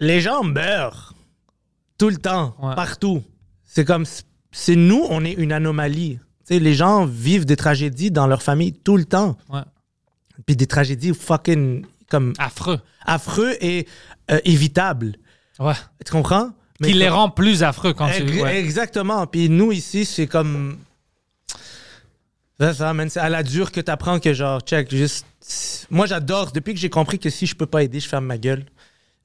Les 0.00 0.20
gens 0.20 0.42
meurent 0.42 1.14
tout 1.98 2.08
le 2.10 2.16
temps, 2.16 2.54
Ouais. 2.60 2.74
partout. 2.74 3.22
C'est 3.64 3.84
comme. 3.84 4.04
C'est 4.52 4.76
nous, 4.76 5.04
on 5.10 5.24
est 5.24 5.32
une 5.32 5.52
anomalie. 5.52 6.18
Tu 6.46 6.54
sais, 6.54 6.58
les 6.60 6.74
gens 6.74 7.04
vivent 7.04 7.44
des 7.44 7.56
tragédies 7.56 8.10
dans 8.10 8.26
leur 8.26 8.42
famille 8.42 8.72
tout 8.72 8.96
le 8.96 9.04
temps. 9.04 9.36
Ouais. 9.50 9.60
Puis 10.46 10.54
des 10.56 10.66
tragédies 10.66 11.12
fucking 11.14 11.84
comme 12.10 12.32
Affreux. 12.38 12.80
affreux 13.04 13.56
et 13.60 13.86
euh, 14.30 14.38
évitables. 14.44 15.16
Ouais. 15.58 15.74
Tu 16.04 16.12
comprends? 16.12 16.50
Mais 16.80 16.88
Qui 16.88 16.94
les 16.94 17.06
comme- 17.06 17.14
rend 17.14 17.30
plus 17.30 17.62
affreux 17.62 17.94
quand 17.94 18.10
tu. 18.10 18.22
Ex- 18.22 18.42
ouais. 18.42 18.58
Exactement. 18.58 19.26
Puis 19.26 19.48
nous, 19.48 19.72
ici, 19.72 20.04
c'est 20.04 20.26
comme. 20.26 20.78
C'est 22.58 22.74
ça, 22.74 22.92
man. 22.94 23.08
C'est 23.10 23.20
à 23.20 23.28
la 23.28 23.42
dure 23.42 23.70
que 23.72 23.80
t'apprends 23.80 24.18
que, 24.18 24.32
genre, 24.32 24.60
check, 24.60 24.90
juste. 24.90 25.26
Moi, 25.90 26.06
j'adore. 26.06 26.52
Depuis 26.52 26.74
que 26.74 26.80
j'ai 26.80 26.90
compris 26.90 27.18
que 27.18 27.30
si 27.30 27.46
je 27.46 27.54
peux 27.54 27.66
pas 27.66 27.82
aider, 27.82 28.00
je 28.00 28.08
ferme 28.08 28.26
ma 28.26 28.38
gueule. 28.38 28.64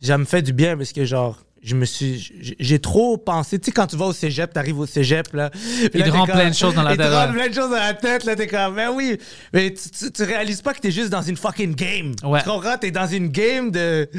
Ça 0.01 0.17
me 0.17 0.25
fait 0.25 0.41
du 0.41 0.51
bien 0.53 0.75
parce 0.77 0.91
que, 0.93 1.05
genre, 1.05 1.37
je 1.63 1.75
me 1.75 1.85
suis. 1.85 2.31
j'ai- 2.59 2.79
trop 2.79 3.17
pensé. 3.17 3.59
Tu 3.59 3.65
sais, 3.65 3.71
quand 3.71 3.85
tu 3.87 3.95
vas 3.95 4.05
au 4.05 4.13
cégep, 4.13 4.51
t'arrives 4.51 4.79
au 4.79 4.87
cégep, 4.87 5.31
là. 5.33 5.51
Il 5.93 6.03
te 6.03 6.09
rend 6.09 6.25
plein 6.25 6.49
de 6.49 6.55
choses 6.55 6.73
dans 6.73 6.81
la 6.81 6.91
il 6.93 6.97
te 6.97 7.03
tête, 7.03 7.11
rend 7.13 7.31
plein 7.31 7.49
de 7.49 7.53
choses 7.53 7.69
dans 7.69 7.75
la 7.75 7.93
tête, 7.93 8.23
là. 8.23 8.35
T'es 8.35 8.47
comme, 8.47 8.75
ben 8.75 8.89
oui. 8.91 9.17
Mais 9.53 9.71
tu, 9.73 9.89
tu, 9.91 10.11
tu 10.11 10.23
réalises 10.23 10.61
pas 10.61 10.73
que 10.73 10.79
t'es 10.79 10.89
juste 10.89 11.09
dans 11.09 11.21
une 11.21 11.37
fucking 11.37 11.75
game. 11.75 12.13
Ouais. 12.23 12.41
Tu 12.41 12.49
comprends? 12.49 12.77
T'es 12.77 12.89
dans 12.89 13.05
une 13.05 13.27
game 13.27 13.69
de. 13.69 14.09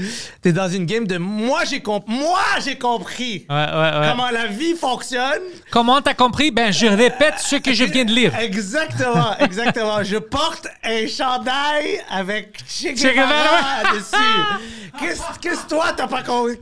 T'es 0.40 0.52
dans 0.52 0.68
une 0.68 0.86
game 0.86 1.06
de. 1.06 1.18
Moi, 1.18 1.64
j'ai 1.68 1.80
compris. 1.80 2.12
Moi, 2.14 2.40
j'ai 2.64 2.78
compris. 2.78 3.46
Ouais, 3.50 3.56
ouais, 3.56 3.98
ouais. 4.00 4.08
Comment 4.10 4.30
la 4.30 4.46
vie 4.46 4.74
fonctionne. 4.74 5.42
Comment 5.70 6.00
t'as 6.00 6.14
compris? 6.14 6.52
Ben, 6.52 6.72
je 6.72 6.86
répète 6.86 7.34
ce 7.38 7.56
que 7.56 7.72
je 7.72 7.84
viens 7.84 8.04
de 8.04 8.12
lire. 8.12 8.36
Exactement, 8.38 9.36
exactement. 9.40 10.04
Je 10.04 10.18
porte 10.18 10.68
un 10.84 11.06
chandail 11.08 12.00
avec 12.10 12.58
Che 12.68 12.94
Guevara. 12.94 13.94
Dessus. 13.94 14.60
Qu'est-ce 15.00 15.20
qu'est-ce 15.40 15.62
que 15.64 15.68
toi, 15.70 15.92
t'as 15.96 16.06
pas 16.06 16.22
compris? 16.22 16.58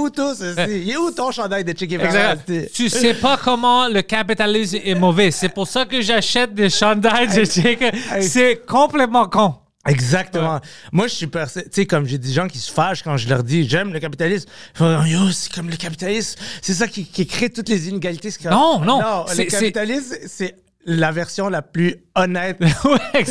Vous 0.00 0.10
tous. 0.10 0.42
Il 0.68 0.90
est 0.90 0.96
où 0.96 1.10
ton 1.10 1.30
chandail 1.30 1.64
de 1.64 1.72
Che 1.72 1.84
Guevara? 1.84 2.36
Tu 2.74 2.88
sais 2.88 3.14
pas 3.14 3.36
comment 3.36 3.86
le 3.88 4.00
capitalisme 4.02 4.78
est 4.82 4.94
mauvais. 4.94 5.30
C'est 5.30 5.50
pour 5.50 5.66
ça 5.68 5.84
que 5.84 6.00
j'achète 6.00 6.54
des 6.54 6.70
chandails 6.70 7.28
de 7.28 7.44
check. 7.44 7.84
C'est 8.20 8.62
complètement 8.66 9.26
con. 9.28 9.54
Exactement. 9.86 10.60
Moi, 10.92 11.06
je 11.06 11.14
suis 11.14 11.26
percé. 11.26 11.64
Tu 11.64 11.68
sais, 11.72 11.86
comme 11.86 12.06
j'ai 12.06 12.18
des 12.18 12.32
gens 12.32 12.46
qui 12.48 12.58
se 12.58 12.70
fâchent 12.70 13.02
quand 13.02 13.16
je 13.16 13.28
leur 13.28 13.42
dis 13.42 13.68
j'aime 13.68 13.92
le 13.92 13.98
capitalisme. 14.00 14.48
Ils 14.74 14.78
font 14.78 15.04
Yo, 15.04 15.30
c'est 15.32 15.52
comme 15.52 15.70
le 15.70 15.76
capitalisme. 15.76 16.38
C'est 16.60 16.74
ça 16.74 16.86
qui, 16.86 17.04
qui 17.06 17.26
crée 17.26 17.48
toutes 17.50 17.68
les 17.68 17.88
inégalités. 17.88 18.30
Non, 18.50 18.80
non. 18.80 19.00
Non, 19.00 19.24
C'est- 19.26 19.44
le 19.44 19.50
capitalisme, 19.50 20.16
c'est 20.26 20.54
la 20.86 21.12
version 21.12 21.48
la 21.48 21.62
plus 21.62 21.96
honnête 22.14 22.58
ouais, 22.84 23.24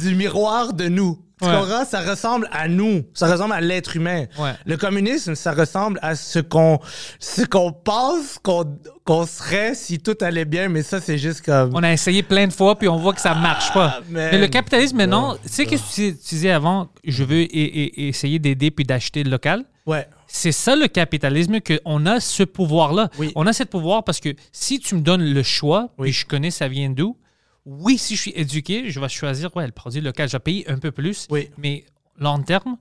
du 0.00 0.14
miroir 0.14 0.72
de 0.72 0.88
nous. 0.88 1.18
Tu 1.40 1.48
Ouais. 1.48 1.54
comprends? 1.56 1.84
Ça 1.84 2.02
ressemble 2.02 2.48
à 2.52 2.68
nous. 2.68 3.02
Ça 3.14 3.26
ressemble 3.26 3.52
à 3.54 3.60
l'être 3.60 3.96
humain. 3.96 4.26
Ouais. 4.38 4.52
Le 4.64 4.76
communisme, 4.76 5.34
ça 5.34 5.50
ressemble 5.50 5.98
à 6.00 6.14
ce 6.14 6.38
qu'on 6.38 6.78
ce 7.18 7.42
qu'on 7.42 7.72
pense 7.72 8.38
qu'on 8.40 8.78
qu'on 9.04 9.26
serait 9.26 9.74
si 9.74 9.98
tout 9.98 10.16
allait 10.20 10.44
bien, 10.44 10.68
mais 10.68 10.84
ça, 10.84 11.00
c'est 11.00 11.18
juste 11.18 11.44
comme... 11.44 11.72
On 11.74 11.82
a 11.82 11.92
essayé 11.92 12.22
plein 12.22 12.46
de 12.46 12.52
fois, 12.52 12.78
puis 12.78 12.86
on 12.86 12.96
voit 12.96 13.12
que 13.12 13.20
ça 13.20 13.34
marche 13.34 13.72
pas. 13.74 13.96
Ah. 13.98 14.02
Mais 14.08 14.38
le 14.38 14.46
capitalisme, 14.46 14.96
maintenant, 14.98 15.34
tu 15.42 15.48
sais 15.48 15.66
qu'est-ce 15.66 15.82
que 15.82 15.94
tu 16.12 16.16
tu 16.16 16.34
disais 16.36 16.52
avant? 16.52 16.88
Je 17.02 17.24
veux 17.24 17.44
essayer 17.50 18.38
d'aider 18.38 18.70
puis 18.70 18.84
d'acheter 18.84 19.24
local. 19.24 19.64
Ouais. 19.84 20.06
C'est 20.34 20.50
ça 20.52 20.76
le 20.76 20.88
capitalisme, 20.88 21.58
qu'on 21.60 22.06
a 22.06 22.18
ce 22.18 22.42
pouvoir-là. 22.42 23.10
Oui. 23.18 23.32
On 23.34 23.46
a 23.46 23.52
ce 23.52 23.64
pouvoir 23.64 24.02
parce 24.02 24.18
que 24.18 24.30
si 24.50 24.80
tu 24.80 24.94
me 24.94 25.00
donnes 25.02 25.22
le 25.24 25.42
choix, 25.42 25.90
Oui. 25.98 26.08
puis 26.08 26.12
je 26.12 26.26
connais 26.26 26.50
ça 26.50 26.68
vient 26.68 26.88
d'où, 26.88 27.18
oui, 27.66 27.98
si 27.98 28.16
je 28.16 28.22
suis 28.22 28.32
éduqué, 28.34 28.90
je 28.90 28.98
vais 28.98 29.08
choisir 29.10 29.54
ouais, 29.56 29.66
le 29.66 29.72
produit 29.72 30.00
local. 30.00 30.28
Je 30.28 30.32
vais 30.36 30.40
payer 30.40 30.70
un 30.70 30.78
peu 30.78 30.90
plus, 30.90 31.26
Oui. 31.30 31.50
mais 31.58 31.84
long 32.18 32.42
terme, 32.42 32.78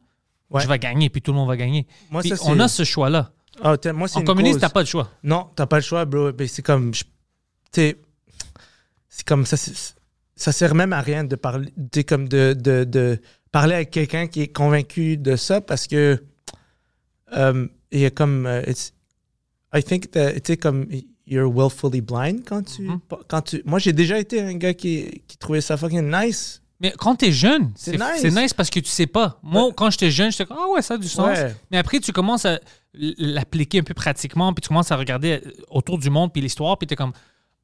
Ouais. 0.49 0.61
je 0.61 0.67
vais 0.67 0.79
gagner, 0.79 1.09
puis 1.09 1.21
tout 1.21 1.31
le 1.31 1.37
monde 1.37 1.49
va 1.49 1.57
gagner. 1.57 1.87
Moi, 2.09 2.23
ça, 2.23 2.35
on 2.45 2.57
a 2.59 2.67
ce 2.69 2.83
choix-là. 2.85 3.31
Ah, 3.61 3.75
moi, 3.93 4.07
En 4.15 4.23
communiste, 4.23 4.61
t'as 4.61 4.69
pas 4.69 4.79
le 4.81 4.85
choix. 4.87 5.11
Non, 5.23 5.49
t'as 5.55 5.65
pas 5.65 5.75
le 5.77 5.81
choix, 5.83 6.05
bro. 6.05 6.31
C'est 6.47 6.61
comme. 6.61 6.93
c'est 7.73 7.97
comme 9.25 9.45
ça. 9.45 9.57
Ça 10.35 10.51
sert 10.51 10.73
même 10.73 10.93
à 10.93 11.01
rien 11.01 11.23
de 11.25 11.35
parler. 11.35 11.71
Comme 12.07 12.27
de, 12.27 12.53
de, 12.57 12.85
de 12.85 13.21
parler 13.51 13.75
avec 13.75 13.91
quelqu'un 13.91 14.27
qui 14.27 14.41
est 14.41 14.47
convaincu 14.47 15.17
de 15.17 15.35
ça 15.35 15.59
parce 15.61 15.85
que. 15.87 16.23
Il 17.33 17.99
y 17.99 18.05
a 18.05 18.09
comme. 18.09 18.45
it's- 18.67 18.93
I 19.73 19.81
think 19.83 20.11
that. 20.11 20.33
Tu 20.33 20.41
sais, 20.53 20.57
comme. 20.57 20.87
You're 21.27 21.49
willfully 21.53 22.01
blind 22.01 22.43
quand 22.45 22.63
tu. 22.63 22.81
Mhm. 22.81 22.99
quand 23.29 23.41
tu 23.41 23.61
moi, 23.63 23.79
j'ai 23.79 23.93
déjà 23.93 24.19
été 24.19 24.41
un 24.41 24.53
gars 24.55 24.73
qui, 24.73 25.21
qui 25.27 25.37
trouvait 25.37 25.61
ça 25.61 25.77
fucking 25.77 26.11
nice. 26.11 26.61
Mais 26.81 26.93
quand 26.97 27.15
t'es 27.15 27.31
jeune, 27.31 27.71
C'est 27.75 27.91
nice. 27.91 28.01
c'est 28.17 28.31
nice 28.31 28.53
parce 28.55 28.69
que 28.71 28.79
tu 28.79 28.89
sais 28.89 29.05
pas. 29.07 29.39
Moi, 29.43 29.67
Ouais. 29.67 29.73
quand 29.77 29.91
j'étais 29.91 30.09
jeune, 30.11 30.31
j'étais 30.31 30.45
comme, 30.47 30.57
ah 30.59 30.67
ouais, 30.73 30.81
ça 30.81 30.95
a 30.95 30.97
du 30.97 31.07
sens. 31.07 31.27
Ouais. 31.27 31.55
Mais 31.69 31.77
après, 31.77 31.99
tu 31.99 32.11
commences 32.11 32.45
à 32.45 32.59
l'appliquer 32.95 33.79
un 33.79 33.83
peu 33.83 33.93
pratiquement, 33.93 34.51
puis 34.51 34.61
tu 34.61 34.67
commences 34.69 34.91
à 34.91 34.95
regarder 34.97 35.41
euh, 35.45 35.51
autour 35.69 35.99
du 35.99 36.09
monde, 36.09 36.33
puis 36.33 36.41
l'histoire, 36.41 36.77
puis 36.77 36.87
t'es 36.87 36.95
comme, 36.95 37.13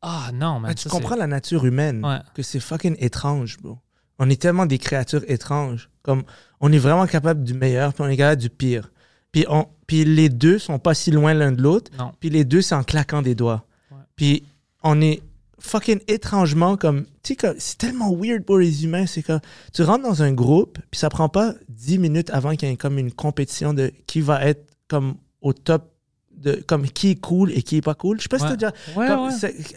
ah 0.02 0.30
non, 0.34 0.60
man. 0.60 0.72
Ah, 0.72 0.76
tu 0.76 0.84
ça, 0.84 0.90
comprends 0.90 1.16
la 1.16 1.28
nature 1.28 1.66
humaine. 1.66 2.06
Ouais. 2.06 2.20
Que 2.36 2.44
c'est 2.44 2.60
fucking 2.60 2.96
étrange, 3.00 3.58
bro. 3.58 3.80
on 4.20 4.30
est 4.30 4.40
tellement 4.42 4.66
des 4.68 4.78
créatures 4.78 5.24
étranges. 5.28 5.90
Comme, 6.04 6.24
on 6.62 6.72
est 6.72 6.78
vraiment 6.78 7.08
capable 7.08 7.44
du 7.44 7.54
meilleur, 7.56 7.94
puis 7.94 8.04
on 8.04 8.08
est 8.08 8.18
capable 8.18 8.42
du 8.42 8.50
pire. 8.52 8.92
Puis, 9.38 9.46
on, 9.50 9.68
puis 9.86 10.04
les 10.06 10.30
deux 10.30 10.58
sont 10.58 10.80
pas 10.80 10.94
si 10.94 11.12
loin 11.12 11.34
l'un 11.34 11.52
de 11.52 11.62
l'autre. 11.62 11.92
Puis 12.20 12.30
les 12.30 12.44
deux, 12.44 12.62
c'est 12.62 12.76
en 12.76 12.84
claquant 12.84 13.22
des 13.22 13.36
doigts. 13.36 13.64
Ouais. 13.92 13.98
Puis 14.16 14.44
on 14.84 15.00
est 15.02 15.22
fucking 15.60 16.00
étrangement 16.08 16.76
comme. 16.78 17.06
Tu 17.24 17.36
sais, 17.40 17.56
c'est 17.60 17.78
tellement 17.78 18.12
weird 18.16 18.44
pour 18.46 18.58
les 18.58 18.84
humains. 18.84 19.06
C'est 19.06 19.22
que 19.22 19.34
tu 19.74 19.84
rentres 19.84 20.04
dans 20.04 20.24
un 20.24 20.32
groupe, 20.34 20.80
puis 20.92 21.00
ça 21.00 21.10
prend 21.10 21.30
pas 21.30 21.54
10 21.70 22.00
minutes 22.00 22.30
avant 22.32 22.56
qu'il 22.56 22.68
y 22.70 22.72
ait 22.72 22.78
comme 22.78 22.98
une 22.98 23.12
compétition 23.12 23.74
de 23.74 23.92
qui 24.08 24.22
va 24.22 24.44
être 24.46 24.66
comme 24.88 25.16
au 25.42 25.54
top, 25.54 25.92
de 26.36 26.54
comme 26.68 26.88
qui 26.88 27.12
est 27.12 27.16
cool 27.22 27.52
et 27.52 27.62
qui 27.62 27.78
est 27.78 27.82
pas 27.82 27.96
cool. 27.96 28.18
Je 28.18 28.24
sais 28.24 28.30
pas 28.30 28.40
si 28.40 28.46
Ouais. 28.46 28.56
t'as 28.58 28.72
déjà. 28.72 28.74
Ouais, 28.96 29.08
comme, 29.08 29.30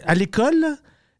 À 0.05 0.15
l'école, 0.15 0.65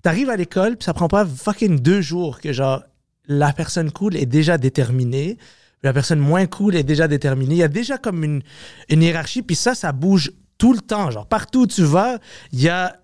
t'arrives 0.02 0.30
à 0.30 0.36
l'école, 0.38 0.78
puis 0.78 0.86
ça 0.86 0.94
prend 0.94 1.08
pas 1.08 1.26
fucking 1.26 1.80
deux 1.80 2.02
jours 2.02 2.40
que 2.40 2.52
genre 2.54 2.82
la 3.28 3.54
personne 3.54 3.92
cool 3.92 4.16
est 4.16 4.26
déjà 4.26 4.58
déterminée. 4.58 5.38
La 5.84 5.94
personne 5.94 6.20
moins 6.20 6.46
cool 6.46 6.76
est 6.76 6.84
déjà 6.84 7.08
déterminée. 7.08 7.56
Il 7.56 7.60
y 7.60 7.64
a 7.64 7.68
déjà 7.68 7.98
comme 7.98 8.24
une, 8.24 8.44
une 8.90 9.02
hiérarchie, 9.02 9.42
puis 9.42 9.56
ça, 9.56 9.74
ça 9.76 9.92
bouge 9.92 10.32
tout 10.58 10.74
le 10.74 10.80
temps. 10.80 11.10
Genre, 11.10 11.26
partout 11.28 11.62
où 11.62 11.68
tu 11.68 11.84
vas, 11.84 12.20
il 12.52 12.62
y 12.62 12.70
a. 12.70 12.98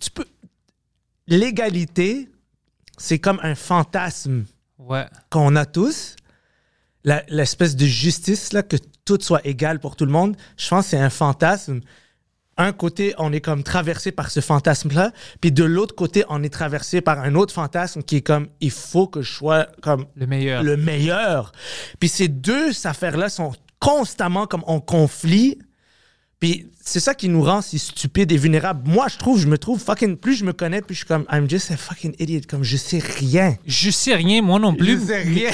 Tu 0.00 0.10
peux. 0.10 0.24
L'égalité, 1.26 2.28
c'est 2.98 3.18
comme 3.18 3.40
un 3.42 3.54
fantasme 3.54 4.44
Ouais. 4.78 5.06
qu'on 5.30 5.56
a 5.56 5.64
tous. 5.66 6.16
L'espèce 7.28 7.76
de 7.76 7.86
justice, 7.86 8.52
là, 8.52 8.62
que 8.62 8.76
tout 9.04 9.18
soit 9.20 9.44
égal 9.46 9.78
pour 9.80 9.94
tout 9.96 10.04
le 10.04 10.12
monde, 10.12 10.36
je 10.56 10.68
pense 10.68 10.84
que 10.86 10.90
c'est 10.90 10.98
un 10.98 11.10
fantasme. 11.10 11.80
Un 12.58 12.72
côté, 12.72 13.14
on 13.18 13.32
est 13.32 13.40
comme 13.42 13.62
traversé 13.62 14.12
par 14.12 14.30
ce 14.30 14.40
fantasme-là, 14.40 15.12
puis 15.40 15.52
de 15.52 15.62
l'autre 15.64 15.94
côté, 15.94 16.24
on 16.30 16.42
est 16.42 16.48
traversé 16.52 17.00
par 17.02 17.18
un 17.20 17.34
autre 17.34 17.52
fantasme 17.52 18.02
qui 18.02 18.16
est 18.16 18.22
comme 18.22 18.48
il 18.60 18.70
faut 18.70 19.06
que 19.06 19.20
je 19.20 19.32
sois 19.32 19.66
comme 19.82 20.06
Le 20.14 20.26
meilleur. 20.26 20.62
le 20.62 20.76
meilleur. 20.76 21.52
Puis 22.00 22.08
ces 22.08 22.28
deux 22.28 22.70
affaires-là 22.86 23.28
sont 23.28 23.52
constamment 23.78 24.46
comme 24.46 24.64
en 24.66 24.80
conflit. 24.80 25.58
Puis 26.40 26.70
c'est 26.88 27.00
ça 27.00 27.14
qui 27.14 27.28
nous 27.28 27.42
rend 27.42 27.60
si 27.62 27.78
stupides 27.80 28.30
et 28.30 28.36
vulnérables. 28.36 28.88
Moi, 28.88 29.08
je 29.08 29.18
trouve, 29.18 29.40
je 29.40 29.48
me 29.48 29.58
trouve 29.58 29.80
fucking. 29.80 30.16
Plus 30.16 30.36
je 30.36 30.44
me 30.44 30.52
connais, 30.52 30.80
plus 30.82 30.94
je 30.94 30.98
suis 31.00 31.06
comme 31.06 31.24
I'm 31.32 31.50
just 31.50 31.70
a 31.72 31.76
fucking 31.76 32.14
idiot. 32.20 32.42
Comme 32.48 32.62
je 32.62 32.76
sais 32.76 32.98
rien. 33.00 33.56
Je 33.66 33.90
sais 33.90 34.14
rien, 34.14 34.40
moi 34.40 34.58
non 34.60 34.72
plus. 34.74 35.00
Je 35.00 35.06
sais 35.06 35.18
rien. 35.22 35.50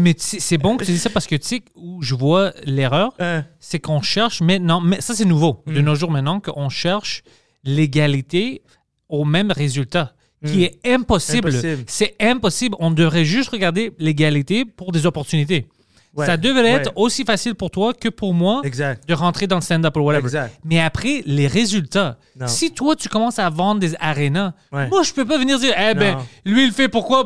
mais 0.00 0.14
c'est 0.18 0.56
bon 0.58 0.76
que 0.78 0.84
tu 0.84 0.92
dis 0.92 0.98
ça 0.98 1.10
parce 1.10 1.26
que 1.26 1.36
tu 1.36 1.46
sais 1.46 1.62
où 1.76 2.02
je 2.02 2.14
vois 2.14 2.52
l'erreur, 2.64 3.12
Hein. 3.18 3.44
c'est 3.60 3.78
qu'on 3.80 4.00
cherche 4.00 4.40
maintenant, 4.40 4.80
mais 4.80 5.00
ça 5.00 5.14
c'est 5.14 5.26
nouveau 5.26 5.62
de 5.66 5.80
Mm. 5.80 5.84
nos 5.84 5.94
jours 5.94 6.10
maintenant, 6.10 6.40
qu'on 6.40 6.68
cherche 6.70 7.22
l'égalité 7.64 8.62
au 9.08 9.24
même 9.24 9.50
résultat, 9.50 10.14
qui 10.46 10.64
est 10.64 10.78
impossible. 10.86 11.50
Mm. 11.52 11.56
Impossible. 11.56 11.84
C'est 11.86 12.14
impossible. 12.20 12.76
On 12.80 12.90
devrait 12.90 13.24
juste 13.24 13.50
regarder 13.50 13.92
l'égalité 13.98 14.64
pour 14.64 14.90
des 14.90 15.04
opportunités. 15.06 15.66
Ouais, 16.14 16.26
Ça 16.26 16.36
devrait 16.36 16.72
être 16.72 16.92
aussi 16.94 17.24
facile 17.24 17.54
pour 17.54 17.70
toi 17.70 17.94
que 17.94 18.10
pour 18.10 18.34
moi 18.34 18.60
Exact. 18.64 19.08
de 19.08 19.14
rentrer 19.14 19.46
dans 19.46 19.56
le 19.56 19.62
stand-up 19.62 19.96
ou 19.96 20.00
whatever. 20.00 20.24
Exact. 20.26 20.58
Mais 20.62 20.78
après, 20.78 21.22
les 21.24 21.46
résultats, 21.46 22.18
Non. 22.38 22.46
si 22.48 22.70
toi, 22.72 22.94
tu 22.96 23.08
commences 23.08 23.38
à 23.38 23.48
vendre 23.48 23.80
des 23.80 23.94
arénas, 23.98 24.52
Ouais. 24.72 24.88
moi, 24.88 25.02
je 25.04 25.12
peux 25.14 25.24
pas 25.24 25.38
venir 25.38 25.58
dire, 25.58 25.72
eh 25.78 25.94
ben, 25.94 26.16
Non. 26.16 26.26
lui, 26.44 26.64
il 26.64 26.66
le 26.66 26.72
fait 26.74 26.88
pourquoi. 26.90 27.24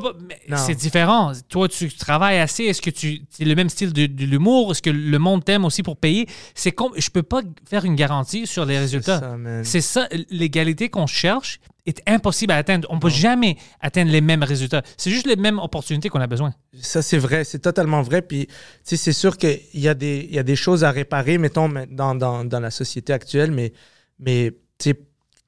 C'est 0.54 0.76
différent. 0.76 1.32
Toi, 1.48 1.66
tu 1.68 1.88
travailles 1.92 2.38
assez. 2.38 2.62
Est-ce 2.64 2.80
que 2.80 2.90
tu 2.90 3.22
c'est 3.28 3.44
le 3.44 3.54
même 3.56 3.68
style 3.70 3.92
de, 3.92 4.06
de 4.06 4.24
l'humour? 4.24 4.70
Est-ce 4.70 4.82
que 4.82 4.90
le 4.90 5.18
monde 5.18 5.44
t'aime 5.44 5.64
aussi 5.64 5.82
pour 5.82 5.96
payer? 5.96 6.28
C'est 6.54 6.70
comme, 6.72 6.92
je 6.96 7.10
peux 7.10 7.24
pas 7.24 7.40
faire 7.68 7.84
une 7.84 7.96
garantie 7.96 8.46
sur 8.46 8.64
les 8.66 8.78
résultats. 8.78 9.18
ça. 9.18 9.36
C'est 9.64 9.80
ça, 9.80 10.06
l'égalité 10.30 10.90
qu'on 10.90 11.06
cherche 11.08 11.58
est 11.86 12.02
impossible 12.06 12.52
à 12.52 12.56
atteindre. 12.56 12.86
On 12.90 12.98
peut 12.98 13.08
jamais 13.08 13.56
atteindre 13.80 14.10
les 14.10 14.20
mêmes 14.20 14.42
résultats. 14.42 14.82
C'est 14.96 15.10
juste 15.10 15.26
les 15.26 15.36
mêmes 15.36 15.58
opportunités 15.58 16.08
qu'on 16.08 16.20
a 16.20 16.26
besoin. 16.26 16.52
Ça, 16.80 17.00
c'est 17.00 17.18
vrai, 17.18 17.44
c'est 17.44 17.60
totalement 17.60 18.02
vrai. 18.02 18.22
Puis, 18.22 18.48
c'est 18.82 19.12
sûr 19.12 19.36
qu'il 19.38 19.60
y, 19.74 19.88
a 19.88 19.94
des- 19.94 20.28
y 20.30 20.38
a 20.38 20.42
des 20.42 20.56
choses 20.56 20.84
à 20.84 20.90
réparer, 20.90 21.38
mettons, 21.38 21.68
dans, 21.90 22.14
dans, 22.14 22.44
dans 22.44 22.60
la 22.60 22.70
société 22.70 23.12
actuelle, 23.12 23.50
mais, 23.52 23.72
mais 24.18 24.52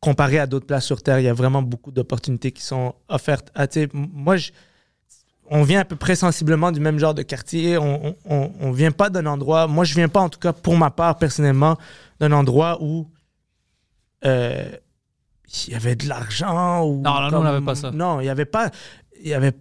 comparé 0.01 0.39
à 0.39 0.47
d'autres 0.47 0.67
places 0.67 0.87
sur 0.87 1.03
Terre, 1.03 1.19
il 1.19 1.25
y 1.25 1.29
a 1.29 1.35
vraiment 1.35 1.61
beaucoup 1.61 1.91
d'opportunités 1.91 2.53
qui 2.53 2.63
sont 2.63 2.95
offertes. 3.09 3.51
m- 3.77 3.89
moi, 3.93 4.37
je- 4.37 4.53
on 5.51 5.63
vient 5.65 5.81
à 5.81 5.85
peu 5.85 5.97
près 5.97 6.15
sensiblement 6.15 6.71
du 6.71 6.79
même 6.79 6.99
genre 6.99 7.15
de 7.15 7.23
quartier. 7.23 7.79
On, 7.79 8.15
on 8.61 8.71
vient 8.71 8.93
pas 8.93 9.11
d'un 9.11 9.27
endroit, 9.27 9.67
moi, 9.67 9.85
je 9.85 9.95
viens 9.95 10.09
pas, 10.09 10.21
en 10.21 10.29
tout 10.29 10.39
cas, 10.39 10.53
pour 10.53 10.77
ma 10.77 10.91
part, 10.91 11.19
personnellement, 11.19 11.77
d'un 12.21 12.31
endroit 12.33 12.79
où 12.81 13.09
euh, 14.25 14.71
il 15.67 15.73
y 15.73 15.77
avait 15.77 15.97
de 15.97 16.07
l'argent. 16.09 16.85
ou 16.85 17.01
Non, 17.03 17.21
non, 17.23 17.31
nous, 17.31 17.37
on 17.39 17.43
n'avait 17.43 17.65
pas 17.65 17.75
ça. 17.75 17.91
Non, 17.91 18.21
il 18.21 18.27
y 18.27 18.29
avait 18.29 18.45
pas, 18.45 18.71
il 19.23 19.29
y 19.29 19.35
avait, 19.35 19.53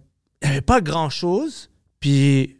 il 0.42 0.48
y 0.48 0.50
avait 0.52 0.60
pas 0.60 0.80
grand 0.80 1.10
chose. 1.10 1.70
Puis, 2.00 2.56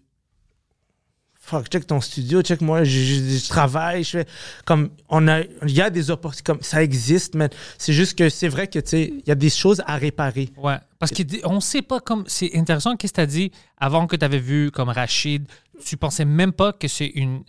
fuck, 1.34 1.66
check 1.68 1.86
ton 1.86 2.00
studio, 2.00 2.42
check 2.42 2.60
moi, 2.60 2.84
je, 2.84 2.90
je- 2.90 3.38
je 3.38 3.48
travaille, 3.48 4.04
je 4.04 4.10
fais 4.10 4.26
comme, 4.66 4.90
on 5.08 5.26
a, 5.28 5.40
il 5.40 5.70
y 5.70 5.80
a 5.80 5.88
des 5.90 6.10
opportunités, 6.10 6.44
comme 6.52 6.62
ça 6.62 6.82
existe, 6.82 7.34
mais 7.34 7.48
c'est 7.78 7.92
juste 7.92 8.18
que 8.18 8.28
c'est 8.28 8.48
vrai 8.48 8.66
que, 8.68 8.78
tu 8.78 8.88
sais, 8.90 9.12
il 9.16 9.22
y 9.26 9.30
a 9.30 9.34
des 9.34 9.48
choses 9.50 9.82
à 9.86 9.96
réparer. 9.96 10.50
Ouais. 10.56 10.76
Parce 10.98 11.12
qu'on 11.12 11.60
sait 11.60 11.82
pas 11.82 12.00
comme. 12.00 12.24
C'est 12.26 12.56
intéressant 12.56 12.96
qu'est-ce 12.96 13.12
que 13.12 13.16
tu 13.16 13.20
as 13.22 13.26
dit 13.26 13.52
avant 13.76 14.06
que 14.06 14.16
tu 14.16 14.24
avais 14.24 14.40
vu 14.40 14.70
comme 14.72 14.88
Rachid. 14.88 15.46
Tu 15.84 15.96
pensais 15.96 16.24
même 16.24 16.52
pas 16.52 16.72
que 16.72 16.88
c'est 16.88 17.06
une, 17.06 17.44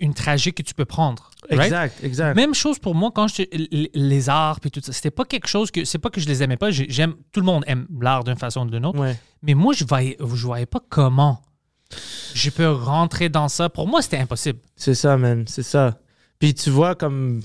une 0.00 0.14
tragique 0.14 0.56
que 0.56 0.62
tu 0.62 0.74
peux 0.74 0.84
prendre. 0.84 1.30
right? 1.50 1.64
Exact, 1.64 2.04
exact. 2.04 2.34
Même 2.36 2.54
chose 2.54 2.78
pour 2.78 2.94
moi 2.94 3.10
quand 3.14 3.28
je 3.28 3.42
les 3.94 4.28
arts 4.28 4.60
puis 4.60 4.70
tout 4.70 4.80
ça. 4.82 4.92
C'était 4.92 5.10
pas 5.10 5.24
quelque 5.24 5.46
chose 5.48 5.70
que 5.70 5.84
c'est 5.84 5.98
pas 5.98 6.10
que 6.10 6.20
je 6.20 6.26
les 6.28 6.42
aimais 6.42 6.56
pas. 6.56 6.70
J'ai- 6.70 6.86
J'aime 6.90 7.14
tout 7.32 7.40
le 7.40 7.46
monde 7.46 7.64
aime 7.66 7.86
l'art 8.00 8.24
d'une 8.24 8.36
façon 8.38 8.66
ou 8.66 8.70
d'une 8.70 8.84
autre. 8.86 8.98
Ouais. 8.98 9.16
Mais 9.42 9.54
moi 9.54 9.72
je 9.74 9.84
voyais 9.84 10.16
je 10.20 10.24
voyais 10.46 10.66
pas 10.66 10.80
comment 10.88 11.42
je 12.34 12.50
peux 12.50 12.68
rentrer 12.70 13.28
dans 13.28 13.48
ça. 13.48 13.68
Pour 13.68 13.88
moi 13.88 14.02
c'était 14.02 14.18
impossible. 14.18 14.58
C'est 14.76 14.94
ça, 14.94 15.16
man, 15.16 15.44
c'est 15.48 15.62
ça. 15.62 15.98
Puis 16.38 16.54
tu 16.54 16.70
vois, 16.70 16.94
comme. 16.94 17.40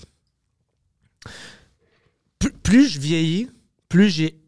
Plus, 2.39 2.51
plus 2.51 2.87
je 2.89 2.99
vieillis, 2.99 3.49
plus 3.89 4.09
j'ai 4.09 4.39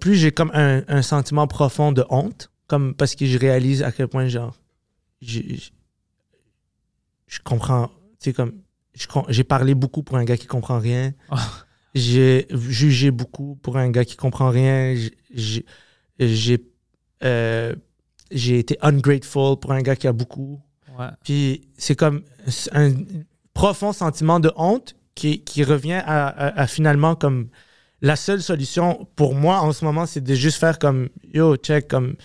plus 0.00 0.14
j'ai 0.16 0.32
comme 0.32 0.50
un, 0.54 0.82
un 0.88 1.02
sentiment 1.02 1.46
profond 1.46 1.92
de 1.92 2.04
honte, 2.08 2.50
comme 2.66 2.94
parce 2.94 3.14
que 3.14 3.26
je 3.26 3.38
réalise 3.38 3.82
à 3.82 3.92
quel 3.92 4.08
point, 4.08 4.28
genre, 4.28 4.56
je 7.26 7.38
comprends, 7.42 7.88
tu 8.20 8.30
sais, 8.30 8.32
comme, 8.32 8.60
j'ai 9.28 9.44
parlé 9.44 9.74
beaucoup 9.74 10.02
pour 10.02 10.16
un 10.16 10.24
gars 10.24 10.36
qui 10.36 10.46
comprend 10.46 10.78
rien. 10.78 11.12
Ah. 11.30 11.50
J'ai 11.96 12.48
jugé 12.50 13.12
beaucoup 13.12 13.54
pour 13.62 13.76
un 13.76 13.88
gars 13.88 14.04
qui 14.04 14.16
comprend 14.16 14.50
rien. 14.50 14.96
J'ai- 15.32 15.64
euh, 17.22 17.74
été 18.32 18.76
ungrateful 18.82 19.56
pour 19.60 19.70
un 19.72 19.80
gars 19.80 19.94
qui 19.94 20.08
a 20.08 20.12
beaucoup. 20.12 20.60
Ouais. 20.98 21.06
Puis 21.22 21.68
c'est 21.78 21.94
comme 21.94 22.22
un 22.72 22.92
profond 23.52 23.92
sentiment 23.92 24.40
de 24.40 24.50
honte 24.56 24.96
qui, 25.14 25.44
qui 25.44 25.62
revient 25.62 26.02
à, 26.04 26.26
à- 26.26 26.60
à 26.62 26.66
finalement 26.66 27.14
comme 27.14 27.48
la 28.00 28.16
seule 28.16 28.42
solution 28.42 29.06
pour 29.14 29.34
moi 29.36 29.60
en 29.60 29.72
ce 29.72 29.84
moment, 29.84 30.04
c'est 30.06 30.20
de 30.20 30.34
juste 30.34 30.58
faire 30.58 30.80
comme 30.80 31.08
yo 31.32 31.56
check 31.56 31.86
comme 31.88 32.16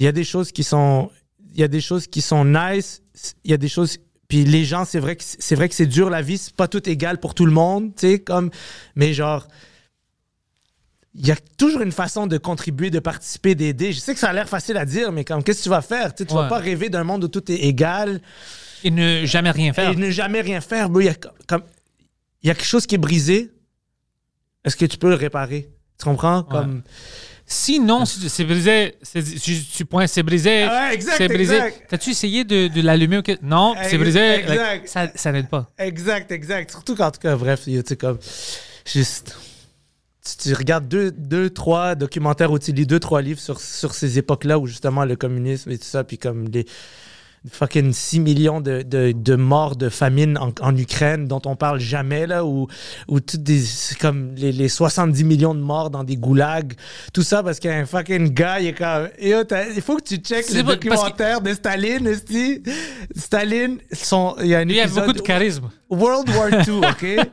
il 0.00 0.04
y 0.06 0.08
a 0.08 0.12
des 0.12 0.24
choses 0.24 0.50
qui 0.50 0.64
sont 0.64 1.10
il 1.52 1.60
y 1.60 1.62
a 1.62 1.68
des 1.68 1.80
choses 1.80 2.08
qui 2.08 2.20
sont 2.20 2.44
nice, 2.44 3.00
il 3.44 3.52
y 3.52 3.54
a 3.54 3.58
des 3.58 3.68
choses 3.68 3.98
puis 4.28 4.44
les 4.44 4.64
gens 4.64 4.84
c'est 4.84 4.98
vrai 5.00 5.16
que 5.16 5.22
c'est 5.24 5.54
vrai 5.54 5.68
que 5.68 5.74
c'est 5.74 5.86
dur 5.86 6.10
la 6.10 6.22
vie, 6.22 6.38
c'est 6.38 6.54
pas 6.54 6.68
tout 6.68 6.88
égal 6.88 7.18
pour 7.20 7.34
tout 7.34 7.46
le 7.46 7.52
monde, 7.52 7.94
tu 7.96 8.06
sais 8.08 8.18
comme 8.20 8.50
mais 8.94 9.12
genre 9.14 9.46
il 11.16 11.26
y 11.26 11.30
a 11.30 11.36
toujours 11.56 11.80
une 11.82 11.92
façon 11.92 12.26
de 12.26 12.38
contribuer, 12.38 12.90
de 12.90 12.98
participer, 12.98 13.54
d'aider. 13.54 13.92
Je 13.92 14.00
sais 14.00 14.14
que 14.14 14.18
ça 14.18 14.30
a 14.30 14.32
l'air 14.32 14.48
facile 14.48 14.76
à 14.76 14.84
dire, 14.84 15.12
mais 15.12 15.24
comme 15.24 15.44
qu'est-ce 15.44 15.58
que 15.60 15.62
tu 15.64 15.68
vas 15.68 15.80
faire? 15.80 16.12
Tu 16.12 16.24
sais, 16.24 16.26
tu 16.26 16.34
Ouais. 16.34 16.42
vas 16.42 16.48
pas 16.48 16.58
rêver 16.58 16.88
d'un 16.88 17.04
monde 17.04 17.22
où 17.22 17.28
tout 17.28 17.52
est 17.52 17.56
égal 17.56 18.20
Et 18.82 18.90
ne 18.90 19.24
jamais 19.24 19.52
rien 19.52 19.72
faire. 19.72 19.90
et 19.92 19.96
ne 19.96 20.10
jamais 20.10 20.40
rien 20.40 20.60
faire. 20.60 20.88
Il 20.98 21.04
y, 21.04 21.08
a, 21.08 21.14
comme, 21.46 21.62
il 22.42 22.48
y 22.48 22.50
a 22.50 22.54
quelque 22.56 22.66
chose 22.66 22.84
qui 22.88 22.96
est 22.96 22.98
brisé. 22.98 23.52
Est-ce 24.64 24.74
que 24.76 24.86
tu 24.86 24.98
peux 24.98 25.08
le 25.08 25.14
réparer? 25.14 25.68
Tu 26.00 26.04
comprends? 26.04 26.42
Comme... 26.42 26.82
Sinon, 27.46 28.04
si 28.06 28.20
tu- 28.20 28.28
c'est 28.30 28.44
brisé, 28.44 28.94
c'est- 29.02 29.20
si 29.38 29.64
tu 29.76 29.84
pointes, 29.84 30.08
c'est 30.08 30.22
brisé. 30.22 30.62
Ah 30.62 30.88
ouais, 30.88 30.94
exact, 30.94 31.14
c'est 31.18 31.28
brisé. 31.28 31.60
T'as-tu 31.88 32.10
essayé 32.10 32.42
de, 32.44 32.68
de 32.68 32.80
l'allumer? 32.80 33.20
Non, 33.42 33.74
c'est 33.82 33.90
Ex- 33.94 33.98
brisé. 33.98 34.34
exact. 34.36 34.88
Ça 34.88 35.08
ça 35.14 35.30
n'aide 35.32 35.48
pas. 35.48 35.70
Exact, 35.78 36.32
exact. 36.32 36.70
Surtout 36.70 36.96
qu'en 36.96 37.10
tout 37.10 37.20
cas, 37.20 37.36
bref, 37.36 37.62
tu 37.64 37.80
sais, 37.86 37.96
comme. 37.96 38.18
Juste. 38.90 39.36
Tu, 40.26 40.48
tu 40.48 40.54
regardes 40.54 40.88
deux, 40.88 41.10
deux, 41.10 41.50
trois 41.50 41.94
documentaires 41.94 42.50
ou 42.50 42.58
tu 42.58 42.72
lis 42.72 42.86
deux, 42.86 42.98
trois 42.98 43.20
livres 43.20 43.40
sur, 43.40 43.60
sur 43.60 43.92
ces 43.94 44.18
époques-là 44.18 44.58
où 44.58 44.66
justement 44.66 45.04
le 45.04 45.16
communisme 45.16 45.70
et 45.70 45.76
tout 45.76 45.84
ça, 45.84 46.02
puis 46.02 46.16
comme 46.16 46.48
les 46.50 46.64
fucking 47.50 47.92
6 47.92 48.20
millions 48.20 48.60
de, 48.60 48.82
de, 48.82 49.12
de 49.12 49.34
morts 49.36 49.76
de 49.76 49.88
famine 49.88 50.38
en, 50.38 50.52
en 50.60 50.76
Ukraine 50.76 51.26
dont 51.26 51.42
on 51.44 51.56
parle 51.56 51.78
jamais, 51.80 52.26
là, 52.26 52.44
ou, 52.44 52.66
ou 53.08 53.20
toutes 53.20 53.42
des. 53.42 53.62
comme 54.00 54.34
les, 54.36 54.50
les 54.52 54.68
70 54.68 55.24
millions 55.24 55.54
de 55.54 55.60
morts 55.60 55.90
dans 55.90 56.04
des 56.04 56.16
goulags. 56.16 56.72
Tout 57.12 57.22
ça 57.22 57.42
parce 57.42 57.60
qu'un 57.60 57.84
fucking 57.86 58.30
gars, 58.32 58.60
il 58.60 58.68
est 58.68 58.72
comme. 58.72 59.08
Il 59.20 59.82
faut 59.82 59.96
que 59.96 60.02
tu 60.04 60.16
checkes 60.16 60.50
le 60.54 60.62
pas- 60.62 60.76
parce 60.76 60.78
que- 60.78 60.88
documentaire 60.88 61.40
de 61.40 61.52
Staline, 61.52 62.06
esti. 62.06 62.62
Staline, 63.14 63.78
son, 63.92 64.36
il 64.40 64.46
y 64.48 64.54
a 64.54 64.58
un 64.60 64.62
Il 64.68 64.72
y 64.74 64.80
a 64.80 64.86
beaucoup 64.86 65.12
de 65.12 65.20
charisme. 65.20 65.70
World 65.90 66.28
War 66.30 66.48
II, 66.68 66.78
OK? 66.78 67.26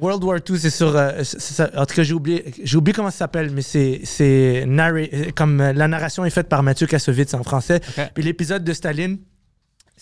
World 0.00 0.24
War 0.24 0.38
II, 0.48 0.58
c'est 0.58 0.70
sur. 0.70 0.96
euh, 0.96 1.22
ça. 1.22 1.70
En 1.76 1.84
tout 1.84 1.94
cas, 1.94 2.02
j'ai 2.02 2.14
oublié, 2.14 2.46
j'ai 2.64 2.76
oublié 2.78 2.94
comment 2.94 3.10
ça 3.10 3.18
s'appelle, 3.18 3.50
mais 3.50 3.60
c'est, 3.60 4.00
comme 5.34 5.60
euh, 5.60 5.72
la 5.74 5.88
narration 5.88 6.24
est 6.24 6.30
faite 6.30 6.48
par 6.48 6.62
Mathieu 6.62 6.86
Kassovitz 6.86 7.34
en 7.34 7.42
français. 7.42 7.80
Ok. 7.98 8.10
Puis 8.14 8.24
l'épisode 8.24 8.64
de 8.64 8.72
Staline, 8.72 9.18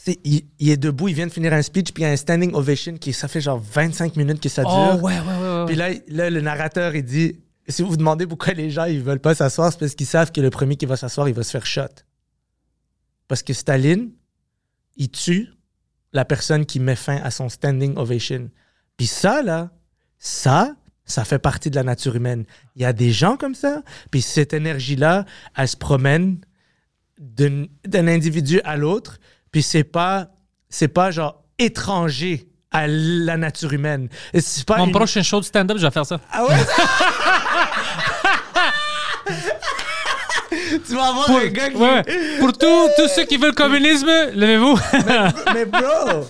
il, 0.07 0.45
il 0.59 0.71
est 0.71 0.77
debout, 0.77 1.09
il 1.09 1.15
vient 1.15 1.27
de 1.27 1.33
finir 1.33 1.53
un 1.53 1.63
speech, 1.63 1.93
puis 1.93 2.03
il 2.03 2.07
y 2.07 2.09
a 2.09 2.13
un 2.13 2.17
standing 2.17 2.55
ovation 2.55 2.97
qui, 2.97 3.13
ça 3.13 3.29
fait 3.29 3.41
genre 3.41 3.59
25 3.59 4.17
minutes 4.17 4.41
que 4.41 4.49
ça 4.49 4.63
dure. 4.63 4.73
Oh, 4.73 4.97
ouais, 4.97 5.19
ouais, 5.19 5.21
ouais. 5.21 5.59
ouais. 5.59 5.67
Puis 5.67 5.77
là, 5.77 5.91
là, 6.09 6.31
le 6.31 6.41
narrateur, 6.41 6.95
il 6.95 7.05
dit 7.05 7.37
si 7.71 7.83
vous 7.83 7.91
vous 7.91 7.97
demandez 7.97 8.27
pourquoi 8.27 8.53
les 8.53 8.71
gens 8.71 8.85
ils 8.85 9.03
veulent 9.03 9.21
pas 9.21 9.35
s'asseoir, 9.35 9.73
c'est 9.73 9.79
parce 9.79 9.95
qu'ils 9.95 10.07
savent 10.07 10.33
que 10.33 10.41
le 10.41 10.51
premier 10.51 10.77
qui 10.77 10.87
va 10.87 10.97
s'asseoir, 10.97 11.29
il 11.29 11.35
va 11.35 11.43
se 11.43 11.51
faire 11.51 11.67
shot. 11.67 12.03
Parce 13.29 13.43
que 13.43 13.53
Staline, 13.53 14.11
il 14.97 15.11
tue 15.11 15.49
la 16.13 16.25
personne 16.25 16.67
qui 16.67 16.81
met 16.81 16.97
fin 16.97 17.17
à 17.17 17.31
son 17.31 17.49
standing 17.49 17.97
ovation. 17.97 18.51
Puis 18.97 19.07
ça, 19.07 19.43
là, 19.43 19.71
ça, 20.19 20.75
ça 21.05 21.25
fait 21.25 21.39
partie 21.39 21.71
de 21.71 21.77
la 21.77 21.85
nature 21.85 22.17
humaine. 22.17 22.45
Il 22.75 22.83
y 22.83 22.85
a 22.85 22.93
des 22.93 23.13
gens 23.13 23.37
comme 23.37 23.55
ça, 23.55 23.83
puis 24.11 24.21
cette 24.21 24.53
énergie-là, 24.53 25.25
elle 25.57 25.69
se 25.69 25.77
promène 25.77 26.41
d'un 27.19 27.69
individu 28.09 28.61
à 28.65 28.77
l'autre, 28.77 29.21
puis 29.53 29.63
c'est 29.63 29.85
pas, 29.85 30.29
c'est 30.69 30.89
pas 30.89 31.11
genre 31.11 31.43
étranger 31.59 32.47
à 32.73 32.87
la 32.87 33.37
nature 33.37 33.73
humaine. 33.73 34.09
Et 34.33 34.41
C'est 34.41 34.65
pas 34.65 34.77
Mon 34.79 34.87
une- 34.87 34.93
prochain 34.93 35.23
show 35.23 35.41
de 35.41 35.45
stand-up, 35.45 35.77
je 35.79 35.87
vais 35.87 35.91
faire 35.91 36.07
ça. 36.07 36.21
ah 36.33 36.45
ouais? 36.45 36.55
tu 40.87 40.95
vas 40.95 41.09
avoir 41.09 41.31
un 41.31 41.47
gars 41.49 41.71
qui... 41.71 41.77
Ouais. 41.77 42.03
Pour 42.39 42.53
tous 42.53 42.89
tous 42.97 43.09
ceux 43.09 43.25
qui 43.25 43.37
veulent 43.37 43.51
le 43.51 43.55
communisme, 43.55 44.09
levez-vous. 44.35 44.79
Mais 45.55 45.65
bro! 45.65 46.27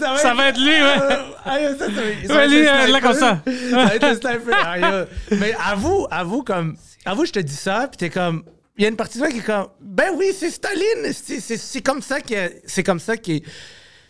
Ça 0.00 0.16
ça 0.18 0.34
va 0.34 0.48
être 0.48 0.58
lui, 0.58 0.70
ouais. 0.70 1.18
Ah, 1.44 1.60
yo, 1.60 1.68
ça, 1.78 1.86
ça 1.86 1.90
va- 1.90 2.28
ça 2.28 2.34
Ouais, 2.34 2.48
lui, 2.48 2.66
euh, 2.66 2.86
là, 2.88 3.00
comme 3.00 3.12
ça. 3.14 3.40
Ça 3.70 3.76
va 3.84 3.94
être 3.94 4.08
le 4.08 4.14
sniper. 4.16 4.56
Ah. 4.64 5.04
Mais 5.30 5.54
avoue, 5.70 6.06
avoue, 6.10 6.42
comme... 6.42 6.76
Avoue, 7.04 7.24
je 7.26 7.32
te 7.32 7.38
dis 7.38 7.54
ça, 7.54 7.86
puis 7.88 7.96
t'es 7.96 8.10
comme... 8.10 8.42
Il 8.78 8.82
y 8.82 8.84
a 8.86 8.88
une 8.88 8.96
partie 8.96 9.18
de 9.18 9.24
toi 9.24 9.30
qui 9.32 9.38
est 9.38 9.42
comme... 9.42 9.68
Ben 9.80 10.12
oui, 10.16 10.32
c'est 10.38 10.50
Staline! 10.50 11.12
C'est- 11.12 11.82
comme 11.82 12.00
ça 12.00 12.20
qu'il 12.20 12.36
a- 12.38 12.48
C'est 12.64 12.82
comme 12.84 13.00
ça 13.00 13.16
qu'il... 13.16 13.42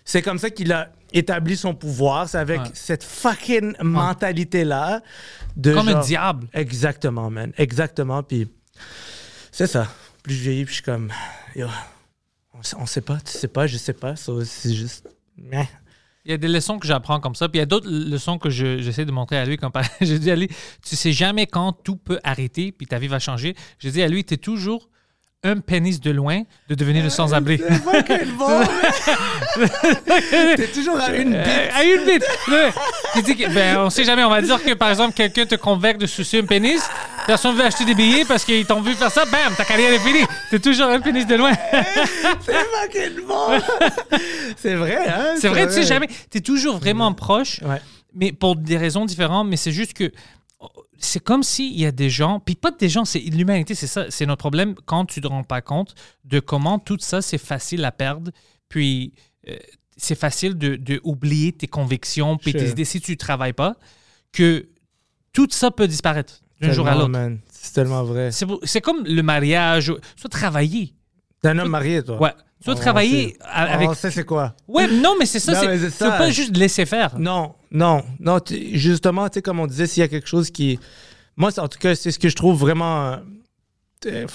C'est 0.05 0.23
comme 0.23 0.39
ça 0.39 0.51
qu'il 0.51 0.73
a 0.73 0.93
établi 1.13 1.57
son 1.57 1.75
pouvoir. 1.75 2.29
C'est 2.29 2.39
avec 2.39 2.61
Ouais. 2.61 2.71
cette 2.75 3.03
fucking 3.03 3.75
mentalité-là. 3.83 5.01
de 5.57 5.75
Comme 5.75 5.89
un 5.89 6.01
diable. 6.01 6.47
Exactement, 6.55 7.31
man. 7.31 7.53
Exactement. 7.59 8.23
Puis 8.23 8.49
c'est 9.51 9.67
ça. 9.67 9.89
Plus 10.23 10.35
je 10.35 10.41
vieillis, 10.43 10.65
puis 10.65 10.73
je 10.73 10.77
suis 10.77 10.85
comme, 10.85 11.11
yo, 11.57 11.67
on, 12.55 12.63
sait- 12.63 12.77
on 12.79 12.87
sait 12.87 13.01
pas, 13.01 13.19
tu 13.25 13.33
sais 13.33 13.49
pas, 13.49 13.67
je 13.67 13.77
sais 13.79 13.93
pas. 13.95 14.15
c'est 14.17 14.73
juste. 14.75 15.09
Il 16.29 16.33
y 16.33 16.35
a 16.35 16.37
des 16.37 16.47
leçons 16.49 16.79
que 16.79 16.87
j'apprends 16.87 17.21
comme 17.21 17.35
ça, 17.35 17.49
puis 17.49 17.57
il 17.57 17.61
y 17.61 17.63
a 17.63 17.67
d'autres 17.67 17.89
leçons 17.91 18.37
que 18.37 18.51
je- 18.51 18.81
j'essaie 18.83 19.07
de 19.07 19.11
montrer 19.13 19.39
à 19.39 19.47
lui. 19.47 19.57
Comme 19.57 19.73
par- 19.73 19.83
J'ai 20.03 20.19
dit 20.19 20.31
à 20.31 20.37
lui, 20.37 20.49
tu 20.87 20.95
sais 20.95 21.11
jamais 21.11 21.47
quand 21.47 21.73
tout 21.73 21.97
peut 21.97 22.21
arrêter, 22.23 22.71
puis 22.71 22.87
ta 22.87 22.99
vie 22.99 23.09
va 23.09 23.19
changer. 23.19 23.55
J'ai 23.79 23.91
dit 23.91 24.03
à 24.03 24.09
lui, 24.09 24.25
tu 24.25 24.35
es 24.35 24.37
toujours 24.37 24.91
un 25.45 25.59
pénis 25.61 26.01
de 26.01 26.11
loin 26.11 26.43
de 26.69 26.75
devenir 26.75 27.05
le 27.05 27.11
sans-abri. 27.11 27.59
T'es 30.57 30.67
toujours 30.69 30.99
à 31.01 31.15
une 31.15 31.35
Euh, 31.35 31.45
bite. 31.45 31.73
à 31.75 31.85
une 31.85 32.05
bite. 32.05 32.25
Il 33.17 33.23
dit 33.23 33.37
que, 33.37 33.49
ben, 33.53 33.79
on 33.79 33.91
sait 33.91 34.03
jamais. 34.05 34.25
On 34.25 34.31
va 34.31 34.43
dire 34.43 34.63
que, 34.63 34.75
par 34.75 34.91
exemple, 34.91 35.15
quelqu'un 35.15 35.47
te 35.47 35.55
convainc 35.55 35.99
de 35.99 36.07
sucer 36.07 36.41
un 36.41 36.45
pénis. 36.45 36.83
Personne 37.27 37.55
veut 37.57 37.65
acheter 37.65 37.85
des 37.85 37.95
billets 37.95 38.25
parce 38.25 38.45
qu'ils 38.45 38.67
t'ont 38.67 38.81
vu 38.81 38.95
faire 38.95 39.13
ça. 39.13 39.25
Bam, 39.27 39.55
ta 39.57 39.65
carrière 39.65 39.93
est 39.93 39.99
finie. 40.01 40.25
T'es 40.51 40.59
toujours 40.59 40.87
un 40.89 41.01
pénis 41.01 41.27
de 41.27 41.37
loin. 41.37 41.53
C'est 42.41 42.55
fucking 42.55 43.27
bon. 43.27 43.61
c'est 44.57 44.75
vrai, 44.75 44.99
hein? 45.09 45.35
C'est 45.39 45.49
vrai, 45.49 45.67
tu 45.69 45.75
sais 45.75 45.83
jamais. 45.85 46.09
T'es 46.31 46.41
toujours 46.41 46.79
vraiment 46.79 47.13
proche, 47.13 47.61
Ouais. 47.63 47.81
mais 48.15 48.33
pour 48.33 48.57
des 48.57 48.77
raisons 48.77 49.05
différentes. 49.05 49.47
Mais 49.49 49.57
c'est 49.57 49.73
juste 49.73 49.93
que 49.95 50.11
c'est 50.99 51.23
comme 51.23 51.43
s'il 51.43 51.79
y 51.79 51.87
a 51.87 51.93
des 51.93 52.11
gens, 52.11 52.41
puis 52.41 52.55
pas 52.55 52.71
des 52.71 52.89
gens, 52.89 53.05
c'est 53.05 53.21
l'humanité, 53.21 53.75
c'est 53.75 53.87
ça, 53.87 54.07
c'est 54.11 54.27
notre 54.27 54.41
problème 54.41 54.75
quand 54.87 55.05
tu 55.05 55.21
te 55.21 55.27
rends 55.27 55.45
pas 55.45 55.63
compte 55.63 55.95
de 56.25 56.41
comment 56.41 56.79
tout 56.79 56.99
ça, 57.01 57.23
c'est 57.23 57.39
facile 57.39 57.85
à 57.85 57.93
perdre. 57.93 58.33
Puis 58.69 59.15
euh, 59.49 59.57
c'est 59.97 60.19
facile 60.19 60.57
de, 60.57 60.77
de 60.77 61.01
oublier 61.05 61.53
tes 61.53 61.69
convictions, 61.69 62.37
puis 62.37 62.53
tes 62.53 62.71
idées 62.71 62.85
si 62.85 63.01
tu 63.01 63.17
travailles 63.17 63.53
pas, 63.53 63.77
que 64.33 64.69
tout 65.33 65.49
ça 65.51 65.71
peut 65.71 65.87
disparaître 65.87 66.41
d'un 66.61 66.73
jour 66.73 66.89
à 66.89 66.95
l'autre. 66.95 67.19
C'est 67.51 67.73
tellement 67.73 68.03
vrai. 68.03 68.31
C'est 68.65 68.81
comme 68.81 69.05
le 69.05 69.23
mariage, 69.23 69.93
soit 70.17 70.31
travailler. 70.31 70.95
T'es 71.41 71.49
un 71.49 71.59
homme 71.59 71.69
marié, 71.69 72.03
toi. 72.03 72.21
Ouais. 72.21 72.33
Soit 72.61 72.75
On 72.75 72.77
travailler 72.77 73.31
sait. 73.33 73.39
a- 73.43 73.73
avec. 73.75 73.89
On 73.89 73.95
sait 73.95 74.11
c'est 74.11 74.25
quoi? 74.25 74.55
Ouais, 74.67 74.89
non, 74.89 75.15
mais 75.19 75.27
c'est 75.27 75.39
ça. 75.41 75.53
Non, 75.53 75.61
c'est 75.61 75.91
tu 75.91 75.99
peux 75.99 76.09
pas 76.09 76.31
juste 76.31 76.57
laisser 76.57 76.87
faire. 76.87 77.19
Non, 77.19 77.55
non, 77.71 78.03
non. 78.19 78.41
tu- 78.41 78.77
Justement, 78.77 79.29
tu 79.29 79.35
sais, 79.35 79.43
comme 79.43 79.61
on 79.61 79.67
disait, 79.69 79.87
s'il 79.87 80.01
y 80.01 80.05
a 80.05 80.09
quelque 80.09 80.27
chose 80.29 80.51
qui. 80.51 80.79
Moi, 81.37 81.51
en 81.61 81.69
tout 81.69 81.79
cas, 81.79 81.95
c'est 81.95 82.11
ce 82.11 82.19
que 82.19 82.29
je 82.29 82.35
trouve 82.35 82.59
vraiment. 82.59 83.13
euh, 83.13 83.17
euh, 84.07 84.27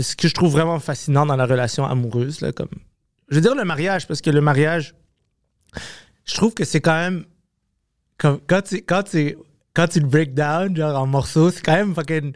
Ce 0.00 0.16
que 0.16 0.28
je 0.28 0.34
trouve 0.34 0.52
vraiment 0.52 0.78
fascinant 0.80 1.26
dans 1.26 1.36
la 1.36 1.44
relation 1.46 1.84
amoureuse, 1.84 2.40
là, 2.40 2.52
comme. 2.52 2.70
Je 3.28 3.34
veux 3.36 3.40
dire 3.42 3.54
le 3.54 3.64
mariage, 3.64 4.06
parce 4.06 4.20
que 4.22 4.30
le 4.30 4.40
mariage, 4.40 4.94
je 6.24 6.34
trouve 6.34 6.54
que 6.54 6.64
c'est 6.64 6.80
quand 6.80 6.94
même. 6.94 7.24
Comme, 8.16 8.40
quand, 8.46 8.62
tu, 8.62 8.80
quand, 8.82 9.02
tu, 9.02 9.36
quand 9.74 9.88
tu 9.88 10.00
le 10.00 10.06
break 10.06 10.32
down, 10.34 10.74
genre 10.74 10.98
en 11.02 11.06
morceaux, 11.06 11.50
c'est 11.50 11.60
quand 11.62 11.74
même 11.74 11.94
fucking 11.94 12.32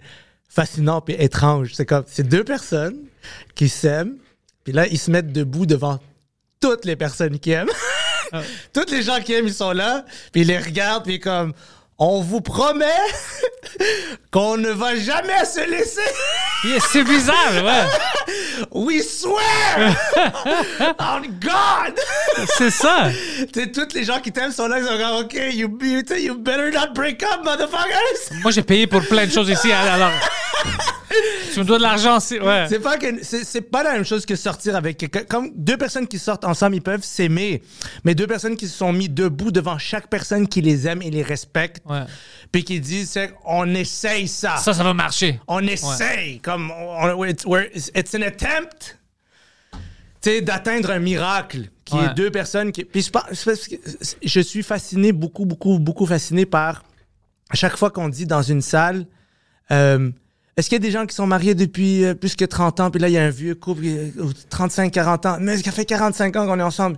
fascinant 0.49 1.01
puis 1.01 1.15
étrange. 1.19 1.75
C'est 1.75 1.87
comme. 1.87 2.05
C'est 2.07 2.27
deux 2.27 2.45
personnes 2.45 3.05
qui 3.55 3.69
s'aiment, 3.69 4.17
puis 4.65 4.73
là, 4.73 4.87
ils 4.87 4.99
se 4.99 5.11
mettent 5.11 5.33
debout 5.33 5.67
devant 5.67 5.99
toutes 6.61 6.85
les 6.85 6.97
personnes 6.97 7.39
qui 7.39 7.53
aiment. 7.53 7.71
Toutes 8.75 8.91
les 8.91 9.03
gens 9.03 9.23
qui 9.23 9.33
aiment, 9.33 9.47
ils 9.47 9.55
sont 9.55 9.73
là, 9.73 10.05
puis 10.33 10.43
ils 10.43 10.49
les 10.49 10.59
regardent, 10.59 11.05
puis 11.05 11.19
comme, 11.19 11.55
on 11.99 12.21
vous 12.21 12.41
promet 12.41 12.87
qu'on 14.31 14.57
ne 14.57 14.71
va 14.71 14.95
jamais 14.97 15.45
se 15.45 15.69
laisser. 15.69 16.01
Yeah, 16.65 16.79
C'est 16.81 17.03
bizarre, 17.03 17.53
ouais. 17.65 18.65
We 18.73 19.03
swear 19.03 19.97
on 20.99 21.23
God. 21.41 21.99
C'est 22.57 22.71
ça. 22.71 23.11
Tu 23.53 23.61
sais, 23.61 23.73
tous 23.73 23.95
les 23.95 24.05
gens 24.05 24.21
qui 24.21 24.31
t'aiment 24.33 24.53
sont 24.53 24.69
là, 24.69 24.79
ils 24.79 24.87
sont 24.87 24.97
comme, 24.97 25.25
OK, 25.25 25.35
you, 25.53 25.79
you, 25.83 26.03
you 26.17 26.35
better 26.37 26.71
not 26.71 26.93
break 26.95 27.23
up, 27.23 27.45
motherfuckers. 27.45 28.33
Moi, 28.43 28.53
j'ai 28.53 28.63
payé 28.63 28.87
pour 28.87 29.03
plein 29.03 29.27
de 29.27 29.33
choses 29.33 29.49
ici. 29.49 29.73
Alors, 29.73 30.11
tu 31.53 31.59
me 31.61 31.65
dois 31.65 31.79
de 31.79 31.83
l'argent. 31.83 32.21
c'est- 32.21 32.41
Ouais. 32.41 32.67
C'est 32.69 32.79
pas, 32.81 32.97
que- 32.99 33.23
c'est, 33.25 33.45
c'est 33.45 33.61
pas 33.63 33.83
la 33.83 33.93
même 33.93 34.05
chose 34.05 34.25
que 34.27 34.37
sortir 34.37 34.77
avec 34.77 34.97
quelqu'un. 34.99 35.25
Comme 35.25 35.51
deux 35.55 35.77
personnes 35.77 36.07
qui 36.07 36.19
sortent 36.19 36.45
ensemble, 36.45 36.77
ils 36.77 36.83
peuvent 36.83 37.03
s'aimer. 37.05 37.63
Mais 38.05 38.15
deux 38.15 38.27
personnes 38.27 38.57
qui 38.57 38.69
se 38.69 38.77
sont 38.77 38.93
mis 38.93 39.09
debout 39.09 39.51
devant 39.51 39.79
chaque 39.79 40.09
personne 40.09 40.47
qui 40.49 40.61
les 40.61 40.87
aime 40.87 41.03
et 41.03 41.11
les 41.11 41.23
respecte, 41.23 41.83
Ouais. 41.87 42.03
puis 42.53 42.65
qui 42.65 42.81
disent, 42.81 43.11
c'est, 43.11 43.33
on 43.45 43.75
essaye 43.75 44.29
ça. 44.29 44.57
Ça, 44.59 44.73
ça 44.75 44.83
va 44.85 44.95
marcher. 44.95 45.41
on 45.49 45.61
essaye. 45.67 46.41
Comme, 46.41 46.71
on- 46.71 47.25
it's, 47.25 47.45
we're- 47.45 47.69
it's 47.75 48.15
an 48.15 48.23
attempt 48.23 48.97
tu 50.21 50.31
sais, 50.31 50.41
d'atteindre 50.43 50.91
un 50.91 50.99
miracle 50.99 51.69
qui 51.85 51.95
Ouais. 51.95 52.07
est 52.07 52.15
deux 52.15 52.31
personnes 52.31 52.73
qui. 52.73 52.85
Puis 52.85 53.03
je, 53.03 53.11
pense- 53.11 53.23
c'est 53.33 53.45
parce 53.45 53.69
que 53.69 53.77
je 54.23 54.41
suis 54.41 54.65
fasciné, 54.65 55.13
beaucoup, 55.13 55.45
beaucoup, 55.47 55.79
beaucoup 55.79 56.07
fasciné 56.07 56.45
par. 56.45 56.83
À 57.51 57.55
chaque 57.55 57.77
fois 57.77 57.91
qu'on 57.91 58.09
dit 58.09 58.27
dans 58.27 58.43
une 58.43 58.61
salle, 58.61 59.07
euh, 59.71 60.11
est-ce 60.59 60.69
qu'il 60.69 60.75
y 60.75 60.83
a 60.85 60.87
des 60.87 60.91
gens 60.91 61.07
qui 61.07 61.15
sont 61.15 61.27
mariés 61.29 61.55
depuis 61.55 62.05
euh, 62.05 62.15
plus 62.15 62.35
que 62.35 62.45
30 62.45 62.81
ans, 62.81 62.91
puis 62.91 63.01
là, 63.01 63.09
il 63.09 63.13
y 63.13 63.19
a 63.19 63.23
un 63.23 63.31
vieux 63.31 63.55
couple, 63.55 63.83
euh, 63.87 64.11
35, 64.51 64.93
40 64.93 65.27
ans, 65.27 65.37
mais 65.41 65.57
ça 65.57 65.71
fait 65.71 65.85
45 65.85 66.35
ans 66.35 66.47
qu'on 66.47 66.59
est 66.59 66.65
ensemble? 66.65 66.97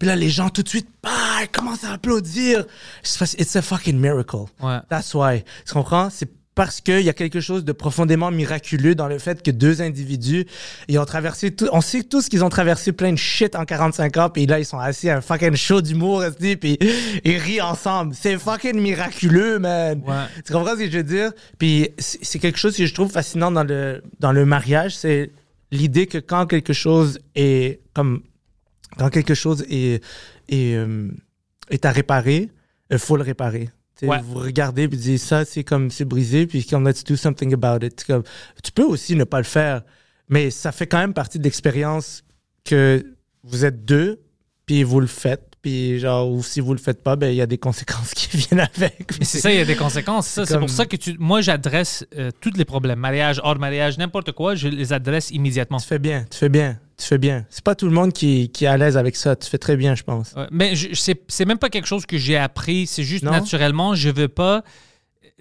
Puis 0.00 0.08
là, 0.08 0.16
les 0.16 0.28
gens 0.28 0.50
tout 0.50 0.64
de 0.64 0.68
suite, 0.68 0.88
bah, 1.04 1.10
ils 1.40 1.48
commencent 1.48 1.84
à 1.84 1.92
applaudir. 1.92 2.66
It's 3.04 3.54
a 3.54 3.62
fucking 3.62 3.96
miracle. 3.96 4.46
Ouais. 4.60 4.78
That's 4.90 5.14
why. 5.14 5.44
Tu 5.64 5.72
comprends? 5.72 6.10
C'est 6.10 6.28
parce 6.56 6.80
qu'il 6.80 7.02
y 7.02 7.08
a 7.10 7.12
quelque 7.12 7.40
chose 7.40 7.64
de 7.64 7.72
profondément 7.72 8.30
miraculeux 8.30 8.94
dans 8.94 9.08
le 9.08 9.18
fait 9.18 9.42
que 9.42 9.50
deux 9.50 9.82
individus, 9.82 10.46
ils 10.88 10.98
ont 10.98 11.04
traversé 11.04 11.50
tout, 11.50 11.68
on 11.70 11.82
sait 11.82 12.02
tous 12.02 12.30
qu'ils 12.30 12.42
ont 12.44 12.48
traversé 12.48 12.92
plein 12.92 13.12
de 13.12 13.18
shit 13.18 13.54
en 13.54 13.66
45 13.66 14.16
ans, 14.16 14.30
puis 14.30 14.46
là, 14.46 14.58
ils 14.58 14.64
sont 14.64 14.78
assis 14.78 15.10
à 15.10 15.18
un 15.18 15.20
fucking 15.20 15.54
show 15.54 15.82
d'humour, 15.82 16.24
puis 16.38 16.78
ils 17.24 17.36
rient 17.36 17.60
ensemble. 17.60 18.14
C'est 18.18 18.38
fucking 18.38 18.80
miraculeux, 18.80 19.58
man. 19.58 20.02
Ouais. 20.06 20.14
Tu 20.46 20.52
comprends 20.54 20.72
ce 20.72 20.80
que 20.80 20.90
je 20.90 20.96
veux 20.96 21.02
dire? 21.02 21.30
Puis 21.58 21.90
c'est 21.98 22.38
quelque 22.38 22.58
chose 22.58 22.74
que 22.74 22.86
je 22.86 22.94
trouve 22.94 23.12
fascinant 23.12 23.52
dans 23.52 23.64
le, 23.64 24.02
dans 24.18 24.32
le 24.32 24.46
mariage, 24.46 24.96
c'est 24.96 25.30
l'idée 25.70 26.06
que 26.06 26.18
quand 26.18 26.46
quelque 26.46 26.72
chose 26.72 27.18
est 27.34 27.80
comme 27.92 28.22
quand 28.96 29.10
quelque 29.10 29.34
chose 29.34 29.62
est, 29.68 30.02
est, 30.48 30.74
euh, 30.74 31.10
est 31.68 31.84
à 31.84 31.90
réparer, 31.90 32.48
il 32.90 32.98
faut 32.98 33.18
le 33.18 33.22
réparer. 33.24 33.68
Ouais. 34.02 34.20
Vous 34.22 34.38
regardez 34.38 34.88
puis 34.88 34.98
dites 34.98 35.20
ça, 35.20 35.44
c'est 35.44 35.64
comme 35.64 35.90
c'est 35.90 36.04
brisé, 36.04 36.46
puis 36.46 36.64
comme 36.66 36.86
let's 36.86 37.02
do 37.04 37.16
something 37.16 37.54
about 37.54 37.84
it. 37.84 38.04
Comme, 38.04 38.22
tu 38.62 38.72
peux 38.72 38.84
aussi 38.84 39.16
ne 39.16 39.24
pas 39.24 39.38
le 39.38 39.44
faire, 39.44 39.82
mais 40.28 40.50
ça 40.50 40.72
fait 40.72 40.86
quand 40.86 40.98
même 40.98 41.14
partie 41.14 41.38
de 41.38 41.44
l'expérience 41.44 42.22
que 42.64 43.16
vous 43.42 43.64
êtes 43.64 43.84
deux, 43.84 44.20
puis 44.66 44.82
vous 44.82 45.00
le 45.00 45.06
faites, 45.06 45.45
puis 45.66 45.98
genre, 45.98 46.30
ou 46.30 46.44
si 46.44 46.60
vous 46.60 46.72
le 46.72 46.78
faites 46.78 47.02
pas, 47.02 47.16
ben 47.16 47.28
il 47.30 47.34
y 47.34 47.40
a 47.40 47.46
des 47.46 47.58
conséquences 47.58 48.10
qui 48.14 48.36
viennent 48.36 48.60
avec. 48.60 49.18
Mais 49.18 49.24
c'est 49.24 49.38
ça, 49.40 49.50
il 49.50 49.56
y 49.58 49.60
a 49.60 49.64
des 49.64 49.74
conséquences. 49.74 50.26
C'est 50.44 50.58
pour 50.60 50.70
ça 50.70 50.86
que 50.86 50.94
tu, 50.96 51.16
moi, 51.18 51.40
j'adresse 51.40 52.06
euh, 52.16 52.30
tous 52.40 52.52
les 52.56 52.64
problèmes, 52.64 53.00
mariage, 53.00 53.40
hors 53.42 53.58
mariage, 53.58 53.98
n'importe 53.98 54.30
quoi, 54.30 54.54
je 54.54 54.68
les 54.68 54.92
adresse 54.92 55.30
immédiatement. 55.32 55.78
Tu 55.78 55.86
fais 55.88 55.98
bien, 55.98 56.24
tu 56.30 56.38
fais 56.38 56.48
bien. 56.48 56.78
Tu 56.96 57.04
fais 57.04 57.18
bien. 57.18 57.44
C'est 57.50 57.64
pas 57.64 57.74
tout 57.74 57.86
le 57.86 57.92
monde 57.92 58.12
qui, 58.12 58.48
qui 58.50 58.64
est 58.64 58.68
à 58.68 58.76
l'aise 58.78 58.96
avec 58.96 59.16
ça. 59.16 59.34
Tu 59.36 59.50
fais 59.50 59.58
très 59.58 59.76
bien, 59.76 59.94
je 59.96 60.02
pense. 60.04 60.32
Ouais, 60.34 60.46
mais 60.52 60.74
je- 60.76 60.94
c'est 60.94 61.20
c'est 61.28 61.44
même 61.44 61.58
pas 61.58 61.68
quelque 61.68 61.86
chose 61.88 62.06
que 62.06 62.16
j'ai 62.16 62.36
appris. 62.38 62.86
C'est 62.86 63.02
juste 63.02 63.24
Non? 63.24 63.32
naturellement, 63.32 63.94
je 63.96 64.08
veux 64.08 64.28
pas 64.28 64.62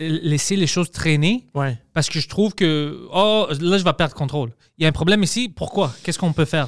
euh, 0.02 0.20
laisser 0.24 0.56
les 0.58 0.68
choses 0.68 0.92
traîner 0.92 1.46
Ouais. 1.54 1.78
parce 1.94 2.10
que 2.10 2.20
je 2.20 2.28
trouve 2.28 2.56
que, 2.56 3.08
oh, 3.14 3.48
là, 3.62 3.78
je 3.78 3.84
vais 3.86 3.94
perdre 3.94 4.14
contrôle. 4.16 4.52
Il 4.78 4.84
y 4.84 4.86
a 4.86 4.90
un 4.90 4.92
problème 4.92 5.24
ici. 5.24 5.48
Pourquoi? 5.48 5.94
Qu'est-ce 6.04 6.20
qu'on 6.20 6.34
peut 6.34 6.44
faire? 6.46 6.68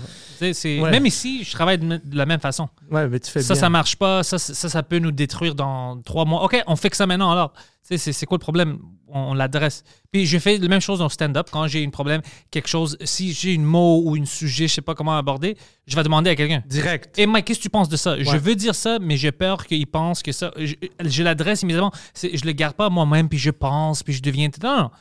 C'est- 0.53 0.79
Ouais. 0.79 0.91
Même 0.91 1.05
ici, 1.05 1.43
je 1.43 1.51
travaille 1.51 1.77
de 1.77 1.99
la 2.13 2.25
même 2.25 2.39
façon. 2.39 2.69
Ouais, 2.89 3.07
mais 3.09 3.19
tu 3.19 3.29
fais 3.29 3.41
Ça, 3.41 3.53
bien. 3.53 3.61
ça 3.61 3.69
marche 3.69 3.95
pas. 3.97 4.23
Ça, 4.23 4.37
ça, 4.39 4.69
ça 4.69 4.83
peut 4.83 4.99
nous 4.99 5.11
détruire 5.11 5.55
dans 5.55 5.99
trois 6.03 6.23
mois. 6.25 6.43
OK, 6.45 6.61
on 6.67 6.75
fait 6.77 6.89
que 6.89 6.95
ça 6.95 7.05
maintenant 7.05 7.31
alors. 7.31 7.53
C'est- 7.81 8.25
quoi 8.25 8.35
le 8.37 8.41
problème? 8.41 8.79
On, 9.07 9.31
on 9.31 9.33
l'adresse. 9.33 9.83
Puis 10.11 10.25
je 10.25 10.37
fais 10.39 10.57
la 10.57 10.67
même 10.67 10.81
chose 10.81 10.99
dans 10.99 11.07
stand-up. 11.09 11.47
Quand 11.51 11.67
j'ai 11.67 11.85
un 11.85 11.89
problème, 11.89 12.21
quelque 12.51 12.67
chose, 12.67 12.97
si 13.03 13.31
j'ai 13.33 13.53
une 13.53 13.63
mot 13.63 14.01
ou 14.03 14.15
un 14.15 14.25
sujet, 14.25 14.67
je 14.67 14.73
sais 14.75 14.81
pas 14.81 14.93
comment 14.93 15.17
aborder, 15.17 15.57
je 15.85 15.95
vais 15.95 16.03
demander 16.03 16.29
à 16.29 16.35
quelqu'un. 16.35 16.61
Direct. 16.67 17.17
Et 17.17 17.25
Mike, 17.25 17.45
qu'est-ce 17.45 17.59
que 17.59 17.63
tu 17.63 17.69
penses 17.69 17.87
de 17.89 17.95
ça? 17.97 18.21
Je 18.21 18.37
veux 18.37 18.55
dire 18.55 18.75
ça, 18.75 18.99
mais 18.99 19.15
j'ai 19.17 19.31
peur 19.31 19.65
qu'il 19.65 19.87
pense 19.87 20.21
que 20.21 20.31
ça. 20.33 20.51
Je, 20.57 20.75
je 21.03 21.23
l'adresse 21.23 21.61
immédiatement. 21.61 21.91
Je 22.21 22.45
le 22.45 22.51
garde 22.51 22.75
pas 22.75 22.89
moi-même, 22.89 23.27
puis 23.29 23.37
je 23.39 23.51
pense, 23.51 24.03
puis 24.03 24.13
je 24.13 24.21
deviens. 24.21 24.49
Non, 24.61 24.77
non. 24.77 24.91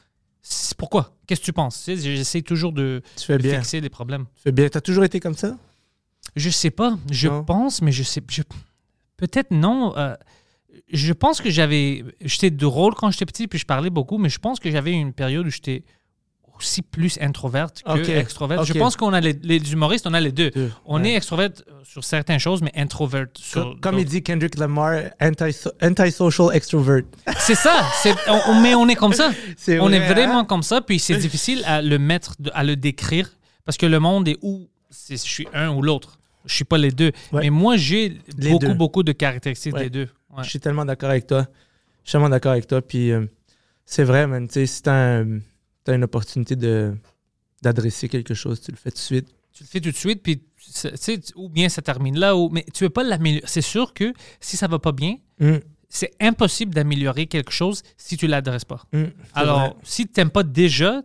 Pourquoi? 0.79 1.17
Qu'est-ce 1.27 1.41
que 1.41 1.47
tu 1.47 1.53
penses? 1.53 1.83
Tu 1.85 1.97
sais, 1.97 2.17
J'essaie 2.17 2.43
toujours 2.43 2.73
de, 2.73 3.03
bien. 3.29 3.57
fixer 3.61 3.81
les 3.81 3.89
problèmes. 3.89 4.27
Tu 4.37 4.43
fais 4.43 4.53
bien. 4.53 4.69
T'as 4.69 4.81
toujours 4.81 5.05
été 5.05 5.21
comme 5.21 5.35
ça? 5.35 5.57
Je 6.37 6.51
sais 6.51 6.71
pas. 6.71 6.99
Je 7.11 7.29
Non. 7.29 7.45
pense, 7.45 7.83
mais 7.83 7.93
je 7.93 8.03
sais. 8.03 8.23
je- 8.31 8.43
Peut-être 9.17 9.51
non. 9.51 9.97
Euh, 9.97 10.15
je 10.93 11.13
pense 11.13 11.41
que 11.41 11.51
j'avais. 11.51 12.05
J'étais 12.21 12.51
drôle 12.51 12.95
quand 12.95 13.11
j'étais 13.11 13.27
petit, 13.27 13.49
puis 13.49 13.59
je 13.59 13.65
parlais 13.67 13.91
beaucoup, 13.91 14.19
mais 14.19 14.29
je 14.29 14.39
pense 14.39 14.61
que 14.61 14.71
j'avais 14.71 14.93
une 14.93 15.13
période 15.13 15.47
où 15.47 15.51
j'étais 15.51 15.85
aussi 16.59 16.83
plus 16.83 17.19
introverte 17.21 17.83
que 17.85 17.91
Ok. 18.01 18.09
extroverte. 18.09 18.65
Je 18.65 18.73
pense 18.75 18.97
qu'on 18.97 19.13
a 19.13 19.21
les, 19.21 19.35
les 19.43 19.73
humoristes, 19.73 20.07
on 20.07 20.15
a 20.15 20.21
les 20.21 20.33
deux. 20.33 20.51
Deux, 20.51 20.71
On 20.85 21.03
ouais. 21.03 21.11
est 21.11 21.15
extroverte 21.17 21.65
sur 21.85 22.03
certaines 22.05 22.39
choses, 22.39 22.63
mais 22.63 22.73
introverte 22.77 23.37
sur. 23.39 23.77
Comme, 23.81 23.99
il 23.99 24.05
dit 24.05 24.23
Kendrick 24.23 24.57
Lamar, 24.59 25.03
anti- 25.21 25.69
anti-social 25.83 26.49
extrovert. 26.55 27.03
C'est 27.39 27.55
ça. 27.55 27.85
c'est- 28.03 28.15
on- 28.29 28.61
mais 28.61 28.75
on 28.75 28.89
est 28.89 28.95
comme 28.97 29.13
ça. 29.13 29.31
C'est 29.57 29.79
On 29.81 29.91
est 29.91 29.99
vrai, 29.99 30.15
vraiment 30.15 30.41
hein? 30.41 30.45
comme 30.45 30.63
ça, 30.63 30.81
puis 30.81 30.99
c'est 30.99 31.17
difficile 31.17 31.63
à 31.67 31.83
le 31.83 31.99
mettre, 31.99 32.35
à 32.55 32.65
le 32.65 32.77
décrire, 32.77 33.31
parce 33.65 33.77
que 33.77 33.87
le 33.87 33.99
monde 34.01 34.29
est 34.29 34.39
où 34.43 34.69
c'est- 34.91 35.17
je 35.17 35.31
suis 35.31 35.49
un 35.53 35.71
ou 35.71 35.83
l'autre. 35.83 36.19
Je 36.47 36.55
suis 36.55 36.65
pas 36.65 36.79
les 36.79 36.91
deux. 36.93 37.11
Ouais. 37.33 37.43
Mais 37.43 37.51
moi, 37.51 37.77
j'ai 37.77 38.19
beaucoup, 38.39 38.59
deux. 38.59 38.75
beaucoup 38.75 39.03
de 39.03 39.13
caractéristiques 39.13 39.75
Ouais. 39.75 39.85
des 39.85 39.91
deux. 39.91 40.09
Je 40.43 40.49
suis 40.49 40.61
tellement 40.61 40.85
d'accord 40.85 41.11
avec 41.11 41.27
toi. 41.27 41.47
Je 42.05 42.11
suis 42.11 42.13
tellement 42.13 42.29
d'accord 42.29 42.53
avec 42.53 42.67
toi. 42.69 42.81
Puis 42.83 43.11
euh, 43.11 43.27
c'est 43.85 44.05
vrai, 44.05 44.27
man. 44.27 44.47
Tu 44.47 44.55
sais, 44.55 44.67
si 44.67 44.83
t'as 44.83 45.23
un- 45.87 45.93
t'as 45.93 45.95
une 45.97 46.05
opportunité 46.05 46.57
de 46.57 46.95
d'adresser 47.63 48.09
quelque 48.09 48.35
chose, 48.35 48.61
tu 48.61 48.71
le 48.71 48.77
fais 48.77 48.91
tout 48.91 48.97
de 48.97 49.01
suite. 49.01 49.29
Tu 49.53 49.63
le 49.65 49.69
fais 49.69 49.81
tout 49.81 49.91
de 49.91 49.97
suite, 49.97 50.23
puis 50.23 50.43
tu 51.03 51.21
ou 51.37 51.49
bien 51.49 51.69
ça 51.71 51.81
termine 51.81 52.19
là, 52.19 52.37
ou, 52.37 52.51
mais 52.51 52.65
tu 52.75 52.85
veux 52.85 52.91
pas 52.91 53.03
l'améliorer. 53.03 53.47
C'est 53.49 53.63
sûr 53.63 53.95
que 53.95 54.13
si 54.41 54.57
ça 54.57 54.69
va 54.69 54.79
pas 54.79 54.93
bien, 54.93 55.17
Hum, 55.41 55.61
c'est 55.89 56.13
impossible 56.21 56.75
d'améliorer 56.75 57.27
quelque 57.27 57.51
chose 57.53 57.83
si 57.97 58.17
tu 58.19 58.27
l'adresses 58.27 58.65
pas. 58.67 58.83
c'est 58.93 59.13
Alors, 59.35 59.61
vrai. 59.61 59.75
si 59.83 60.07
tu 60.07 60.13
n'aimes 60.21 60.31
pas 60.31 60.43
déjà 60.43 61.03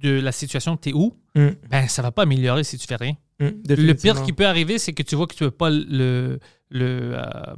de 0.00 0.20
la 0.20 0.30
situation 0.32 0.76
que 0.76 0.82
tu 0.82 0.88
es 0.90 0.92
où, 0.92 1.14
Hum, 1.34 1.54
ben 1.70 1.88
ça 1.88 2.02
va 2.02 2.12
pas 2.12 2.22
améliorer 2.22 2.62
si 2.64 2.78
tu 2.78 2.86
fais 2.86 2.96
rien. 2.96 3.14
hum, 3.40 3.52
Le 3.68 3.92
pire 3.94 4.22
qui 4.22 4.32
peut 4.32 4.46
arriver, 4.46 4.78
c'est 4.78 4.92
que 4.92 5.02
tu 5.02 5.16
vois 5.16 5.26
que 5.26 5.34
tu 5.34 5.42
ne 5.44 5.48
peux 5.48 5.56
pas 5.56 5.70
le, 5.70 6.38
le, 6.70 7.14
euh, 7.14 7.54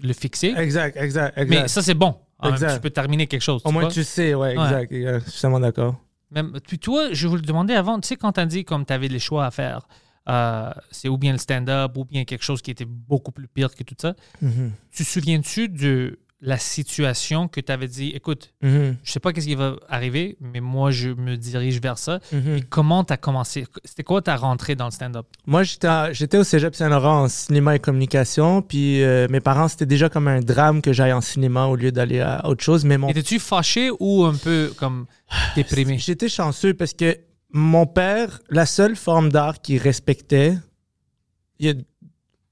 le 0.00 0.12
fixer. 0.12 0.54
Exact, 0.56 0.96
exact, 0.96 1.36
exact. 1.36 1.48
Mais 1.62 1.66
ça, 1.68 1.82
c'est 1.82 1.94
bon. 1.94 2.16
En 2.38 2.46
même, 2.46 2.54
Exact. 2.54 2.74
tu 2.74 2.80
peux 2.80 2.90
terminer 2.90 3.26
quelque 3.26 3.42
chose. 3.42 3.62
Au 3.64 3.70
moins, 3.72 3.82
vois. 3.82 3.90
tu 3.90 4.04
sais, 4.04 4.34
ouais, 4.34 4.56
Ouais. 4.58 4.64
exact. 4.64 4.92
Je 5.24 5.30
suis 5.30 5.40
tellement 5.40 5.60
d'accord. 5.60 5.96
Même, 6.30 6.58
puis 6.66 6.78
toi, 6.78 7.08
je 7.12 7.28
vous 7.28 7.36
le 7.36 7.42
demandais 7.42 7.74
avant, 7.74 7.98
tu 8.00 8.08
sais, 8.08 8.16
quand 8.16 8.32
tu 8.32 8.40
as 8.40 8.46
dit 8.46 8.64
comme 8.64 8.84
tu 8.84 8.92
avais 8.92 9.08
les 9.08 9.18
choix 9.20 9.46
à 9.46 9.50
faire, 9.50 9.86
euh, 10.28 10.70
c'est 10.90 11.08
ou 11.08 11.16
bien 11.16 11.32
le 11.32 11.38
stand-up 11.38 11.96
ou 11.96 12.04
bien 12.04 12.24
quelque 12.24 12.42
chose 12.42 12.60
qui 12.60 12.70
était 12.72 12.84
beaucoup 12.84 13.30
plus 13.32 13.46
pire 13.48 13.74
que 13.74 13.84
tout 13.84 13.94
ça. 14.00 14.14
Mhm, 14.42 14.72
Tu 14.92 15.04
te 15.04 15.08
souviens-tu 15.08 15.68
de 15.68 16.18
la 16.42 16.58
situation 16.58 17.48
que 17.48 17.60
tu 17.60 17.72
avais 17.72 17.88
dit, 17.88 18.10
écoute, 18.10 18.52
mhm, 18.62 18.96
je 19.02 19.10
sais 19.10 19.20
pas 19.20 19.32
qu'est-ce 19.32 19.46
qui 19.46 19.54
va 19.54 19.76
arriver, 19.88 20.36
mais 20.40 20.60
moi, 20.60 20.90
je 20.90 21.08
me 21.08 21.36
dirige 21.36 21.80
vers 21.80 21.96
ça. 21.98 22.20
mhm. 22.30 22.56
Et 22.56 22.62
comment 22.62 23.04
tu 23.04 23.12
as 23.12 23.16
commencé? 23.16 23.66
C'était 23.84 24.02
quoi 24.02 24.20
ta 24.20 24.36
rentrée 24.36 24.74
dans 24.74 24.84
le 24.84 24.90
stand-up? 24.90 25.26
Moi, 25.46 25.62
j'étais 25.62 26.36
au 26.36 26.44
Cégep 26.44 26.74
Saint-Laurent 26.74 27.22
en 27.22 27.28
cinéma 27.28 27.74
et 27.76 27.78
communication. 27.78 28.60
Puis 28.60 29.02
euh, 29.02 29.28
mes 29.30 29.40
parents, 29.40 29.68
c'était 29.68 29.86
déjà 29.86 30.08
comme 30.10 30.28
un 30.28 30.40
drame 30.40 30.82
que 30.82 30.92
j'aille 30.92 31.14
en 31.14 31.22
cinéma 31.22 31.66
au 31.66 31.76
lieu 31.76 31.90
d'aller 31.90 32.20
à 32.20 32.46
autre 32.46 32.62
chose. 32.62 32.84
Mais 32.84 32.98
mon 32.98 33.08
Étais-tu 33.08 33.38
fâché 33.38 33.90
ou 33.98 34.24
un 34.24 34.34
peu 34.34 34.72
comme 34.76 35.06
déprimé? 35.54 35.98
J'étais 35.98 36.28
chanceux 36.28 36.74
parce 36.74 36.92
que 36.92 37.18
mon 37.50 37.86
père, 37.86 38.40
la 38.50 38.66
seule 38.66 38.96
forme 38.96 39.30
d'art 39.30 39.62
qu'il 39.62 39.78
respectait, 39.78 40.58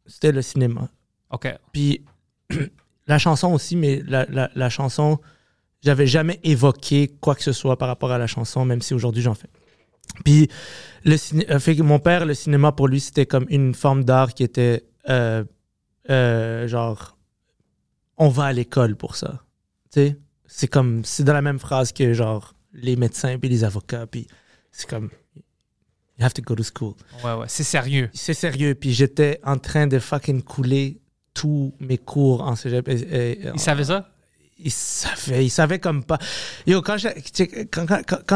c'était 0.07 0.33
le 0.33 0.41
cinéma. 0.41 0.89
OK. 1.31 1.49
Puis 1.73 2.03
la 3.07 3.19
chanson 3.19 3.53
aussi, 3.53 3.77
mais 3.77 4.03
la, 4.07 4.25
la- 4.27 4.51
la 4.55 4.71
chanson, 4.71 5.19
j'avais 5.83 6.07
jamais 6.07 6.41
évoqué 6.43 7.09
quoi 7.21 7.35
que 7.35 7.43
ce 7.43 7.53
soit 7.53 7.77
par 7.77 7.89
rapport 7.89 8.11
à 8.13 8.19
la 8.19 8.27
chanson, 8.27 8.65
même 8.65 8.81
si 8.83 8.95
aujourd'hui 8.95 9.23
j'en 9.23 9.35
fais. 9.35 9.49
Puis 10.25 10.49
le 11.05 11.17
euh, 11.51 11.59
fait 11.59 11.77
que 11.77 11.83
mon 11.83 11.99
père, 11.99 12.25
le 12.27 12.35
cinéma 12.35 12.73
pour 12.73 12.89
lui, 12.89 13.01
c'était 13.01 13.27
comme 13.27 13.47
une 13.49 13.75
forme 13.75 14.05
d'art 14.05 14.33
qui 14.35 14.43
était 14.43 14.85
euh, 15.09 15.45
euh, 16.11 16.69
genre, 16.69 17.17
on 18.17 18.29
va 18.29 18.45
à 18.45 18.53
l'école 18.53 18.97
pour 18.97 19.17
ça. 19.17 19.43
Tu 19.93 20.01
sais, 20.01 20.17
c'est 20.47 20.69
comme, 20.69 21.05
c'est 21.05 21.25
dans 21.25 21.33
la 21.33 21.43
même 21.43 21.59
phrase 21.59 21.93
que 21.93 22.13
genre 22.13 22.55
les 22.73 22.97
médecins 22.97 23.39
puis 23.39 23.49
les 23.49 23.65
avocats, 23.65 24.07
puis 24.07 24.27
c'est 24.71 24.89
comme, 24.89 25.11
you 26.19 26.25
have 26.25 26.33
to 26.35 26.43
go 26.43 26.55
to 26.55 26.63
school. 26.63 26.95
Ouais, 27.25 27.35
ouais. 27.35 27.47
C'est 27.49 27.65
sérieux. 27.65 28.09
C'est 28.13 28.35
sérieux. 28.35 28.75
Puis 28.75 28.93
j'étais 28.93 29.41
en 29.45 29.59
train 29.59 29.87
de 29.87 29.99
fucking 29.99 30.43
couler 30.43 31.01
tous 31.35 31.75
mes 31.81 31.99
cours 31.99 32.43
en 32.43 32.57
cégep. 32.57 32.89
Et- 32.89 32.93
et- 33.03 33.39
Il 33.55 33.61
savait 33.61 33.85
ça? 33.85 34.11
il 34.57 34.71
savait, 34.71 35.45
il 35.45 35.51
savait 35.51 35.81
comme 35.81 36.05
pas. 36.05 36.19
Yo, 36.67 36.81
quand 36.81 36.97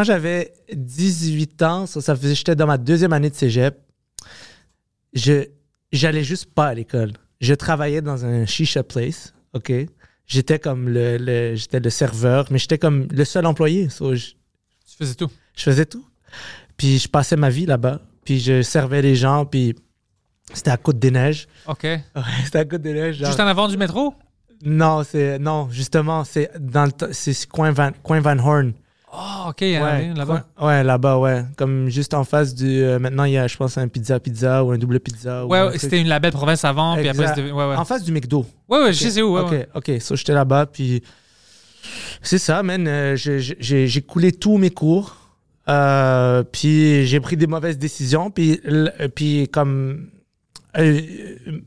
j'avais 0.05 0.53
18 0.74 1.62
ans, 1.62 1.86
ça, 1.86 2.01
ça 2.01 2.16
faisait, 2.16 2.34
j'étais 2.34 2.57
dans 2.57 2.66
ma 2.66 2.76
deuxième 2.76 3.12
année 3.12 3.30
de 3.30 3.34
cégep, 3.36 3.78
je, 5.14 5.44
j'allais 5.92 6.24
juste 6.24 6.46
pas 6.53 6.66
à 6.68 6.74
l'école. 6.74 7.12
Je 7.40 7.55
travaillais 7.55 8.03
dans 8.03 8.24
un 8.24 8.46
shisha 8.46 8.82
place, 8.82 9.32
OK? 9.55 9.72
J'étais 10.26 10.59
comme 10.59 10.88
le, 10.88 11.16
le- 11.18 11.55
j'étais 11.55 11.80
le 11.80 11.88
serveur, 11.90 12.49
mais 12.51 12.59
j'étais 12.59 12.78
comme 12.78 13.07
le 13.11 13.24
seul 13.24 13.46
employé. 13.46 13.88
So, 13.88 14.14
je, 14.14 14.30
Tu 14.86 14.96
faisais 14.99 15.14
tout? 15.14 15.30
je 15.57 15.62
faisais 15.62 15.86
tout. 15.86 16.05
Puis 16.76 16.99
je 16.99 17.09
passais 17.09 17.36
ma 17.36 17.49
vie 17.49 17.64
là-bas. 17.64 18.03
Puis 18.24 18.40
je 18.40 18.61
servais 18.62 19.01
les 19.01 19.14
gens, 19.14 19.46
puis 19.46 19.74
c'était 20.53 20.70
à 20.70 20.76
Côte-des-Neiges. 20.76 21.46
OK. 21.66 21.82
Ouais, 21.84 22.01
c'était 22.44 22.59
à 22.59 22.64
Côte-des-Neiges. 22.64 23.16
genre- 23.16 23.26
Juste 23.28 23.40
en 23.40 23.46
avant 23.46 23.68
du 23.68 23.76
métro? 23.76 24.14
Non, 24.64 25.03
c'est 25.05 25.38
non, 25.38 25.68
justement, 25.70 26.24
c'est 26.24 26.51
dans 26.59 26.84
le 26.86 26.92
c'est 27.12 27.46
coin 27.46 27.70
Van 27.70 27.90
coin 28.03 28.20
Van 28.20 28.38
Horn. 28.38 28.72
Oh, 29.12 29.49
OK. 29.51 29.62
une 29.62 30.18
là-bas. 30.18 30.44
ouais, 30.61 30.84
là-bas, 30.84 31.16
ouais, 31.18 31.44
comme 31.57 31.88
juste 31.88 32.12
en 32.12 32.24
face 32.24 32.55
du 32.55 32.82
euh, 32.82 32.99
maintenant 32.99 33.24
il 33.24 33.32
y 33.32 33.38
a 33.38 33.46
je 33.46 33.57
pense 33.57 33.78
un 33.78 33.88
pizza 33.88 34.20
pizza 34.20 34.62
ou 34.62 34.72
un 34.72 34.76
double 34.76 35.01
pizza 35.01 35.46
ou 35.46 35.49
Ouais, 35.49 35.62
ouais, 35.62 35.78
c'était 35.78 35.99
une 36.01 36.09
la 36.09 36.18
belle 36.18 36.32
province 36.32 36.62
avant, 36.64 36.94
puis 36.96 37.09
après, 37.09 37.22
Exact. 37.22 37.36
c'était. 37.36 37.51
Ouais, 37.53 37.68
ouais. 37.68 37.76
en 37.76 37.84
face 37.86 38.03
du 38.05 38.12
McDo. 38.12 38.44
Ouais, 38.68 38.82
ouais, 38.82 38.92
je 38.92 39.09
sais 39.09 39.22
où. 39.22 39.34
Ouais, 39.36 39.40
OK, 39.42 39.51
ouais. 39.53 39.68
OK, 39.74 39.92
so 40.03 40.14
j'étais 40.16 40.34
là-bas 40.34 40.66
puis 40.66 41.03
c'est 42.20 42.38
ça, 42.38 42.62
man, 42.62 42.86
euh, 42.86 43.16
j'ai- 43.16 44.03
coulé 44.03 44.32
tous 44.32 44.59
mes 44.59 44.70
cours. 44.70 45.16
Euh, 45.68 46.42
puis 46.51 47.07
j'ai 47.07 47.20
pris 47.20 47.36
des 47.36 47.46
mauvaises 47.46 47.78
décisions 47.78 48.30
puis 48.30 48.61
puis 49.14 49.49
comme 49.49 50.09
euh, 50.79 51.61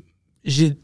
j'ai 0.44 0.78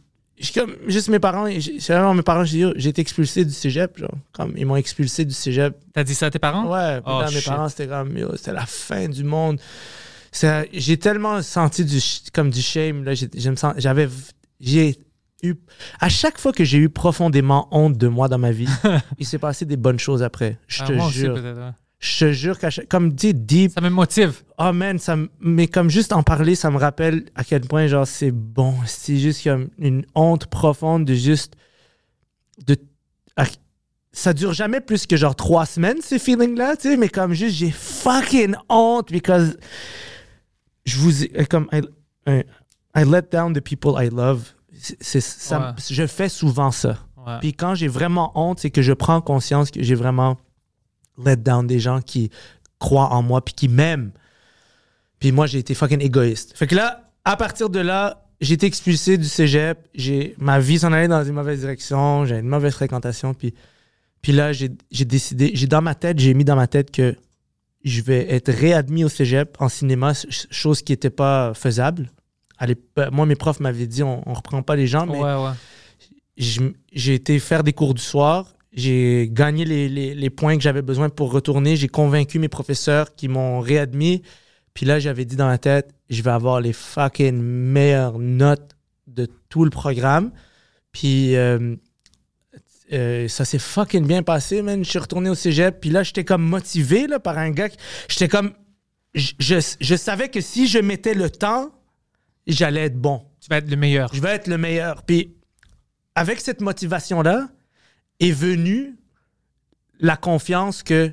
comme 0.54 0.76
juste 0.88 1.10
mes 1.10 1.20
parents 1.20 1.50
j'ai 1.50 1.80
c'est 1.80 1.94
vraiment 1.94 2.14
mes 2.14 2.22
parents 2.22 2.44
j'ai 2.44 2.66
dit, 2.66 2.74
j'ai 2.76 2.90
été 2.90 3.02
expulsé 3.02 3.44
du 3.44 3.52
cégep 3.52 3.98
genre. 3.98 4.12
Comme 4.34 4.54
ils 4.56 4.66
m'ont 4.66 4.76
expulsé 4.76 5.26
du 5.26 5.34
cégep. 5.34 5.76
T'as 5.94 6.04
dit 6.04 6.14
ça 6.14 6.28
à 6.28 6.30
tes 6.30 6.40
parents? 6.40 6.72
ouais 6.72 7.02
Oh, 7.06 7.22
mes 7.34 7.42
parents 7.42 7.70
c'était 7.70 7.88
comme 7.88 8.14
c'était 8.36 8.54
la 8.54 8.66
fin 8.66 9.08
du 9.10 9.24
monde. 9.24 9.60
J'ai 10.74 10.98
tellement 10.98 11.42
senti 11.42 11.84
du 11.86 12.00
comme 12.34 12.52
du 12.52 12.62
shame 12.62 13.04
là. 13.04 13.14
J'avais 13.78 14.08
j'ai 14.60 15.00
eu 15.44 15.56
à 16.00 16.10
chaque 16.10 16.40
fois 16.40 16.52
que 16.52 16.64
j'ai 16.64 16.78
eu 16.80 16.90
profondément 16.90 17.68
honte 17.72 17.98
de 17.98 18.08
moi 18.08 18.28
dans 18.28 18.40
ma 18.40 18.52
vie 18.52 18.68
il 19.20 19.26
s'est 19.26 19.38
passé 19.38 19.66
des 19.66 19.78
bonnes 19.78 20.00
choses 20.00 20.24
après 20.24 20.58
je 20.68 20.82
Ah, 20.84 20.88
te 20.88 21.10
jure. 21.10 21.36
Je 22.00 22.20
te 22.26 22.32
jure 22.32 22.58
chaque- 22.70 22.88
comme 22.88 23.12
dit 23.14 23.34
deep 23.34 23.72
Ça 23.72 23.82
me 23.82 23.90
motive. 23.90 24.44
Oh 24.60 24.72
man, 24.72 25.00
ça 25.00 25.16
mais 25.40 25.68
comme 25.68 25.90
juste 25.90 26.14
en 26.14 26.22
parler, 26.24 26.56
ça 26.56 26.70
me 26.72 26.78
rappelle 26.78 27.26
à 27.36 27.44
quel 27.44 27.62
point 27.62 27.88
genre 27.88 28.06
c'est 28.08 28.32
bon. 28.32 28.76
C'est 28.86 29.18
juste 29.18 29.44
comme 29.44 29.70
une 29.80 30.06
honte 30.16 30.46
profonde 30.48 31.06
de 31.06 31.14
juste 31.16 31.54
de 32.66 32.76
ça 34.14 34.34
dure 34.34 34.52
jamais 34.54 34.82
plus 34.82 35.06
que 35.06 35.16
genre 35.16 35.36
trois 35.36 35.68
semaines 35.68 36.02
ces 36.02 36.18
feelings 36.18 36.58
là, 36.58 36.76
tu 36.76 36.90
sais, 36.90 36.98
mais 36.98 37.08
comme 37.10 37.34
juste 37.34 37.56
j'ai 37.56 37.70
fucking 37.70 38.56
honte 38.68 39.12
because 39.12 39.58
je 40.86 40.98
vous 40.98 41.24
ai- 41.24 41.46
comme 41.46 41.68
I, 41.72 41.82
let 43.06 43.24
down 43.32 43.54
the 43.54 43.62
people 43.62 43.92
I 44.04 44.10
love. 44.10 44.54
C'est, 44.74 44.98
c'est- 45.02 45.22
ça, 45.22 45.60
Ouais. 45.60 45.84
je 45.92 46.08
fais 46.08 46.30
souvent 46.30 46.72
ça. 46.72 46.98
Ouais. 47.28 47.38
Puis 47.42 47.54
quand 47.54 47.76
j'ai 47.76 47.88
vraiment 47.88 48.32
honte, 48.34 48.60
c'est 48.60 48.72
que 48.72 48.82
je 48.82 48.94
prends 48.94 49.22
conscience 49.22 49.70
que 49.70 49.84
j'ai 49.84 49.96
vraiment 49.96 50.38
let 51.24 51.38
down 51.38 51.66
des 51.68 51.80
gens 51.80 52.02
qui 52.02 52.30
croient 52.80 53.12
en 53.14 53.22
moi 53.22 53.44
puis 53.44 53.54
qui 53.54 53.68
m'aiment. 53.68 54.12
Puis 55.20 55.32
moi, 55.32 55.48
j'ai 55.48 55.60
été 55.60 55.74
fucking 55.74 56.02
égoïste. 56.02 56.56
Fait 56.56 56.68
que 56.68 56.76
là, 56.76 57.10
à 57.26 57.36
partir 57.36 57.70
de 57.70 57.80
là, 57.80 58.24
j'ai 58.40 58.54
été 58.54 58.68
expulsé 58.68 59.18
du 59.18 59.26
cégep. 59.26 59.80
J'ai, 59.96 60.36
ma 60.38 60.60
vie 60.60 60.78
s'en 60.80 60.94
allait 60.94 61.08
dans 61.08 61.24
une 61.24 61.34
mauvaise 61.34 61.60
direction. 61.62 62.26
J'ai 62.26 62.38
une 62.38 62.48
mauvaise 62.48 62.74
fréquentation. 62.74 63.34
Puis, 63.34 63.54
puis 64.22 64.32
là, 64.32 64.54
j'ai, 64.54 64.70
décidé, 65.06 65.52
j'ai 65.56 65.66
dans 65.68 65.82
ma 65.82 65.96
tête, 65.96 66.20
j'ai 66.20 66.34
mis 66.36 66.44
dans 66.46 66.56
ma 66.56 66.68
tête 66.68 66.92
que 66.92 67.16
je 67.84 68.02
vais 68.02 68.32
être 68.32 68.52
réadmis 68.52 69.04
au 69.06 69.10
cégep 69.10 69.56
en 69.60 69.70
cinéma, 69.70 70.14
ch- 70.14 70.48
chose 70.52 70.82
qui 70.84 70.92
n'était 70.92 71.10
pas 71.10 71.54
faisable. 71.56 72.12
À 72.60 72.66
l'ép- 72.68 73.00
moi, 73.12 73.26
mes 73.26 73.36
profs 73.36 73.60
m'avaient 73.60 73.88
dit 73.88 74.04
on, 74.04 74.28
on 74.30 74.34
reprend 74.34 74.62
pas 74.62 74.76
les 74.76 74.88
gens, 74.88 75.06
mais 75.06 75.18
Ouais, 75.20 75.34
ouais. 75.36 75.52
je- 76.38 76.62
j'ai 76.92 77.14
été 77.16 77.40
faire 77.40 77.64
des 77.64 77.74
cours 77.74 77.94
du 77.94 78.02
soir. 78.02 78.54
J'ai 78.78 79.28
gagné 79.32 79.66
les, 79.66 79.90
les- 79.90 80.14
les 80.16 80.30
points 80.30 80.56
que 80.56 80.62
j'avais 80.64 80.82
besoin 80.84 81.10
pour 81.10 81.32
retourner. 81.34 81.76
J'ai 81.76 81.88
convaincu 81.90 82.38
mes 82.40 82.48
professeurs 82.48 83.16
qui 83.16 83.28
m'ont 83.28 83.60
réadmis. 83.60 84.22
Puis 84.74 84.86
là, 84.86 85.00
j'avais 85.00 85.26
dit 85.26 85.36
dans 85.36 85.48
ma 85.48 85.58
tête, 85.58 85.94
je 86.10 86.22
vais 86.22 86.30
avoir 86.32 86.62
les 86.62 86.72
fucking 86.74 87.36
meilleures 87.42 88.20
notes 88.20 88.76
de 89.08 89.28
tout 89.50 89.64
le 89.66 89.72
programme. 89.72 90.32
Puis 90.92 91.36
euh, 91.36 91.76
euh, 92.94 93.28
ça 93.28 93.46
s'est 93.46 93.60
fucking 93.60 94.06
bien 94.06 94.22
passé, 94.24 94.62
man. 94.62 94.84
Je 94.86 94.90
suis 94.90 95.00
retourné 95.00 95.30
au 95.30 95.36
cégep. 95.36 95.82
Puis 95.82 95.90
là, 95.90 96.04
j'étais 96.04 96.24
comme 96.24 96.44
motivé 96.44 97.08
là, 97.08 97.20
par 97.20 97.38
un 97.38 97.50
gars. 97.50 97.70
J'étais 98.08 98.28
comme. 98.28 98.54
Je, 99.16 99.32
je- 99.40 99.76
je 99.82 99.96
savais 99.96 100.30
que 100.30 100.40
si 100.42 100.68
je 100.68 100.78
mettais 100.78 101.16
le 101.16 101.32
temps, 101.32 101.72
j'allais 102.46 102.82
être 102.84 102.98
bon 102.98 103.24
Tu 103.42 103.48
vas 103.50 103.58
être 103.58 103.70
le 103.72 103.76
meilleur. 103.76 104.14
je 104.14 104.22
vais 104.22 104.30
être 104.30 104.48
le 104.48 104.60
meilleur. 104.60 105.02
Puis 105.04 105.34
avec 106.14 106.40
cette 106.40 106.62
motivation-là 106.62 107.48
est 108.20 108.32
venue 108.32 108.96
la 110.00 110.16
confiance 110.18 110.84
que, 110.84 111.12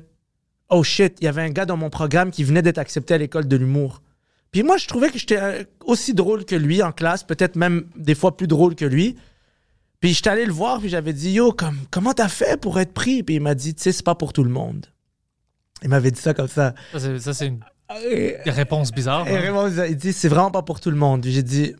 oh 0.69 0.83
shit, 0.83 1.17
il 1.21 1.25
y 1.25 1.27
avait 1.27 1.41
un 1.41 1.49
gars 1.49 1.65
dans 1.65 1.77
mon 1.77 1.89
programme 1.89 2.31
qui 2.31 2.43
venait 2.43 2.61
d'être 2.61 2.77
accepté 2.77 3.13
à 3.13 3.17
l'école 3.17 3.47
de 3.47 3.55
l'humour. 3.55 4.01
Puis 4.51 4.63
moi, 4.63 4.77
je 4.77 4.87
trouvais 4.87 5.09
que 5.09 5.17
j'étais 5.17 5.37
euh, 5.37 5.63
aussi 5.83 6.13
drôle 6.13 6.45
que 6.45 6.55
lui 6.55 6.81
en 6.81 6.91
classe, 6.91 7.23
peut-être 7.23 7.55
même 7.55 7.87
des 7.95 8.15
fois 8.15 8.37
plus 8.37 8.47
drôle 8.47 8.75
que 8.75 8.85
lui. 8.85 9.17
Puis 9.99 10.13
j'étais 10.13 10.29
allé 10.29 10.45
le 10.45 10.53
voir, 10.53 10.79
puis 10.79 10.89
j'avais 10.89 11.13
dit, 11.13 11.31
yo, 11.31 11.51
comme, 11.51 11.77
comment 11.91 12.13
t'as 12.13 12.27
fait 12.29 12.59
pour 12.59 12.79
être 12.79 12.93
pris? 12.93 13.23
Puis 13.23 13.35
il 13.35 13.41
m'a 13.41 13.55
dit, 13.55 13.73
tu 13.75 13.81
sais, 13.83 13.91
c'est 13.91 14.05
pas 14.05 14.15
pour 14.15 14.33
tout 14.33 14.43
le 14.43 14.49
monde. 14.49 14.85
Il 15.83 15.89
m'avait 15.89 16.11
dit 16.11 16.21
ça 16.21 16.33
comme 16.33 16.47
ça. 16.47 16.73
Ça, 16.93 17.33
c'est- 17.33 17.47
une 17.47 17.59
Et- 18.03 18.37
réponse 18.47 18.91
bizarre. 18.91 19.21
hein? 19.27 19.39
Raymond, 19.39 19.69
il 19.87 19.95
dit, 19.97 20.13
c'est 20.13 20.27
vraiment 20.29 20.51
pas 20.51 20.61
pour 20.61 20.79
tout 20.79 20.89
le 20.89 20.95
monde. 20.97 21.25
J'ai 21.27 21.43
dit, 21.43 21.75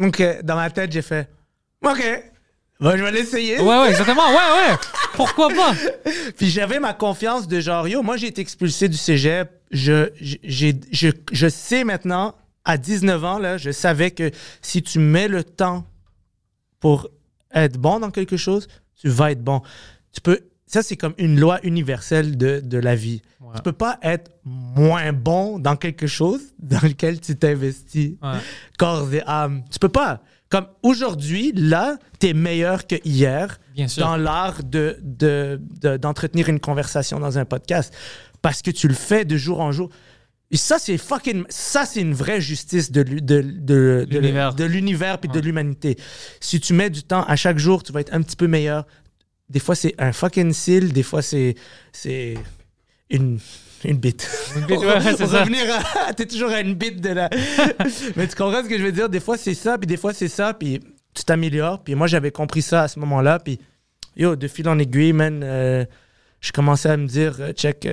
OK. 0.00 0.22
Dans 0.42 0.56
ma 0.56 0.70
tête, 0.70 0.92
j'ai 0.92 1.02
fait, 1.02 1.28
OK. 1.84 2.02
Je 2.80 2.86
vais 2.88 3.12
l'essayer. 3.12 3.60
Ouais, 3.60 3.80
ouais, 3.80 3.90
exactement. 3.90 4.28
Ouais, 4.28 4.34
ouais. 4.34 4.76
Pourquoi 5.14 5.48
pas? 5.48 5.72
Puis 6.36 6.50
j'avais 6.50 6.80
ma 6.80 6.92
confiance 6.92 7.46
de 7.48 7.60
genre, 7.60 7.86
yo, 7.88 8.02
moi, 8.02 8.16
j'ai 8.16 8.26
été 8.26 8.40
expulsé 8.40 8.88
du 8.88 8.96
cégep. 8.96 9.50
Je, 9.70 10.10
j'ai, 10.20 10.78
je, 10.92 11.08
je 11.32 11.48
sais 11.48 11.84
maintenant, 11.84 12.34
à 12.64 12.76
19 12.76 13.24
ans, 13.24 13.38
là, 13.38 13.56
je 13.58 13.70
savais 13.70 14.10
que 14.10 14.30
si 14.60 14.82
tu 14.82 14.98
mets 14.98 15.28
le 15.28 15.44
temps 15.44 15.86
pour 16.80 17.08
être 17.54 17.78
bon 17.78 18.00
dans 18.00 18.10
quelque 18.10 18.36
chose, 18.36 18.66
tu 19.00 19.08
vas 19.08 19.30
être 19.30 19.42
bon. 19.42 19.62
Tu 20.12 20.20
peux. 20.20 20.40
Ça, 20.66 20.82
c'est 20.82 20.96
comme 20.96 21.14
une 21.18 21.38
loi 21.38 21.60
universelle 21.62 22.36
de, 22.36 22.60
de 22.60 22.78
la 22.78 22.96
vie. 22.96 23.22
Tu 23.54 23.62
peux 23.62 23.72
pas 23.72 23.98
être 24.02 24.32
moins 24.44 25.12
bon 25.12 25.60
dans 25.60 25.76
quelque 25.76 26.06
chose 26.08 26.40
dans 26.58 26.80
lequel 26.82 27.20
tu 27.20 27.36
t'investis 27.36 28.14
Ouais. 28.20 28.38
corps 28.78 29.12
et 29.14 29.22
âme. 29.26 29.62
Tu 29.70 29.78
peux 29.78 29.88
pas. 29.90 30.20
Comme 30.54 30.68
aujourd'hui, 30.84 31.50
là, 31.56 31.98
tu 32.20 32.28
es 32.28 32.32
meilleur 32.32 32.86
que 32.86 32.94
hier 33.04 33.58
Bien 33.74 33.88
sûr. 33.88 34.04
dans 34.06 34.16
l'art 34.16 34.62
de, 34.62 34.96
de- 35.02 35.60
de- 35.80 35.96
d'entretenir 35.96 36.48
une 36.48 36.60
conversation 36.60 37.18
dans 37.18 37.38
un 37.38 37.44
podcast. 37.44 37.92
Parce 38.40 38.62
que 38.62 38.70
tu 38.70 38.86
le 38.86 38.94
fais 38.94 39.24
de 39.24 39.36
jour 39.36 39.60
en 39.60 39.72
jour. 39.72 39.90
Et 40.52 40.56
ça, 40.56 40.78
c'est 40.78 40.96
fucking. 40.96 41.42
Ça, 41.48 41.84
c'est 41.86 42.02
une 42.02 42.14
vraie 42.14 42.40
justice 42.40 42.92
de, 42.92 43.02
de, 43.02 43.40
de, 43.42 44.06
L'univers. 44.08 44.54
de 44.54 44.62
l'univers 44.64 45.18
puis 45.18 45.28
Ouais. 45.28 45.34
de 45.34 45.40
l'humanité. 45.44 45.96
Si 46.38 46.60
tu 46.60 46.72
mets 46.72 46.88
du 46.90 47.02
temps 47.02 47.24
à 47.24 47.34
chaque 47.34 47.58
jour, 47.58 47.82
tu 47.82 47.90
vas 47.90 48.00
être 48.02 48.14
un 48.14 48.22
petit 48.22 48.36
peu 48.36 48.46
meilleur. 48.46 48.86
Des 49.50 49.58
fois, 49.58 49.74
c'est 49.74 49.96
un 49.98 50.12
fucking 50.12 50.52
cil, 50.52 50.92
des 50.92 51.02
fois, 51.02 51.20
c'est, 51.20 51.56
c'est 51.90 52.34
une, 53.10 53.40
une 53.84 53.96
bite. 53.98 54.30
Une 54.56 54.66
bite, 54.66 54.80
ouais, 54.80 55.00
c'est 55.00 55.26
ça. 55.26 55.40
revenir 55.40 55.64
à. 56.06 56.12
T'es 56.14 56.26
toujours 56.26 56.50
à 56.50 56.60
une 56.60 56.74
bite 56.74 57.00
de 57.00 57.10
la. 57.10 57.28
Mais 58.16 58.26
tu 58.26 58.36
comprends 58.36 58.62
ce 58.62 58.68
que 58.68 58.78
je 58.78 58.82
veux 58.84 58.92
dire? 58.92 59.08
Des 59.08 59.20
fois, 59.20 59.36
c'est 59.36 59.54
ça, 59.54 59.78
puis 59.78 59.86
des 59.86 59.96
fois, 59.96 60.12
c'est 60.12 60.28
ça, 60.28 60.54
puis 60.54 60.80
tu 61.14 61.24
t'améliores. 61.24 61.82
Puis 61.82 61.94
moi, 61.94 62.06
j'avais 62.06 62.30
compris 62.30 62.62
ça 62.62 62.82
à 62.82 62.88
ce 62.88 62.98
moment-là, 63.00 63.38
puis 63.38 63.58
yo, 64.16 64.36
de 64.36 64.48
fil 64.48 64.68
en 64.68 64.78
aiguille, 64.78 65.12
man, 65.12 65.42
euh, 65.42 65.84
je 66.40 66.52
commençais 66.52 66.90
à 66.90 66.96
me 66.96 67.06
dire, 67.06 67.36
euh, 67.40 67.52
check, 67.52 67.88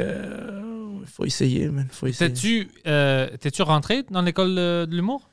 il 1.01 1.07
faut 1.07 1.25
essayer, 1.25 1.69
man, 1.69 1.87
faut 1.91 2.07
essayer. 2.07 2.31
T'es-tu 2.31 2.67
euh, 2.87 3.27
rentré 3.59 4.03
dans 4.09 4.21
l'école 4.21 4.55
de, 4.55 4.87
l'humour? 4.89 5.29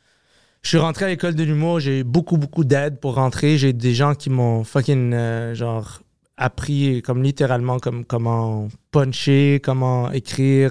Je 0.63 0.71
suis 0.71 0.79
rentré 0.79 1.05
à 1.05 1.09
l'école 1.09 1.35
de 1.35 1.45
l'humour, 1.45 1.81
j'ai 1.81 2.01
eu 2.01 2.05
beaucoup, 2.05 2.37
beaucoup 2.37 2.65
d'aide 2.65 2.99
pour 2.99 3.15
rentrer. 3.15 3.59
J'ai 3.59 3.73
des 3.73 3.95
gens 3.95 4.15
qui 4.15 4.29
m'ont 4.29 4.65
fucking, 4.65 5.13
euh, 5.15 5.55
genre, 5.55 6.01
appris, 6.39 7.03
comme 7.03 7.23
littéralement, 7.23 7.79
comme 7.79 8.05
comment 8.05 8.69
puncher, 8.91 9.61
comment 9.63 10.11
écrire. 10.13 10.71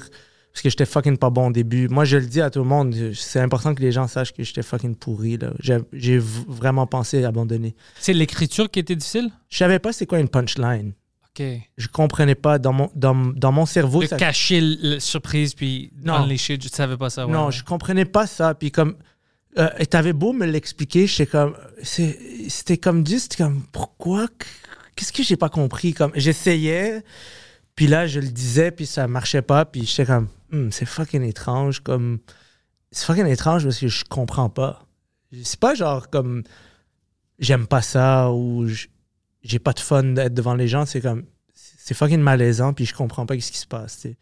Parce 0.51 0.63
que 0.63 0.69
j'étais 0.71 0.87
fucking 0.87 1.17
pas 1.17 1.29
bon 1.29 1.49
au 1.49 1.51
début. 1.51 1.87
Moi, 1.87 2.03
je 2.03 2.17
le 2.17 2.25
dis 2.25 2.41
à 2.41 2.49
tout 2.49 2.59
le 2.59 2.65
monde, 2.65 2.95
c'est 3.13 3.39
important 3.39 3.75
que 3.75 3.81
les 3.83 3.91
gens 3.91 4.07
sachent 4.07 4.33
que 4.33 4.41
j'étais 4.43 4.63
fucking 4.63 4.95
pourri, 4.95 5.37
là. 5.37 5.51
J'ai, 5.93 6.17
vraiment 6.17 6.87
pensé 6.87 7.23
abandonner. 7.23 7.75
C'est 7.99 8.13
l'écriture 8.13 8.71
qui 8.71 8.79
était 8.79 8.95
difficile? 8.95 9.29
Je 9.49 9.57
savais 9.57 9.77
pas 9.77 9.93
c'est 9.93 10.07
quoi 10.07 10.19
une 10.19 10.29
punchline. 10.29 10.93
OK. 11.29 11.45
Je 11.77 11.87
comprenais 11.89 12.33
pas. 12.33 12.57
Dans 12.57 12.73
mon, 12.73 12.89
dans, 12.95 13.13
dans 13.13 13.51
mon 13.51 13.67
cerveau, 13.67 14.01
De 14.01 14.07
ça- 14.07 14.17
cacher 14.17 14.59
la 14.61 14.99
surprise 14.99 15.53
puis 15.53 15.91
Non. 16.03 16.27
shit, 16.37 16.63
je 16.63 16.69
savais 16.69 16.97
pas 16.97 17.11
ça. 17.11 17.27
ouais, 17.27 17.31
non, 17.31 17.47
ouais. 17.47 17.51
je 17.51 17.63
comprenais 17.63 18.05
pas 18.05 18.25
ça. 18.25 18.55
Puis 18.55 18.71
comme, 18.71 18.95
euh, 19.59 19.69
et 19.77 19.85
t'avais 19.85 20.13
beau 20.13 20.33
me 20.33 20.47
l'expliquer, 20.47 21.05
j'étais 21.05 21.27
comme, 21.27 21.53
c'était 21.83 22.77
comme 22.77 23.05
juste 23.05 23.35
comme, 23.35 23.63
pourquoi, 23.71 24.27
qu'est-ce 24.97 25.13
que 25.13 25.23
j'ai 25.23 25.37
pas 25.37 25.49
compris? 25.49 25.93
Comme, 25.93 26.11
j'essayais, 26.15 27.03
puis 27.75 27.87
là 27.87 28.07
je 28.07 28.19
le 28.19 28.27
disais, 28.27 28.71
puis 28.71 28.85
ça 28.85 29.07
marchait 29.07 29.41
pas, 29.41 29.63
puis 29.65 29.85
j'étais 29.85 30.05
comme, 30.05 30.27
Hmm, 30.51 30.69
c'est 30.71 30.85
fucking 30.85 31.23
étrange, 31.23 31.81
comme, 31.81 32.19
c'est 32.91 33.05
fucking 33.05 33.25
étrange 33.25 33.63
parce 33.63 33.79
que 33.79 33.87
je 33.89 34.05
comprends 34.05 34.49
pas. 34.49 34.85
C'est 35.43 35.59
pas 35.59 35.75
genre 35.75 36.09
comme, 36.09 36.43
j'aime 37.37 37.67
pas 37.67 37.81
ça 37.81 38.31
ou 38.31 38.65
j'ai 39.43 39.59
pas 39.59 39.73
de 39.73 39.79
fun 39.81 40.03
d'être 40.03 40.33
devant 40.33 40.55
les 40.55 40.67
gens, 40.69 40.85
c'est 40.85 41.01
comme, 41.01 41.25
c'est 41.53 41.93
fucking 41.93 42.21
malaisant, 42.21 42.73
puis 42.73 42.85
je 42.85 42.93
comprends 42.93 43.25
pas 43.25 43.37
ce 43.39 43.51
qui 43.51 43.57
se 43.57 43.67
passe. 43.67 43.99
tu 43.99 44.09
sais. 44.09 44.17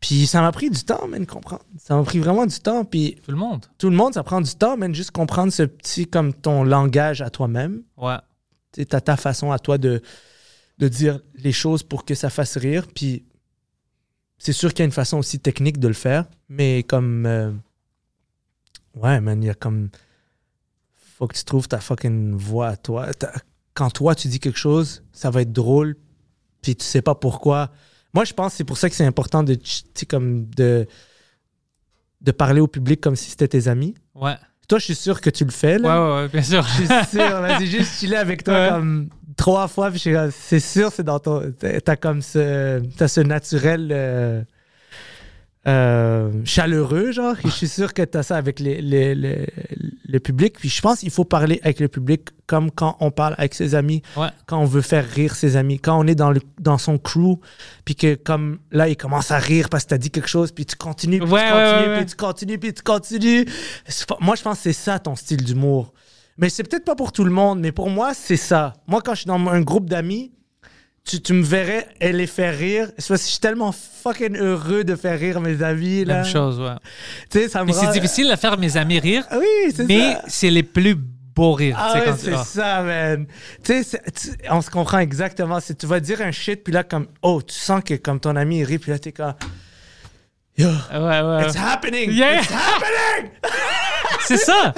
Puis 0.00 0.26
ça 0.26 0.40
m'a 0.42 0.50
pris 0.52 0.68
du 0.68 0.82
temps, 0.82 1.06
man, 1.06 1.24
comprendre. 1.26 1.62
Ça 1.78 1.94
m'a 1.96 2.02
pris 2.02 2.18
vraiment 2.18 2.44
du 2.44 2.58
temps. 2.58 2.84
Puis 2.84 3.16
Tout 3.24 3.30
le 3.30 3.36
monde? 3.36 3.66
tout 3.78 3.88
le 3.88 3.94
monde, 3.96 4.14
ça 4.14 4.24
prend 4.24 4.40
du 4.40 4.52
temps, 4.54 4.76
man, 4.76 4.92
juste 4.94 5.12
comprendre 5.12 5.52
ce 5.52 5.62
petit, 5.62 6.06
comme 6.06 6.34
ton 6.34 6.64
langage 6.64 7.22
à 7.22 7.30
toi-même. 7.30 7.82
Ouais. 7.96 8.16
Tu 8.72 8.86
as 8.90 9.00
ta 9.00 9.16
façon 9.16 9.52
à 9.52 9.58
toi 9.58 9.78
de, 9.78 10.02
de 10.78 10.88
dire 10.88 11.20
les 11.34 11.52
choses 11.52 11.82
pour 11.82 12.04
que 12.04 12.14
ça 12.14 12.30
fasse 12.30 12.56
rire. 12.56 12.86
Puis 12.94 13.24
c'est 14.38 14.52
sûr 14.52 14.70
qu'il 14.70 14.80
y 14.80 14.82
a 14.82 14.86
une 14.86 14.92
façon 14.92 15.18
aussi 15.18 15.38
technique 15.38 15.78
de 15.78 15.88
le 15.88 15.94
faire, 15.94 16.26
mais 16.48 16.82
comme. 16.82 17.26
euh, 17.26 17.52
ouais, 18.94 19.20
man, 19.20 19.42
il 19.42 19.46
y 19.46 19.50
a 19.50 19.54
comme. 19.54 19.90
Faut 21.18 21.28
que 21.28 21.36
tu 21.36 21.44
trouves 21.44 21.68
ta 21.68 21.78
fucking 21.78 22.34
voix 22.34 22.68
à 22.68 22.76
toi. 22.76 23.10
Quand 23.74 23.90
toi, 23.90 24.14
tu 24.14 24.28
dis 24.28 24.40
quelque 24.40 24.58
chose, 24.58 25.02
ça 25.12 25.30
va 25.30 25.42
être 25.42 25.52
drôle, 25.52 25.96
puis 26.60 26.74
tu 26.74 26.84
sais 26.84 27.02
pas 27.02 27.14
pourquoi. 27.14 27.70
Moi, 28.14 28.24
je 28.24 28.34
pense 28.34 28.52
que 28.52 28.56
c'est 28.58 28.64
pour 28.64 28.76
ça 28.76 28.90
que 28.90 28.96
c'est 28.96 29.06
important 29.06 29.42
de, 29.42 29.56
comme 30.08 30.46
de, 30.50 30.86
de 32.20 32.32
parler 32.32 32.60
au 32.60 32.66
public 32.66 33.00
comme 33.00 33.16
si 33.16 33.30
c'était 33.30 33.48
tes 33.48 33.68
amis. 33.68 33.94
Ouais. 34.14 34.36
Toi, 34.72 34.78
je 34.78 34.84
suis 34.86 34.94
sûr 34.94 35.20
que 35.20 35.28
tu 35.28 35.44
le 35.44 35.50
fais. 35.50 35.76
Là. 35.76 36.16
ouais, 36.16 36.22
ouais, 36.22 36.28
bien 36.28 36.40
sûr. 36.42 36.62
Je 36.62 36.72
suis 36.86 36.86
sûr. 37.18 37.40
là, 37.42 37.58
J'ai 37.60 37.66
juste 37.66 37.98
chillé 38.00 38.16
avec 38.16 38.42
toi 38.42 38.54
Ouais. 38.54 38.68
comme 38.70 39.10
trois 39.36 39.68
fois. 39.68 39.90
puis 39.90 40.02
C'est 40.30 40.60
sûr, 40.60 40.90
c'est 40.90 41.02
dans 41.02 41.18
ton. 41.18 41.42
t'as- 41.84 41.96
comme 41.96 42.22
ce, 42.22 42.80
t'as 42.96 43.06
ce 43.08 43.20
naturel 43.20 43.90
euh, 43.92 44.42
euh, 45.68 46.30
chaleureux, 46.46 47.12
genre. 47.12 47.34
Et 47.44 47.48
je 47.48 47.52
suis 47.54 47.68
sûr 47.68 47.92
que 47.92 48.00
t'as 48.00 48.22
ça 48.22 48.36
avec 48.38 48.60
les, 48.60 48.80
les- 48.80 49.14
les- 49.14 49.46
le 50.12 50.20
public. 50.20 50.58
Puis 50.58 50.68
je 50.68 50.80
pense 50.82 51.00
qu'il 51.00 51.10
faut 51.10 51.24
parler 51.24 51.58
avec 51.64 51.80
le 51.80 51.88
public 51.88 52.28
comme 52.46 52.70
quand 52.70 52.96
on 53.00 53.10
parle 53.10 53.34
avec 53.38 53.54
ses 53.54 53.74
amis, 53.74 54.02
Ouais. 54.16 54.28
quand 54.46 54.58
on 54.60 54.66
veut 54.66 54.82
faire 54.82 55.08
rire 55.08 55.34
ses 55.34 55.56
amis, 55.56 55.78
quand 55.80 55.98
on 55.98 56.06
est 56.06 56.14
dans, 56.14 56.30
le, 56.30 56.40
dans 56.60 56.76
son 56.78 56.98
crew, 56.98 57.38
puis 57.84 57.96
que 57.96 58.14
comme 58.14 58.58
là, 58.70 58.88
il 58.88 58.96
commence 58.96 59.30
à 59.30 59.38
rire 59.38 59.68
parce 59.70 59.84
que 59.84 59.88
t'as 59.90 59.98
dit 59.98 60.10
quelque 60.10 60.28
chose, 60.28 60.52
puis 60.52 60.66
tu 60.66 60.76
continues, 60.76 61.18
puis 61.20 61.30
Ouais, 61.30 61.40
tu 61.46 61.52
continues, 61.52 61.88
ouais, 61.92 61.96
puis 61.96 62.06
tu 62.06 62.16
continues, 62.16 62.58
puis 62.58 62.74
tu 62.74 62.82
continues. 62.82 63.46
C'est 63.88 64.06
pas- 64.06 64.18
Moi, 64.20 64.36
je 64.36 64.42
pense 64.42 64.58
que 64.58 64.62
c'est 64.64 64.72
ça 64.74 64.98
ton 64.98 65.16
style 65.16 65.42
d'humour. 65.42 65.92
Mais 66.38 66.48
c'est 66.50 66.62
peut-être 66.62 66.84
pas 66.84 66.94
pour 66.94 67.12
tout 67.12 67.24
le 67.24 67.30
monde, 67.30 67.60
mais 67.60 67.72
pour 67.72 67.90
moi, 67.90 68.12
c'est 68.14 68.36
ça. 68.36 68.74
Moi, 68.86 69.00
quand 69.02 69.12
je 69.14 69.20
suis 69.20 69.26
dans 69.28 69.38
un 69.48 69.60
groupe 69.62 69.88
d'amis, 69.88 70.32
tu, 71.04 71.20
tu 71.20 71.32
me 71.32 71.42
verrais 71.42 71.86
et 72.00 72.12
les 72.12 72.26
faire 72.26 72.56
rire. 72.56 72.88
Je 72.96 73.14
suis 73.16 73.38
tellement 73.40 73.72
fucking 73.72 74.36
heureux 74.36 74.84
de 74.84 74.94
faire 74.96 75.18
rire 75.18 75.40
mes 75.40 75.62
amis. 75.62 76.04
Là. 76.04 76.22
Même 76.22 76.24
chose, 76.32 76.60
ouais. 76.60 76.76
Tu 77.30 77.40
sais, 77.40 77.48
ça 77.48 77.60
me 77.62 77.66
Mais 77.66 77.72
c'est 77.72 77.86
rend- 77.86 77.92
difficile 77.92 78.30
de 78.30 78.36
faire 78.36 78.56
mes 78.58 78.76
amis 78.76 78.98
rire, 79.00 79.24
Ah 79.30 79.38
Oui, 79.38 79.72
c'est 79.74 79.86
mais 79.86 80.14
ça. 80.14 80.22
c'est 80.28 80.50
les 80.50 80.62
plus 80.62 80.94
beaux 80.94 81.52
rires. 81.54 81.76
Ah 81.78 81.94
ouais, 81.94 82.12
c'est 82.16 82.36
ça, 82.36 82.82
man. 82.82 83.26
Tu 83.64 83.82
sais, 83.82 84.00
on 84.50 84.60
se 84.60 84.70
comprend 84.70 84.98
exactement. 84.98 85.58
C'est 85.60 85.76
tu 85.76 85.86
vas 85.86 85.98
dire 85.98 86.20
un 86.20 86.30
shit, 86.30 86.62
puis 86.62 86.72
là, 86.72 86.84
comme, 86.84 87.06
oh, 87.22 87.40
tu 87.42 87.54
sens 87.54 87.82
que 87.84 87.94
comme 87.94 88.20
ton 88.20 88.36
ami 88.36 88.58
il 88.60 88.64
rit, 88.64 88.78
puis 88.78 88.90
là, 88.92 88.98
t'es 88.98 89.12
comme, 89.12 89.34
Yo, 90.58 90.68
Ouais, 90.68 91.20
ouais. 91.22 91.46
it's 91.46 91.56
happening! 91.56 92.10
Yeah. 92.12 92.42
It's 92.42 92.50
happening! 92.52 93.30
C'est 94.26 94.36
ça. 94.36 94.74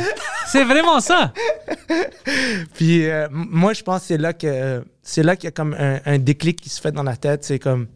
C'est 0.47 0.63
vraiment 0.65 1.01
ça. 1.01 1.33
Puis 2.75 3.09
euh, 3.11 3.27
moi, 3.31 3.73
je 3.73 3.83
pense 3.83 4.03
que 4.03 4.07
c'est 4.07 4.17
là 4.19 4.33
que 4.33 4.85
c'est 5.05 5.23
là 5.23 5.37
qu'il 5.37 5.45
y 5.45 5.49
a 5.49 5.53
comme 5.53 5.75
un, 5.79 6.01
un 6.05 6.19
déclic 6.19 6.61
qui 6.61 6.69
se 6.69 6.81
fait 6.81 6.91
dans 6.93 7.03
la 7.05 7.17
tête. 7.17 7.45
C'est 7.45 7.59
comme 7.61 7.87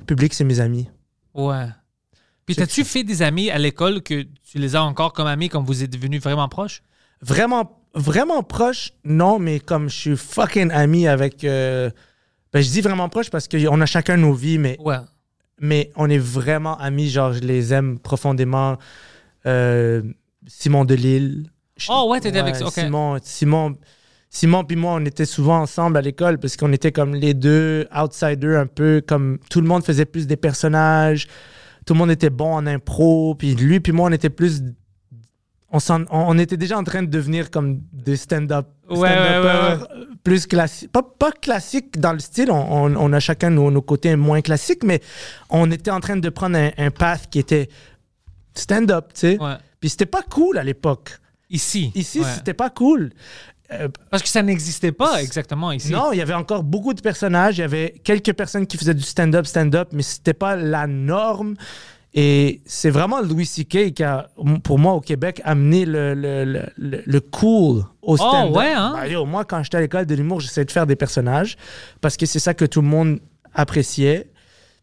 le 0.00 0.04
public, 0.06 0.32
c'est 0.32 0.44
mes 0.44 0.60
amis. 0.60 0.88
Ouais. 1.34 1.66
Puis, 2.46 2.56
t'as-tu 2.56 2.84
fait 2.84 3.04
des 3.04 3.22
amis 3.22 3.50
à 3.50 3.58
l'école 3.58 4.02
que 4.02 4.22
tu 4.22 4.58
les 4.58 4.74
as 4.76 4.82
encore 4.82 5.12
comme 5.12 5.26
amis 5.28 5.48
quand 5.48 5.62
vous 5.62 5.82
êtes 5.84 5.90
devenus 5.90 6.20
vraiment 6.22 6.48
proches? 6.48 6.82
Vraiment, 7.20 7.80
vraiment 7.94 8.42
proche, 8.42 8.92
non, 9.04 9.38
mais 9.38 9.60
comme 9.60 9.88
je 9.88 9.96
suis 9.96 10.16
fucking 10.16 10.70
ami 10.72 11.06
avec. 11.06 11.44
euh, 11.44 11.90
ben, 12.52 12.60
je 12.62 12.68
dis 12.70 12.80
vraiment 12.80 13.08
proche 13.08 13.30
parce 13.30 13.46
qu'on 13.48 13.80
a 13.80 13.86
chacun 13.86 14.16
nos 14.16 14.32
vies, 14.34 14.58
mais, 14.58 14.76
Ouais. 14.80 14.96
mais 15.60 15.90
on 15.96 16.10
est 16.10 16.18
vraiment 16.18 16.76
amis. 16.78 17.08
Genre, 17.08 17.32
je 17.32 17.40
les 17.40 17.72
aime 17.72 17.98
profondément. 17.98 18.76
Euh, 19.46 20.02
Simon 20.46 20.84
Delille. 20.84 21.48
Je- 21.76 21.86
Oh, 21.90 22.08
ouais, 22.10 22.20
t'étais 22.20 22.38
avec- 22.40 22.60
ok. 22.60 22.72
Simon, 22.72 23.18
Simon, 23.22 23.76
Simon 24.34 24.64
puis 24.64 24.76
moi, 24.76 24.94
on 24.94 25.04
était 25.04 25.26
souvent 25.26 25.60
ensemble 25.60 25.98
à 25.98 26.00
l'école 26.00 26.38
parce 26.38 26.56
qu'on 26.56 26.72
était 26.72 26.90
comme 26.90 27.14
les 27.14 27.34
deux 27.34 27.86
outsiders 27.94 28.58
un 28.58 28.66
peu, 28.66 29.02
comme 29.06 29.38
tout 29.50 29.60
le 29.60 29.66
monde 29.68 29.84
faisait 29.84 30.06
plus 30.06 30.26
des 30.26 30.36
personnages, 30.38 31.28
tout 31.84 31.92
le 31.92 31.98
monde 31.98 32.10
était 32.10 32.30
bon 32.30 32.54
en 32.54 32.66
impro, 32.66 33.34
puis 33.34 33.54
lui 33.54 33.78
puis 33.80 33.92
moi, 33.92 34.08
on 34.08 34.12
était 34.12 34.30
plus... 34.30 34.62
On, 35.70 35.78
on, 35.90 36.06
on 36.10 36.38
était 36.38 36.56
déjà 36.56 36.78
en 36.78 36.84
train 36.84 37.02
de 37.02 37.08
devenir 37.10 37.50
comme 37.50 37.80
des 37.92 38.16
stand-up. 38.16 38.66
Ouais, 38.90 38.98
ouais, 39.00 39.38
ouais, 39.38 39.78
Plus 40.24 40.46
classique. 40.46 40.90
Pas, 40.92 41.02
pas 41.02 41.32
classique 41.32 41.98
dans 41.98 42.12
le 42.14 42.18
style, 42.18 42.50
on, 42.50 42.94
on- 42.96 43.12
a 43.12 43.20
chacun 43.20 43.48
nos, 43.50 43.70
nos 43.70 43.80
côtés 43.82 44.14
moins 44.16 44.40
classiques, 44.42 44.84
mais 44.84 45.00
on 45.50 45.70
était 45.70 45.90
en 45.90 46.00
train 46.00 46.16
de 46.18 46.28
prendre 46.30 46.56
un, 46.58 46.70
un 46.76 46.90
path 46.90 47.28
qui 47.30 47.38
était 47.38 47.68
stand-up, 48.54 49.12
tu 49.14 49.20
sais. 49.20 49.38
Puis 49.80 49.88
c'était 49.90 50.06
pas 50.06 50.22
cool 50.22 50.58
à 50.58 50.64
l'époque. 50.64 51.18
Ici. 51.48 51.90
Ici, 51.94 52.20
Ouais. 52.20 52.26
c'était 52.34 52.54
pas 52.54 52.70
cool. 52.70 53.10
Euh, 53.72 53.88
Parce 54.10 54.22
que 54.22 54.28
ça 54.28 54.42
n'existait 54.42 54.92
pas 54.92 55.22
exactement 55.22 55.72
ici. 55.72 55.90
non, 55.92 56.12
il 56.12 56.18
y 56.18 56.22
avait 56.22 56.34
encore 56.34 56.62
beaucoup 56.62 56.94
de 56.94 57.00
personnages. 57.00 57.58
Il 57.58 57.62
y 57.62 57.64
avait 57.64 57.94
quelques 58.04 58.32
personnes 58.34 58.66
qui 58.66 58.76
faisaient 58.76 58.94
du 58.94 59.02
stand-up, 59.02 59.46
stand-up, 59.46 59.88
mais 59.92 60.02
c'était 60.02 60.34
pas 60.34 60.56
la 60.56 60.86
norme. 60.86 61.54
Et 62.14 62.60
c'est 62.66 62.90
vraiment 62.90 63.22
Louis 63.22 63.46
C.K. 63.46 63.94
qui 63.94 64.02
a, 64.02 64.28
pour 64.64 64.78
moi, 64.78 64.92
au 64.92 65.00
Québec, 65.00 65.40
amené 65.44 65.86
le, 65.86 66.12
le, 66.14 66.44
le, 66.44 67.02
le- 67.06 67.20
cool 67.20 67.84
au 68.02 68.18
stand-up. 68.18 68.54
ouais, 68.54 68.72
hein? 68.74 68.92
Ben, 68.94 69.06
yo, 69.06 69.24
moi, 69.24 69.46
quand 69.46 69.62
j'étais 69.62 69.78
à 69.78 69.80
l'école 69.80 70.04
de 70.04 70.14
l'humour, 70.14 70.40
j'essayais 70.40 70.66
de 70.66 70.70
faire 70.70 70.86
des 70.86 70.96
personnages 70.96 71.56
parce 72.02 72.18
que 72.18 72.26
c'est 72.26 72.38
ça 72.38 72.52
que 72.52 72.66
tout 72.66 72.82
le 72.82 72.88
monde 72.88 73.18
appréciait. 73.54 74.30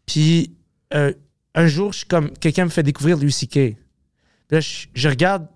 Puis 0.06 0.56
euh, 0.92 1.12
un 1.54 1.66
jour, 1.68 1.92
je 1.92 1.98
suis 1.98 2.06
comme 2.06 2.30
quelqu'un 2.32 2.64
me 2.64 2.70
fait 2.70 2.82
découvrir 2.82 3.16
Louis 3.16 3.30
C.K. 3.32 3.76
Là, 4.50 4.58
je, 4.58 4.86
je 4.92 5.08
regarde, 5.08 5.46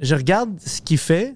je 0.00 0.14
regarde 0.14 0.58
ce 0.58 0.80
qu'il 0.80 0.96
fait. 0.98 1.34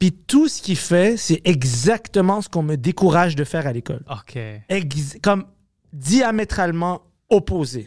Puis 0.00 0.12
tout 0.12 0.48
ce 0.48 0.60
qu'il 0.62 0.78
fait, 0.78 1.16
c'est 1.16 1.42
exactement 1.44 2.40
ce 2.40 2.48
qu'on 2.48 2.62
me 2.62 2.76
décourage 2.76 3.36
de 3.36 3.44
faire 3.44 3.66
à 3.66 3.72
l'école. 3.72 4.02
OK. 4.10 4.38
Ex- 4.68 5.18
comme 5.22 5.44
diamétralement 5.92 7.02
opposé. 7.28 7.86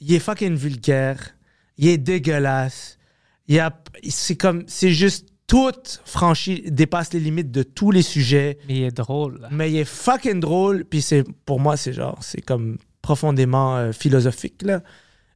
Il 0.00 0.12
est 0.12 0.18
fucking 0.18 0.56
vulgaire. 0.56 1.36
Il 1.78 1.88
est 1.88 1.98
dégueulasse. 1.98 2.98
Il 3.46 3.60
a, 3.60 3.80
c'est 4.08 4.36
comme, 4.36 4.64
c'est 4.66 4.92
juste 4.92 5.28
tout 5.46 5.72
franchi, 6.04 6.64
dépasse 6.66 7.12
les 7.12 7.20
limites 7.20 7.52
de 7.52 7.62
tous 7.62 7.92
les 7.92 8.02
sujets. 8.02 8.58
Mais 8.66 8.76
il 8.78 8.82
est 8.82 8.96
drôle. 8.96 9.46
Mais 9.52 9.70
il 9.70 9.76
est 9.76 9.84
fucking 9.84 10.40
drôle. 10.40 10.84
Puis 10.84 11.00
c'est, 11.00 11.22
pour 11.44 11.60
moi, 11.60 11.76
c'est 11.76 11.92
genre, 11.92 12.18
c'est 12.22 12.40
comme 12.40 12.78
profondément 13.02 13.76
euh, 13.76 13.92
philosophique, 13.92 14.62
là. 14.62 14.82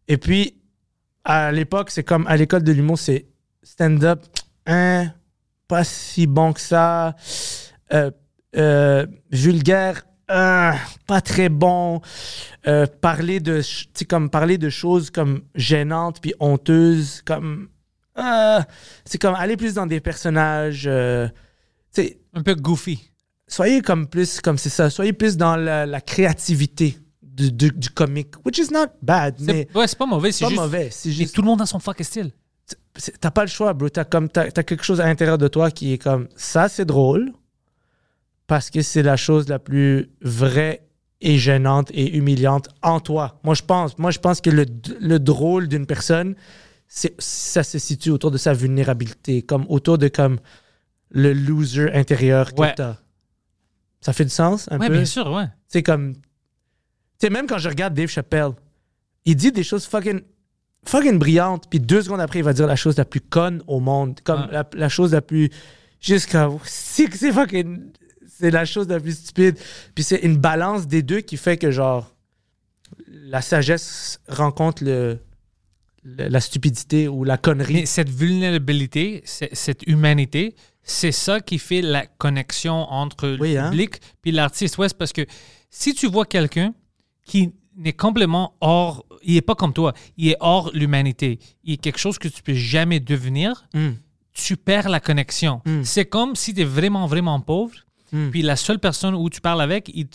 Et 0.09 0.17
puis, 0.17 0.57
à 1.23 1.53
l'époque, 1.53 1.91
c'est 1.91 2.03
comme, 2.03 2.27
à 2.27 2.37
l'école 2.37 2.65
de 2.65 2.73
l'humour, 2.73 2.99
c'est 2.99 3.27
stand-up, 3.63 4.25
hein, 4.69 5.13
pas 5.67 5.83
si 5.83 6.27
bon 6.29 6.53
que 6.53 6.61
ça. 6.61 7.17
Euh, 7.93 8.11
euh, 8.57 9.07
vulgaire, 9.31 10.03
hein, 10.29 10.75
pas 11.07 11.21
très 11.21 11.49
bon. 11.49 12.01
Euh, 12.67 12.87
parler 12.87 13.41
de, 13.41 13.61
comme 14.09 14.31
parler 14.31 14.57
de 14.59 14.69
choses 14.71 15.11
comme 15.11 15.43
gênantes 15.55 16.21
puis 16.21 16.35
honteuses, 16.39 17.23
comme, 17.25 17.69
euh, 18.19 18.61
c'est 19.05 19.19
comme 19.21 19.35
aller 19.35 19.57
plus 19.57 19.75
dans 19.75 19.87
des 19.87 20.01
personnages, 20.01 20.85
euh, 20.87 21.29
Un 22.35 22.43
peu 22.43 22.55
goofy. 22.55 23.11
soyez 23.49 23.81
comme 23.83 24.07
plus 24.07 24.41
comme 24.41 24.59
c'est 24.59 24.69
ça 24.71 24.89
soyez 24.91 25.13
plus 25.13 25.37
dans 25.37 25.57
la, 25.57 25.85
la 25.87 26.01
créativité 26.01 26.99
du, 27.23 27.51
du, 27.51 27.71
du 27.71 27.89
comique 27.91 28.35
which 28.45 28.59
is 28.59 28.73
not 28.73 28.89
bad 29.03 29.35
C'est 29.39 29.45
mais 29.47 29.69
ouais, 29.75 29.87
c'est 29.89 29.99
pas 29.99 30.07
mauvais, 30.07 30.31
c'est 30.33 30.45
pas 30.45 30.51
juste. 30.51 30.61
mauvais 30.63 30.89
c'est 30.93 31.09
Et 31.09 31.13
juste 31.13 31.35
tout 31.35 31.43
le 31.43 31.47
monde 31.47 31.61
a 31.63 31.67
son 31.67 31.79
fucking 31.81 32.05
style. 32.05 32.31
T'as 33.21 33.31
pas 33.31 33.43
le 33.43 33.49
choix 33.49 33.73
bro 33.75 33.89
t'as 33.89 34.05
comme 34.05 34.29
t'as, 34.29 34.51
quelque 34.51 34.83
chose 34.85 35.01
à 35.01 35.07
l'intérieur 35.07 35.39
de 35.39 35.49
toi 35.49 35.71
qui 35.71 35.93
est 35.93 35.99
comme 35.99 36.29
ça 36.37 36.69
c'est 36.69 36.85
drôle 36.85 37.33
parce 38.47 38.71
que 38.71 38.83
c'est 38.83 39.03
la 39.03 39.17
chose 39.17 39.49
la 39.49 39.59
plus 39.59 40.11
vraie 40.21 40.85
et 41.21 41.39
gênante 41.39 41.91
et 41.93 42.17
humiliante 42.17 42.69
en 42.83 43.01
toi 43.01 43.39
moi 43.45 43.55
je 43.55 43.63
pense 43.63 43.97
moi 43.99 44.11
je 44.11 44.19
pense 44.19 44.41
que 44.41 44.51
le, 44.51 44.67
le 45.01 45.19
drôle 45.19 45.69
d'une 45.69 45.87
personne 45.87 46.35
c'est 46.89 47.15
ça 47.21 47.63
se 47.63 47.79
situe 47.79 48.11
autour 48.11 48.31
de 48.31 48.39
sa 48.39 48.53
vulnérabilité 48.55 49.43
comme 49.43 49.65
autour 49.69 49.99
de 49.99 50.09
comme 50.09 50.39
le 51.11 51.33
loser 51.33 51.93
intérieur 51.95 52.55
que 52.55 52.61
Ouais. 52.61 52.75
t'as 52.75 52.97
ça 54.01 54.13
fait 54.13 54.25
du 54.25 54.31
sens 54.31 54.69
un 54.71 54.79
Ouais, 54.79 54.87
peu? 54.89 54.93
bien 54.95 55.05
sûr, 55.05 55.29
ouais. 55.33 55.47
c'est 55.67 55.83
comme. 55.83 56.15
Tu 56.15 56.21
sais, 57.19 57.31
même 57.31 57.49
quand 57.49 57.59
je 57.59 57.69
regarde 57.69 57.95
Dave 57.95 58.07
Chappelle, 58.09 58.53
il 59.25 59.35
dit 59.35 59.51
des 59.51 59.65
choses 59.65 59.87
fucking, 59.87 60.21
fucking 60.85 61.19
brillantes, 61.19 61.65
puis 61.69 61.81
deux 61.81 62.03
secondes 62.03 62.21
après, 62.21 62.39
il 62.41 62.45
va 62.45 62.53
dire 62.53 62.67
la 62.67 62.77
chose 62.77 62.97
la 62.97 63.05
plus 63.05 63.21
conne 63.21 63.63
au 63.67 63.81
monde. 63.81 64.19
Comme 64.25 64.43
Ouais. 64.43 64.53
la, 64.53 64.69
la 64.75 64.89
chose 64.89 65.13
la 65.13 65.21
plus. 65.23 65.51
Comme. 66.01 66.61
C'est 66.65 67.33
fucking. 67.33 67.91
C'est 68.27 68.51
la 68.51 68.65
chose 68.65 68.89
la 68.89 69.01
plus 69.01 69.19
stupide. 69.19 69.59
Puis 69.95 70.05
c'est 70.05 70.21
une 70.21 70.37
balance 70.37 70.87
des 70.87 71.03
deux 71.03 71.21
qui 71.21 71.37
fait 71.37 71.57
que, 71.57 71.71
genre, 71.71 72.15
la 73.09 73.43
sagesse 73.43 74.21
rencontre 74.29 74.85
le, 74.85 75.19
le- 76.05 76.29
la 76.29 76.41
stupidité 76.41 77.09
ou 77.09 77.25
la 77.25 77.37
connerie. 77.37 77.75
Mais 77.75 77.87
cette 77.87 78.09
vulnérabilité, 78.11 79.23
cette 79.25 79.83
humanité, 79.87 80.55
c'est 80.85 81.13
ça 81.13 81.41
qui 81.41 81.59
fait 81.59 81.83
la 81.83 82.07
connexion 82.07 82.75
entre 82.91 83.37
Oui, 83.41 83.55
le 83.55 83.59
hein? 83.61 83.71
public 83.71 84.01
puis 84.23 84.31
l'artiste. 84.33 84.79
Ouais, 84.79 84.87
parce 84.97 85.13
que 85.13 85.27
si 85.69 85.93
tu 85.95 86.07
vois 86.07 86.25
quelqu'un 86.25 86.73
qui 87.27 87.53
n'est 87.77 87.93
complètement 87.93 88.55
hors, 88.61 89.05
il 89.23 89.37
est 89.37 89.43
pas 89.43 89.55
comme 89.55 89.73
toi, 89.73 89.93
il 90.17 90.29
est 90.29 90.37
hors 90.41 90.71
l'humanité, 90.75 91.39
il 91.65 91.75
est 91.75 91.77
quelque 91.77 91.99
chose 91.99 92.19
que 92.19 92.29
tu 92.29 92.43
peux 92.43 92.55
jamais 92.55 93.01
devenir, 93.01 93.67
Mm. 93.75 93.91
tu 94.33 94.57
perds 94.57 94.89
la 94.89 95.01
connexion. 95.01 95.61
Mm. 95.67 95.83
C'est 95.85 96.05
comme 96.07 96.37
si 96.37 96.55
tu 96.55 96.61
es 96.61 96.65
vraiment, 96.65 97.07
vraiment 97.07 97.41
pauvre. 97.41 97.75
Mm. 98.13 98.31
Puis 98.31 98.41
la 98.43 98.57
seule 98.57 98.79
personne 98.79 99.15
où 99.15 99.29
tu 99.29 99.41
parles 99.41 99.61
avec, 99.61 99.91
ils 99.95 100.07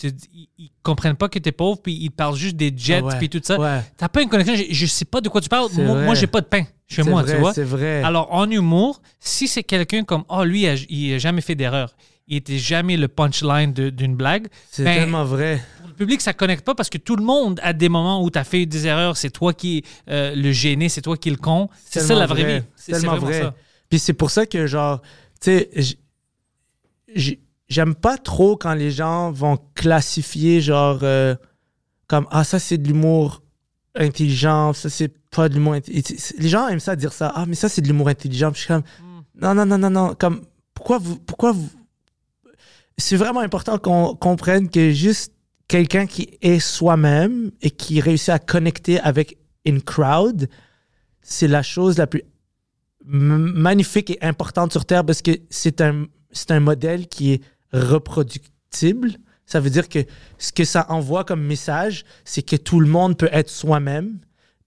ils 0.58 0.70
comprennent 0.82 1.14
pas 1.16 1.28
que 1.28 1.38
tu 1.38 1.48
es 1.48 1.52
pauvre, 1.52 1.80
puis 1.80 1.94
ils 1.94 2.10
parlent 2.10 2.34
juste 2.36 2.56
des 2.56 2.72
jets, 2.76 3.00
Ouais, 3.02 3.16
puis 3.18 3.28
tout 3.28 3.40
ça. 3.42 3.58
ouais. 3.58 3.82
T'as 3.96 4.08
pas 4.08 4.20
une 4.22 4.28
connexion, 4.28 4.56
je, 4.56 4.64
je 4.68 4.86
sais 4.86 5.04
pas 5.04 5.20
de 5.20 5.28
quoi 5.28 5.40
tu 5.40 5.48
parles. 5.48 5.68
Moi, 5.74 6.02
moi 6.02 6.14
j'ai 6.14 6.26
pas 6.26 6.40
de 6.40 6.46
pain 6.46 6.64
chez 6.88 7.02
moi, 7.04 7.22
vrai, 7.22 7.34
tu 7.34 7.38
vois. 7.40 7.52
C'est 7.54 7.62
vrai. 7.64 8.02
Alors, 8.02 8.32
en 8.34 8.50
humour, 8.50 9.00
si 9.20 9.46
c'est 9.46 9.62
quelqu'un 9.62 10.02
comme, 10.02 10.24
oh, 10.28 10.42
lui, 10.44 10.62
il 10.62 10.68
a, 10.68 10.74
il 10.88 11.14
a 11.14 11.18
jamais 11.18 11.40
fait 11.40 11.54
d'erreur, 11.54 11.94
il 12.26 12.36
était 12.38 12.58
jamais 12.58 12.96
le 12.96 13.06
punchline 13.06 13.72
d'une 13.72 14.16
blague, 14.16 14.48
c'est 14.70 14.82
ben, 14.84 14.98
tellement 15.00 15.24
vrai. 15.24 15.62
Public, 15.94 16.20
ça 16.20 16.32
connecte 16.32 16.64
pas 16.64 16.74
parce 16.74 16.90
que 16.90 16.98
tout 16.98 17.16
le 17.16 17.24
monde 17.24 17.60
a 17.62 17.72
des 17.72 17.88
moments 17.88 18.22
où 18.22 18.30
tu 18.30 18.38
as 18.38 18.44
fait 18.44 18.66
des 18.66 18.86
erreurs, 18.86 19.16
c'est 19.16 19.30
toi 19.30 19.52
qui 19.52 19.84
euh, 20.08 20.34
le 20.34 20.52
gêné, 20.52 20.88
c'est 20.88 21.02
toi 21.02 21.16
qui 21.16 21.30
le 21.30 21.36
con. 21.36 21.68
C'est 21.84 22.00
ça 22.00 22.14
la 22.14 22.26
vraie 22.26 22.42
vrai. 22.42 22.58
vie. 22.60 22.66
C'est 22.76 22.92
tellement 22.92 23.16
vrai. 23.16 23.42
ça. 23.42 23.54
Puis 23.88 23.98
c'est 23.98 24.12
pour 24.12 24.30
ça 24.30 24.46
que, 24.46 24.66
genre, 24.66 25.00
tu 25.40 25.50
sais, 25.50 25.96
j'aime 27.68 27.94
pas 27.94 28.18
trop 28.18 28.56
quand 28.56 28.74
les 28.74 28.90
gens 28.90 29.32
vont 29.32 29.58
classifier, 29.74 30.60
genre, 30.60 31.00
euh, 31.02 31.34
comme, 32.06 32.26
ah, 32.30 32.44
ça, 32.44 32.58
c'est 32.58 32.78
de 32.78 32.88
l'humour 32.88 33.42
intelligent, 33.94 34.72
ça, 34.72 34.90
c'est 34.90 35.12
pas 35.30 35.48
de 35.48 35.54
l'humour 35.54 35.74
intelligent. 35.74 36.14
Les 36.38 36.48
gens 36.48 36.68
aiment 36.68 36.80
ça 36.80 36.96
dire 36.96 37.12
ça, 37.12 37.32
ah, 37.34 37.46
mais 37.46 37.54
ça, 37.54 37.68
c'est 37.68 37.80
de 37.80 37.86
l'humour 37.86 38.08
intelligent. 38.08 38.50
Puis 38.50 38.60
je 38.60 38.64
suis 38.64 38.74
comme, 38.74 38.84
non, 39.40 39.54
non, 39.54 39.66
non, 39.66 39.78
non, 39.78 39.90
non, 39.90 40.14
comme, 40.14 40.42
pourquoi 40.74 40.98
vous. 40.98 41.16
Pourquoi 41.18 41.52
vous... 41.52 41.68
C'est 42.96 43.16
vraiment 43.16 43.40
important 43.40 43.78
qu'on 43.78 44.14
comprenne 44.14 44.68
que 44.70 44.92
juste 44.92 45.33
quelqu'un 45.68 46.06
qui 46.06 46.38
est 46.42 46.58
soi-même 46.58 47.50
et 47.62 47.70
qui 47.70 48.00
réussit 48.00 48.30
à 48.30 48.38
connecter 48.38 49.00
avec 49.00 49.38
une 49.64 49.82
crowd, 49.82 50.48
c'est 51.22 51.48
la 51.48 51.62
chose 51.62 51.98
la 51.98 52.06
plus 52.06 52.22
magnifique 53.06 54.10
et 54.10 54.18
importante 54.22 54.72
sur 54.72 54.84
Terre 54.84 55.04
parce 55.04 55.22
que 55.22 55.32
c'est 55.50 55.80
un, 55.80 56.06
c'est 56.32 56.50
un 56.50 56.60
modèle 56.60 57.06
qui 57.06 57.32
est 57.32 57.40
reproductible. 57.72 59.12
Ça 59.46 59.60
veut 59.60 59.70
dire 59.70 59.88
que 59.88 59.98
ce 60.38 60.52
que 60.52 60.64
ça 60.64 60.86
envoie 60.90 61.24
comme 61.24 61.42
message, 61.42 62.04
c'est 62.24 62.42
que 62.42 62.56
tout 62.56 62.80
le 62.80 62.88
monde 62.88 63.18
peut 63.18 63.28
être 63.32 63.50
soi-même 63.50 64.20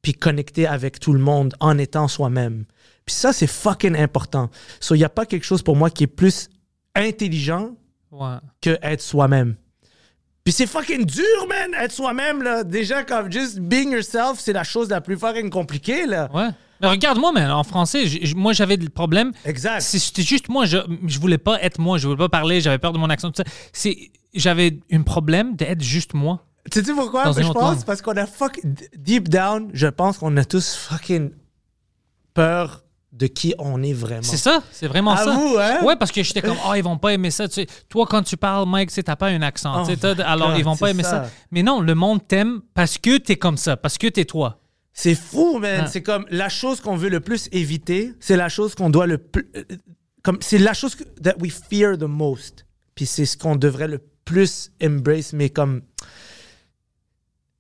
puis 0.04 0.14
connecter 0.14 0.68
avec 0.68 1.00
tout 1.00 1.14
le 1.14 1.20
monde 1.20 1.56
en 1.60 1.78
étant 1.80 2.08
soi-même. 2.08 2.66
Puis 3.06 3.16
ça, 3.16 3.34
c'est 3.34 3.48
fucking 3.48 3.96
important. 3.96 4.50
So, 4.80 4.94
il 4.94 5.00
n'y 5.00 5.04
a 5.04 5.10
pas 5.10 5.26
quelque 5.26 5.46
chose 5.46 5.64
pour 5.64 5.76
moi 5.76 5.90
qui 5.90 6.04
est 6.04 6.08
plus 6.08 6.50
intelligent 6.96 7.72
Ouais. 8.12 8.38
que 8.62 8.78
être 8.82 9.02
soi-même. 9.02 9.56
Puis 10.48 10.54
c'est 10.54 10.66
fucking 10.66 11.04
dur, 11.06 11.46
man, 11.50 11.74
être 11.78 11.92
soi-même, 11.92 12.42
là. 12.42 12.64
Déjà, 12.64 13.04
comme 13.04 13.30
just 13.30 13.60
being 13.60 13.92
yourself, 13.92 14.40
c'est 14.40 14.54
la 14.54 14.64
chose 14.64 14.88
la 14.88 15.02
plus 15.02 15.18
fucking 15.18 15.50
compliquée, 15.50 16.06
là. 16.06 16.30
Ouais. 16.34 16.48
Mais 16.80 16.88
regarde-moi, 16.88 17.34
man, 17.34 17.52
en 17.52 17.66
français, 17.66 18.06
moi, 18.34 18.54
j'avais 18.54 18.78
le 18.78 18.88
problème. 18.88 19.34
Exact. 19.44 19.82
C'était 19.82 20.22
juste 20.22 20.48
moi, 20.48 20.66
je, 20.66 20.78
je 21.06 21.20
voulais 21.20 21.38
pas 21.38 21.62
être 21.62 21.82
moi, 21.82 21.98
je 21.98 22.08
voulais 22.08 22.18
pas 22.18 22.30
parler, 22.30 22.62
j'avais 22.62 22.78
peur 22.78 22.94
de 22.94 22.98
mon 22.98 23.10
accent, 23.10 23.30
tout 23.30 23.44
ça. 23.44 23.90
J'avais 24.34 24.80
un 24.90 25.02
problème 25.02 25.58
d'être 25.58 25.84
juste 25.84 26.14
moi. 26.14 26.46
Tu 26.72 26.82
sais 26.82 26.94
pourquoi? 26.94 27.26
Dans 27.26 27.34
Je 27.34 27.42
pense 27.42 27.56
langue. 27.56 27.84
parce 27.86 28.02
qu'on 28.02 28.16
a 28.16 28.26
fuck 28.26 28.62
deep 28.96 29.28
down, 29.28 29.70
je 29.74 29.88
pense 29.88 30.18
qu'on 30.18 30.38
a 30.38 30.46
tous 30.46 30.76
fucking 30.78 31.32
peur 32.34 32.86
de 33.18 33.28
qui 33.28 33.54
on 33.58 33.82
est 33.84 33.94
vraiment. 33.94 34.22
C'est 34.22 34.38
ça, 34.38 34.62
c'est 34.72 34.88
vraiment 34.88 35.12
À 35.12 35.24
ça. 35.24 35.32
vous, 35.32 35.58
hein? 35.60 35.84
Ouais, 35.84 35.96
parce 35.96 36.12
que 36.12 36.22
j'étais 36.24 36.42
comme, 36.42 36.58
oh, 36.68 36.74
ils 36.76 36.84
vont 36.84 36.98
pas 36.98 37.14
aimer 37.14 37.32
ça. 37.32 37.48
Tu 37.48 37.56
sais, 37.56 37.68
toi, 37.90 38.06
quand 38.10 38.24
tu 38.24 38.38
parles, 38.38 38.68
Mike, 38.68 38.92
tu 38.92 39.04
t'as 39.04 39.16
pas 39.16 39.28
un 39.28 39.42
accent. 39.42 39.84
Oh 39.88 40.06
alors, 40.26 40.56
ils 40.58 40.64
vont 40.64 40.76
pas 40.78 40.92
aimer 40.92 41.04
ça. 41.04 41.26
ça. 41.26 41.32
Mais 41.52 41.64
non, 41.64 41.82
le 41.82 41.96
monde 41.96 42.28
t'aime 42.28 42.62
parce 42.74 42.98
que 42.98 43.18
t'es 43.18 43.36
comme 43.36 43.58
ça, 43.58 43.76
parce 43.78 43.98
que 43.98 44.08
t'es 44.08 44.26
toi. 44.26 44.60
C'est 44.94 45.16
fou, 45.16 45.60
man. 45.60 45.82
Ah. 45.84 45.88
C'est 45.88 46.02
comme 46.02 46.26
la 46.30 46.50
chose 46.50 46.82
qu'on 46.82 46.96
veut 46.96 47.10
le 47.10 47.20
plus 47.20 47.50
éviter, 47.52 48.14
c'est 48.20 48.36
la 48.38 48.50
chose 48.50 48.74
qu'on 48.76 48.90
doit 48.90 49.06
le 49.08 49.18
plus. 49.20 49.48
euh, 49.56 49.64
Comme 50.24 50.38
c'est 50.42 50.58
la 50.58 50.74
chose 50.74 50.96
que, 50.96 51.04
that 51.22 51.36
we 51.40 51.52
fear 51.70 51.98
the 51.98 52.04
most. 52.04 52.66
Puis 52.96 53.06
c'est 53.06 53.26
ce 53.26 53.38
qu'on 53.38 53.56
devrait 53.56 53.88
le 53.88 54.00
plus 54.26 54.72
embrace, 54.84 55.34
mais 55.34 55.50
comme. 55.50 55.82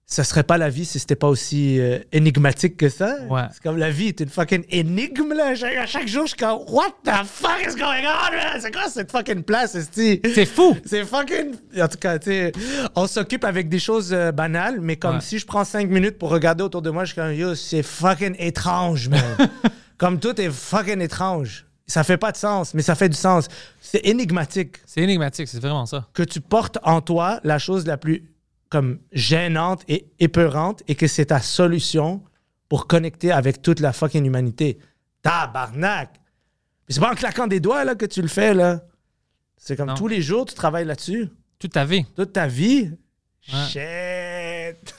Ça 0.09 0.23
serait 0.23 0.43
pas 0.43 0.57
la 0.57 0.69
vie 0.69 0.85
si 0.85 0.99
c'était 0.99 1.17
pas 1.17 1.27
aussi 1.27 1.81
euh, 1.81 1.99
énigmatique 2.13 2.77
que 2.77 2.87
ça. 2.87 3.17
Ouais. 3.29 3.41
C'est 3.51 3.61
comme 3.61 3.75
la 3.77 3.91
vie 3.91 4.07
est 4.07 4.21
une 4.21 4.29
fucking 4.29 4.63
énigme, 4.69 5.33
là. 5.33 5.53
Chaque- 5.53 5.75
À 5.75 5.85
chaque 5.85 6.07
jour, 6.07 6.23
je 6.23 6.29
suis 6.29 6.37
comme, 6.37 6.59
what 6.69 6.91
the 7.03 7.11
fuck 7.25 7.59
is 7.67 7.75
going 7.75 8.05
on, 8.05 8.31
man? 8.33 8.57
C'est 8.61 8.71
quoi 8.73 8.87
cette 8.89 9.11
fucking 9.11 9.43
place? 9.43 9.77
C'est 9.91 10.45
fou. 10.45 10.77
C'est 10.85 11.03
fucking. 11.03 11.55
En 11.77 11.87
tout 11.89 11.97
cas, 11.97 12.17
tu 12.19 12.29
sais, 12.31 12.53
on 12.95 13.05
s'occupe 13.05 13.43
avec 13.43 13.67
des 13.67 13.79
choses 13.79 14.13
euh, 14.13 14.31
banales, 14.31 14.79
mais 14.79 14.95
comme 14.95 15.15
Ouais. 15.15 15.21
si 15.21 15.39
je 15.39 15.45
prends 15.45 15.65
cinq 15.65 15.89
minutes 15.89 16.17
pour 16.17 16.29
regarder 16.29 16.63
autour 16.63 16.81
de 16.81 16.89
moi, 16.89 17.03
je 17.03 17.11
suis 17.11 17.21
comme, 17.21 17.33
yo, 17.33 17.53
c'est 17.53 17.83
fucking 17.83 18.35
étrange, 18.39 19.09
man. 19.09 19.21
comme 19.97 20.21
tout 20.21 20.39
est 20.39 20.49
fucking 20.49 21.01
étrange. 21.01 21.65
Ça 21.85 22.05
fait 22.05 22.17
pas 22.17 22.31
de 22.31 22.37
sens, 22.37 22.73
mais 22.73 22.81
ça 22.81 22.95
fait 22.95 23.09
du 23.09 23.17
sens. 23.17 23.47
C'est 23.81 24.05
énigmatique 24.05 24.77
C'est 24.85 25.01
énigmatique, 25.01 25.49
c'est 25.49 25.59
vraiment 25.59 25.85
ça. 25.85 26.07
que 26.13 26.23
tu 26.23 26.39
portes 26.39 26.77
en 26.83 27.01
toi 27.01 27.41
la 27.43 27.59
chose 27.59 27.85
la 27.85 27.97
plus 27.97 28.23
comme 28.69 28.99
gênante 29.11 29.83
et 29.87 30.07
épeurante 30.19 30.83
et 30.87 30.95
que 30.95 31.07
c'est 31.07 31.27
ta 31.27 31.39
solution 31.41 32.23
pour 32.69 32.87
connecter 32.87 33.31
avec 33.31 33.61
toute 33.61 33.79
la 33.79 33.93
fucking 33.93 34.25
humanité. 34.25 34.77
Tabarnak! 35.21 36.09
C'est 36.89 36.99
pas 36.99 37.11
en 37.11 37.15
claquant 37.15 37.47
des 37.47 37.59
doigts 37.59 37.83
là, 37.83 37.95
que 37.95 38.05
tu 38.05 38.21
le 38.21 38.27
fais, 38.27 38.53
là. 38.53 38.81
C'est 39.57 39.75
comme 39.75 39.87
Non. 39.89 39.95
tous 39.95 40.07
les 40.07 40.21
jours, 40.21 40.45
tu 40.45 40.53
travailles 40.53 40.85
là-dessus. 40.85 41.29
Toute 41.59 41.73
ta 41.73 41.83
vie. 41.85 42.05
Toute 42.15 42.33
ta 42.33 42.47
vie? 42.47 42.91
Ouais. 43.51 43.65
Shit! 43.69 44.95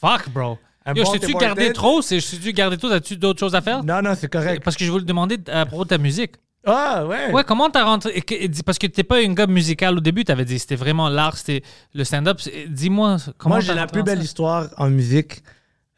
Fuck, 0.00 0.28
bro. 0.30 0.58
Un 0.84 0.94
Yo, 0.94 1.04
bon 1.04 1.12
je 1.14 1.18
t'ai-tu 1.18 1.34
gardé 1.34 1.72
trop? 1.72 2.02
Je 2.02 2.08
t'ai-tu 2.18 2.52
gardé 2.52 2.76
trop? 2.76 2.88
As-tu 2.90 3.16
d'autres 3.16 3.38
choses 3.40 3.54
à 3.54 3.60
faire? 3.60 3.84
Non, 3.84 4.02
non, 4.02 4.14
c'est 4.16 4.30
correct. 4.30 4.62
Parce 4.64 4.76
que 4.76 4.84
je 4.84 4.90
voulais 4.90 5.04
te 5.04 5.08
demander 5.08 5.38
à 5.48 5.64
propos 5.64 5.84
de 5.84 5.88
ta 5.90 5.98
musique. 5.98 6.32
Ah, 6.64 7.04
ouais. 7.06 7.32
Ouais, 7.32 7.42
comment 7.44 7.68
t'as 7.70 7.84
rentré? 7.84 8.22
Parce 8.64 8.78
que 8.78 8.86
t'es 8.86 9.02
pas 9.02 9.18
un 9.18 9.32
gars 9.34 9.46
musical 9.46 9.96
au 9.96 10.00
début, 10.00 10.24
t'avais 10.24 10.44
dit 10.44 10.58
c'était 10.58 10.76
vraiment 10.76 11.08
l'art, 11.08 11.36
c'était 11.36 11.62
le 11.94 12.04
stand-up. 12.04 12.40
Dis-moi 12.68 13.16
comment 13.36 13.56
Moi, 13.56 13.60
j'ai 13.60 13.74
la 13.74 13.86
plus 13.86 14.02
belle 14.04 14.22
histoire 14.22 14.68
en 14.76 14.88
musique. 14.88 15.42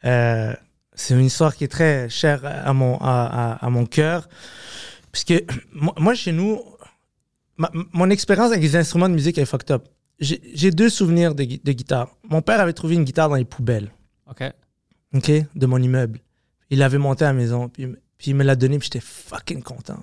Euh, 0.05 0.53
c'est 0.93 1.13
une 1.13 1.25
histoire 1.25 1.55
qui 1.55 1.63
est 1.65 1.67
très 1.69 2.09
chère 2.09 2.41
à 2.45 2.73
mon, 2.73 2.97
à, 2.99 3.53
à- 3.53 3.65
à 3.65 3.69
mon 3.69 3.85
cœur. 3.85 4.27
Puisque 5.11 5.33
moi, 5.73 6.15
chez 6.15 6.31
nous, 6.31 6.61
ma- 7.57 7.71
mon 7.93 8.09
expérience 8.09 8.49
avec 8.51 8.61
les 8.63 8.75
instruments 8.75 9.09
de 9.09 9.13
musique 9.13 9.37
est 9.37 9.45
fucked 9.45 9.71
up. 9.71 9.83
J'ai 10.19 10.71
deux 10.71 10.89
souvenirs 10.89 11.35
de, 11.35 11.43
gui- 11.43 11.61
de 11.63 11.71
guitare. 11.73 12.07
Mon 12.29 12.41
père 12.41 12.59
avait 12.61 12.73
trouvé 12.73 12.95
une 12.95 13.03
guitare 13.03 13.27
dans 13.29 13.35
les 13.35 13.43
poubelles, 13.45 13.91
OK. 14.29 14.43
OK, 15.13 15.31
de 15.53 15.65
mon 15.65 15.77
immeuble. 15.77 16.19
Il 16.69 16.79
l'avait 16.79 16.97
monté 16.97 17.25
à 17.25 17.27
la 17.27 17.33
maison, 17.33 17.67
puis, 17.69 17.85
puis 18.17 18.31
il 18.31 18.35
me 18.35 18.43
l'a 18.43 18.55
donné, 18.55 18.79
puis 18.79 18.85
j'étais 18.91 19.05
fucking 19.05 19.61
content. 19.61 19.99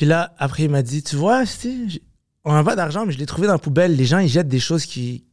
Puis 0.00 0.06
là, 0.06 0.34
après, 0.38 0.62
il 0.62 0.70
m'a 0.70 0.80
dit, 0.80 1.02
tu 1.02 1.14
vois, 1.14 1.44
on 2.46 2.54
n'a 2.54 2.64
pas 2.64 2.74
d'argent, 2.74 3.04
mais 3.04 3.12
je 3.12 3.18
l'ai 3.18 3.26
trouvé 3.26 3.46
dans 3.46 3.52
la 3.52 3.58
poubelle. 3.58 3.96
Les 3.96 4.06
gens, 4.06 4.18
ils 4.18 4.30
jettent 4.30 4.48
des 4.48 4.58
choses 4.58 4.86
qui, 4.86 5.26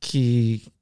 qui, 0.00 0.72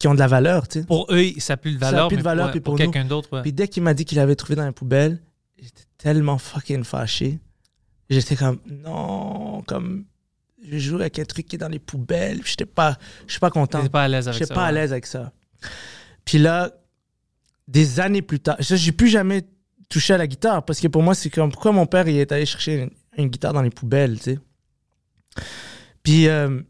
qui 0.00 0.08
ont 0.08 0.14
de 0.14 0.18
la 0.18 0.26
valeur, 0.26 0.66
tu 0.66 0.80
sais. 0.80 0.84
Pour 0.84 1.06
eux, 1.12 1.26
ça 1.38 1.52
n'a 1.52 1.58
plus 1.58 1.76
de 1.76 1.78
Ça 1.78 1.86
a 1.86 1.90
valeur. 1.92 2.08
plus 2.08 2.16
de 2.16 2.22
valeur, 2.22 2.50
puis 2.50 2.58
pour, 2.58 2.72
pour 2.72 2.78
quelqu'un 2.78 3.04
d'autre, 3.04 3.28
ouais. 3.34 3.42
Puis 3.42 3.52
dès 3.52 3.68
qu'il 3.68 3.84
m'a 3.84 3.94
dit 3.94 4.04
qu'il 4.04 4.18
avait 4.18 4.34
trouvé 4.34 4.56
dans 4.56 4.64
la 4.64 4.72
poubelle, 4.72 5.22
j'étais 5.62 5.84
tellement 5.96 6.36
fucking 6.36 6.82
fâché. 6.82 7.38
J'étais 8.10 8.34
comme, 8.34 8.58
non, 8.66 9.62
comme, 9.68 10.04
je 10.68 10.76
joue 10.78 10.96
avec 10.96 11.20
un 11.20 11.24
truc 11.26 11.46
qui 11.46 11.54
est 11.54 11.60
dans 11.60 11.68
les 11.68 11.78
poubelles. 11.78 12.40
Puis 12.40 12.50
j'étais 12.50 12.66
pas, 12.66 12.98
je 13.28 13.34
suis 13.34 13.40
pas 13.40 13.50
content. 13.50 13.78
T'étais 13.78 13.90
pas 13.90 14.02
à 14.02 14.08
l'aise 14.08 14.26
avec 14.26 14.40
J'étais 14.40 14.48
ça. 14.48 14.54
pas 14.56 14.66
à 14.66 14.72
l'aise 14.72 14.90
avec 14.90 15.06
ça. 15.06 15.30
Puis 16.24 16.38
là, 16.38 16.72
des 17.68 18.00
années 18.00 18.22
plus 18.22 18.40
tard, 18.40 18.56
ça, 18.58 18.74
j'ai 18.74 18.90
plus 18.90 19.06
jamais 19.08 19.46
touché 19.88 20.14
à 20.14 20.18
la 20.18 20.26
guitare 20.26 20.64
parce 20.64 20.80
que 20.80 20.88
pour 20.88 21.02
moi, 21.02 21.14
c'est 21.14 21.30
comme 21.30 21.50
pourquoi 21.50 21.72
mon 21.72 21.86
père 21.86 22.08
il 22.08 22.16
est 22.18 22.32
allé 22.32 22.46
chercher 22.46 22.82
une, 22.82 22.90
une 23.16 23.28
guitare 23.28 23.52
dans 23.52 23.62
les 23.62 23.70
poubelles, 23.70 24.16
tu 24.18 24.34
sais? 24.34 24.38
Puis 26.02 26.28
euh, 26.28 26.60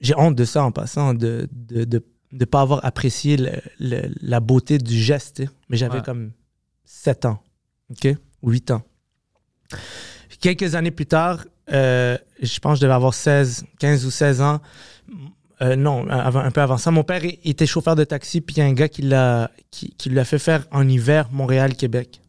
j'ai 0.00 0.14
honte 0.16 0.34
de 0.36 0.44
ça 0.44 0.64
en 0.64 0.72
passant, 0.72 1.14
de 1.14 1.48
de, 1.52 1.84
de, 1.84 2.04
de 2.32 2.44
pas 2.44 2.60
avoir 2.60 2.84
apprécié 2.84 3.36
le- 3.36 3.50
le- 3.78 4.10
la 4.20 4.40
beauté 4.40 4.78
du 4.78 4.98
geste, 4.98 5.36
tu 5.36 5.42
sais. 5.44 5.50
Mais 5.68 5.76
j'avais 5.76 5.96
Ouais. 5.98 6.02
comme 6.04 6.32
7 6.84 7.24
ans, 7.26 7.42
OK? 7.90 8.08
Ou 8.42 8.50
8 8.50 8.70
ans. 8.70 8.82
Quelques 10.40 10.74
années 10.74 10.90
plus 10.90 11.06
tard, 11.06 11.44
euh, 11.72 12.16
je 12.40 12.58
pense 12.60 12.72
que 12.74 12.76
je 12.80 12.82
devais 12.82 12.94
avoir 12.94 13.14
16, 13.14 13.64
15 13.78 14.06
ou 14.06 14.10
16 14.10 14.40
ans. 14.40 14.60
Euh, 15.62 15.76
non, 15.76 16.08
avant- 16.08 16.40
un 16.40 16.50
peu 16.50 16.62
avant 16.62 16.78
ça. 16.78 16.90
Mon 16.90 17.04
père 17.04 17.22
il 17.24 17.38
était 17.44 17.66
chauffeur 17.66 17.94
de 17.94 18.04
taxi, 18.04 18.40
puis 18.40 18.56
il 18.56 18.58
y 18.60 18.62
a 18.62 18.64
un 18.66 18.72
gars 18.72 18.88
qui 18.88 19.02
l'a 19.02 19.50
qui, 19.70 19.90
qui 19.98 20.08
lui 20.08 20.18
a 20.18 20.24
fait 20.24 20.38
faire 20.38 20.66
en 20.70 20.88
hiver 20.88 21.28
Montréal-Québec. 21.30 22.20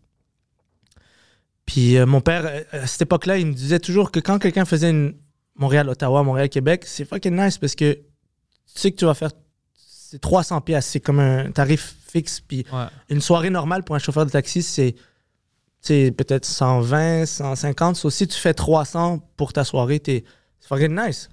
Puis 1.71 1.97
euh, 1.97 2.05
mon 2.05 2.19
père, 2.19 2.43
euh, 2.45 2.63
à 2.83 2.85
cette 2.85 3.03
époque-là, 3.03 3.37
il 3.37 3.45
me 3.47 3.53
disait 3.53 3.79
toujours 3.79 4.11
que 4.11 4.19
quand 4.19 4.39
quelqu'un 4.39 4.65
faisait 4.65 4.89
une 4.89 5.13
Montréal-Ottawa, 5.55 6.21
Montréal-Québec, 6.23 6.83
c'est 6.85 7.05
fucking 7.05 7.33
nice 7.33 7.57
parce 7.57 7.75
que 7.75 7.93
tu 7.93 8.01
sais 8.75 8.91
que 8.91 8.97
tu 8.97 9.05
vas 9.05 9.13
faire. 9.13 9.31
C'est 9.77 10.19
300 10.19 10.59
pièces, 10.59 10.87
c'est 10.87 10.99
comme 10.99 11.19
un 11.19 11.49
tarif 11.51 11.95
fixe. 12.09 12.41
Puis 12.41 12.65
Ouais. 12.73 12.87
une 13.09 13.21
soirée 13.21 13.49
normale 13.49 13.83
pour 13.85 13.95
un 13.95 13.99
chauffeur 13.99 14.25
de 14.25 14.31
taxi, 14.31 14.61
c'est 14.61 14.95
peut-être 16.11 16.43
120, 16.45 17.25
150. 17.25 17.95
So, 17.95 18.09
si 18.09 18.27
tu 18.27 18.37
fais 18.37 18.53
300 18.53 19.19
pour 19.37 19.53
ta 19.53 19.63
soirée, 19.63 20.01
t'es 20.01 20.25
c'est 20.59 20.67
fucking 20.67 20.93
nice. 20.93 21.29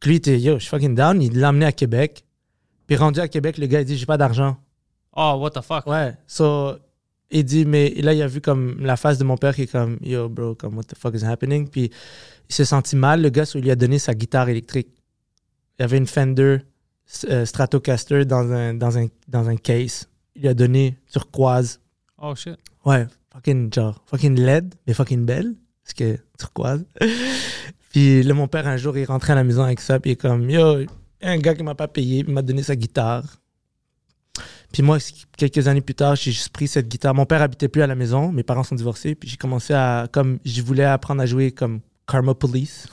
Puis 0.00 0.10
Lui, 0.10 0.16
était 0.16 0.38
yo, 0.38 0.54
je 0.54 0.64
suis 0.64 0.68
fucking 0.68 0.94
down. 0.94 1.22
Il 1.22 1.38
l'a 1.40 1.48
emmené 1.48 1.64
à 1.64 1.72
Québec. 1.72 2.24
Puis 2.86 2.96
rendu 2.96 3.20
à 3.20 3.28
Québec, 3.28 3.56
le 3.56 3.66
gars, 3.66 3.80
il 3.80 3.86
dit, 3.86 3.96
j'ai 3.96 4.04
pas 4.06 4.18
d'argent. 4.18 4.58
Oh, 5.16 5.36
what 5.40 5.50
the 5.50 5.62
fuck? 5.62 5.86
Ouais. 5.86 6.14
So, 6.26 6.74
il 7.32 7.44
dit, 7.44 7.64
mais 7.64 7.90
là, 7.96 8.12
il 8.12 8.22
a 8.22 8.26
vu 8.26 8.40
comme 8.40 8.76
la 8.80 8.96
face 8.96 9.18
de 9.18 9.24
mon 9.24 9.36
père 9.36 9.54
qui 9.54 9.62
est 9.62 9.72
comme, 9.72 9.98
yo, 10.02 10.28
bro, 10.28 10.54
comme, 10.54 10.76
what 10.76 10.84
the 10.84 10.96
fuck 10.96 11.14
is 11.14 11.24
happening? 11.24 11.68
Puis 11.68 11.90
il 12.48 12.54
s'est 12.54 12.64
senti 12.64 12.94
mal. 12.94 13.22
Le 13.22 13.30
gars, 13.30 13.50
il 13.54 13.62
lui 13.62 13.70
a 13.70 13.76
donné 13.76 13.98
sa 13.98 14.14
guitare 14.14 14.48
électrique. 14.48 14.88
Il 15.78 15.82
y 15.82 15.84
avait 15.84 15.96
une 15.96 16.06
Fender 16.06 16.58
euh, 17.28 17.44
Stratocaster 17.44 18.24
dans 18.24 18.52
un, 18.52 18.74
dans, 18.74 18.98
un, 18.98 19.06
dans 19.28 19.48
un 19.48 19.56
case. 19.56 20.08
Il 20.36 20.42
lui 20.42 20.48
a 20.48 20.54
donné 20.54 20.98
turquoise. 21.10 21.80
Oh, 22.20 22.34
shit. 22.34 22.56
Ouais, 22.84 23.06
fucking 23.32 23.72
genre, 23.72 24.02
fucking 24.06 24.38
LED, 24.38 24.74
mais 24.86 24.94
fucking 24.94 25.24
belle, 25.24 25.54
parce 25.82 25.94
que 25.94 26.18
turquoise. 26.38 26.84
puis 27.90 28.22
là, 28.22 28.34
mon 28.34 28.48
père, 28.48 28.66
un 28.66 28.76
jour, 28.76 28.96
il 28.98 29.04
rentrait 29.04 29.32
à 29.32 29.36
la 29.36 29.44
maison 29.44 29.62
avec 29.62 29.80
ça, 29.80 29.98
puis 30.00 30.10
il 30.10 30.12
est 30.14 30.16
comme, 30.16 30.48
yo, 30.50 30.84
un 31.22 31.38
gars 31.38 31.54
qui 31.54 31.62
m'a 31.62 31.74
pas 31.74 31.88
payé, 31.88 32.24
il 32.26 32.32
m'a 32.32 32.42
donné 32.42 32.62
sa 32.62 32.76
guitare. 32.76 33.24
Puis 34.72 34.82
moi, 34.82 34.98
quelques 35.36 35.68
années 35.68 35.80
plus 35.82 35.94
tard, 35.94 36.16
j'ai 36.16 36.32
juste 36.32 36.48
pris 36.48 36.66
cette 36.66 36.88
guitare. 36.88 37.14
Mon 37.14 37.26
père 37.26 37.42
habitait 37.42 37.68
plus 37.68 37.82
à 37.82 37.86
la 37.86 37.94
maison, 37.94 38.32
mes 38.32 38.42
parents 38.42 38.64
sont 38.64 38.74
divorcés, 38.74 39.14
puis 39.14 39.28
j'ai 39.28 39.36
commencé 39.36 39.74
à, 39.74 40.08
comme, 40.10 40.38
je 40.44 40.62
voulais 40.62 40.84
apprendre 40.84 41.20
à 41.22 41.26
jouer 41.26 41.52
comme 41.52 41.80
Karma 42.06 42.34
Police. 42.34 42.86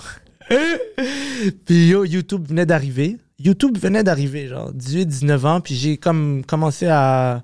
puis 1.65 1.87
yo, 1.87 2.05
YouTube 2.05 2.47
venait 2.47 2.65
d'arriver. 2.65 3.17
YouTube 3.39 3.77
venait 3.77 4.03
d'arriver, 4.03 4.47
genre 4.47 4.73
18, 4.73 5.05
19 5.05 5.45
ans, 5.45 5.61
puis 5.61 5.75
j'ai 5.75 5.97
comme 5.97 6.43
commencé 6.45 6.87
à 6.87 7.43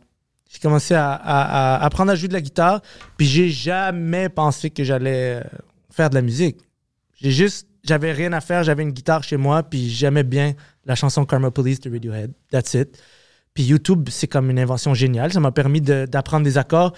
j'ai 0.52 0.60
commencé 0.60 0.94
à, 0.94 1.12
à- 1.14 1.76
à 1.76 1.84
apprendre 1.86 2.12
à 2.12 2.16
jouer 2.16 2.28
de 2.30 2.34
la 2.34 2.42
guitare, 2.42 2.82
puis 3.18 3.26
j'ai 3.26 3.50
jamais 3.50 4.30
pensé 4.30 4.70
que 4.70 4.84
j'allais 4.84 5.42
euh, 5.42 5.48
faire 5.90 6.10
de 6.10 6.16
la 6.16 6.22
musique. 6.22 6.58
J'ai 7.22 7.32
juste, 7.32 7.68
j'avais 7.84 8.12
rien 8.14 8.32
à 8.34 8.40
faire, 8.42 8.64
j'avais 8.64 8.84
une 8.84 8.92
guitare 8.92 9.24
chez 9.24 9.38
moi, 9.38 9.64
puis 9.64 9.90
j'aimais 9.90 10.24
bien 10.24 10.54
la 10.86 10.96
chanson 10.96 11.26
Karma 11.26 11.52
Police 11.52 11.80
de 11.82 11.90
Radiohead. 11.92 12.32
That's 12.52 12.74
it. 12.74 12.98
Puis 13.56 13.64
YouTube, 13.64 14.10
c'est 14.12 14.28
comme 14.28 14.52
une 14.52 14.60
invention 14.60 14.94
géniale. 14.94 15.34
Ça 15.34 15.40
m'a 15.40 15.52
permis 15.52 15.82
de- 15.82 16.06
d'apprendre 16.06 16.44
des 16.44 16.58
accords. 16.60 16.94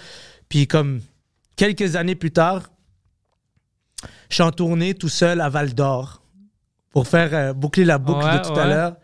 Puis 0.50 0.66
comme 0.66 1.00
quelques 1.56 1.96
années 1.96 2.16
plus 2.16 2.32
tard, 2.32 2.68
je 4.28 4.34
suis 4.34 4.42
en 4.42 4.50
tournée 4.52 4.92
tout 4.94 5.08
seul 5.08 5.40
à 5.40 5.48
Val 5.48 5.72
d'Or 5.72 6.22
pour 6.90 7.06
faire 7.08 7.30
euh, 7.32 7.52
boucler 7.52 7.84
la 7.84 7.98
boucle 7.98 8.24
Ouais, 8.24 8.38
de 8.38 8.44
tout 8.44 8.52
ouais. 8.52 8.58
à 8.60 8.66
l'heure. 8.66 8.96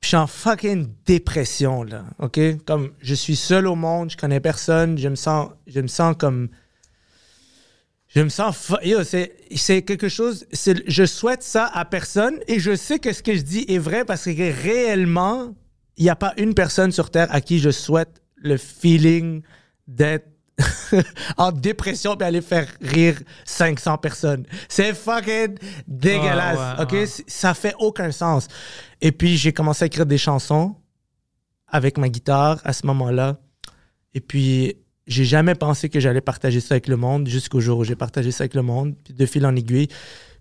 Puis 0.00 0.06
je 0.06 0.08
suis 0.08 0.16
en 0.16 0.26
fucking 0.26 0.88
dépression, 1.04 1.82
là. 1.82 2.04
OK? 2.20 2.40
Comme 2.64 2.92
je 3.02 3.14
suis 3.14 3.36
seul 3.36 3.66
au 3.66 3.74
monde, 3.74 4.10
je 4.10 4.16
connais 4.16 4.40
personne, 4.40 4.96
je 4.96 5.08
me 5.08 5.14
sens, 5.16 5.50
je 5.66 5.80
me 5.80 5.88
sens 5.88 6.14
comme. 6.18 6.48
Je 8.08 8.20
me 8.22 8.28
sens. 8.28 8.72
c'est, 9.54 9.82
quelque 9.82 10.08
chose. 10.08 10.46
je 10.52 11.04
souhaite 11.06 11.42
ça 11.42 11.66
à 11.66 11.84
personne 11.84 12.38
et 12.48 12.58
je 12.60 12.74
sais 12.74 12.98
que 12.98 13.12
ce 13.12 13.22
que 13.22 13.34
je 13.36 13.42
dis 13.42 13.64
est 13.68 13.78
vrai 13.78 14.04
parce 14.04 14.24
que 14.24 14.62
réellement, 14.62 15.54
il 16.00 16.04
n'y 16.04 16.10
a 16.10 16.16
pas 16.16 16.32
une 16.38 16.54
personne 16.54 16.90
sur 16.92 17.10
Terre 17.10 17.28
à 17.30 17.40
qui 17.40 17.58
je 17.60 17.70
souhaite 17.70 18.20
le 18.36 18.56
feeling 18.56 19.42
d'être 19.86 20.26
en 21.36 21.52
dépression 21.52 22.16
puis 22.16 22.26
aller 22.26 22.40
faire 22.40 22.66
rire 22.80 23.18
500 23.44 23.98
personnes. 23.98 24.44
C'est 24.68 24.92
fucking 24.94 25.56
dégueulasse. 25.86 26.58
Ouais, 26.58 26.78
ouais, 26.78 26.82
OK? 26.84 26.92
ouais. 26.92 27.06
C- 27.06 27.24
Ça 27.26 27.54
fait 27.54 27.74
aucun 27.78 28.10
sens. 28.12 28.48
Et 29.00 29.12
puis, 29.12 29.36
j'ai 29.36 29.52
commencé 29.52 29.84
à 29.84 29.86
écrire 29.86 30.06
des 30.06 30.18
chansons 30.18 30.74
avec 31.68 31.98
ma 31.98 32.08
guitare 32.08 32.60
à 32.64 32.72
ce 32.72 32.86
moment-là. 32.86 33.38
Et 34.14 34.20
puis, 34.20 34.76
j'ai 35.06 35.24
jamais 35.24 35.54
pensé 35.54 35.88
que 35.88 36.00
j'allais 36.00 36.20
partager 36.20 36.60
ça 36.60 36.74
avec 36.74 36.88
le 36.88 36.96
monde 36.96 37.28
jusqu'au 37.28 37.60
jour 37.60 37.78
où 37.78 37.84
j'ai 37.84 37.96
partagé 37.96 38.32
ça 38.32 38.42
avec 38.44 38.54
le 38.54 38.62
monde, 38.62 38.94
puis 39.04 39.14
de 39.14 39.26
fil 39.26 39.46
en 39.46 39.54
aiguille. 39.56 39.88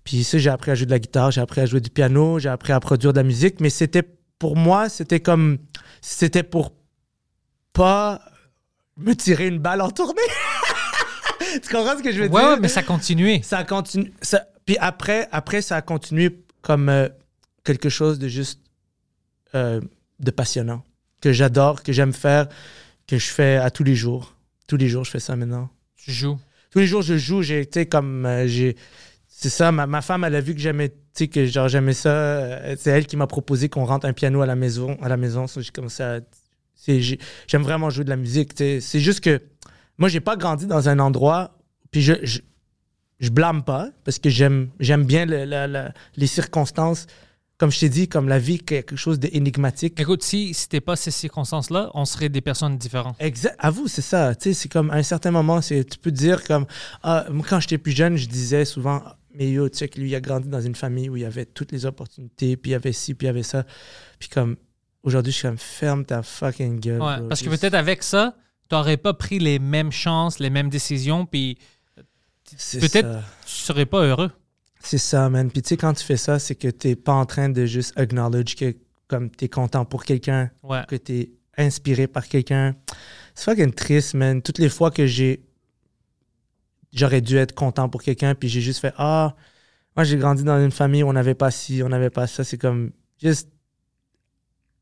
Puis 0.03 0.25
j'ai 0.31 0.49
appris 0.49 0.71
à 0.71 0.75
jouer 0.75 0.85
de 0.85 0.91
la 0.91 0.99
guitare, 0.99 1.31
j'ai 1.31 1.41
appris 1.41 1.61
à 1.61 1.65
jouer 1.65 1.81
du 1.81 1.89
piano, 1.89 2.39
j'ai 2.39 2.49
appris 2.49 2.73
à 2.73 2.79
produire 2.79 3.13
de 3.13 3.17
la 3.19 3.23
musique, 3.23 3.59
mais 3.61 3.69
c'était 3.69 4.03
pour 4.39 4.55
moi, 4.55 4.89
c'était 4.89 5.19
comme 5.19 5.57
c'était 6.01 6.43
pour 6.43 6.73
pas 7.73 8.21
me 8.97 9.13
tirer 9.13 9.47
une 9.47 9.59
balle 9.59 9.81
en 9.81 9.91
tournée. 9.91 10.21
tu 11.61 11.69
comprends 11.73 11.97
ce 11.97 12.03
que 12.03 12.11
je 12.11 12.23
veux 12.23 12.29
Ouais, 12.29 12.41
dire? 12.41 12.49
ouais, 12.51 12.59
mais 12.59 12.67
ça 12.67 12.83
continuait. 12.83 13.41
ça 13.43 13.63
continue. 13.63 14.11
Ça, 14.21 14.45
puis 14.65 14.77
après, 14.79 15.27
après, 15.31 15.61
ça 15.61 15.75
a 15.77 15.81
continué 15.81 16.43
comme 16.61 16.89
euh, 16.89 17.07
quelque 17.63 17.89
chose 17.89 18.19
de 18.19 18.27
juste 18.27 18.59
euh, 19.55 19.81
de 20.19 20.31
passionnant, 20.31 20.83
que 21.21 21.31
j'adore, 21.31 21.81
que 21.83 21.91
j'aime 21.93 22.13
faire, 22.13 22.47
que 23.07 23.17
je 23.17 23.27
fais 23.27 23.55
à 23.57 23.71
tous 23.71 23.83
les 23.83 23.95
jours. 23.95 24.35
Tous 24.67 24.77
les 24.77 24.87
jours, 24.89 25.03
je 25.05 25.11
fais 25.11 25.19
ça 25.19 25.35
maintenant. 25.35 25.69
Tu 25.97 26.11
joues. 26.11 26.37
Tous 26.71 26.79
les 26.79 26.85
jours, 26.87 27.01
je 27.01 27.17
joue. 27.17 27.41
J'ai 27.41 27.59
été 27.61 27.87
comme. 27.87 28.25
euh, 28.25 28.45
j'ai 28.47 28.75
c'est 29.41 29.49
ça, 29.49 29.71
ma, 29.71 29.87
ma 29.87 30.01
femme, 30.01 30.23
elle 30.25 30.35
a 30.35 30.41
vu 30.41 30.53
que 30.53 30.59
j'aimais, 30.59 30.89
tu 30.89 30.95
sais, 31.13 31.27
que 31.29 31.45
genre 31.45 31.67
j'aimais 31.69 31.93
ça. 31.93 32.09
euh, 32.09 32.75
C'est 32.77 32.89
elle 32.91 33.05
qui 33.07 33.15
m'a 33.15 33.27
proposé 33.27 33.69
qu'on 33.69 33.85
rentre 33.85 34.05
un 34.05 34.13
piano 34.13 34.41
à 34.41 34.45
la 34.45 34.55
maison. 34.55 34.97
À 35.01 35.07
la 35.07 35.15
maison, 35.17 35.47
So, 35.47 35.61
j'ai 35.61 35.71
commencé 35.71 36.03
à. 36.03 36.19
J'aime 36.87 37.61
vraiment 37.63 37.89
jouer 37.89 38.03
de 38.03 38.09
la 38.09 38.15
musique. 38.15 38.51
C'est 38.57 38.99
juste 38.99 39.21
que 39.21 39.41
moi, 39.97 40.09
j'ai 40.09 40.19
pas 40.21 40.35
grandi 40.35 40.65
dans 40.65 40.89
un 40.89 40.99
endroit. 40.99 41.55
Puis 41.91 42.01
je, 42.01 42.13
je, 42.23 42.39
je 43.19 43.29
blâme 43.29 43.63
pas 43.63 43.89
parce 44.05 44.19
que 44.19 44.29
j'aime, 44.29 44.69
j'aime 44.79 45.03
bien 45.05 45.25
le- 45.25 45.45
la- 45.45 45.67
la- 45.67 45.93
les 46.15 46.27
circonstances. 46.27 47.07
Comme 47.57 47.71
je 47.71 47.79
t'ai 47.81 47.89
dit, 47.89 48.07
comme 48.07 48.29
la 48.29 48.39
vie, 48.39 48.59
quelque 48.59 48.95
chose 48.95 49.19
d'énigmatique. 49.19 49.99
Écoute, 49.99 50.23
si 50.23 50.53
c'était 50.53 50.79
pas 50.79 50.95
ces 50.95 51.11
circonstances-là, 51.11 51.91
on 51.93 52.05
serait 52.05 52.29
des 52.29 52.39
personnes 52.41 52.77
différentes. 52.77 53.17
Exact. 53.19 53.55
À 53.59 53.69
vous, 53.69 53.87
c'est 53.89 54.01
ça. 54.01 54.33
Tu 54.35 54.43
sais, 54.49 54.53
c'est 54.53 54.69
comme 54.69 54.89
à 54.91 54.95
un 54.95 55.03
certain 55.03 55.31
moment, 55.31 55.61
c'est, 55.61 55.83
tu 55.83 55.97
peux 55.97 56.11
te 56.11 56.15
dire 56.17 56.43
comme. 56.45 56.65
Ah, 57.03 57.25
moi, 57.29 57.45
quand 57.49 57.59
j'étais 57.59 57.77
plus 57.77 57.91
jeune, 57.91 58.15
je 58.15 58.27
disais 58.27 58.63
souvent, 58.63 59.03
mais 59.39 59.49
yo, 59.49 59.69
tu 59.69 59.77
sais 59.77 59.87
que 59.87 59.99
lui, 59.99 60.09
il 60.09 60.15
a 60.15 60.19
grandi 60.21 60.49
dans 60.49 60.61
une 60.61 60.75
famille 60.75 61.09
où 61.09 61.15
il 61.17 61.21
y 61.23 61.25
avait 61.25 61.45
toutes 61.45 61.71
les 61.71 61.85
opportunités, 61.85 62.57
puis 62.57 62.71
il 62.71 62.73
y 62.73 62.75
avait 62.75 62.91
ci, 62.91 63.15
puis 63.15 63.25
il 63.25 63.29
y 63.29 63.31
avait 63.31 63.41
ça. 63.43 63.65
Puis 64.19 64.27
comme, 64.29 64.57
aujourd'hui, 65.01 65.31
je 65.31 65.37
suis 65.37 65.47
comme, 65.47 65.57
ferme 65.57 66.03
ta 66.05 66.21
fucking 66.21 66.79
gueule. 66.79 67.01
Ouais, 67.01 67.17
bro. 67.19 67.27
parce 67.29 67.41
que 67.41 67.49
peut-être 67.49 67.73
avec 67.73 68.03
ça, 68.03 68.35
tu 68.69 68.75
n'aurais 68.75 68.97
pas 68.97 69.13
pris 69.13 69.39
les 69.39 69.57
mêmes 69.57 69.91
chances, 69.91 70.39
les 70.39 70.49
mêmes 70.49 70.69
décisions, 70.69 71.25
puis 71.25 71.57
peut-être 72.79 73.23
tu 73.45 73.51
serais 73.51 73.85
pas 73.85 74.01
heureux. 74.03 74.31
C'est 74.81 74.97
ça, 74.97 75.29
man. 75.29 75.51
Puis 75.51 75.61
tu 75.61 75.69
sais, 75.69 75.77
quand 75.77 75.93
tu 75.93 76.03
fais 76.03 76.17
ça, 76.17 76.39
c'est 76.39 76.55
que 76.55 76.67
t'es 76.67 76.95
pas 76.95 77.13
en 77.13 77.25
train 77.25 77.49
de 77.49 77.65
juste 77.65 77.93
acknowledge 77.97 78.55
que 78.55 78.75
comme 79.07 79.29
t'es 79.29 79.49
content 79.49 79.85
pour 79.85 80.03
quelqu'un, 80.05 80.51
Ouais. 80.63 80.83
que 80.87 80.95
t'es 80.95 81.31
inspiré 81.57 82.07
par 82.07 82.27
quelqu'un. 82.27 82.75
C'est 83.35 83.45
fucking 83.45 83.73
triste, 83.73 84.13
man. 84.13 84.41
Toutes 84.41 84.59
les 84.59 84.69
fois 84.69 84.91
que 84.91 85.05
j'ai. 85.05 85.43
J'aurais 86.93 87.21
dû 87.21 87.37
être 87.37 87.53
content 87.53 87.87
pour 87.89 88.01
quelqu'un, 88.01 88.33
puis 88.35 88.49
j'ai 88.49 88.61
juste 88.61 88.79
fait 88.79 88.93
Ah, 88.97 89.35
moi 89.95 90.03
j'ai 90.03 90.17
grandi 90.17 90.43
dans 90.43 90.63
une 90.63 90.71
famille 90.71 91.03
où 91.03 91.07
on 91.09 91.13
n'avait 91.13 91.35
pas 91.35 91.51
ci, 91.51 91.81
on 91.83 91.89
n'avait 91.89 92.09
pas 92.09 92.27
ça. 92.27 92.43
C'est 92.43 92.57
comme. 92.57 92.91
Just. 93.21 93.49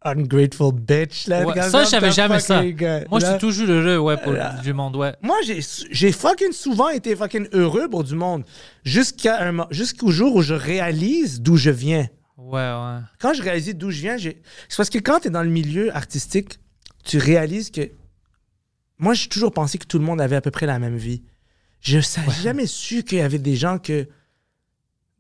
Ungrateful 0.04 0.74
bitch, 0.74 1.28
là. 1.28 1.40
Ouais, 1.40 1.46
Regarde, 1.46 1.72
ça, 1.72 1.84
je 1.84 1.90
savais 1.90 2.12
jamais 2.12 2.40
ça. 2.40 2.62
euh, 2.62 3.04
Moi, 3.10 3.20
je 3.20 3.26
suis 3.26 3.38
toujours 3.40 3.68
heureux, 3.68 3.98
ouais, 3.98 4.18
pour 4.22 4.32
Là. 4.32 4.54
du 4.64 4.72
monde, 4.72 4.96
ouais. 4.96 5.14
Moi, 5.24 5.36
j'ai, 5.44 6.12
fucking 6.12 6.52
souvent 6.52 6.90
été 6.90 7.16
fucking 7.16 7.48
heureux 7.52 7.90
pour 7.90 8.04
du 8.04 8.14
monde. 8.14 8.44
Jusqu'à 8.84 9.52
jusqu'au 9.72 10.12
jour 10.12 10.36
où 10.36 10.42
je 10.44 10.54
réalise 10.54 11.42
d'où 11.42 11.58
je 11.58 11.72
viens. 11.72 12.08
Ouais, 12.38 12.54
ouais. 12.60 13.00
Quand 13.20 13.34
je 13.34 13.42
réalise 13.42 13.76
d'où 13.76 13.90
je 13.90 14.02
viens, 14.02 14.18
c'est 14.20 14.38
parce 14.78 14.92
que 14.92 15.00
quand 15.00 15.22
tu 15.22 15.28
es 15.28 15.32
dans 15.32 15.44
le 15.44 15.50
milieu 15.50 15.94
artistique, 15.94 16.60
tu 17.04 17.18
réalises 17.18 17.72
que. 17.72 17.90
Moi, 19.00 19.16
j'ai 19.16 19.28
toujours 19.28 19.52
pensé 19.52 19.80
que 19.80 19.86
tout 19.86 19.98
le 19.98 20.06
monde 20.06 20.22
avait 20.22 20.36
à 20.36 20.42
peu 20.42 20.52
près 20.52 20.68
la 20.68 20.78
même 20.80 20.96
vie. 20.96 21.24
Je 21.82 21.98
n'ai 21.98 22.34
jamais 22.44 22.66
su 22.68 23.04
qu'il 23.04 23.20
y 23.20 23.22
avait 23.22 23.40
des 23.40 23.56
gens 23.56 23.78
que, 23.78 24.08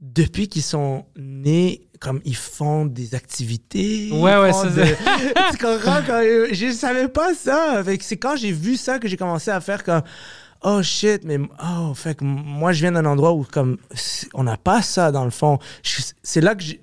depuis 0.01 0.47
qu'ils 0.47 0.63
sont 0.63 1.05
nés, 1.17 1.87
comme 1.99 2.21
ils 2.23 2.35
font 2.35 2.85
des 2.85 3.15
activités. 3.15 4.11
Ouais, 4.11 4.37
ouais, 4.37 4.53
ça, 4.53 4.69
de- 4.69 4.83
c'est- 4.85 5.51
tu 5.51 5.57
comprends? 5.57 6.01
Quand, 6.05 6.21
euh, 6.21 6.47
je 6.51 6.71
savais 6.71 7.07
pas 7.07 7.33
ça. 7.33 7.83
C'est 8.01 8.17
quand 8.17 8.35
j'ai 8.35 8.51
vu 8.51 8.75
ça 8.77 8.99
que 8.99 9.07
j'ai 9.07 9.17
commencé 9.17 9.49
à 9.49 9.59
faire 9.61 9.83
comme. 9.83 10.01
Oh 10.63 10.81
shit, 10.83 11.23
mais 11.23 11.37
oh, 11.63 11.93
fait 11.93 12.17
que 12.17 12.23
moi 12.23 12.73
je 12.73 12.81
viens 12.81 12.91
d'un 12.91 13.05
endroit 13.05 13.31
où 13.33 13.43
comme 13.43 13.77
c'est- 13.93 14.27
on 14.33 14.43
n'a 14.43 14.57
pas 14.57 14.81
ça 14.81 15.11
dans 15.11 15.23
le 15.25 15.29
fond. 15.31 15.59
C'est 16.23 16.41
là 16.41 16.55
que 16.55 16.63
j'ai- 16.63 16.81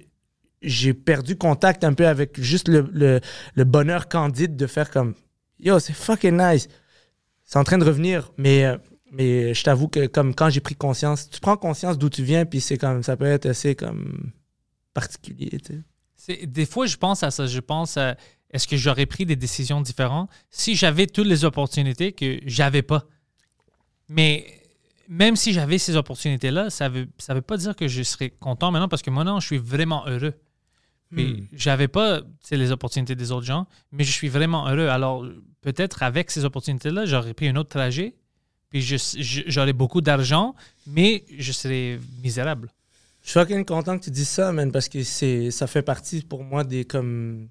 j'ai 0.63 0.95
perdu 0.95 1.37
contact 1.37 1.85
un 1.85 1.93
peu 1.93 2.07
avec 2.07 2.41
juste 2.41 2.69
le, 2.69 2.89
le- 2.93 3.21
le 3.55 3.65
bonheur 3.65 4.09
candide 4.09 4.57
de 4.57 4.67
faire 4.67 4.91
comme 4.91 5.15
yo, 5.61 5.79
c'est 5.81 5.93
fucking 5.93 6.37
nice. 6.41 6.69
C'est 7.45 7.59
en 7.59 7.65
train 7.65 7.79
de 7.79 7.85
revenir, 7.85 8.33
mais, 8.39 8.65
euh, 8.65 8.77
mais 9.17 9.55
je 9.55 9.63
t'avoue 9.63 9.89
que 9.89 10.07
comme 10.07 10.35
quand 10.35 10.51
j'ai 10.51 10.61
pris 10.61 10.75
conscience, 10.75 11.31
tu 11.31 11.41
prends 11.41 11.57
conscience 11.57 11.99
d'où 11.99 12.09
tu 12.09 12.25
viens, 12.25 12.45
puis 12.45 12.61
c'est 12.61 12.79
comme 12.79 13.03
ça 13.03 13.17
peut 13.17 13.27
être 13.27 13.47
assez 13.47 13.75
comme 13.75 14.33
particulier, 14.93 15.59
tu 15.65 15.85
sais. 16.17 16.47
Des 16.47 16.65
fois, 16.65 16.87
je 16.87 16.97
pense 16.97 17.23
à 17.23 17.31
ça. 17.31 17.47
Je 17.47 17.61
pense 17.61 17.97
à 17.97 18.17
est-ce 18.51 18.67
que 18.67 18.77
j'aurais 18.77 19.05
pris 19.07 19.27
des 19.27 19.37
décisions 19.37 19.81
différentes 19.81 20.31
si 20.51 20.75
j'avais 20.75 21.07
toutes 21.07 21.27
les 21.27 21.45
opportunités 21.45 22.13
que 22.13 22.39
j'avais 22.47 22.83
pas? 22.83 23.05
Mais 24.09 24.47
même 25.09 25.37
si 25.37 25.53
j'avais 25.53 25.77
ces 25.79 25.97
opportunités-là, 25.97 26.71
ça 26.71 26.89
veut, 26.89 27.09
ça 27.19 27.35
veut 27.35 27.43
pas 27.43 27.57
dire 27.57 27.77
que 27.77 27.89
je 27.89 28.03
serais 28.03 28.31
content 28.31 28.71
maintenant 28.71 28.89
parce 28.89 29.03
que 29.03 29.11
maintenant, 29.11 29.39
je 29.39 29.47
suis 29.47 29.59
vraiment 29.59 30.07
heureux. 30.07 30.35
Puis 31.11 31.49
j'avais 31.53 31.89
pas 31.89 32.23
les 32.51 32.73
opportunités 32.73 33.15
des 33.15 33.31
autres 33.31 33.47
gens, 33.47 33.67
mais 33.93 34.03
je 34.03 34.11
suis 34.11 34.29
vraiment 34.29 34.67
heureux. 34.69 34.89
Alors, 34.89 35.25
peut-être 35.61 36.03
avec 36.03 36.31
ces 36.31 36.45
opportunités-là, 36.45 37.07
j'aurais 37.07 37.35
pris 37.35 37.47
un 37.47 37.55
autre 37.57 37.69
trajet, 37.69 38.17
j'aurais 38.81 39.73
beaucoup 39.73 40.01
d'argent, 40.01 40.55
mais 40.87 41.25
je 41.39 41.53
serais 41.53 41.99
misérable. 42.23 42.71
Je 43.23 43.31
suis 43.31 43.41
fucking 43.41 43.65
content 43.65 43.99
que 43.99 44.05
tu 44.05 44.11
dises 44.11 44.29
ça, 44.29 44.53
man, 44.53 44.71
parce 44.71 44.89
que 44.89 45.03
ça 45.51 45.67
fait 45.67 45.83
partie 45.83 46.23
pour 46.23 46.45
moi 46.45 46.65
des 46.65 46.85
comme 46.85 47.49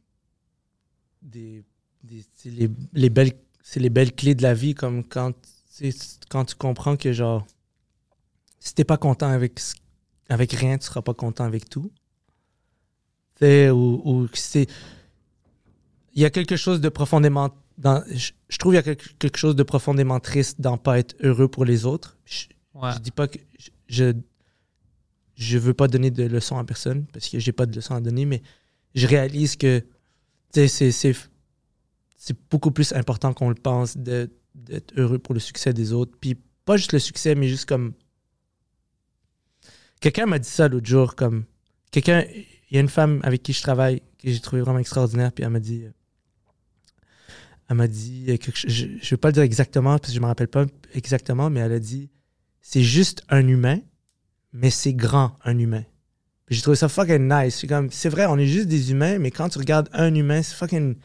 des, 1.22 1.64
des- 2.04 2.26
les, 2.46 2.70
les 2.94 3.10
belles 3.10 3.34
c'est 3.62 3.80
les 3.80 3.90
belles 3.90 4.14
clés 4.14 4.36
de 4.36 4.44
la 4.44 4.54
vie 4.54 4.76
comme 4.76 5.04
quand 5.06 5.34
quand 6.30 6.46
tu 6.46 6.56
comprends 6.56 6.98
que 6.98 7.14
genre 7.14 7.46
si 8.60 8.74
t'es 8.74 8.84
pas 8.84 8.98
content 8.98 9.30
avec 9.30 9.60
avec 10.30 10.52
rien, 10.54 10.78
tu 10.78 10.86
seras 10.86 11.02
pas 11.02 11.14
content 11.14 11.44
avec 11.44 11.70
tout. 11.70 11.92
Ou, 13.42 14.28
c'est 14.34 14.68
il 16.16 16.22
y 16.22 16.26
a 16.26 16.30
quelque 16.30 16.56
chose 16.56 16.80
de 16.80 16.90
profondément 16.90 17.50
dans 17.78 18.04
je, 18.12 18.32
je 18.50 18.58
trouve 18.58 18.74
il 18.74 18.76
y 18.76 18.80
a 18.80 18.84
quelque, 18.84 19.08
quelque 19.20 19.38
chose 19.38 19.56
de 19.56 19.64
profondément 19.64 20.20
triste 20.20 20.62
d'en 20.62 20.78
pas 20.78 21.00
être 21.00 21.16
heureux 21.22 21.48
pour 21.48 21.66
les 21.66 21.86
autres. 21.86 22.18
Je, 22.26 22.46
Ouais. 22.76 22.92
je 22.96 23.00
dis 23.00 23.12
pas 23.12 23.28
que 23.28 23.38
je, 23.88 24.14
je 25.36 25.58
veux 25.60 25.76
pas 25.76 25.88
donner 25.88 26.10
de 26.10 26.24
leçons 26.24 26.58
à 26.58 26.64
personne 26.64 27.06
parce 27.14 27.30
que 27.30 27.38
j'ai 27.38 27.52
pas 27.52 27.68
de 27.68 27.76
leçons 27.76 27.94
à 27.94 28.02
donner, 28.02 28.26
mais 28.26 28.42
je 28.96 29.06
réalise 29.06 29.56
que 29.56 29.86
c'est 30.52 32.36
beaucoup 32.50 32.72
plus 32.72 32.94
important 32.94 33.32
qu'on 33.34 33.50
le 33.50 33.56
pense 33.56 33.96
d'être 33.96 34.92
heureux 34.98 35.20
pour 35.20 35.36
le 35.36 35.40
succès 35.40 35.72
des 35.72 35.94
autres. 35.94 36.18
Puis 36.20 36.36
pas 36.66 36.78
juste 36.78 36.94
le 36.94 37.00
succès, 37.00 37.36
mais 37.36 37.48
juste 37.48 37.68
comme 37.68 37.94
quelqu'un 40.00 40.26
m'a 40.26 40.40
dit 40.40 40.50
ça 40.50 40.68
l'autre 40.68 40.88
jour, 40.88 41.16
comme 41.16 41.46
quelqu'un, 41.92 42.24
il 42.32 42.76
y 42.76 42.78
a 42.78 42.82
une 42.82 42.90
femme 42.90 43.20
avec 43.24 43.44
qui 43.44 43.54
je 43.54 43.62
travaille 43.62 44.00
que 44.18 44.32
j'ai 44.32 44.40
trouvé 44.40 44.62
vraiment 44.62 44.80
extraordinaire, 44.80 45.32
puis 45.32 45.44
elle 45.44 45.52
m'a 45.52 45.60
dit, 45.60 45.84
euh, 45.84 45.92
elle 47.74 47.78
m'a 47.78 47.88
dit 47.88 48.26
quelque 48.26 48.56
chose- 48.58 48.72
je, 48.72 48.86
je 49.02 49.10
vais 49.10 49.18
pas 49.18 49.30
le 49.30 49.34
dire 49.34 49.44
exactement 49.44 49.98
parce 49.98 50.10
que 50.12 50.16
je 50.16 50.22
me 50.22 50.26
rappelle 50.28 50.48
pas 50.48 50.66
exactement, 50.94 51.50
mais 51.50 51.60
elle 51.60 51.72
a 51.74 51.80
dit 51.80 52.10
c'est 52.62 52.84
juste 52.84 53.24
un 53.30 53.46
humain, 53.48 53.80
mais 54.54 54.70
c'est 54.70 54.94
grand, 54.94 55.38
un 55.44 55.58
humain. 55.58 55.84
J'ai 56.50 56.62
trouvé 56.62 56.76
ça 56.78 56.88
fucking 56.88 57.28
nice. 57.28 57.56
C'est 57.60 57.68
comme, 57.68 57.90
c'est 57.92 58.10
vrai, 58.10 58.26
on 58.28 58.38
est 58.38 58.46
juste 58.48 58.68
des 58.68 58.92
humains, 58.92 59.18
mais 59.18 59.32
quand 59.32 59.50
tu 59.50 59.58
regardes 59.58 59.90
un 59.94 60.14
humain, 60.14 60.42
c'est 60.44 60.56
fucking. 60.56 60.96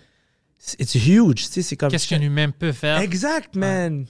It's 0.79 0.95
huge, 0.95 1.37
tu 1.37 1.43
sais, 1.45 1.63
c'est 1.63 1.77
comme. 1.77 1.91
Qu'est-ce 1.91 2.09
qu'un 2.09 2.21
humain 2.21 2.51
peut 2.51 2.73
faire? 2.73 3.01
Exact, 3.01 3.55
man. 3.57 4.05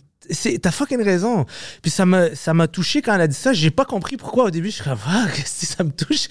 T'as 0.61 0.71
fucking 0.73 1.01
raison. 1.03 1.47
Puis 1.81 1.91
ça 1.91 2.05
m'a, 2.05 2.35
ça 2.35 2.53
m'a 2.55 2.67
touché 2.67 3.03
quand 3.03 3.15
elle 3.15 3.21
a 3.21 3.29
dit 3.29 3.37
ça. 3.37 3.53
J'ai 3.53 3.71
pas 3.71 3.85
compris 3.85 4.17
pourquoi 4.17 4.45
au 4.47 4.51
début. 4.51 4.69
Je 4.71 4.77
suis 4.77 4.85
comme, 4.85 4.99
ah, 5.07 5.27
que 5.35 5.41
ça 5.47 5.85
me 5.85 5.91
touche? 5.93 6.29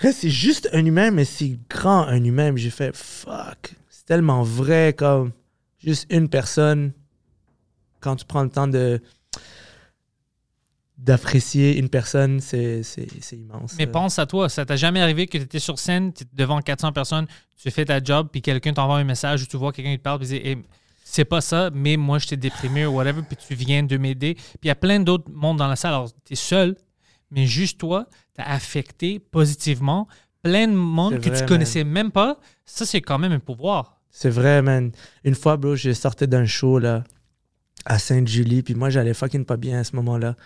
C'est 0.00 0.30
juste 0.30 0.68
un 0.72 0.84
humain, 0.84 1.10
mais 1.10 1.24
c'est 1.24 1.58
grand, 1.68 2.02
un 2.06 2.24
humain. 2.24 2.52
J'ai 2.56 2.70
fait, 2.70 2.96
fuck. 2.96 3.74
C'est 3.90 4.06
tellement 4.06 4.42
vrai, 4.42 4.94
comme 4.96 5.32
juste 5.78 6.06
une 6.10 6.28
personne. 6.28 6.92
Quand 8.00 8.16
tu 8.16 8.24
prends 8.24 8.42
le 8.42 8.50
temps 8.50 8.68
de 8.68 9.00
d'apprécier 10.98 11.76
une 11.76 11.90
personne, 11.90 12.40
c'est 12.40 12.82
immense. 13.32 13.74
Mais 13.76 13.86
pense 13.86 14.18
à 14.18 14.24
toi, 14.24 14.48
ça 14.48 14.64
t'a 14.64 14.76
jamais 14.76 15.00
arrivé 15.00 15.26
que 15.26 15.36
tu 15.36 15.44
étais 15.44 15.58
sur 15.58 15.78
scène, 15.78 16.12
tu 16.12 16.24
devant 16.32 16.60
400 16.62 16.92
personnes, 16.92 17.26
tu 17.56 17.70
fais 17.70 17.84
ta 17.84 18.02
job, 18.02 18.28
puis 18.32 18.40
quelqu'un 18.40 18.72
t'envoie 18.72 18.96
un 18.96 19.04
message 19.04 19.42
ou 19.42 19.46
tu 19.46 19.58
vois 19.58 19.72
quelqu'un 19.72 19.92
qui 19.92 19.98
te 19.98 20.02
parle, 20.02 20.20
puis 20.20 20.34
Hey, 20.36 20.56
c'est 21.04 21.26
pas 21.26 21.40
ça, 21.40 21.70
mais 21.72 21.96
moi 21.96 22.18
j'étais 22.18 22.36
déprimé 22.36 22.86
ou 22.86 22.96
whatever, 22.96 23.22
puis 23.22 23.36
tu 23.36 23.54
viens 23.54 23.82
de 23.82 23.96
m'aider. 23.98 24.34
Puis 24.34 24.58
il 24.64 24.68
y 24.68 24.70
a 24.70 24.74
plein 24.74 24.98
d'autres 24.98 25.30
mondes 25.30 25.58
dans 25.58 25.68
la 25.68 25.76
salle. 25.76 25.92
Alors, 25.92 26.10
tu 26.24 26.32
es 26.32 26.36
seul, 26.36 26.76
mais 27.30 27.46
juste 27.46 27.78
toi, 27.78 28.08
tu 28.34 28.40
as 28.40 28.50
affecté 28.50 29.18
positivement 29.18 30.08
plein 30.42 30.66
de 30.66 30.74
monde 30.74 31.20
que 31.20 31.28
tu 31.28 31.44
connaissais 31.44 31.84
même 31.84 32.10
pas. 32.10 32.38
Ça, 32.64 32.86
c'est 32.86 33.02
quand 33.02 33.18
même 33.18 33.32
un 33.32 33.38
pouvoir. 33.38 33.95
C'est 34.18 34.30
vrai, 34.30 34.62
man. 34.62 34.92
Une 35.24 35.34
fois, 35.34 35.58
bro, 35.58 35.76
je 35.76 35.92
sortais 35.92 36.26
d'un 36.26 36.46
show, 36.46 36.78
là, 36.78 37.04
à 37.84 37.98
Sainte-Julie, 37.98 38.62
puis 38.62 38.74
moi, 38.74 38.88
j'allais 38.88 39.12
fucking 39.12 39.44
pas 39.44 39.58
bien 39.58 39.80
à 39.80 39.84
ce 39.84 39.94
moment-là. 39.96 40.36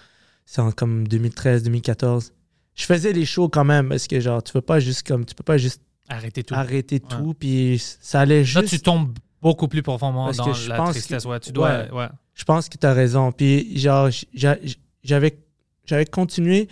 C'est 0.45 0.61
en 0.61 0.73
comme 0.73 1.07
2013, 1.07 1.63
2014. 1.63 2.33
Je 2.75 2.85
faisais 2.85 3.13
les 3.13 3.25
shows 3.25 3.49
quand 3.49 3.65
même, 3.65 3.89
parce 3.91 4.09
que, 4.09 4.19
genre, 4.19 4.43
tu 4.43 4.53
peux 4.53 4.61
pas 4.61 4.81
juste, 4.81 5.07
comme, 5.07 5.25
tu 5.25 5.37
peux 5.37 5.45
pas 5.45 5.57
juste 5.57 5.81
Arrêtez 6.09 6.43
tout. 6.43 6.55
arrêter 6.55 6.99
tout, 6.99 7.35
puis 7.39 7.81
ça 8.01 8.23
allait 8.23 8.43
juste... 8.45 8.57
Là, 8.61 8.69
tu 8.69 8.81
tombes 8.81 9.17
beaucoup 9.41 9.69
plus 9.69 9.83
profondément 9.83 10.25
Parce 10.25 10.39
dans 10.39 10.47
que 10.47 10.53
je 10.55 10.69
la 10.69 10.77
pense 10.77 10.91
tristesse. 10.91 11.23
que- 11.23 11.29
Ouais, 11.29 11.39
tu 11.39 11.53
dois. 11.53 11.69
ouais. 11.71 11.91
ouais. 11.93 12.09
Je 12.35 12.43
pense 12.45 12.69
que 12.69 12.77
tu 12.77 12.87
as 12.89 12.93
raison. 12.93 13.31
Puis, 13.31 13.79
genre, 13.79 14.09
j'a- 14.35 14.59
j'avais, 15.05 15.39
j'avais 15.85 16.07
continué. 16.07 16.67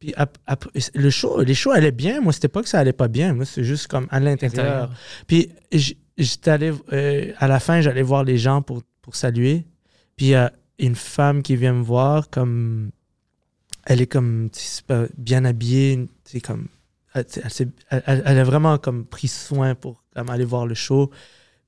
Puis, 0.00 0.12
ap- 0.16 0.38
ap- 0.48 0.66
le 0.94 1.10
show, 1.10 1.40
les 1.42 1.54
shows 1.54 1.70
allaient 1.70 1.92
bien. 1.92 2.20
Moi, 2.20 2.32
c'était 2.32 2.48
pas 2.48 2.62
que 2.62 2.68
ça 2.68 2.80
allait 2.80 2.92
pas 2.92 3.06
bien. 3.06 3.34
Moi, 3.34 3.44
c'est 3.44 3.62
juste 3.62 3.86
comme 3.86 4.08
à 4.10 4.18
l'intérieur. 4.18 4.88
Intérieur. 4.88 4.90
Puis, 5.28 5.52
j'étais 6.22 6.50
allé, 6.50 6.72
euh, 6.92 7.32
à 7.38 7.48
la 7.48 7.60
fin, 7.60 7.80
j'allais 7.80 8.02
voir 8.02 8.24
les 8.24 8.38
gens 8.38 8.62
pour, 8.62 8.82
pour 9.02 9.16
saluer. 9.16 9.64
Puis, 10.16 10.26
il 10.26 10.30
y 10.30 10.34
a 10.34 10.52
une 10.78 10.96
femme 10.96 11.42
qui 11.42 11.56
vient 11.56 11.72
me 11.72 11.82
voir, 11.82 12.30
comme. 12.30 12.90
Elle 13.86 14.02
est 14.02 14.06
comme, 14.06 14.50
bien 15.16 15.44
habillée. 15.44 16.08
C'est 16.24 16.40
comme. 16.40 16.68
Elle, 17.14 17.24
elle, 18.06 18.38
a 18.38 18.44
vraiment 18.44 18.78
comme 18.78 19.04
pris 19.04 19.26
soin 19.26 19.74
pour 19.74 20.04
aller 20.14 20.44
voir 20.44 20.66
le 20.66 20.74
show. 20.74 21.10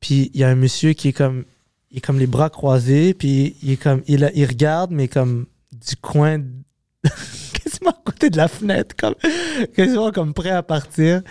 Puis, 0.01 0.31
il 0.35 0.41
y 0.41 0.45
a 0.45 0.49
un 0.49 0.55
monsieur 0.55 0.93
qui 0.93 1.09
est 1.09 1.13
comme 1.13 1.45
il 1.93 1.99
est 1.99 2.01
comme 2.01 2.19
les 2.19 2.27
bras 2.27 2.49
croisés, 2.49 3.13
puis 3.13 3.55
il 3.63 3.73
est 3.73 3.77
comme 3.77 4.03
il, 4.09 4.31
il 4.35 4.47
regarde, 4.47 4.91
mais 4.91 5.09
comme 5.09 5.47
du 5.73 5.95
coin, 5.97 6.43
quasiment 7.53 7.91
à 7.91 8.01
côté 8.05 8.31
de 8.31 8.39
la 8.39 8.49
fenêtre, 8.49 8.97
comme 8.97 9.15
quasiment 9.75 10.11
comme 10.11 10.33
prêt 10.33 10.51
à 10.51 10.63
partir. 10.63 11.23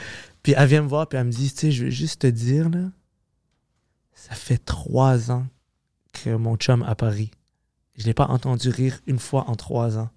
Puis 0.43 0.53
elle 0.55 0.67
vient 0.67 0.83
me 0.83 0.87
voir, 0.87 1.07
puis 1.09 1.17
elle 1.17 1.25
me 1.25 1.31
dit, 1.31 1.51
tu 1.51 1.59
sais, 1.59 1.71
je 1.71 1.85
veux 1.85 1.89
juste 1.89 2.21
te 2.21 2.27
dire 2.27 2.69
là, 2.69 2.91
ça 4.31 4.35
fait 4.37 4.63
trois 4.63 5.29
ans 5.29 5.45
que 6.13 6.29
mon 6.29 6.55
chum 6.55 6.83
à 6.83 6.95
Paris. 6.95 7.31
Je 7.97 8.05
l'ai 8.05 8.13
pas 8.13 8.27
entendu 8.27 8.69
rire 8.69 8.97
une 9.05 9.19
fois 9.19 9.43
en 9.49 9.55
trois 9.55 9.97
ans. 9.97 10.09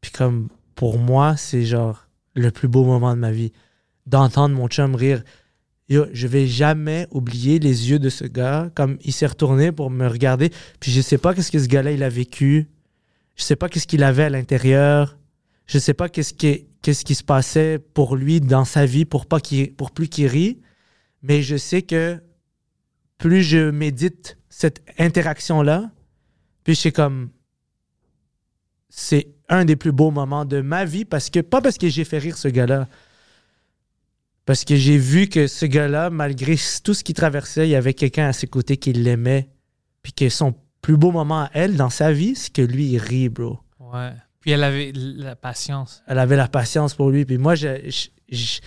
Puis 0.00 0.10
comme 0.10 0.48
pour 0.74 0.98
moi, 0.98 1.36
c'est 1.36 1.64
genre 1.64 2.08
le 2.34 2.50
plus 2.50 2.66
beau 2.66 2.84
moment 2.84 3.14
de 3.14 3.20
ma 3.20 3.30
vie, 3.30 3.52
d'entendre 4.06 4.56
mon 4.56 4.66
chum 4.66 4.96
rire. 4.96 5.22
Yo, 5.88 6.06
je 6.12 6.26
vais 6.26 6.48
jamais 6.48 7.06
oublier 7.12 7.60
les 7.60 7.90
yeux 7.90 8.00
de 8.00 8.08
ce 8.08 8.24
gars, 8.24 8.72
comme 8.74 8.98
il 9.02 9.12
s'est 9.12 9.26
retourné 9.26 9.70
pour 9.70 9.88
me 9.90 10.08
regarder, 10.08 10.50
puis 10.80 10.90
je 10.90 11.00
sais 11.00 11.16
pas 11.16 11.32
qu'est-ce 11.32 11.52
que 11.52 11.60
ce 11.60 11.68
gars-là 11.68 11.90
a 12.04 12.08
vécu, 12.08 12.68
je 13.36 13.44
sais 13.44 13.56
pas 13.56 13.68
qu'est-ce 13.68 13.86
qu'il 13.86 14.02
avait 14.02 14.24
à 14.24 14.30
l'intérieur, 14.30 15.16
je 15.66 15.78
sais 15.78 15.94
pas 15.94 16.08
qu'est-ce 16.08 16.34
qui 16.34 16.66
qu'est-ce 16.82 17.04
qui 17.04 17.14
se 17.14 17.24
passait 17.24 17.78
pour 17.78 18.16
lui 18.16 18.40
dans 18.40 18.64
sa 18.64 18.84
vie 18.84 19.04
pour 19.04 19.26
pas 19.26 19.38
qu'il 19.38 19.72
pour 19.74 19.92
plus 19.92 20.08
qu'il 20.08 20.26
rit, 20.26 20.60
mais 21.22 21.40
je 21.40 21.56
sais 21.56 21.82
que 21.82 22.20
plus 23.18 23.42
je 23.42 23.70
médite 23.70 24.38
cette 24.48 24.82
interaction 24.98 25.62
là, 25.62 25.90
puis 26.64 26.74
je 26.74 26.80
sais 26.80 26.92
comme 26.92 27.30
c'est 28.88 29.28
un 29.48 29.64
des 29.64 29.76
plus 29.76 29.92
beaux 29.92 30.10
moments 30.10 30.44
de 30.44 30.60
ma 30.60 30.84
vie 30.84 31.04
parce 31.04 31.30
que 31.30 31.40
pas 31.40 31.60
parce 31.60 31.78
que 31.78 31.88
j'ai 31.88 32.04
fait 32.04 32.18
rire 32.18 32.36
ce 32.36 32.48
gars-là, 32.48 32.88
parce 34.46 34.64
que 34.64 34.76
j'ai 34.76 34.96
vu 34.98 35.28
que 35.28 35.46
ce 35.46 35.66
gars-là, 35.66 36.10
malgré 36.10 36.56
tout 36.82 36.94
ce 36.94 37.04
qu'il 37.04 37.14
traversait, 37.14 37.66
il 37.68 37.70
y 37.70 37.74
avait 37.76 37.94
quelqu'un 37.94 38.28
à 38.28 38.32
ses 38.32 38.46
côtés 38.46 38.78
qui 38.78 38.92
l'aimait. 38.94 39.50
Puis 40.02 40.12
que 40.12 40.28
son 40.30 40.54
plus 40.80 40.96
beau 40.96 41.10
moment 41.12 41.42
à 41.42 41.50
elle 41.52 41.76
dans 41.76 41.90
sa 41.90 42.12
vie, 42.12 42.34
c'est 42.34 42.52
que 42.52 42.62
lui, 42.62 42.86
il 42.92 42.98
rit, 42.98 43.28
bro. 43.28 43.58
Ouais. 43.78 44.12
Puis 44.40 44.52
elle 44.52 44.64
avait 44.64 44.92
la 44.94 45.36
patience. 45.36 46.02
Elle 46.06 46.18
avait 46.18 46.36
la 46.36 46.48
patience 46.48 46.94
pour 46.94 47.10
lui. 47.10 47.26
Puis 47.26 47.36
moi, 47.36 47.56
je. 47.56 47.90
je- 47.90 48.08
je- 48.34 48.60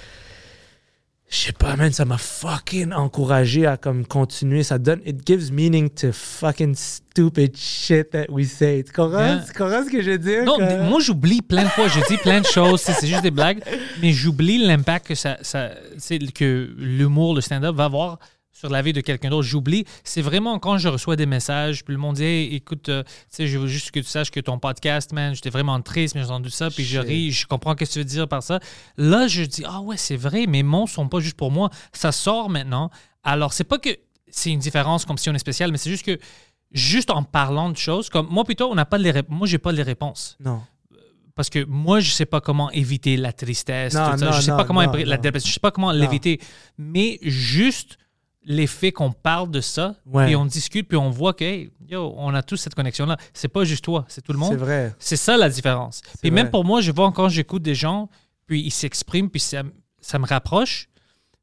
je 1.32 1.38
sais 1.38 1.54
pas, 1.54 1.78
man, 1.78 1.92
ça 1.94 2.04
m'a 2.04 2.18
fucking 2.18 2.92
encouragé 2.92 3.66
à 3.66 3.78
comme 3.78 4.06
continuer. 4.06 4.64
Ça 4.64 4.78
donne, 4.78 5.00
it 5.06 5.26
gives 5.26 5.50
meaning 5.50 5.90
to 5.90 6.12
fucking 6.12 6.76
stupid 6.76 7.56
shit 7.56 8.10
that 8.12 8.26
we 8.30 8.46
say. 8.46 8.84
Tu 8.84 8.92
comprends, 8.92 9.20
Yeah. 9.26 9.44
tu 9.48 9.54
comprends 9.54 9.86
ce 9.86 9.90
que 9.90 10.02
je 10.02 10.12
veux 10.12 10.18
dire? 10.18 10.44
Non, 10.44 10.58
que- 10.58 10.90
moi 10.90 11.00
j'oublie 11.00 11.42
plein 11.42 11.64
de 11.64 11.70
fois, 11.70 11.88
je 11.88 12.00
dis 12.10 12.18
plein 12.18 12.42
de 12.42 12.46
choses, 12.46 12.82
c'est 12.82 13.08
juste 13.08 13.24
des 13.24 13.32
blagues, 13.32 13.64
mais 14.02 14.12
j'oublie 14.12 14.58
l'impact 14.58 15.08
que 15.08 15.16
ça, 15.16 15.38
ça 15.42 15.70
que 16.36 16.70
l'humour, 16.78 17.34
le 17.34 17.40
stand-up 17.42 17.76
va 17.76 17.86
avoir 17.86 18.20
sur 18.62 18.70
la 18.70 18.84
vie 18.84 18.94
de 18.94 19.02
quelqu'un 19.02 19.32
d'autre. 19.32 19.48
J'oublie, 19.48 19.86
c'est 20.04 20.22
vraiment 20.22 20.60
quand 20.60 20.78
je 20.78 20.88
reçois 20.88 21.16
des 21.16 21.26
messages, 21.26 21.84
puis 21.84 21.96
le 21.96 22.00
monde 22.00 22.18
dit 22.18 22.24
Hey, 22.24 22.56
écoute, 22.56 22.90
euh, 22.90 23.02
tu 23.04 23.10
sais, 23.30 23.48
je 23.48 23.58
veux 23.58 23.66
juste 23.66 23.90
que 23.90 24.00
tu 24.00 24.06
saches 24.06 24.30
que 24.30 24.40
ton 24.40 24.60
podcast, 24.60 25.14
man, 25.14 25.34
j'étais 25.34 25.50
vraiment 25.50 25.82
triste, 25.82 26.14
mais 26.14 26.22
j'ai 26.22 26.28
entendu 26.28 26.52
ça, 26.52 26.70
puis 26.70 26.84
je 26.86 27.00
ris, 27.00 27.32
je 27.32 27.48
comprends 27.48 27.72
ce 27.72 27.78
que 27.78 27.86
tu 27.86 27.98
veux 27.98 28.06
dire 28.06 28.28
par 28.28 28.44
ça. 28.44 28.60
Là, 28.98 29.28
je 29.28 29.42
dis 29.42 29.64
ah 29.66 29.82
ouais, 29.82 29.98
c'est 29.98 30.16
vrai, 30.16 30.46
mes 30.46 30.62
mots 30.62 30.86
sont 30.86 31.08
pas 31.10 31.20
juste 31.22 31.38
pour 31.38 31.50
moi, 31.50 31.72
ça 31.92 32.12
sort 32.12 32.50
maintenant. 32.52 32.92
Alors 33.24 33.52
c'est 33.54 33.64
pas 33.64 33.80
que 33.80 33.90
c'est 34.30 34.52
une 34.52 34.60
différence 34.60 35.06
comme 35.06 35.18
si 35.18 35.28
on 35.32 35.34
est 35.34 35.40
spécial, 35.40 35.72
mais 35.72 35.78
c'est 35.80 35.90
juste 35.90 36.06
que 36.06 36.20
juste 36.72 37.10
en 37.10 37.24
parlant 37.24 37.70
de 37.72 37.78
choses 37.78 38.10
comme 38.10 38.28
moi 38.30 38.44
plutôt 38.46 38.72
on 38.72 38.76
n'a 38.76 38.86
pas 38.86 38.98
les 39.00 39.12
moi 39.28 39.46
j'ai 39.48 39.58
pas 39.58 39.72
les 39.72 39.84
réponses 39.84 40.38
Non. 40.40 40.62
parce 41.36 41.50
que 41.50 41.66
moi, 41.66 42.00
je 42.00 42.12
sais 42.12 42.26
pas 42.28 42.42
comment 42.42 42.70
éviter 42.72 43.18
la 43.18 43.34
tristesse, 43.34 43.96
Non, 43.96 44.12
tout 44.12 44.20
ça. 44.20 44.26
non, 44.26 44.32
je 44.34 44.42
sais 44.42 44.52
non, 44.52 44.58
pas 44.58 44.66
comment 44.66 44.82
la 44.82 45.18
dépression, 45.18 45.48
je 45.50 45.54
sais 45.56 45.60
pas 45.60 45.72
comment 45.72 45.92
l'éviter. 45.92 46.40
Mais 46.78 47.18
juste 47.24 47.98
l'effet 48.44 48.92
qu'on 48.92 49.12
parle 49.12 49.52
de 49.52 49.62
ça, 49.62 49.96
Ouais. 50.06 50.26
puis 50.26 50.36
on 50.36 50.46
discute, 50.46 50.88
puis 50.88 50.98
on 50.98 51.10
voit 51.10 51.34
que, 51.34 51.44
hey, 51.44 51.72
yo, 51.88 52.14
on 52.18 52.34
a 52.34 52.42
tous 52.42 52.58
cette 52.58 52.74
connexion-là. 52.76 53.18
C'est 53.34 53.48
pas 53.48 53.64
juste 53.66 53.84
toi, 53.84 54.06
c'est 54.08 54.22
tout 54.22 54.34
le 54.34 54.40
C'est 54.40 54.46
monde. 54.46 54.56
vrai. 54.56 54.96
C'est 55.00 55.16
ça 55.18 55.38
la 55.38 55.50
différence. 55.50 56.02
Puis 56.22 56.32
même 56.32 56.50
pour 56.50 56.66
moi, 56.66 56.82
je 56.82 56.92
vois 56.92 57.12
quand 57.12 57.30
j'écoute 57.30 57.62
des 57.62 57.76
gens, 57.76 58.10
puis 58.48 58.62
ils 58.62 58.72
s'expriment, 58.72 59.30
puis 59.30 59.40
ça, 59.40 59.64
ça 60.00 60.18
me 60.20 60.26
rapproche. 60.26 60.90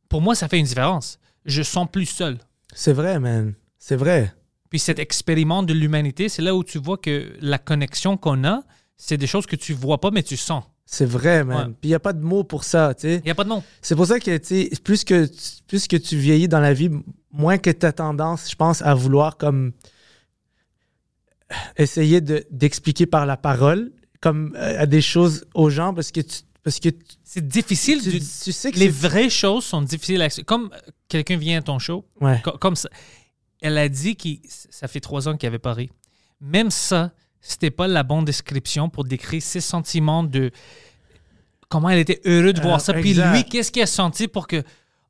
Pour 0.09 0.21
moi, 0.23 0.35
ça 0.35 0.49
fait 0.49 0.59
une 0.59 0.67
différence. 0.67 1.19
Je 1.45 1.63
sens 1.63 1.87
plus 1.91 2.07
seul. 2.07 2.39
C'est 2.75 2.93
vrai, 2.93 3.19
man. 3.21 3.55
C'est 3.79 3.97
vrai. 3.97 4.35
Puis 4.71 4.79
cet 4.81 4.99
expériment 4.99 5.63
de 5.63 5.73
l'humanité, 5.73 6.29
c'est 6.29 6.43
là 6.43 6.55
où 6.55 6.63
tu 6.65 6.79
vois 6.79 6.99
que 6.99 7.33
la 7.41 7.59
connexion 7.59 8.17
qu'on 8.17 8.45
a, 8.45 8.63
c'est 8.97 9.17
des 9.17 9.27
choses 9.27 9.47
que 9.47 9.57
tu 9.57 9.73
vois 9.73 10.01
pas, 10.01 10.11
mais 10.11 10.23
tu 10.23 10.37
sens. 10.37 10.65
C'est 10.91 11.05
vrai, 11.05 11.45
man. 11.45 11.57
Ouais. 11.69 11.75
Puis 11.75 11.79
il 11.85 11.89
n'y 11.89 11.95
a 11.95 12.01
pas 12.01 12.15
de 12.15 12.23
mots 12.25 12.45
pour 12.45 12.65
ça, 12.65 12.95
tu 12.95 13.03
sais. 13.03 13.17
Il 13.17 13.25
n'y 13.25 13.31
a 13.31 13.35
pas 13.35 13.45
de 13.45 13.51
nom. 13.51 13.63
C'est 13.83 13.95
pour 13.95 14.07
ça 14.07 14.19
que, 14.19 14.35
tu 14.39 14.47
sais, 14.47 14.71
plus 14.83 15.05
que, 15.05 15.27
tu- 15.27 15.63
plus 15.67 15.87
que 15.87 15.97
tu 15.99 16.17
vieillis 16.17 16.49
dans 16.49 16.61
la 16.61 16.73
vie, 16.73 16.89
moins 17.31 17.59
que 17.59 17.69
tu 17.69 17.85
as 17.85 17.93
tendance, 17.93 18.51
je 18.51 18.57
pense, 18.57 18.81
à 18.81 18.95
vouloir 18.95 19.37
comme 19.37 19.73
essayer 21.77 22.21
de- 22.21 22.45
d'expliquer 22.51 23.07
par 23.07 23.27
la 23.27 23.37
parole 23.37 23.93
comme 24.21 24.55
euh, 24.57 24.81
à 24.81 24.87
des 24.87 25.01
choses 25.01 25.45
aux 25.55 25.71
gens 25.71 25.95
parce 25.95 26.11
que 26.11 26.21
tu, 26.21 26.41
parce 26.63 26.81
que 26.81 26.89
C'est 27.23 27.47
difficile. 27.47 28.03
tu- 28.03 28.11
du- 28.11 28.19
tu 28.21 28.53
sais 28.53 28.73
que 28.73 28.79
les 28.79 28.89
vraies 28.89 29.31
choses 29.31 29.65
sont 29.65 29.81
difficiles 29.83 30.21
à. 30.23 30.29
Comme 30.45 30.71
euh, 30.73 30.91
quelqu'un 31.09 31.37
vient 31.37 31.59
à 31.59 31.63
ton 31.63 31.79
show, 31.79 32.05
Ouais. 32.21 32.41
comme 32.61 32.77
ça, 32.77 32.89
elle 33.61 33.79
a 33.79 33.89
dit 33.89 34.17
que 34.17 34.29
ça 34.49 34.89
fait 34.89 35.01
trois 35.01 35.29
ans 35.29 35.37
qu'elle 35.37 35.49
avait 35.49 35.59
pas 35.59 35.75
ri. 35.75 35.91
Même 36.41 36.71
ça, 36.71 37.13
c'était 37.41 37.71
pas 37.71 37.87
la 37.87 38.03
bonne 38.03 38.25
description 38.25 38.89
pour 38.89 39.05
décrire 39.05 39.43
ses 39.43 39.61
sentiments 39.61 40.23
de 40.25 40.51
comment 41.69 41.89
elle 41.91 41.99
était 42.01 42.21
heureuse 42.25 42.55
de 42.55 42.61
voir 42.61 42.77
Euh, 42.77 42.79
ça. 42.79 42.93
Puis 42.95 43.11
exact. 43.11 43.33
lui, 43.35 43.45
qu'est-ce 43.45 43.71
qu'il 43.73 43.83
a 43.83 43.87
senti 43.87 44.29
pour 44.29 44.47
que 44.47 44.63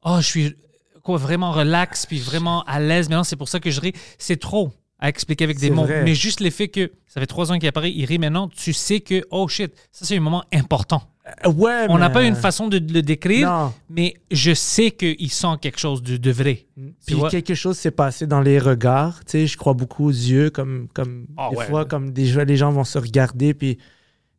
oh 0.05 0.17
je 0.21 0.27
suis 0.27 0.57
quoi 1.03 1.17
vraiment 1.19 1.53
relax 1.53 2.07
puis 2.07 2.19
vraiment 2.19 2.63
à 2.65 2.81
l'aise. 2.81 3.09
Maintenant 3.09 3.25
c'est 3.25 3.37
pour 3.37 3.49
ça 3.49 3.61
que 3.61 3.71
je 3.71 3.81
ris. 3.81 3.93
C'est 4.19 4.39
trop 4.41 4.73
à 4.99 5.09
expliquer 5.09 5.45
avec 5.45 5.59
des 5.59 5.71
mots. 5.71 5.85
vrai. 5.85 6.03
Mais 6.03 6.15
juste 6.15 6.41
l'effet 6.41 6.69
que 6.69 6.91
ça 7.07 7.21
fait 7.21 7.27
trois 7.27 7.53
ans 7.53 7.59
qu'il 7.59 7.69
apparaît, 7.69 7.93
il 7.93 8.05
rit 8.05 8.19
maintenant, 8.19 8.49
tu 8.49 8.73
sais 8.73 9.01
que 9.01 9.25
oh 9.31 9.47
shit, 9.49 9.73
ça 9.93 10.05
c'est 10.05 10.17
un 10.17 10.21
moment 10.21 10.45
important. 10.53 11.03
Euh, 11.47 11.51
Ouais, 11.53 11.87
On 11.89 11.99
n'a 11.99 12.09
mais- 12.09 12.15
pas 12.15 12.25
une 12.25 12.35
façon 12.37 12.69
de 12.69 12.79
le 12.79 13.03
décrire, 13.03 13.49
Non. 13.51 13.75
mais 13.91 14.15
je 14.31 14.55
sais 14.55 14.91
qu'il 14.91 15.31
sent 15.31 15.57
quelque 15.61 15.79
chose 15.79 16.03
de, 16.03 16.17
de 16.17 16.31
vrai. 16.31 16.67
Puis 17.07 17.15
vois? 17.17 17.29
quelque 17.31 17.55
chose 17.55 17.77
s'est 17.77 17.91
passé 17.91 18.27
dans 18.27 18.41
les 18.41 18.59
regards. 18.59 19.21
Tu 19.25 19.33
sais, 19.33 19.47
je 19.47 19.57
crois 19.57 19.75
beaucoup 19.75 20.07
aux 20.07 20.11
yeux, 20.11 20.51
comme, 20.51 20.89
comme 20.95 21.27
Ah 21.37 21.49
des 21.51 21.57
ouais. 21.57 21.67
fois, 21.67 21.85
comme 21.85 22.11
des 22.13 22.45
les 22.45 22.57
gens 22.57 22.71
vont 22.73 22.85
se 22.85 22.99
regarder, 22.99 23.55
puis 23.55 23.79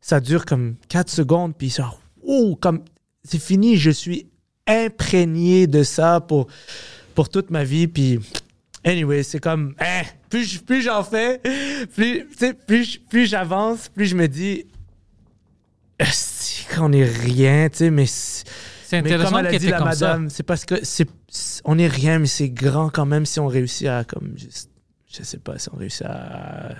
ça 0.01 0.19
dure 0.19 0.45
comme 0.45 0.75
4 0.87 1.09
secondes, 1.09 1.53
puis 1.57 1.69
ça, 1.69 1.93
oh, 2.25 2.57
comme 2.59 2.83
c'est 3.23 3.41
fini, 3.41 3.75
je 3.77 3.91
suis 3.91 4.27
imprégné 4.67 5.67
de 5.67 5.83
ça 5.83 6.19
pour, 6.21 6.47
pour 7.15 7.29
toute 7.29 7.49
ma 7.51 7.63
vie, 7.63 7.87
puis 7.87 8.19
anyway, 8.85 9.23
c'est 9.23 9.39
comme, 9.39 9.73
hein, 9.79 10.03
plus, 10.29 10.59
plus 10.59 10.81
j'en 10.83 11.03
fais, 11.03 11.41
plus, 11.95 12.25
plus, 12.67 12.97
plus 12.97 13.25
j'avance, 13.27 13.89
plus 13.89 14.05
je 14.05 14.15
me 14.15 14.27
dis, 14.27 14.65
qu'on 16.75 16.91
est 16.91 17.03
rien, 17.05 17.69
tu 17.69 17.77
sais, 17.77 17.91
mais 17.91 18.05
c'est- 18.05 18.45
C'est 18.85 19.01
mais 19.03 19.09
intéressant 19.13 19.29
comme 19.31 19.39
elle 19.45 19.55
a 19.55 19.59
dit 19.59 19.67
la 19.67 19.77
comme 19.77 19.87
madame, 19.89 20.29
c'est 20.29 20.43
parce 20.43 20.65
que 20.65 20.75
c'est 20.83 21.07
on 21.63 21.77
est 21.77 21.87
rien, 21.87 22.17
mais 22.19 22.25
c'est 22.27 22.49
grand 22.49 22.89
quand 22.89 23.05
même 23.05 23.25
si 23.25 23.39
on 23.39 23.45
réussit 23.47 23.87
à 23.87 24.03
comme 24.03 24.33
juste, 24.35 24.71
je 25.11 25.21
sais 25.23 25.37
pas 25.37 25.59
si 25.59 25.69
on 25.71 25.77
réussit 25.77 26.05
à 26.05 26.75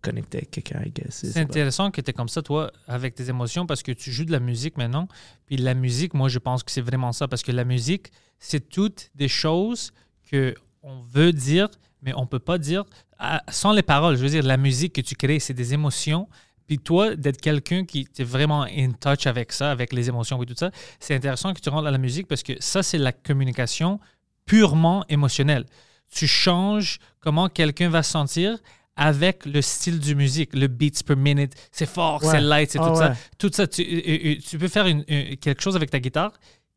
connecter 0.00 0.38
avec 0.38 0.50
quelqu'un, 0.50 0.80
C'est 1.10 1.36
intéressant 1.38 1.90
que 1.90 2.00
tu 2.00 2.10
es 2.10 2.12
comme 2.12 2.28
ça, 2.28 2.42
toi, 2.42 2.70
avec 2.86 3.14
tes 3.14 3.28
émotions, 3.30 3.66
parce 3.66 3.82
que 3.82 3.92
tu 3.92 4.10
joues 4.12 4.24
de 4.26 4.32
la 4.32 4.40
musique 4.40 4.76
maintenant. 4.78 5.08
Puis 5.46 5.56
la 5.56 5.72
musique, 5.74 6.12
moi, 6.14 6.28
je 6.28 6.38
pense 6.38 6.62
que 6.62 6.70
c'est 6.70 6.82
vraiment 6.82 7.12
ça, 7.12 7.26
parce 7.28 7.42
que 7.42 7.52
la 7.52 7.64
musique, 7.64 8.10
c'est 8.38 8.68
toutes 8.68 9.10
des 9.14 9.28
choses 9.28 9.92
que 10.30 10.54
on 10.82 11.00
veut 11.00 11.32
dire, 11.32 11.68
mais 12.02 12.12
on 12.16 12.26
peut 12.26 12.38
pas 12.38 12.58
dire 12.58 12.84
à- 13.18 13.42
sans 13.50 13.72
les 13.72 13.82
paroles. 13.82 14.16
Je 14.16 14.22
veux 14.22 14.28
dire, 14.28 14.42
la 14.44 14.58
musique 14.58 14.92
que 14.94 15.00
tu 15.00 15.14
crées, 15.14 15.40
c'est 15.40 15.54
des 15.54 15.72
émotions. 15.72 16.28
Puis 16.66 16.78
toi, 16.78 17.14
d'être 17.14 17.40
quelqu'un 17.40 17.84
qui 17.84 18.08
est 18.18 18.24
vraiment 18.24 18.62
in 18.64 18.92
touch 18.92 19.26
avec 19.26 19.52
ça, 19.52 19.70
avec 19.70 19.92
les 19.92 20.08
émotions 20.08 20.42
et 20.42 20.46
tout 20.46 20.54
ça, 20.56 20.70
c'est 20.98 21.14
intéressant 21.14 21.52
que 21.52 21.60
tu 21.60 21.68
rentres 21.68 21.84
dans 21.84 21.90
la 21.90 21.98
musique 21.98 22.26
parce 22.26 22.42
que 22.42 22.52
ça, 22.60 22.82
c'est 22.82 22.98
la 22.98 23.12
communication 23.12 24.00
purement 24.46 25.04
émotionnelle. 25.08 25.64
Tu 26.10 26.26
changes 26.26 26.98
comment 27.20 27.48
quelqu'un 27.48 27.88
va 27.88 28.02
se 28.02 28.10
sentir 28.12 28.58
avec 28.96 29.44
le 29.46 29.60
style 29.60 29.98
du 29.98 30.14
musique, 30.14 30.54
le 30.54 30.68
beats 30.68 31.02
per 31.04 31.16
minute. 31.16 31.52
C'est 31.72 31.86
fort, 31.88 32.22
Ouais. 32.22 32.30
c'est 32.30 32.40
light, 32.40 32.70
c'est 32.70 32.78
Ah 32.80 32.88
tout 32.88 32.94
ça. 32.96 33.08
ouais. 33.10 33.16
Tout 33.38 33.50
ça, 33.52 33.66
tu, 33.66 33.82
euh, 33.82 34.00
euh, 34.06 34.36
tu 34.46 34.56
peux 34.58 34.68
faire 34.68 34.86
une- 34.86 35.04
une- 35.08 35.36
quelque 35.36 35.60
chose 35.62 35.74
avec 35.74 35.90
ta 35.90 35.98
guitare 35.98 36.32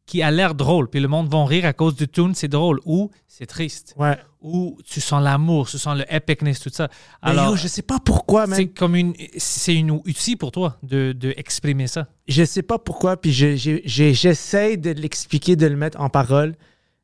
qui 0.07 0.23
a 0.23 0.31
l'air 0.31 0.55
drôle, 0.55 0.89
puis 0.89 0.99
le 0.99 1.07
monde 1.07 1.29
va 1.29 1.45
rire 1.45 1.65
à 1.65 1.73
cause 1.73 1.95
du 1.95 2.07
tune, 2.07 2.33
c'est 2.33 2.47
drôle, 2.47 2.79
ou 2.85 3.11
c'est 3.27 3.45
triste, 3.45 3.93
Ouais. 3.97 4.17
Ou 4.41 4.77
tu 4.85 5.01
sens 5.01 5.23
l'amour, 5.23 5.67
tu 5.67 5.77
sens 5.79 5.97
le 5.97 6.05
epicness, 6.13 6.59
tout 6.59 6.69
ça. 6.71 6.89
Alors, 7.21 7.49
yo, 7.51 7.55
je 7.55 7.67
sais 7.67 7.81
pas 7.81 7.97
pourquoi, 7.99 8.45
man. 8.47 8.55
c'est 8.55 8.67
comme 8.67 8.95
une, 8.95 9.13
c'est 9.37 9.73
une 9.73 9.91
outil 9.91 10.35
pour 10.35 10.51
toi 10.51 10.77
de, 10.83 11.11
de 11.11 11.33
exprimer 11.37 11.87
ça. 11.87 12.07
Je 12.27 12.43
sais 12.45 12.61
pas 12.61 12.77
pourquoi, 12.77 13.17
puis 13.19 13.33
je- 13.33 13.55
je- 13.55 13.81
je- 13.83 14.13
j'essaie 14.13 14.77
de 14.77 14.91
l'expliquer, 14.91 15.55
de 15.55 15.65
le 15.65 15.75
mettre 15.75 15.99
en 15.99 16.09
parole, 16.09 16.55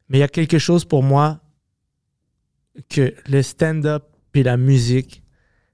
mais 0.09 0.17
il 0.19 0.21
y 0.21 0.23
a 0.23 0.27
quelque 0.27 0.59
chose 0.59 0.85
pour 0.85 1.01
moi 1.03 1.39
que 2.89 3.13
le 3.27 3.41
stand-up 3.41 4.03
et 4.33 4.43
la 4.43 4.57
musique, 4.57 5.23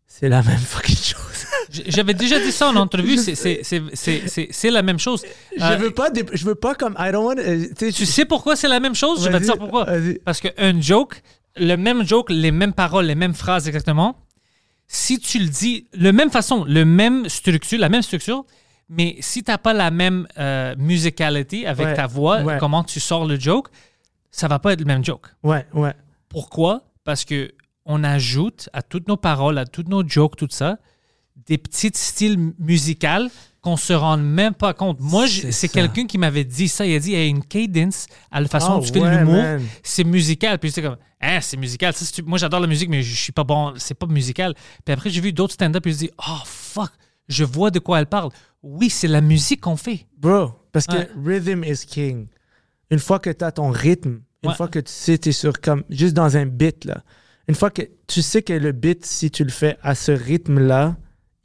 c'est 0.07 0.29
la 0.29 0.41
même 0.43 0.57
fucking 0.57 0.95
chose. 0.95 1.15
J'avais 1.87 2.15
déjà 2.15 2.39
dit 2.39 2.51
ça 2.51 2.69
en 2.69 2.75
entrevue, 2.77 3.17
c'est- 3.17 4.71
la 4.71 4.81
même 4.81 4.97
chose. 4.99 5.23
je 5.55 5.63
Euh, 5.63 5.75
veux 5.77 5.91
pas, 5.91 6.09
je 6.33 6.45
veux 6.45 6.55
pas 6.55 6.73
comme 6.73 6.95
I 6.97 7.11
don't 7.11 7.25
want. 7.25 7.37
euh, 7.37 7.67
tu 7.77 7.91
sais, 7.91 8.25
pourquoi 8.25 8.55
c'est 8.55 8.67
la 8.67 8.79
même 8.79 8.95
chose? 8.95 9.23
Je 9.23 9.29
vais 9.29 9.39
te 9.39 9.43
dire 9.45 9.57
pourquoi. 9.57 9.87
Parce 10.25 10.41
qu'un 10.41 10.81
joke, 10.81 11.21
le 11.59 11.75
même 11.75 12.05
joke, 12.07 12.29
les 12.29 12.51
mêmes 12.51 12.73
paroles, 12.73 13.05
les 13.05 13.15
mêmes 13.15 13.33
phrases 13.33 13.67
exactement, 13.67 14.15
si 14.87 15.19
tu 15.19 15.39
le 15.39 15.47
dis, 15.47 15.87
le 15.93 16.11
même 16.11 16.31
façon, 16.31 16.63
le 16.65 16.83
même 16.85 17.29
structure, 17.29 17.79
la 17.79 17.89
même 17.89 18.01
structure, 18.01 18.45
mais 18.89 19.17
si 19.19 19.43
tu 19.43 19.51
n'as 19.51 19.57
pas 19.59 19.73
la 19.73 19.91
même 19.91 20.27
euh, 20.39 20.73
musicality 20.77 21.65
avec 21.67 21.87
Ouais, 21.87 21.93
ta 21.93 22.07
voix, 22.07 22.41
ouais. 22.41 22.57
comment 22.59 22.83
tu 22.83 22.99
sors 22.99 23.25
le 23.25 23.39
joke, 23.39 23.67
ça 24.31 24.47
va 24.47 24.57
pas 24.59 24.73
être 24.73 24.79
le 24.79 24.85
même 24.87 25.05
joke. 25.05 25.27
Ouais, 25.43 25.65
ouais. 25.73 25.93
Pourquoi? 26.27 26.83
Parce 27.03 27.23
que 27.25 27.51
on 27.85 28.03
ajoute 28.03 28.69
à 28.73 28.81
toutes 28.81 29.07
nos 29.07 29.17
paroles, 29.17 29.57
à 29.57 29.65
toutes 29.65 29.89
nos 29.89 30.07
jokes, 30.07 30.35
tout 30.37 30.47
ça, 30.49 30.77
des 31.47 31.57
petits 31.57 31.91
styles 31.93 32.53
musicaux 32.59 33.29
qu'on 33.61 33.75
se 33.77 33.91
rend 33.93 34.17
même 34.17 34.53
pas 34.53 34.73
compte. 34.73 34.99
Moi, 35.01 35.27
C'est 35.27 35.67
quelqu'un 35.67 36.05
qui 36.05 36.17
m'avait 36.17 36.45
dit 36.45 36.67
ça. 36.69 36.85
Il 36.85 36.95
a 36.95 36.99
dit, 36.99 37.11
il 37.11 37.17
y 37.17 37.21
a 37.21 37.25
une 37.25 37.43
cadence 37.43 38.07
à 38.31 38.39
la 38.39 38.47
façon 38.47 38.71
Ah 38.71 38.75
dont 38.75 38.81
tu 38.81 38.93
fais 38.93 38.99
ouais, 39.01 39.17
l'humour. 39.19 39.43
C'est 39.83 40.03
musical. 40.05 40.59
Puis 40.59 40.71
c'est 40.71 40.81
comme, 40.81 40.97
hein, 41.21 41.39
c'est 41.41 41.57
musical. 41.57 41.93
Ça, 41.93 42.21
moi, 42.25 42.37
j'adore 42.37 42.61
la 42.61 42.67
musique, 42.67 42.89
mais 42.89 43.03
je 43.03 43.15
suis 43.15 43.31
pas 43.33 43.43
bon. 43.43 43.73
C'est 43.77 43.95
pas 43.95 44.07
musical. 44.07 44.53
Puis 44.85 44.93
après, 44.93 45.09
j'ai 45.09 45.19
vu 45.21 45.33
d'autres 45.33 45.53
stand-up 45.53 45.85
et 45.87 45.91
je 45.91 45.97
dis, 45.97 46.11
oh, 46.19 46.37
fuck, 46.45 46.91
je 47.27 47.43
vois 47.43 47.69
de 47.71 47.79
quoi 47.79 47.99
elle 47.99 48.05
parle. 48.07 48.29
Oui, 48.63 48.89
c'est 48.89 49.07
la 49.07 49.21
musique 49.21 49.61
qu'on 49.61 49.77
fait. 49.77 50.05
Bro, 50.17 50.51
parce 50.71 50.85
que 50.87 50.97
rhythm 51.23 51.63
is 51.63 51.85
king. 51.85 52.27
Une 52.91 52.99
fois 52.99 53.19
que 53.19 53.29
tu 53.29 53.43
as 53.43 53.51
ton 53.51 53.69
rythme, 53.71 54.21
une 54.43 54.49
Ouais. 54.51 54.55
fois 54.55 54.67
que 54.69 54.79
tu 54.79 54.91
sais, 54.91 55.17
tu 55.17 55.29
es 55.29 55.31
sur 55.33 55.59
comme 55.59 55.83
juste 55.89 56.13
dans 56.13 56.37
un 56.37 56.45
beat, 56.45 56.85
là. 56.85 57.03
Une 57.49 57.55
fois 57.55 57.69
que 57.71 57.81
tu 58.07 58.21
sais 58.21 58.41
que 58.41 58.53
le 58.53 58.71
beat, 58.71 59.05
si 59.05 59.29
tu 59.31 59.43
le 59.43 59.49
fais 59.49 59.77
à 59.81 59.95
ce 59.95 60.11
rythme-là, 60.13 60.95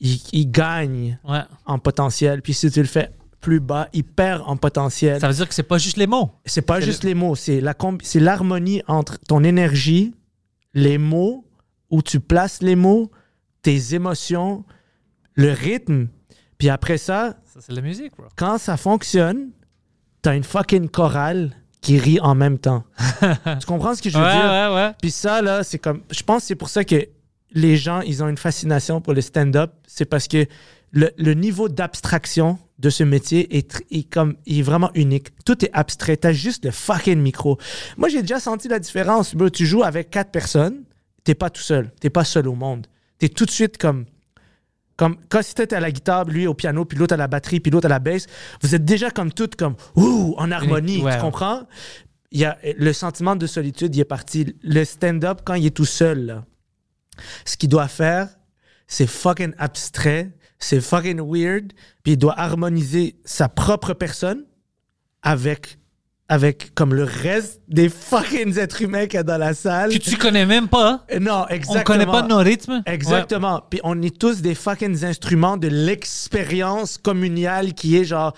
il, 0.04 0.20
il 0.32 0.50
gagne 0.50 1.18
Ouais. 1.24 1.40
en 1.66 1.78
potentiel. 1.80 2.40
Puis 2.42 2.54
si 2.54 2.70
tu 2.70 2.80
le 2.80 2.86
fais 2.86 3.10
plus 3.40 3.58
bas, 3.60 3.88
il 3.92 4.04
perd 4.04 4.42
en 4.46 4.56
potentiel. 4.56 5.20
Ça 5.20 5.28
veut 5.28 5.34
dire 5.34 5.48
que 5.48 5.54
c'est 5.54 5.62
pas 5.64 5.78
juste 5.78 5.96
les 5.96 6.06
mots. 6.06 6.30
C'est 6.46 6.62
pas 6.62 6.80
juste 6.80 7.02
les 7.04 7.14
mots, 7.14 7.34
c'est 7.34 7.60
la 7.60 7.74
c'est 8.02 8.20
l'harmonie 8.20 8.82
entre 8.86 9.18
ton 9.18 9.42
énergie, 9.44 10.14
les 10.74 10.96
mots, 10.98 11.44
où 11.90 12.00
tu 12.02 12.20
places 12.20 12.62
les 12.62 12.76
mots, 12.76 13.10
tes 13.62 13.94
émotions, 13.94 14.64
le 15.34 15.50
rythme. 15.52 16.08
Puis 16.58 16.68
après 16.70 16.96
ça, 16.98 17.36
Ça, 17.44 17.60
c'est 17.60 17.72
la 17.72 17.82
musique, 17.82 18.12
bro. 18.16 18.26
quand 18.36 18.58
ça 18.58 18.76
fonctionne, 18.76 19.50
t'as 20.22 20.34
une 20.36 20.44
fucking 20.44 20.88
chorale 20.88 21.50
qui 21.82 21.98
rit 21.98 22.18
en 22.20 22.34
même 22.34 22.58
temps. 22.58 22.84
tu 23.60 23.66
comprends 23.66 23.94
ce 23.94 24.00
que 24.00 24.08
je 24.08 24.16
veux 24.16 24.24
Ouais, 24.24 24.32
dire? 24.32 24.44
ouais, 24.50 24.74
ouais. 24.74 24.92
Puis 25.02 25.10
ça, 25.10 25.42
là, 25.42 25.62
c'est 25.62 25.78
comme. 25.78 26.00
Je 26.10 26.22
pense 26.22 26.42
que 26.42 26.46
c'est 26.48 26.54
pour 26.54 26.70
ça 26.70 26.82
que 26.82 26.96
les 27.54 27.76
gens, 27.76 28.00
ils 28.00 28.22
ont 28.22 28.28
une 28.28 28.36
fascination 28.36 29.00
pour 29.00 29.14
le 29.14 29.20
stand-up. 29.20 29.72
C'est 29.86 30.04
parce 30.04 30.28
que 30.28 30.46
le, 30.90 31.10
le 31.16 31.34
niveau 31.34 31.68
d'abstraction 31.68 32.58
de 32.78 32.90
ce 32.90 33.04
métier 33.04 33.56
est, 33.56 34.10
comme, 34.10 34.36
est 34.46 34.62
vraiment 34.62 34.90
unique. 34.94 35.28
Tout 35.44 35.64
est 35.64 35.70
abstrait. 35.72 36.16
T'as 36.16 36.32
juste 36.32 36.64
le 36.64 36.70
fucking 36.70 37.20
micro. 37.20 37.58
Moi, 37.96 38.08
j'ai 38.08 38.22
déjà 38.22 38.40
senti 38.40 38.68
la 38.68 38.78
différence. 38.78 39.34
Bro, 39.34 39.50
tu 39.50 39.66
joues 39.66 39.84
avec 39.84 40.10
quatre 40.10 40.30
personnes, 40.30 40.82
t'es 41.22 41.34
pas 41.34 41.50
tout 41.50 41.62
seul. 41.62 41.90
T'es 42.00 42.10
pas 42.10 42.24
seul 42.24 42.48
au 42.48 42.54
monde. 42.54 42.86
T'es 43.18 43.28
tout 43.28 43.46
de 43.46 43.50
suite 43.50 43.78
comme. 43.78 44.06
Comme 44.96 45.16
quand 45.28 45.40
t'es 45.56 45.74
à 45.74 45.80
la 45.80 45.90
guitare, 45.90 46.24
lui 46.26 46.46
au 46.46 46.54
piano, 46.54 46.84
puis 46.84 46.96
l'autre 46.96 47.14
à 47.14 47.16
la 47.16 47.26
batterie, 47.26 47.58
puis 47.58 47.72
l'autre 47.72 47.86
à 47.86 47.88
la 47.88 47.98
basse, 47.98 48.28
vous 48.62 48.76
êtes 48.76 48.84
déjà 48.84 49.10
comme 49.10 49.32
toutes 49.32 49.56
comme 49.56 49.74
ouh 49.96 50.36
en 50.38 50.52
harmonie, 50.52 51.02
Ouais, 51.02 51.16
tu 51.16 51.20
comprends? 51.20 51.62
Il 52.30 52.38
y 52.38 52.44
a 52.44 52.56
le 52.78 52.92
sentiment 52.92 53.34
de 53.34 53.48
solitude, 53.48 53.96
il 53.96 54.00
est 54.00 54.04
parti. 54.04 54.54
Le 54.62 54.84
stand-up 54.84 55.40
quand 55.44 55.54
il 55.54 55.66
est 55.66 55.76
tout 55.76 55.84
seul, 55.84 56.26
là, 56.26 56.44
ce 57.44 57.56
qu'il 57.56 57.68
doit 57.68 57.88
faire, 57.88 58.28
c'est 58.86 59.06
fucking 59.06 59.54
abstrait, 59.58 60.30
c'est 60.58 60.80
fucking 60.80 61.20
weird, 61.20 61.72
puis 62.02 62.12
il 62.12 62.16
doit 62.16 62.38
harmoniser 62.38 63.16
sa 63.24 63.48
propre 63.48 63.92
personne 63.94 64.44
avec 65.22 65.78
avec 66.28 66.74
comme 66.74 66.94
le 66.94 67.04
reste 67.04 67.60
des 67.68 67.90
fucking 67.90 68.58
êtres 68.58 68.80
humains 68.80 69.04
qu'il 69.06 69.14
y 69.14 69.18
a 69.18 69.22
dans 69.22 69.36
la 69.36 69.52
salle. 69.52 69.92
Que 69.92 69.98
tu 69.98 70.16
connais 70.16 70.46
même 70.46 70.68
pas. 70.68 71.04
Non, 71.20 71.44
On 71.44 71.48
exactement. 71.48 71.84
connaît 71.84 72.06
pas 72.06 72.22
nos 72.22 72.38
rythmes. 72.38 72.82
Exactement. 72.86 73.62
Puis 73.68 73.80
on 73.84 74.00
est 74.00 74.18
tous 74.18 74.40
des 74.40 74.54
fucking 74.54 75.04
instruments 75.04 75.58
de 75.58 75.68
l'expérience 75.68 76.96
communale 76.96 77.74
qui 77.74 77.98
est 77.98 78.04
genre, 78.04 78.34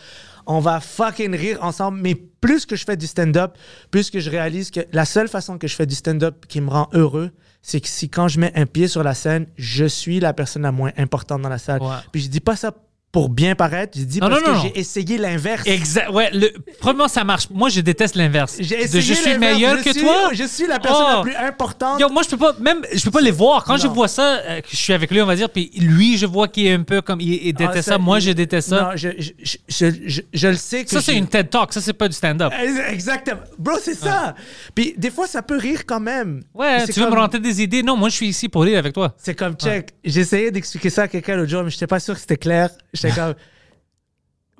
on 0.47 0.61
va 0.61 0.81
fucking 0.81 1.35
rire 1.35 1.59
ensemble. 1.63 1.99
Mais 2.01 2.15
plus 2.15 2.67
que 2.67 2.77
je 2.77 2.85
fais 2.85 2.97
du 2.97 3.07
stand-up, 3.07 3.57
plus 3.91 4.11
que 4.11 4.21
je 4.21 4.31
réalise 4.31 4.71
que 4.71 4.81
la 4.93 5.05
seule 5.05 5.29
façon 5.29 5.59
que 5.59 5.67
je 5.67 5.75
fais 5.75 5.87
du 5.87 5.95
stand-up 5.95 6.47
qui 6.49 6.61
me 6.61 6.71
rend 6.71 6.89
heureux, 6.93 7.33
c'est 7.63 7.81
que 7.81 7.89
si 7.89 8.09
quand 8.09 8.29
je 8.29 8.39
mets 8.39 8.53
un 8.55 8.67
pied 8.67 8.87
sur 8.87 9.03
la 9.03 9.15
scène, 9.15 9.47
je 9.57 9.85
suis 9.85 10.21
la 10.21 10.33
personne 10.33 10.63
la 10.63 10.73
moins 10.73 10.93
importante 10.97 11.43
dans 11.43 11.49
la 11.49 11.59
salle. 11.59 11.83
Ouais. 11.83 11.97
Puis 12.13 12.23
je 12.23 12.29
dis 12.29 12.41
pas 12.41 12.55
ça 12.55 12.73
pour 13.13 13.31
bien 13.31 13.55
paraître, 13.55 13.99
je 13.99 14.05
dis 14.05 14.21
Non, 14.21 14.29
parce 14.29 14.43
non, 14.43 14.53
non, 14.53 14.63
que 14.63 14.69
j'ai 14.69 14.79
essayé 14.79 15.17
l'inverse. 15.17 15.67
Exact. 15.67 16.11
Ouais, 16.11 16.29
le, 16.35 16.51
premièrement, 16.81 17.09
ça 17.09 17.25
marche. 17.25 17.49
Moi, 17.49 17.71
je 17.71 17.81
déteste 17.81 18.15
l'inverse. 18.15 18.57
J'ai 18.61 18.77
De 18.77 18.83
essayé 18.83 19.01
Je 19.03 19.15
suis 19.15 19.39
meilleur 19.39 19.79
Je 19.79 19.85
que 19.85 19.93
suis- 19.93 20.03
toi. 20.03 20.31
Je 20.35 20.45
suis 20.45 20.67
la 20.67 20.79
personne 20.79 21.05
Oh. 21.09 21.17
la 21.17 21.23
plus 21.23 21.35
importante. 21.37 21.99
Yo, 22.01 22.11
moi, 22.11 22.23
je 22.25 22.29
peux 22.29 22.37
pas, 22.37 22.55
même, 22.61 22.83
je 22.93 23.03
peux 23.03 23.11
pas 23.11 23.23
les 23.23 23.31
voir. 23.31 23.65
Quand 23.65 23.79
je 23.79 23.87
vois 23.87 24.09
ça, 24.09 24.41
euh, 24.47 24.61
je 24.71 24.77
suis 24.77 24.93
avec 24.93 25.11
lui, 25.11 25.23
on 25.23 25.27
va 25.27 25.35
dire, 25.35 25.49
puis 25.49 25.71
lui, 25.79 26.19
je 26.19 26.27
vois 26.27 26.47
qu'il 26.49 26.67
est 26.67 26.75
un 26.75 26.83
peu 26.83 27.01
comme, 27.01 27.21
il, 27.23 27.33
il 27.47 27.55
Ah, 27.59 27.67
déteste 27.69 27.89
ça. 27.89 27.97
Moi, 27.97 28.19
je 28.19 28.33
déteste 28.33 28.69
ça. 28.69 28.83
Non, 28.83 28.91
je, 28.97 29.09
je, 29.19 29.31
je, 29.43 29.57
je, 29.69 29.87
je- 30.07 30.21
je 30.35 30.49
le 30.49 30.57
sais 30.57 30.85
que 30.85 30.91
ça, 30.91 31.01
c'est 31.01 31.13
j'ai- 31.13 31.19
une 31.19 31.27
TED 31.29 31.49
Talk. 31.49 31.73
Ça, 31.73 31.81
c'est 31.81 31.95
pas 31.95 32.09
du 32.09 32.15
stand-up. 32.15 32.53
Exactement. 32.91 33.41
Bro, 33.59 33.77
c'est 33.83 33.95
ça. 33.95 34.35
Puis 34.75 34.95
des 34.99 35.11
fois, 35.11 35.27
ça 35.27 35.41
peut 35.43 35.57
rire 35.57 35.87
quand 35.87 36.01
même. 36.01 36.43
Ouais, 36.55 36.85
tu 36.87 37.01
veux 37.01 37.09
me 37.09 37.17
rentrer 37.17 37.41
des 37.41 37.63
idées? 37.63 37.83
Non, 37.83 37.97
moi, 37.97 38.11
je 38.11 38.15
suis 38.17 38.29
ici 38.29 38.49
pour 38.51 38.63
rire 38.65 38.79
avec 38.79 38.93
toi. 38.93 39.15
C'est 39.17 39.35
comme, 39.35 39.55
check, 39.55 39.91
j'essayais 40.05 40.51
d'expliquer 40.51 40.91
ça 40.91 41.03
à 41.05 41.09
quelqu'un 41.09 41.37
l'autre 41.37 41.51
jour, 41.51 41.63
mais 41.63 41.71
j'étais 41.71 41.87
pas 41.87 42.01
sûr 42.01 42.13
que 42.15 42.21
c'était 42.21 42.37
clair. 42.37 42.69
J'étais 42.97 43.15
comme, 43.15 43.35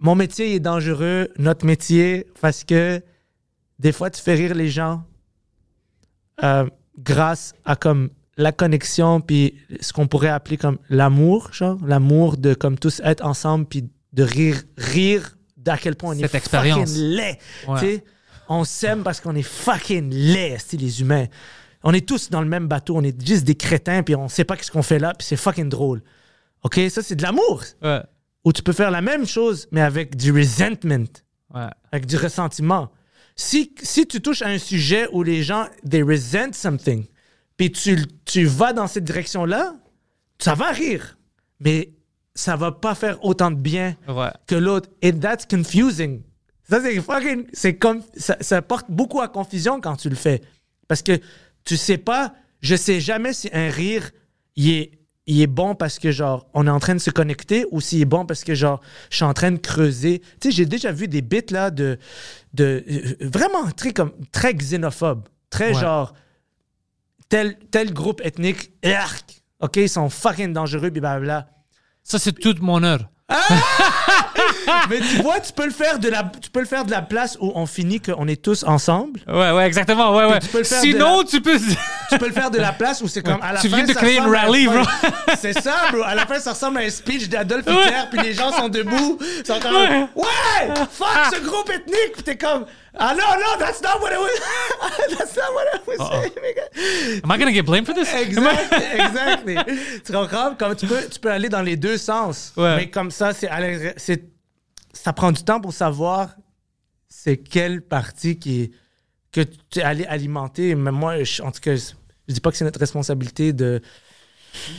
mon 0.01 0.15
métier 0.15 0.55
est 0.55 0.61
dangereux, 0.61 1.29
notre 1.39 1.65
métier, 1.67 2.27
parce 2.41 2.65
que 2.65 3.03
des 3.79 3.93
fois, 3.93 4.11
tu 4.11 4.21
fais 4.23 4.35
rire 4.35 4.55
les 4.55 4.69
gens 4.69 5.03
euh, 6.43 6.69
grâce 6.99 7.55
à 7.65 7.77
comme 7.77 8.11
la 8.37 8.53
connexion, 8.53 9.21
puis 9.21 9.55
ce 9.81 9.93
qu'on 9.93 10.07
pourrait 10.07 10.29
appeler 10.29 10.59
comme 10.59 10.79
l'amour, 10.91 11.51
genre, 11.53 11.79
l'amour 11.87 12.37
de 12.37 12.53
comme 12.55 12.79
tous 12.79 13.01
être 13.05 13.25
ensemble, 13.25 13.65
puis 13.67 13.89
de 14.13 14.23
rire, 14.23 14.63
rire 14.77 15.37
d'à 15.57 15.79
quel 15.79 15.97
point 15.97 16.15
on 16.15 16.19
Cette 16.19 16.35
est 16.35 16.39
expérience. 16.39 16.91
fucking 16.91 17.03
laid. 17.17 17.39
Ouais. 17.67 18.05
On 18.49 18.65
s'aime 18.65 19.03
parce 19.03 19.21
qu'on 19.21 19.35
est 19.35 19.43
fucking 19.43 20.13
laid, 20.13 20.59
les 20.73 21.01
humains. 21.01 21.27
On 21.83 21.93
est 21.93 22.07
tous 22.07 22.31
dans 22.31 22.41
le 22.43 22.49
même 22.49 22.69
bateau, 22.69 22.97
on 22.97 23.03
est 23.03 23.27
juste 23.27 23.45
des 23.45 23.55
crétins, 23.55 24.03
puis 24.03 24.15
on 24.15 24.29
sait 24.29 24.45
pas 24.45 24.57
ce 24.61 24.71
qu'on 24.71 24.83
fait 24.83 24.99
là, 24.99 25.13
puis 25.19 25.27
c'est 25.27 25.37
fucking 25.37 25.69
drôle. 25.69 26.03
OK? 26.63 26.79
Ça, 26.91 27.03
c'est 27.03 27.17
de 27.17 27.23
l'amour. 27.23 27.63
Ouais. 27.83 28.03
Ou 28.47 28.53
tu 28.53 28.63
peux 28.63 28.73
faire 28.73 28.91
la 28.91 29.03
même 29.03 29.27
chose, 29.27 29.69
mais 29.73 29.83
avec 29.83 30.17
du 30.17 30.33
resentment, 30.33 31.05
Ouais. 31.55 31.67
avec 31.93 32.07
du 32.07 32.17
ressentiment. 32.17 32.91
Si, 33.35 33.75
si 33.83 34.07
tu 34.07 34.23
touches 34.23 34.41
à 34.41 34.47
un 34.49 34.59
sujet 34.59 35.09
où 35.13 35.23
les 35.23 35.43
gens, 35.43 35.67
they 35.89 36.03
resent 36.03 36.53
something, 36.53 37.05
puis 37.59 37.71
tu, 37.73 37.99
tu 38.25 38.45
vas 38.47 38.73
dans 38.73 38.87
cette 38.87 39.05
direction-là, 39.05 39.75
ça 40.39 40.55
va 40.55 40.71
rire. 40.71 41.19
Mais 41.61 41.91
ça 42.35 42.55
va 42.57 42.71
pas 42.73 42.95
faire 42.95 43.23
autant 43.25 43.51
de 43.51 43.57
bien 43.57 43.97
Ouais. 44.09 44.31
que 44.47 44.55
l'autre. 44.55 44.89
Et 45.03 45.13
that's 45.13 45.45
confusing. 45.47 46.23
Ça, 46.69 46.81
c'est 46.81 47.01
fucking. 47.01 47.47
C'est 47.53 47.77
comme. 47.77 48.03
Ça, 48.17 48.37
ça 48.41 48.61
porte 48.63 48.87
beaucoup 48.91 49.21
à 49.21 49.29
confusion 49.29 49.81
quand 49.81 49.97
tu 49.97 50.09
le 50.09 50.17
fais. 50.17 50.41
Parce 50.89 51.03
que 51.03 51.19
tu 51.65 51.77
sais 51.77 51.99
pas. 51.99 52.35
Je 52.61 52.75
sais 52.77 53.01
jamais 53.01 53.33
si 53.33 53.49
un 53.53 53.71
rire, 53.71 54.11
il 54.57 54.71
est 54.71 54.91
il 55.27 55.41
est 55.41 55.47
bon 55.49 55.75
parce 55.75 55.99
que, 55.99 56.11
genre, 56.13 56.47
on 56.55 56.67
est 56.67 56.71
en 56.71 56.79
train 56.79 56.95
de 56.95 57.01
se 57.01 57.11
connecter 57.11 57.67
ou 57.73 57.81
s'il 57.81 58.01
est 58.01 58.05
bon 58.05 58.25
parce 58.27 58.45
que, 58.45 58.55
genre, 58.55 58.81
je 59.11 59.17
suis 59.17 59.25
en 59.25 59.35
train 59.35 59.51
de 59.53 59.59
creuser. 59.59 60.21
Tu 60.41 60.51
sais, 60.51 60.51
j'ai 60.53 60.67
déjà 60.67 60.93
vu 60.93 61.09
des 61.09 61.21
bits, 61.23 61.41
là, 61.51 61.71
de. 61.71 61.99
de 62.55 62.85
euh, 62.89 63.15
vraiment 63.29 63.71
très, 63.73 63.93
comme, 63.93 64.13
très 64.33 64.55
xénophobe. 64.55 65.29
Très, 65.51 65.69
Ouais. 65.75 65.81
genre, 65.81 66.15
tel, 67.29 67.59
tel 67.71 67.93
groupe 67.93 68.21
ethnique, 68.25 68.71
arc, 68.85 69.43
OK, 69.61 69.77
ils 69.77 69.89
sont 69.89 70.09
fucking 70.09 70.53
dangereux, 70.53 70.91
blablabla. 70.91 71.49
Ça, 72.03 72.19
c'est 72.19 72.33
toute 72.33 72.61
mon 72.61 72.83
heure. 72.85 73.09
Mais 74.89 75.01
tu 75.01 75.23
vois, 75.23 75.41
tu 75.41 75.53
peux 75.53 75.65
le 75.65 75.73
faire 75.73 75.99
de 75.99 76.09
la, 76.09 76.31
tu 76.41 76.49
peux 76.51 76.61
le 76.61 76.67
faire 76.67 76.85
de 76.85 76.91
la 76.93 77.03
place 77.03 77.37
où 77.41 77.51
on 77.55 77.67
finit 77.67 78.01
qu'on 78.01 78.29
est 78.29 78.41
tous 78.41 78.63
ensemble. 78.65 79.21
Ouais, 79.27 79.51
ouais, 79.53 79.67
exactement. 79.67 80.15
Ouais, 80.15 80.27
ouais. 80.27 80.39
tu 80.41 80.47
peux 80.49 80.59
le 80.59 80.65
faire 80.65 80.81
Sinon, 80.81 81.25
tu 81.25 81.41
peux. 81.41 81.59
Tu 82.09 82.19
peux 82.19 82.29
le 82.29 82.33
faire 82.33 82.53
de 82.53 82.59
la 82.59 82.71
place 82.71 83.01
où 83.03 83.09
c'est 83.09 83.21
comme 83.21 83.43
à 83.43 83.53
la 83.53 83.61
Tu 83.61 83.69
fin. 83.69 83.79
viens 83.79 83.85
de 83.85 83.93
créer 83.93 84.19
une 84.19 84.33
rally, 84.33 84.69
bro. 84.69 84.79
C'est 85.41 85.61
ça, 85.61 85.75
bro. 85.91 86.03
À 86.05 86.15
la 86.15 86.25
fin, 86.25 86.39
ça 86.39 86.53
ressemble 86.53 86.79
à 86.79 86.83
un 86.83 86.89
speech 86.89 87.29
d'Adolf 87.29 87.65
Hitler, 87.67 88.05
puis 88.13 88.21
les 88.23 88.33
gens 88.33 88.53
sont 88.53 88.69
debout, 88.69 89.19
sont 89.45 89.59
comme 89.59 89.75
Ouais. 89.75 90.07
ouais, 90.15 90.75
fuck 90.89 91.35
ce 91.35 91.41
groupe 91.45 91.69
ethnique, 91.69 92.13
puis 92.15 92.23
t'es 92.23 92.37
comme 92.37 92.65
ah 92.99 93.15
non 93.15 93.37
non, 93.41 93.59
that's 93.59 93.81
not 93.83 94.01
what 94.01 94.13
I 94.13 94.19
was, 94.19 94.31
that's 95.19 95.37
not 95.37 95.53
what 95.55 95.67
I 95.75 95.79
was 95.87 96.09
saying. 96.11 96.33
nigga. 96.43 97.23
Am 97.25 97.31
I 97.31 97.37
gonna 97.39 97.53
get 97.53 97.65
blamed 97.67 97.87
for 97.87 97.95
this? 97.95 98.13
Exact, 98.15 98.73
exactly. 98.95 99.57
tu 100.05 100.13
comprends? 100.13 100.55
Comme 100.57 100.75
tu 100.77 100.87
peux, 100.87 101.07
tu 101.09 101.21
peux 101.21 101.31
aller 101.31 101.49
dans 101.49 101.63
les 101.63 101.77
deux 101.77 101.99
sens. 101.99 102.53
Ouais. 102.57 102.77
Mais 102.77 102.91
comme 102.91 103.11
ça, 103.11 103.33
c'est, 103.33 103.49
c'est, 103.97 104.25
ça 104.93 105.13
prend 105.13 105.33
du 105.33 105.43
temps 105.43 105.61
pour 105.61 105.73
savoir 105.73 106.35
c'est 107.09 107.37
quelle 107.37 107.83
partie 107.83 108.39
qui 108.39 108.73
que 109.33 109.43
tu 109.71 109.81
es 109.81 109.83
allé 109.83 110.05
alimenter. 110.07 110.75
Mais 110.75 110.91
moi, 110.93 111.23
je- 111.23 111.43
en 111.43 111.51
tout 111.53 111.61
cas, 111.61 111.77
je, 111.77 111.91
je 112.29 112.35
dis 112.35 112.41
pas 112.41 112.51
que 112.51 112.57
c'est 112.57 112.65
notre 112.65 112.81
responsabilité 112.81 113.53
de. 113.53 113.81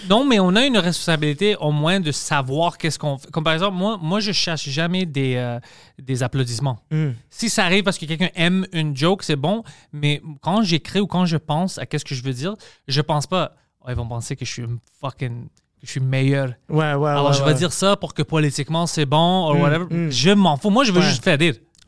Non, 0.09 0.25
mais 0.25 0.39
on 0.39 0.55
a 0.55 0.65
une 0.65 0.77
responsabilité 0.77 1.55
au 1.57 1.71
moins 1.71 1.99
de 1.99 2.11
savoir 2.11 2.77
qu'est-ce 2.77 2.97
qu'on 2.99 3.17
fait. 3.17 3.29
Comme 3.31 3.43
par 3.43 3.53
exemple, 3.53 3.75
moi, 3.77 3.97
moi 4.01 4.19
je 4.19 4.31
cherche 4.31 4.67
jamais 4.69 5.05
des, 5.05 5.35
euh, 5.35 5.59
des 6.01 6.23
applaudissements. 6.23 6.79
Hmm. 6.91 7.11
Si 7.29 7.49
ça 7.49 7.65
arrive 7.65 7.83
parce 7.83 7.97
que 7.97 8.05
quelqu'un 8.05 8.29
aime 8.35 8.65
une 8.73 8.95
joke, 8.95 9.23
c'est 9.23 9.35
bon. 9.35 9.63
Mais 9.93 10.21
quand 10.41 10.61
j'écris 10.61 10.99
ou 10.99 11.07
quand 11.07 11.25
je 11.25 11.37
pense 11.37 11.77
à 11.77 11.85
qu'est-ce 11.85 12.05
que 12.05 12.15
je 12.15 12.23
veux 12.23 12.33
dire, 12.33 12.55
je 12.87 13.01
pense 13.01 13.27
pas, 13.27 13.53
oh, 13.81 13.85
ils 13.89 13.95
vont 13.95 14.07
penser 14.07 14.35
que 14.35 14.45
je 14.45 14.51
suis 14.51 14.65
fucking. 15.01 15.47
je 15.83 15.89
suis 15.89 15.99
meilleur. 15.99 16.49
Ouais, 16.69 16.93
ouais, 16.93 17.09
Alors, 17.09 17.29
ouais, 17.29 17.33
je 17.37 17.43
vais 17.43 17.53
dire 17.53 17.71
ça 17.73 17.95
pour 17.95 18.13
que 18.13 18.23
politiquement 18.23 18.87
c'est 18.87 19.05
bon 19.05 19.53
ou 19.53 19.61
whatever. 19.61 19.85
mm. 19.89 20.11
Je 20.11 20.31
m'en 20.31 20.57
fous. 20.57 20.69
Moi, 20.69 20.83
je 20.83 20.91
veux 20.91 21.01
juste 21.01 21.23
faire. 21.23 21.37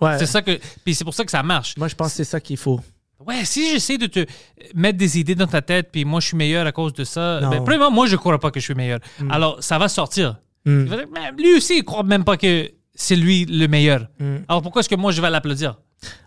Ouais. 0.01 0.17
C'est 0.17 0.25
ça 0.25 0.41
que. 0.41 0.59
Puis 0.83 0.95
c'est 0.95 1.03
pour 1.03 1.13
ça 1.13 1.25
que 1.25 1.31
ça 1.31 1.43
marche. 1.43 1.75
Moi, 1.77 1.87
je 1.87 1.95
pense 1.95 2.09
que 2.09 2.15
c'est 2.17 2.23
ça 2.23 2.39
qu'il 2.39 2.57
faut. 2.57 2.79
Ouais, 3.25 3.43
si 3.43 3.69
j'essaie 3.69 3.97
de 3.97 4.07
te 4.07 4.25
mettre 4.73 4.97
des 4.97 5.19
idées 5.19 5.35
dans 5.35 5.47
ta 5.47 5.61
tête, 5.61 5.89
puis 5.91 6.05
moi 6.05 6.19
je 6.19 6.27
suis 6.27 6.37
meilleur 6.37 6.65
à 6.65 6.71
cause 6.71 6.93
de 6.93 7.03
ça, 7.03 7.41
ben, 7.41 7.61
premièrement, 7.63 7.91
moi 7.91 8.07
je 8.07 8.15
crois 8.15 8.39
pas 8.39 8.51
que 8.51 8.59
je 8.59 8.65
suis 8.65 8.75
meilleur. 8.75 8.99
Alors 9.29 9.61
ça 9.63 9.77
va 9.77 9.89
sortir. 9.89 10.39
Mm. 10.65 10.85
Dire, 10.85 11.05
Mais 11.13 11.31
lui 11.37 11.57
aussi, 11.57 11.77
il 11.77 11.83
croit 11.83 12.03
même 12.03 12.23
pas 12.23 12.37
que 12.37 12.71
c'est 12.93 13.15
lui 13.15 13.45
le 13.45 13.67
meilleur. 13.67 14.07
Mm. 14.19 14.37
Alors 14.47 14.61
pourquoi 14.61 14.79
est-ce 14.81 14.89
que 14.89 14.95
moi 14.95 15.11
je 15.11 15.21
vais 15.21 15.29
l'applaudir? 15.29 15.77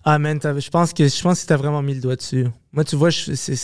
Ah, 0.05 0.19
man, 0.19 0.39
je 0.43 0.71
pense 0.71 0.93
que 0.93 1.09
je 1.09 1.23
pense 1.23 1.43
que 1.43 1.47
t'as 1.47 1.57
vraiment 1.57 1.83
mis 1.83 1.95
le 1.95 2.01
doigt 2.01 2.17
dessus. 2.17 2.47
Moi, 2.73 2.85
tu 2.85 2.97
vois, 2.97 3.11
c'est 3.11 3.57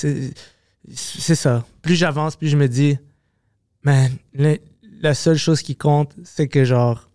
ça. 1.35 1.65
Plus 1.83 1.97
j'avance, 1.97 2.37
plus 2.37 2.49
je 2.49 2.57
me 2.57 2.67
dis, 2.69 2.97
man, 3.83 4.13
la, 4.35 4.55
la 5.01 5.15
seule 5.15 5.37
chose 5.37 5.63
qui 5.63 5.77
compte, 5.77 6.15
c'est 6.25 6.49
que, 6.49 6.65
genre, 6.65 7.09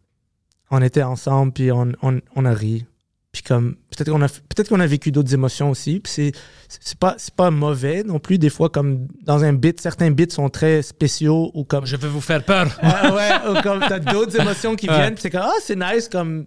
on 0.69 0.81
était 0.81 1.03
ensemble, 1.03 1.53
puis 1.53 1.71
on, 1.71 1.91
on, 2.01 2.21
on 2.35 2.45
a 2.45 2.53
ri. 2.53 2.85
Puis 3.33 3.41
comme, 3.41 3.75
peut-être 3.89 4.11
qu'on 4.11 4.21
a, 4.21 4.27
peut-être 4.29 4.69
qu'on 4.69 4.79
a 4.79 4.85
vécu 4.85 5.11
d'autres 5.11 5.33
émotions 5.33 5.71
aussi. 5.71 5.99
Puis 5.99 6.13
c'est, 6.13 6.31
c'est, 6.69 6.97
pas, 6.99 7.15
c'est 7.17 7.33
pas 7.33 7.49
mauvais 7.49 8.03
non 8.03 8.19
plus. 8.19 8.37
Des 8.37 8.51
fois, 8.51 8.69
comme 8.69 9.07
dans 9.23 9.43
un 9.43 9.53
bit, 9.53 9.81
certains 9.81 10.11
bits 10.11 10.29
sont 10.29 10.49
très 10.49 10.83
spéciaux 10.83 11.49
ou 11.55 11.63
comme... 11.63 11.85
Je 11.87 11.95
vais 11.95 12.07
vous 12.07 12.21
faire 12.21 12.43
peur. 12.45 12.67
Ah 12.83 13.11
ouais, 13.13 13.49
ou 13.51 13.61
comme 13.63 13.79
t'as 13.79 13.97
d'autres 13.99 14.39
émotions 14.39 14.75
qui 14.75 14.87
Ouais. 14.87 14.95
viennent, 14.95 15.13
puis 15.15 15.23
c'est 15.23 15.31
comme, 15.31 15.41
ah, 15.45 15.53
c'est 15.63 15.75
nice, 15.75 16.07
comme 16.09 16.45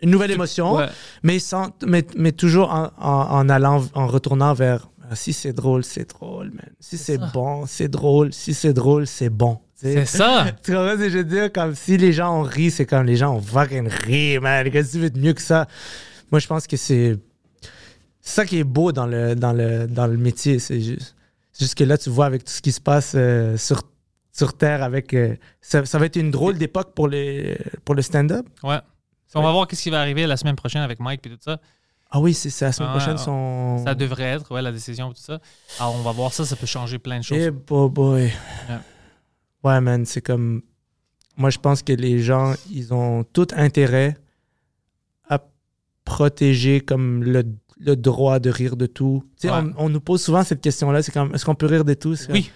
une 0.00 0.10
nouvelle 0.10 0.30
émotion 0.30 0.76
Ouais. 0.76 0.86
mais, 1.24 1.40
sans, 1.40 1.70
mais, 1.84 2.06
mais 2.16 2.30
toujours 2.30 2.72
en, 2.72 2.90
en- 3.00 3.36
en 3.36 3.48
allant, 3.48 3.84
en 3.94 4.06
retournant 4.06 4.54
vers 4.54 4.88
ah, 5.10 5.16
si 5.16 5.32
c'est 5.32 5.52
drôle, 5.54 5.82
c'est 5.82 6.08
drôle, 6.10 6.50
man. 6.50 6.68
Si 6.78 6.98
c'est 6.98 7.18
bon, 7.32 7.64
c'est 7.66 7.88
drôle. 7.88 8.32
Si 8.32 8.52
c'est 8.54 8.74
drôle, 8.74 9.06
c'est 9.08 9.30
bon. 9.30 9.58
C'est 9.74 10.04
ça. 10.04 10.46
Tu 10.62 10.70
comprends 10.72 10.92
ce 10.92 10.96
que 10.98 11.08
je 11.10 11.18
veux 11.18 11.24
dire? 11.24 11.50
Comme 11.52 11.74
si 11.74 11.96
les 11.96 12.12
gens 12.12 12.38
ont 12.40 12.42
ri, 12.42 12.70
c'est 12.70 12.84
comme 12.86 13.06
les 13.06 13.16
gens 13.16 13.34
ont 13.34 13.40
fucking 13.40 13.88
ri, 13.88 14.38
man. 14.38 14.70
Qu'est-ce 14.70 14.88
que 14.88 14.92
tu 14.92 14.98
veux 15.04 15.10
de 15.10 15.18
mieux 15.18 15.32
que 15.32 15.40
ça? 15.42 15.66
Moi, 16.30 16.38
je 16.40 16.46
pense 16.46 16.66
que 16.66 16.76
c'est 16.76 17.16
ça 18.20 18.44
qui 18.44 18.58
est 18.58 18.64
beau 18.64 18.92
dans 18.92 19.06
le, 19.06 19.34
dans 19.34 19.52
le, 19.52 19.86
dans 19.86 20.06
le 20.06 20.16
métier. 20.16 20.58
C'est 20.58 20.80
juste, 20.80 21.74
que 21.76 21.84
là, 21.84 21.96
tu 21.98 22.10
vois 22.10 22.26
avec 22.26 22.44
tout 22.44 22.52
ce 22.52 22.60
qui 22.62 22.72
se 22.72 22.80
passe 22.80 23.12
euh, 23.14 23.56
sur, 23.56 23.82
sur 24.32 24.56
Terre, 24.56 24.82
avec 24.82 25.14
euh, 25.14 25.36
ça, 25.60 25.84
ça 25.84 25.98
va 25.98 26.06
être 26.06 26.16
une 26.16 26.30
drôle 26.30 26.58
d'époque 26.58 26.94
pour, 26.94 27.08
les, 27.08 27.58
pour 27.84 27.94
le 27.94 28.02
stand-up. 28.02 28.46
Ouais. 28.62 28.78
On 29.34 29.42
va 29.42 29.52
voir 29.52 29.66
qu'est-ce 29.66 29.82
qui 29.82 29.90
va 29.90 30.00
arriver 30.00 30.26
la 30.26 30.36
semaine 30.36 30.56
prochaine 30.56 30.82
avec 30.82 31.00
Mike 31.00 31.26
et 31.26 31.30
tout 31.30 31.36
ça. 31.40 31.60
Ah 32.10 32.20
oui, 32.20 32.32
c'est 32.32 32.48
la 32.64 32.72
semaine 32.72 32.88
Ah, 32.92 32.96
prochaine. 32.96 33.16
ah. 33.18 33.22
Son... 33.22 33.84
Ça 33.84 33.94
devrait 33.94 34.22
être, 34.24 34.50
ouais, 34.54 34.62
la 34.62 34.72
décision 34.72 35.10
et 35.10 35.14
tout 35.14 35.20
ça. 35.20 35.38
Alors 35.78 35.94
on 35.94 36.02
va 36.02 36.12
voir 36.12 36.32
ça, 36.32 36.46
ça 36.46 36.56
peut 36.56 36.64
changer 36.66 36.98
plein 36.98 37.18
de 37.18 37.24
choses. 37.24 37.36
Eh 37.38 37.50
boy, 37.50 37.90
boy. 37.90 38.32
Ouais, 39.62 39.80
man, 39.82 40.06
c'est 40.06 40.22
comme. 40.22 40.62
Moi, 41.36 41.50
je 41.50 41.58
pense 41.58 41.82
que 41.82 41.92
les 41.92 42.20
gens, 42.20 42.54
ils 42.70 42.94
ont 42.94 43.24
tout 43.24 43.46
intérêt 43.54 44.16
protéger 46.08 46.80
comme 46.80 47.22
le, 47.22 47.44
le 47.78 47.96
droit 47.96 48.38
de 48.38 48.50
rire 48.50 48.76
de 48.76 48.86
tout. 48.86 49.22
Ouais. 49.44 49.50
on, 49.50 49.72
on 49.76 49.88
nous 49.88 50.00
pose 50.00 50.22
souvent 50.22 50.42
cette 50.44 50.60
question-là, 50.60 51.02
c'est 51.02 51.12
comme, 51.12 51.34
est-ce 51.34 51.44
qu'on 51.44 51.54
peut 51.54 51.66
rire 51.66 51.84
de 51.84 51.94
tout? 51.94 52.16
Oui. 52.30 52.44
comme, 52.44 52.52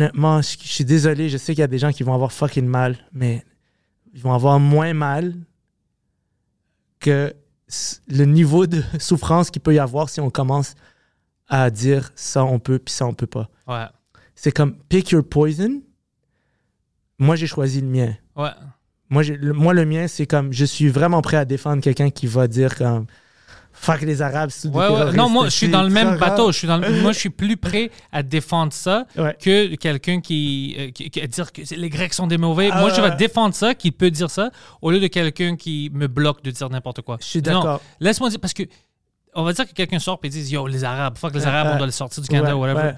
Honnêtement, 0.00 0.42
je, 0.42 0.56
je 0.60 0.68
suis 0.68 0.84
désolé, 0.84 1.28
je 1.28 1.38
sais 1.38 1.54
qu'il 1.54 1.60
y 1.60 1.64
a 1.64 1.68
des 1.68 1.78
gens 1.78 1.92
qui 1.92 2.02
vont 2.02 2.14
avoir 2.14 2.32
fucking 2.32 2.66
mal, 2.66 2.96
mais 3.12 3.44
ils 4.12 4.20
vont 4.20 4.32
avoir 4.34 4.58
moins 4.60 4.92
mal 4.94 5.34
que 7.00 7.32
le 8.08 8.24
niveau 8.24 8.66
de 8.66 8.82
souffrance 8.98 9.50
qu'il 9.50 9.62
peut 9.62 9.74
y 9.74 9.78
avoir 9.78 10.08
si 10.08 10.20
on 10.20 10.30
commence 10.30 10.74
à 11.46 11.70
dire 11.70 12.10
ça 12.14 12.44
on 12.44 12.58
peut 12.58 12.78
puis 12.78 12.92
ça 12.94 13.06
on 13.06 13.14
peut 13.14 13.26
pas. 13.26 13.48
Ouais. 13.66 13.86
C'est 14.34 14.52
comme 14.52 14.76
pick 14.88 15.10
your 15.10 15.24
poison. 15.24 15.82
Moi, 17.18 17.34
j'ai 17.34 17.48
choisi 17.48 17.80
le 17.80 17.88
mien. 17.88 18.14
Ouais. 18.36 18.50
Moi, 19.10 19.22
le, 19.22 19.52
moi, 19.52 19.72
le 19.74 19.84
mien, 19.86 20.06
c'est 20.08 20.26
comme 20.26 20.52
je 20.52 20.64
suis 20.64 20.88
vraiment 20.88 21.22
prêt 21.22 21.36
à 21.38 21.44
défendre 21.44 21.82
quelqu'un 21.82 22.10
qui 22.10 22.26
va 22.26 22.46
dire 22.46 22.76
comme 22.76 23.06
fuck 23.72 24.00
les 24.02 24.20
Arabes. 24.22 24.50
des 24.64 24.68
Ouais, 24.70 24.88
ouais. 24.88 25.12
Non, 25.12 25.28
moi, 25.28 25.44
je 25.46 25.50
suis 25.50 25.68
dans 25.68 25.82
le 25.84 25.88
même 25.88 26.18
bateau. 26.18 26.50
Je 26.52 26.58
suis 26.58 26.66
dans 26.66 26.76
le- 26.78 27.00
Moi, 27.00 27.12
je 27.12 27.18
suis 27.18 27.30
plus 27.30 27.56
prêt 27.68 27.90
à 28.12 28.22
défendre 28.22 28.72
ça 28.72 29.06
Ouais. 29.16 29.36
que 29.40 29.76
quelqu'un 29.76 30.20
qui, 30.20 30.74
euh, 30.78 30.90
qui, 30.90 31.10
qui- 31.10 31.20
à 31.20 31.26
dire 31.28 31.52
que 31.52 31.62
les 31.74 31.88
Grecs 31.88 32.12
sont 32.12 32.26
des 32.26 32.38
mauvais. 32.38 32.70
Ah, 32.72 32.80
moi, 32.80 32.90
je 32.90 33.00
vais 33.00 33.10
ouais. 33.10 33.16
défendre 33.16 33.54
ça, 33.54 33.74
qui 33.74 33.92
peut 33.92 34.10
dire 34.10 34.30
ça, 34.30 34.50
au 34.82 34.90
lieu 34.90 34.98
de 35.00 35.06
quelqu'un 35.06 35.56
qui 35.56 35.90
me 35.94 36.08
bloque 36.08 36.42
de 36.42 36.50
dire 36.50 36.68
n'importe 36.68 37.02
quoi. 37.02 37.18
Je 37.20 37.26
suis 37.26 37.40
d'accord. 37.42 37.80
Laisse-moi 38.00 38.30
dire, 38.30 38.40
parce 38.40 38.52
que 38.52 38.64
on 39.34 39.44
va 39.44 39.52
dire 39.52 39.66
que 39.68 39.72
quelqu'un 39.72 40.00
sort 40.00 40.18
et 40.24 40.28
dit 40.28 40.42
Yo, 40.52 40.66
les 40.66 40.82
Arabes, 40.84 41.16
fuck 41.16 41.32
les 41.34 41.46
Arabes, 41.46 41.70
on 41.74 41.76
doit 41.76 41.86
les 41.86 41.92
sortir 41.92 42.22
du 42.22 42.28
Canada, 42.28 42.56
Ouais, 42.56 42.72
whatever. 42.72 42.92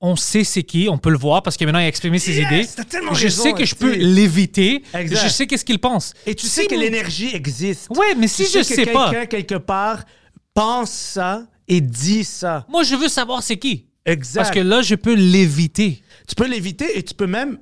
On 0.00 0.14
sait 0.14 0.44
c'est 0.44 0.62
qui, 0.62 0.88
on 0.90 0.98
peut 0.98 1.08
le 1.10 1.16
voir 1.16 1.42
parce 1.42 1.56
que 1.56 1.64
maintenant 1.64 1.78
il 1.80 1.84
a 1.84 1.88
exprimé 1.88 2.18
ses 2.18 2.34
Yes, 2.36 2.46
idées. 2.46 2.68
t'as 2.76 2.84
tellement 2.84 3.14
Je 3.14 3.24
raison, 3.24 3.42
sais 3.42 3.52
que 3.54 3.64
je 3.64 3.74
peux 3.74 3.94
l'éviter. 3.94 4.82
Je 4.94 5.28
sais 5.28 5.46
qu'est-ce 5.46 5.64
qu'il 5.64 5.78
pense. 5.78 6.12
Et 6.26 6.34
tu 6.34 6.46
Si 6.46 6.52
sais 6.52 6.66
que 6.66 6.74
l'énergie 6.74 7.34
existe. 7.34 7.88
Ouais, 7.96 8.14
mais 8.16 8.28
si 8.28 8.44
Tu 8.44 8.58
je 8.58 8.62
sais 8.62 8.76
que 8.76 8.84
sais 8.84 8.92
pas, 8.92 9.10
quelqu'un 9.10 9.26
quelque 9.26 9.54
part 9.54 10.04
pense 10.52 10.90
ça 10.90 11.46
et 11.66 11.80
dit 11.80 12.24
ça. 12.24 12.66
moi 12.68 12.82
je 12.82 12.94
veux 12.94 13.08
savoir 13.08 13.42
c'est 13.42 13.56
qui. 13.56 13.86
Exact. 14.04 14.40
Parce 14.42 14.50
que 14.54 14.60
là, 14.60 14.82
je 14.82 14.94
peux 14.94 15.14
l'éviter. 15.14 16.00
tu 16.28 16.34
peux 16.36 16.46
l'éviter 16.46 16.96
et 16.96 17.02
tu 17.02 17.12
peux 17.14 17.26
même 17.26 17.58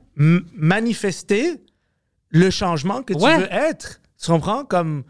manifester 0.54 1.54
le 2.30 2.50
changement 2.50 3.02
que 3.02 3.14
tu 3.14 3.20
Ouais. 3.20 3.38
veux 3.38 3.52
être. 3.52 4.00
Tu 4.22 4.26
comprends? 4.30 4.64
Comme 4.64 5.04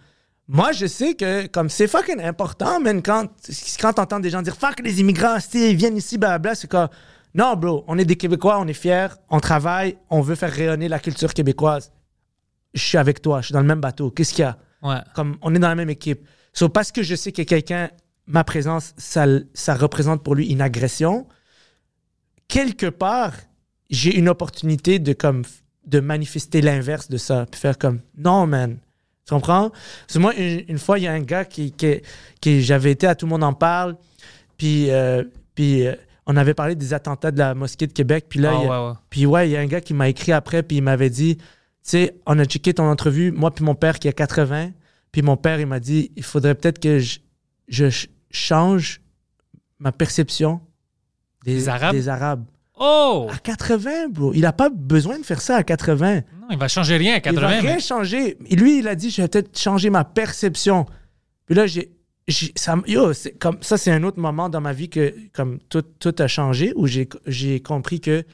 moi, 0.46 0.72
je 0.72 0.86
sais 0.86 1.14
que 1.14 1.46
comme 1.46 1.68
c'est 1.68 1.86
fucking 1.86 2.20
important, 2.20 2.80
man, 2.80 3.02
quand, 3.02 3.28
quand 3.80 3.92
t'entends 3.94 4.20
des 4.20 4.30
gens 4.30 4.42
dire 4.42 4.56
fuck 4.56 4.80
les 4.80 5.00
immigrants, 5.00 5.38
ils 5.54 5.76
viennent 5.76 5.96
ici, 5.96 6.18
blabla, 6.18 6.54
c'est 6.54 6.68
comme 6.68 6.88
non, 7.34 7.56
bro, 7.56 7.84
on 7.88 7.98
est 7.98 8.04
des 8.04 8.16
Québécois, 8.16 8.60
on 8.60 8.68
est 8.68 8.74
fiers, 8.74 9.08
on 9.28 9.40
travaille, 9.40 9.96
on 10.08 10.20
veut 10.20 10.36
faire 10.36 10.52
rayonner 10.52 10.88
la 10.88 11.00
culture 11.00 11.34
québécoise. 11.34 11.92
Je 12.74 12.80
suis 12.80 12.98
avec 12.98 13.22
toi, 13.22 13.40
je 13.40 13.46
suis 13.46 13.52
dans 13.52 13.60
le 13.60 13.66
même 13.66 13.80
bateau. 13.80 14.10
Qu'est-ce 14.10 14.32
qu'il 14.34 14.42
y 14.42 14.46
a? 14.46 14.58
Ouais. 14.82 15.00
comme 15.14 15.38
on 15.40 15.54
est 15.54 15.58
dans 15.58 15.68
la 15.68 15.74
même 15.74 15.88
équipe. 15.88 16.28
So, 16.52 16.68
parce 16.68 16.92
que 16.92 17.02
je 17.02 17.14
sais 17.14 17.32
que 17.32 17.40
quelqu'un, 17.42 17.90
ma 18.26 18.44
présence, 18.44 18.92
ça, 18.98 19.24
ça 19.54 19.74
représente 19.74 20.22
pour 20.22 20.34
lui 20.34 20.48
une 20.52 20.60
agression, 20.60 21.26
quelque 22.48 22.86
part, 22.86 23.32
j'ai 23.90 24.14
une 24.16 24.28
opportunité 24.28 24.98
de, 24.98 25.14
comme, 25.14 25.42
de 25.86 26.00
manifester 26.00 26.60
l'inverse 26.60 27.08
de 27.08 27.16
ça. 27.16 27.46
Puis 27.50 27.60
faire 27.60 27.78
comme, 27.78 28.00
non, 28.16 28.46
man. 28.46 28.78
Tu 29.26 29.32
comprends? 29.34 29.70
Parce 29.70 30.12
que 30.14 30.18
moi, 30.18 30.34
une, 30.34 30.64
une 30.68 30.78
fois, 30.78 30.98
il 30.98 31.02
y 31.04 31.06
a 31.06 31.12
un 31.12 31.20
gars 31.20 31.44
qui, 31.44 31.72
qui, 31.72 32.00
qui- 32.40 32.62
j'avais 32.62 32.90
été 32.92 33.06
à 33.06 33.14
Tout 33.14 33.26
le 33.26 33.30
monde 33.30 33.44
en 33.44 33.54
parle, 33.54 33.96
puis, 34.58 34.90
euh, 34.90 35.24
puis 35.54 35.86
euh, 35.86 35.94
on 36.26 36.36
avait 36.36 36.54
parlé 36.54 36.74
des 36.74 36.92
attentats 36.94 37.30
de 37.30 37.38
la 37.38 37.54
mosquée 37.54 37.86
de 37.86 37.92
Québec, 37.92 38.26
puis 38.28 38.40
là, 38.40 38.52
Ah, 38.54 38.60
il 38.62 38.68
ouais, 38.68 38.76
ouais. 38.88 38.92
puis 39.10 39.26
ouais, 39.26 39.48
il 39.48 39.52
y 39.52 39.56
a 39.56 39.60
un 39.60 39.66
gars 39.66 39.80
qui 39.80 39.94
m'a 39.94 40.08
écrit 40.08 40.32
après, 40.32 40.62
puis 40.62 40.76
il 40.78 40.82
m'avait 40.82 41.10
dit, 41.10 41.36
tu 41.36 41.42
sais, 41.82 42.16
on 42.26 42.38
a 42.38 42.44
checké 42.44 42.74
ton 42.74 42.84
entrevue, 42.84 43.30
moi 43.32 43.50
puis 43.50 43.64
mon 43.64 43.74
père 43.74 43.98
qui 43.98 44.08
a 44.08 44.12
80, 44.12 44.70
puis 45.12 45.22
mon 45.22 45.36
père, 45.36 45.58
il 45.60 45.66
m'a 45.66 45.80
dit, 45.80 46.12
il 46.16 46.22
faudrait 46.22 46.54
peut-être 46.54 46.78
que 46.78 46.98
je, 46.98 47.18
je 47.68 47.84
ch- 47.84 48.08
change 48.30 49.00
ma 49.78 49.92
perception 49.92 50.60
des, 51.44 51.54
Des 51.54 51.68
Arabes? 51.68 51.94
des 51.94 52.08
Arabes. 52.08 52.44
Oh! 52.76 53.28
À 53.32 53.38
80, 53.38 54.08
bro. 54.08 54.32
Il 54.34 54.44
a 54.46 54.52
pas 54.52 54.68
besoin 54.68 55.18
de 55.18 55.24
faire 55.24 55.40
ça 55.40 55.56
à 55.56 55.62
80. 55.62 56.16
Non, 56.16 56.48
il 56.50 56.58
va 56.58 56.68
changer 56.68 56.96
rien 56.96 57.14
à 57.14 57.16
Il 57.18 57.22
va 57.22 57.30
80. 57.32 57.48
rien 57.48 57.62
mais- 57.74 57.80
changer. 57.80 58.38
Et 58.46 58.56
lui, 58.56 58.78
il 58.80 58.88
a 58.88 58.94
dit, 58.94 59.10
je 59.10 59.22
vais 59.22 59.28
peut-être 59.28 59.56
changer 59.58 59.90
ma 59.90 60.04
perception. 60.04 60.86
Puis 61.46 61.54
là, 61.54 61.66
j'ai... 61.66 61.90
Ça, 62.56 62.76
yo, 62.86 63.12
c'est 63.12 63.32
comme, 63.32 63.58
ça, 63.62 63.76
c'est 63.76 63.90
un 63.90 64.02
autre 64.02 64.18
moment 64.18 64.48
dans 64.48 64.62
ma 64.62 64.72
vie 64.72 64.88
que 64.88 65.14
comme 65.34 65.58
tout, 65.68 65.82
tout 65.82 66.14
a 66.18 66.26
changé, 66.26 66.72
où 66.74 66.86
j'ai, 66.86 67.60
compris 67.60 68.00
que 68.00 68.24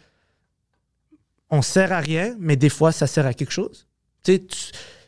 on 1.51 1.61
sert 1.61 1.91
à 1.93 1.99
rien, 1.99 2.37
mais 2.39 2.55
des 2.55 2.69
fois, 2.69 2.93
ça 2.93 3.09
sert 3.09 3.27
à 3.27 3.35
quelque 3.35 3.51
chose. 3.51 3.89
Tu 4.23 4.35
sais, 4.35 4.39
tu- 4.39 4.57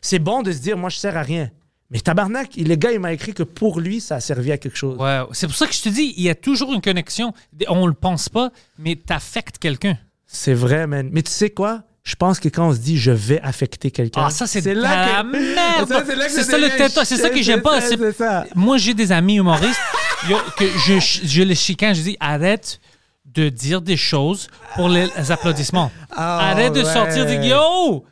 c'est 0.01 0.19
bon 0.19 0.41
de 0.41 0.51
se 0.51 0.59
dire, 0.59 0.77
moi, 0.77 0.89
je 0.89 0.97
sers 0.97 1.15
à 1.15 1.21
rien. 1.21 1.49
Mais 1.93 1.99
tabarnak, 1.99 2.49
le 2.57 2.75
gars, 2.75 2.91
il 2.91 2.99
m'a 2.99 3.13
écrit 3.13 3.33
que 3.33 3.43
pour 3.43 3.79
lui, 3.79 4.01
ça 4.01 4.15
a 4.15 4.19
servi 4.19 4.51
à 4.51 4.57
quelque 4.57 4.75
chose. 4.77 4.97
Ouais, 4.99 5.21
c'est 5.31 5.45
pour 5.47 5.55
ça 5.55 5.67
que 5.67 5.73
je 5.73 5.81
te 5.83 5.89
dis, 5.89 6.13
il 6.17 6.23
y 6.23 6.29
a 6.29 6.35
toujours 6.35 6.73
une 6.73 6.81
connexion. 6.81 7.33
On 7.69 7.85
le 7.87 7.93
pense 7.93 8.29
pas, 8.29 8.49
mais 8.79 8.95
t'affectes 8.95 9.59
quelqu'un. 9.59 9.97
C'est 10.25 10.55
vrai, 10.55 10.87
man. 10.87 11.09
Mais 11.11 11.21
tu 11.21 11.31
sais 11.31 11.51
quoi? 11.51 11.83
Je 12.03 12.15
pense 12.15 12.39
que 12.39 12.49
quand 12.49 12.67
on 12.67 12.73
se 12.73 12.79
dit 12.79 12.97
je 12.97 13.11
vais 13.11 13.39
affecter 13.41 13.89
quelqu'un. 13.91 14.23
Ah, 14.25 14.29
ça, 14.29 14.45
c'est 14.47 14.61
de 14.61 14.71
là 14.71 15.05
la 15.15 15.21
que- 15.23 15.27
merde. 15.31 15.87
Ça, 15.87 16.03
c'est 16.29 16.43
ça, 16.43 16.57
le 16.57 16.67
tête- 16.75 16.99
c'est 17.05 17.15
ça 17.17 17.29
que 17.29 17.41
j'aime 17.41 17.61
pas. 17.61 17.79
Ça. 18.17 18.45
Moi, 18.55 18.77
j'ai 18.77 18.93
des 18.93 19.11
amis 19.13 19.35
humoristes 19.35 19.79
yo, 20.29 20.35
que 20.57 20.65
je, 20.65 20.99
je 20.99 21.43
les 21.43 21.55
chicane. 21.55 21.95
Je 21.95 22.01
dis 22.01 22.17
arrête 22.19 22.81
de 23.25 23.47
dire 23.49 23.81
des 23.81 23.95
choses 23.97 24.49
pour 24.75 24.89
les 24.89 25.07
applaudissements. 25.31 25.91
Ah, 26.11 26.49
arrête 26.49 26.73
de 26.73 26.83
ouais. 26.83 26.93
sortir 26.93 27.25
des 27.25 27.35
yo. 27.47 28.03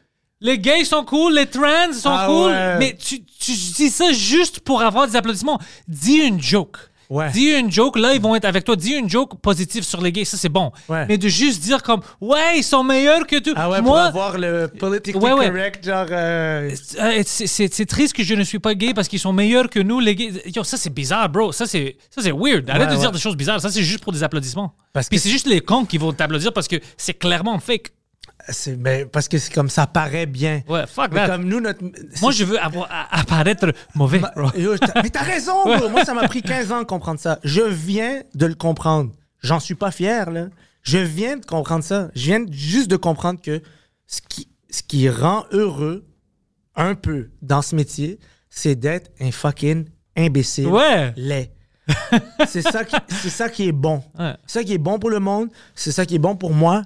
Les 0.42 0.58
gays 0.58 0.84
sont 0.86 1.04
cool, 1.06 1.36
les 1.36 1.46
trans 1.46 1.94
sont 1.94 2.10
Ah, 2.12 2.26
cool, 2.28 2.52
ouais. 2.52 2.78
mais 2.80 2.98
tu, 2.98 3.24
tu 3.24 3.52
dis 3.52 3.90
ça 3.90 4.12
juste 4.12 4.60
pour 4.62 4.82
avoir 4.82 5.08
des 5.08 5.16
applaudissements. 5.16 5.60
Dis 5.88 6.16
une 6.18 6.42
joke. 6.42 6.78
Ouais. 7.12 7.30
Dis 7.30 7.50
une 7.52 7.70
joke, 7.70 7.98
là, 8.00 8.14
ils 8.14 8.22
vont 8.22 8.36
être 8.36 8.46
avec 8.46 8.64
toi. 8.64 8.78
Dis 8.78 8.94
une 8.94 9.10
joke 9.10 9.40
positive 9.42 9.84
sur 9.84 10.02
les 10.02 10.14
gays, 10.14 10.24
ça 10.24 10.38
c'est 10.38 10.48
bon. 10.50 10.72
Ouais. 10.88 11.06
Mais 11.10 11.18
de 11.18 11.28
juste 11.28 11.62
dire 11.62 11.84
comme, 11.84 12.00
ouais, 12.22 12.58
ils 12.60 12.64
sont 12.64 12.84
meilleurs 12.86 13.28
que 13.28 13.38
tout. 13.38 13.52
Ah 13.58 13.70
ouais, 13.70 13.80
pour 13.80 13.88
Moi, 13.88 14.04
avoir 14.04 14.38
le 14.38 14.68
politically 14.70 15.22
Ouais, 15.22 15.48
correct, 15.50 15.86
genre. 15.86 16.06
euh, 16.10 16.72
euh, 17.02 17.22
c'est- 17.26 17.86
triste 17.86 18.16
que 18.16 18.24
je 18.24 18.34
ne 18.34 18.44
suis 18.44 18.60
pas 18.60 18.74
gay 18.76 18.94
parce 18.94 19.10
qu'ils 19.10 19.20
sont 19.20 19.34
meilleurs 19.34 19.70
que 19.70 19.80
nous, 19.82 20.00
les 20.00 20.16
gays. 20.16 20.42
Yo, 20.56 20.64
ça 20.64 20.78
c'est 20.78 20.90
bizarre, 20.94 21.28
bro. 21.30 21.52
Ça 21.52 21.68
c'est 21.68 21.98
ça, 22.10 22.22
c'est 22.22 22.32
weird. 22.32 22.68
Arrête 22.70 22.90
de 22.90 22.96
dire 22.96 23.12
des 23.12 23.20
choses 23.20 23.36
bizarres. 23.36 23.60
Ça 23.62 23.70
c'est 23.70 23.84
juste 23.84 24.04
pour 24.04 24.14
des 24.14 24.24
applaudissements. 24.24 24.74
Parce 24.94 25.10
Puis 25.10 25.18
que 25.18 25.24
c'est 25.24 25.30
juste 25.30 25.48
les 25.48 25.60
cons 25.60 25.84
qui 25.86 25.98
vont 25.98 26.14
t'applaudir 26.14 26.54
parce 26.54 26.68
que 26.70 26.78
c'est 26.98 27.14
clairement 27.14 27.60
fake. 27.60 27.92
C'est- 28.50 28.76
mais 28.76 29.06
parce 29.06 29.28
que 29.28 29.38
c'est 29.38 29.54
comme 29.54 29.70
ça 29.70 29.88
paraît 29.88 30.26
bien. 30.26 30.62
Ouais, 30.68 30.86
fuck 30.88 31.10
Mais 31.12 31.18
that. 31.26 31.28
comme 31.30 31.46
nous, 31.46 31.60
notre. 31.60 31.84
Moi, 32.22 32.32
je 32.32 32.44
veux 32.44 32.60
avoir, 32.60 32.88
apparaître 33.12 33.72
mauvais. 33.96 34.20
bro. 34.20 34.50
Mais 35.04 35.10
t'as 35.10 35.24
raison, 35.24 35.64
bro. 35.78 35.90
Moi, 35.90 36.04
ça 36.06 36.14
m'a 36.14 36.28
pris 36.28 36.42
15 36.42 36.72
ans 36.72 36.80
de 36.80 36.86
comprendre 36.86 37.20
ça. 37.20 37.40
Je 37.44 37.62
viens 37.62 38.22
de 38.36 38.46
le 38.46 38.56
comprendre. 38.56 39.12
J'en 39.42 39.60
suis 39.60 39.76
pas 39.76 39.92
fier, 39.92 40.30
là. 40.32 40.48
Je 40.84 40.98
viens 40.98 41.38
de 41.38 41.46
comprendre 41.46 41.84
ça. 41.84 42.10
Je 42.16 42.26
viens 42.26 42.46
juste 42.50 42.90
de 42.90 42.96
comprendre 42.98 43.40
que 43.42 43.62
ce 44.08 44.22
qui, 44.28 44.48
ce 44.70 44.82
qui 44.84 45.10
rend 45.10 45.46
heureux 45.52 46.06
un 46.76 46.96
peu 46.96 47.30
dans 47.42 47.62
ce 47.62 47.76
métier, 47.76 48.20
c'est 48.50 48.76
d'être 48.76 49.12
un 49.20 49.32
fucking 49.32 49.86
imbécile. 50.18 50.68
Ouais. 50.68 51.14
Laid. 51.16 51.52
c'est 52.48 52.62
ça, 52.62 52.86
qui- 52.86 52.96
c'est 53.10 53.30
ça 53.30 53.50
qui 53.50 53.68
est 53.68 53.72
bon. 53.74 54.04
Ouais. 54.18 54.34
C'est 54.48 54.60
ça 54.60 54.64
qui 54.64 54.74
est 54.74 54.78
bon 54.78 54.98
pour 55.00 55.10
le 55.10 55.20
monde. 55.20 55.50
C'est 55.76 55.92
ça 55.92 56.06
qui 56.06 56.16
est 56.16 56.20
bon 56.20 56.36
pour 56.36 56.54
moi. 56.54 56.84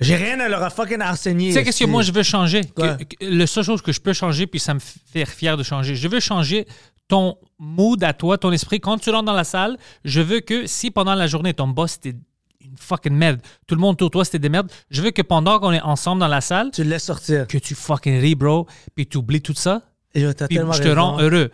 J'ai 0.00 0.16
rien 0.16 0.40
à 0.40 0.48
leur 0.48 0.72
fucking 0.72 1.02
enseigner. 1.02 1.48
Tu 1.48 1.54
sais, 1.54 1.64
qu'est-ce 1.64 1.80
que 1.80 1.84
moi 1.88 2.02
je 2.02 2.12
veux 2.12 2.22
changer? 2.22 2.62
Que- 2.64 3.02
que- 3.04 3.24
le 3.24 3.46
seule 3.46 3.64
chose 3.64 3.82
que 3.82 3.92
je 3.92 4.00
peux 4.00 4.12
changer, 4.12 4.46
puis 4.46 4.58
ça 4.60 4.72
me 4.74 4.80
fait 4.80 5.26
fier 5.26 5.56
de 5.56 5.62
changer, 5.62 5.94
je 5.94 6.08
veux 6.08 6.20
changer 6.20 6.66
ton 7.08 7.36
mood 7.58 8.02
à 8.04 8.12
toi, 8.12 8.38
ton 8.38 8.52
esprit. 8.52 8.80
Quand 8.80 8.96
tu 8.98 9.10
rentres 9.10 9.24
dans 9.26 9.32
la 9.32 9.44
salle, 9.44 9.76
je 10.04 10.20
veux 10.20 10.40
que 10.40 10.66
si 10.66 10.90
pendant 10.90 11.14
la 11.14 11.26
journée, 11.26 11.52
ton 11.54 11.66
boss 11.68 11.96
était 11.96 12.14
une 12.60 12.76
fucking 12.78 13.12
merde, 13.14 13.40
tout 13.66 13.74
le 13.74 13.80
monde 13.80 13.94
autour 13.94 14.08
de 14.08 14.12
toi 14.12 14.24
c'était 14.24 14.38
des 14.38 14.48
merdes, 14.48 14.70
je 14.90 15.02
veux 15.02 15.10
que 15.10 15.22
pendant 15.22 15.58
qu'on 15.58 15.72
est 15.72 15.80
ensemble 15.82 16.20
dans 16.20 16.28
la 16.28 16.40
salle, 16.40 16.70
Tu 16.72 16.84
le 16.84 16.90
laisses 16.90 17.04
sortir. 17.04 17.46
que 17.48 17.58
tu 17.58 17.74
fucking 17.74 18.20
ris, 18.20 18.36
bro, 18.36 18.66
puis 18.94 19.06
tu 19.08 19.16
oublies 19.18 19.42
tout 19.42 19.54
ça, 19.54 19.82
t'as 20.14 20.46
puis 20.46 20.56
je 20.56 20.62
te 20.82 20.88
raison. 20.88 20.94
rends 21.02 21.20
heureux. 21.20 21.50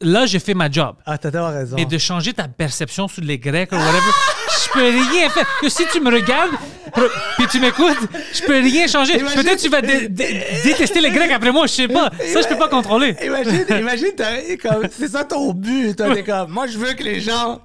Là, 0.00 0.26
j'ai 0.26 0.38
fait 0.38 0.54
ma 0.54 0.70
job. 0.70 0.96
Ah, 1.04 1.18
t'as 1.18 1.30
tellement 1.30 1.48
raison. 1.50 1.74
Mais 1.76 1.84
de 1.84 1.98
changer 1.98 2.32
ta 2.32 2.46
perception 2.48 3.06
sur 3.08 3.22
les 3.22 3.38
Grecs 3.38 3.70
ou 3.72 3.74
whatever, 3.74 4.00
peux 4.76 5.12
rien 5.12 5.30
faire. 5.30 5.46
Que 5.60 5.68
si 5.68 5.84
tu 5.92 6.00
me 6.00 6.10
regardes, 6.10 6.50
puis 7.36 7.46
tu 7.50 7.60
m'écoutes, 7.60 7.96
je 8.32 8.42
peux 8.42 8.58
rien 8.60 8.86
changer. 8.86 9.18
Imagine- 9.18 9.42
Peut-être 9.42 9.60
tu 9.60 9.68
vas 9.68 9.82
dé- 9.82 10.08
dé- 10.08 10.42
détester 10.64 11.00
les 11.00 11.10
Grecs 11.10 11.30
après 11.32 11.50
moi, 11.52 11.66
je 11.66 11.72
sais 11.72 11.88
pas. 11.88 12.10
Ça, 12.32 12.40
je 12.42 12.46
peux 12.48 12.56
pas 12.56 12.68
contrôler. 12.68 13.14
Imagine, 13.24 13.64
imagine, 13.80 14.12
comme, 14.62 14.84
c'est 14.96 15.10
ça 15.10 15.24
ton 15.24 15.52
but. 15.52 15.96
T'es 15.96 16.22
comme, 16.22 16.50
moi, 16.52 16.66
je 16.66 16.78
veux 16.78 16.92
que 16.94 17.02
les 17.02 17.20
gens, 17.20 17.60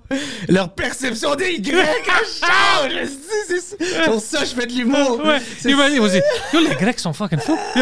leur 0.50 0.70
perception 0.74 1.36
des 1.36 1.52
Y 1.54 1.72
change. 1.72 3.08
C'est- 3.48 4.04
Sur 4.04 4.20
ça, 4.22 4.40
je 4.44 4.54
fais 4.60 4.66
de 4.66 4.74
l'humour. 4.74 5.22
Ouais, 5.24 5.38
imagine, 5.66 6.00
vas-y. 6.00 6.22
Yo, 6.54 6.60
les 6.68 6.76
Grecs 6.76 7.00
sont 7.00 7.14
fucking 7.14 7.40
fous. 7.40 7.58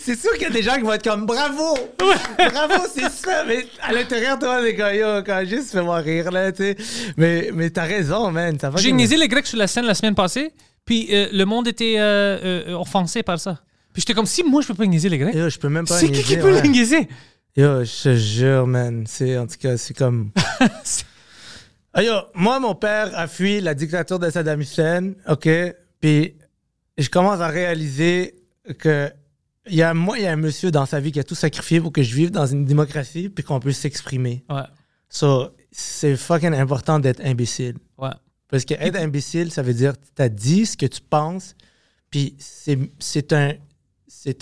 C'est 0.00 0.18
sûr 0.18 0.32
qu'il 0.32 0.42
y 0.42 0.46
a 0.46 0.50
des 0.50 0.62
gens 0.62 0.74
qui 0.74 0.80
vont 0.82 0.92
être 0.92 1.04
comme, 1.08 1.26
bravo. 1.26 1.76
Bravo, 1.98 2.84
c'est 2.94 3.10
ça. 3.10 3.44
Mais 3.46 3.66
à 3.82 3.92
l'intérieur, 3.92 4.38
toi, 4.38 4.60
t'es 4.62 4.74
comme, 4.74 4.94
yo, 4.94 5.22
quand 5.24 5.42
juste 5.46 5.70
fais-moi 5.72 5.98
rire, 5.98 6.30
là, 6.30 6.50
tu 6.52 6.62
sais. 6.62 6.76
Mais, 7.16 7.50
mais 7.52 7.70
t'as 7.72 7.84
raison, 7.84 8.30
man. 8.30 8.58
Ça 8.58 8.70
va 8.70 8.78
J'ai 8.78 8.92
niaisé 8.92 9.16
les 9.16 9.28
Grecs 9.28 9.46
sur 9.46 9.58
la 9.58 9.66
scène 9.66 9.84
la 9.84 9.94
semaine 9.94 10.14
passée, 10.14 10.52
puis 10.84 11.08
euh, 11.10 11.28
le 11.32 11.44
monde 11.44 11.68
était 11.68 11.96
euh, 11.98 12.38
euh, 12.68 12.74
offensé 12.74 13.22
par 13.22 13.40
ça. 13.40 13.62
Puis 13.92 14.02
j'étais 14.02 14.14
comme, 14.14 14.26
si 14.26 14.42
moi 14.42 14.62
je 14.62 14.68
peux 14.68 14.74
pas 14.74 14.86
niaiser 14.86 15.08
les 15.08 15.18
Grecs, 15.18 15.34
Yo, 15.34 15.48
je 15.48 15.58
peux 15.58 15.68
même 15.68 15.86
pas 15.86 15.98
c'est 15.98 16.10
qui 16.10 16.22
qui 16.22 16.36
peut 16.36 16.52
ouais. 16.52 16.62
les 16.62 16.68
niaiser? 16.68 17.08
Yo, 17.56 17.84
je 17.84 18.02
te 18.02 18.14
jure, 18.16 18.66
man. 18.66 19.04
C'est, 19.06 19.36
en 19.36 19.46
tout 19.46 19.56
cas, 19.60 19.76
c'est 19.76 19.94
comme. 19.94 20.30
Ah, 21.94 22.02
yo, 22.02 22.14
moi, 22.34 22.58
mon 22.58 22.74
père 22.74 23.10
a 23.14 23.26
fui 23.26 23.60
la 23.60 23.74
dictature 23.74 24.18
de 24.18 24.30
Saddam 24.30 24.62
Hussein, 24.62 25.12
OK? 25.28 25.46
Puis 26.00 26.36
je 26.96 27.10
commence 27.10 27.40
à 27.40 27.48
réaliser 27.48 28.34
que 28.78 29.12
il 29.66 29.74
y 29.74 29.82
a, 29.82 29.94
moi, 29.94 30.18
il 30.18 30.24
y 30.24 30.26
a 30.26 30.32
un 30.32 30.36
monsieur 30.36 30.70
dans 30.70 30.86
sa 30.86 31.00
vie 31.00 31.12
qui 31.12 31.20
a 31.20 31.24
tout 31.24 31.34
sacrifié 31.34 31.80
pour 31.80 31.92
que 31.92 32.02
je 32.02 32.14
vive 32.14 32.30
dans 32.30 32.46
une 32.46 32.64
démocratie 32.64 33.28
puis 33.28 33.44
qu'on 33.44 33.60
puisse 33.60 33.78
s'exprimer. 33.78 34.42
Ouais, 34.48 34.62
So, 35.14 35.50
c'est 35.70 36.16
fucking 36.16 36.54
important 36.54 36.98
d'être 36.98 37.20
imbécile. 37.24 37.76
ouais. 37.98 38.08
Parce 38.48 38.64
que 38.66 38.74
être 38.74 38.96
imbécile, 38.96 39.50
ça 39.50 39.62
veut 39.62 39.72
dire 39.72 39.92
que 39.94 40.04
tu 40.14 40.22
as 40.22 40.28
dit 40.28 40.66
ce 40.66 40.76
que 40.76 40.84
tu 40.86 41.00
penses, 41.00 41.54
puis 42.10 42.34
c'est, 42.38 43.32
un. 43.32 43.52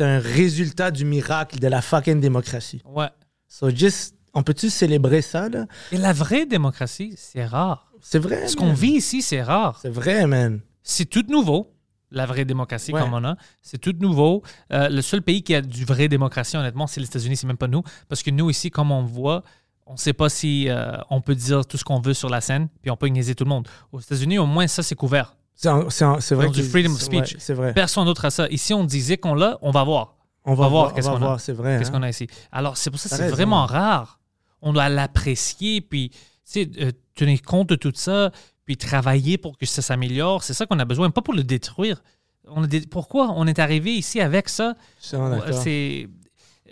Un 0.01 0.19
résultat 0.19 0.91
du 0.91 1.05
miracle 1.05 1.59
de 1.59 1.67
la 1.69 1.81
fucking 1.81 2.21
démocratie. 2.21 2.83
Ouais. 2.85 3.09
So 3.49 3.71
just, 3.71 4.15
on 4.35 4.43
peut-tu 4.43 4.69
célébrer 4.69 5.23
ça, 5.23 5.49
là? 5.49 5.67
Et 5.93 5.97
la 5.97 6.13
vraie 6.13 6.45
démocratie, 6.45 7.15
c'est 7.17 7.47
rare. 7.47 7.91
C'est 8.03 8.19
vrai. 8.19 8.47
Ce 8.49 8.57
qu'on 8.57 8.73
vit 8.75 8.93
ici, 8.93 9.23
c'est 9.23 9.43
rare. 9.43 9.79
C'est 9.81 9.89
vrai, 9.89 10.27
man. 10.27 10.61
C'est 10.83 11.07
tout 11.07 11.25
nouveau, 11.29 11.73
la 12.11 12.27
vraie 12.27 12.45
démocratie 12.45 12.93
Ouais. 12.93 13.01
comme 13.01 13.15
on 13.15 13.25
a. 13.25 13.37
C'est 13.63 13.79
tout 13.79 13.95
nouveau. 14.01 14.43
Euh, 14.73 14.89
le 14.91 15.01
seul 15.03 15.23
pays 15.23 15.43
qui 15.43 15.55
a 15.55 15.63
du 15.63 15.85
vraie 15.85 16.09
démocratie, 16.09 16.57
honnêtement, 16.57 16.87
c'est 16.87 17.01
les 17.01 17.07
États-Unis, 17.07 17.37
c'est 17.37 17.47
même 17.47 17.57
pas 17.57 17.69
nous. 17.69 17.83
Parce 18.09 18.23
que 18.23 18.31
nous, 18.31 18.51
ici, 18.51 18.71
comme 18.71 18.91
on 18.91 19.05
voit, 19.05 19.45
on 19.91 19.95
ne 19.95 19.99
sait 19.99 20.13
pas 20.13 20.29
si 20.29 20.69
euh, 20.69 20.97
on 21.11 21.21
peut 21.21 21.35
dire 21.35 21.67
tout 21.67 21.77
ce 21.77 21.83
qu'on 21.83 22.01
veut 22.01 22.15
sur 22.15 22.29
la 22.29 22.41
scène, 22.41 22.69
puis 22.81 22.93
on 22.93 22.97
peut 22.97 23.09
niaiser 23.09 23.35
tout 23.35 23.43
le 23.43 23.49
monde. 23.49 23.67
Aux 23.91 23.99
États-Unis, 23.99 24.39
au 24.39 24.47
moins, 24.47 24.69
ça, 24.69 24.85
c'est 24.85 24.95
couvert. 24.95 25.37
C'est 25.57 25.69
vrai 25.69 26.47
ont 26.47 26.51
du 26.51 26.63
freedom 26.63 26.93
of 26.93 27.01
speech. 27.01 27.37
ouais, 27.49 27.55
vrai. 27.55 27.75
Personne 27.75 28.05
d'autre 28.05 28.25
a 28.25 28.31
ça. 28.31 28.49
Ici, 28.51 28.73
on 28.73 28.85
disait 28.85 29.19
qu'on 29.19 29.35
l'a, 29.35 29.59
on 29.63 29.73
va 29.73 29.83
voir. 29.83 30.15
On 30.45 30.55
va, 30.55 30.65
va 30.65 30.69
voir 30.71 30.95
qu'est-ce 30.95 31.09
qu'on 31.09 31.23
a. 31.23 31.39
c'est 31.39 31.53
vrai. 31.53 31.77
Qu'est-ce 31.79 31.91
hein. 31.91 31.95
qu'on 31.95 32.03
a 32.05 32.09
ici? 32.09 32.29
Alors, 32.53 32.77
c'est 32.77 32.91
pour 32.91 33.01
ça 33.01 33.09
que 33.09 33.17
c'est 33.17 33.31
vraiment 33.31 33.67
rare. 33.67 34.21
On 34.63 34.73
doit 34.73 34.89
l'apprécier, 34.89 35.81
puis 35.81 36.11
tu 36.11 36.19
sais, 36.45 36.71
euh, 36.81 36.93
tenir 37.17 37.43
compte 37.43 37.71
de 37.71 37.75
tout 37.75 37.93
ça, 37.95 38.31
puis 38.65 38.77
travailler 38.77 39.39
pour 39.39 39.59
que 39.59 39.67
ça 39.67 39.83
s'améliore. 39.83 40.45
C'est 40.45 40.55
ça 40.55 40.67
qu'on 40.67 40.79
a 40.79 40.85
besoin, 40.85 41.11
pas 41.11 41.21
pour 41.23 41.35
le 41.35 41.43
détruire. 41.43 42.01
On 42.47 42.63
a 42.63 42.67
dé- 42.69 42.87
Pourquoi 42.89 43.33
on 43.35 43.47
est 43.49 43.59
arrivé 43.59 43.93
ici 43.93 44.21
avec 44.21 44.49
ça? 44.49 44.75
C'est 45.01 46.09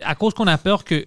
à 0.03 0.15
cause 0.15 0.35
qu'on 0.35 0.47
a 0.47 0.57
peur 0.57 0.85
que 0.85 1.05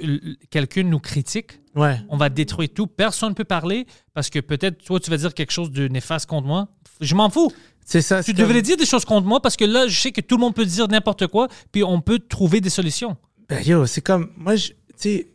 quelqu'un 0.49 0.83
nous 0.83 0.99
critique, 0.99 1.60
Ouais. 1.75 1.99
on 2.09 2.17
va 2.17 2.29
détruire 2.29 2.69
tout. 2.73 2.87
Personne 2.87 3.29
ne 3.29 3.33
peut 3.35 3.43
parler 3.45 3.85
parce 4.13 4.29
que 4.29 4.39
peut-être 4.39 4.83
toi, 4.83 4.99
tu 4.99 5.09
vas 5.09 5.17
dire 5.17 5.33
quelque 5.33 5.51
chose 5.51 5.71
de 5.71 5.87
néfaste 5.87 6.25
contre 6.27 6.47
moi. 6.47 6.67
Je 6.99 7.15
m'en 7.15 7.29
fous. 7.29 7.51
C'est 7.85 8.01
ça. 8.01 8.23
Tu 8.23 8.33
comme- 8.33 8.41
devrais 8.45 8.61
dire 8.61 8.77
des 8.77 8.85
choses 8.85 9.05
contre 9.05 9.25
moi 9.27 9.41
parce 9.41 9.55
que 9.57 9.65
là, 9.65 9.87
je 9.87 9.99
sais 9.99 10.11
que 10.11 10.21
tout 10.21 10.35
le 10.37 10.41
monde 10.41 10.53
peut 10.55 10.65
dire 10.65 10.87
n'importe 10.87 11.27
quoi, 11.27 11.47
puis 11.71 11.83
on 11.83 12.01
peut 12.01 12.19
trouver 12.19 12.61
des 12.61 12.69
solutions. 12.69 13.17
Ben, 13.49 13.61
yo, 13.63 13.85
c'est 13.85 14.01
comme. 14.01 14.31
Moi, 14.37 14.55
tu 14.55 14.73
sais, 14.97 15.27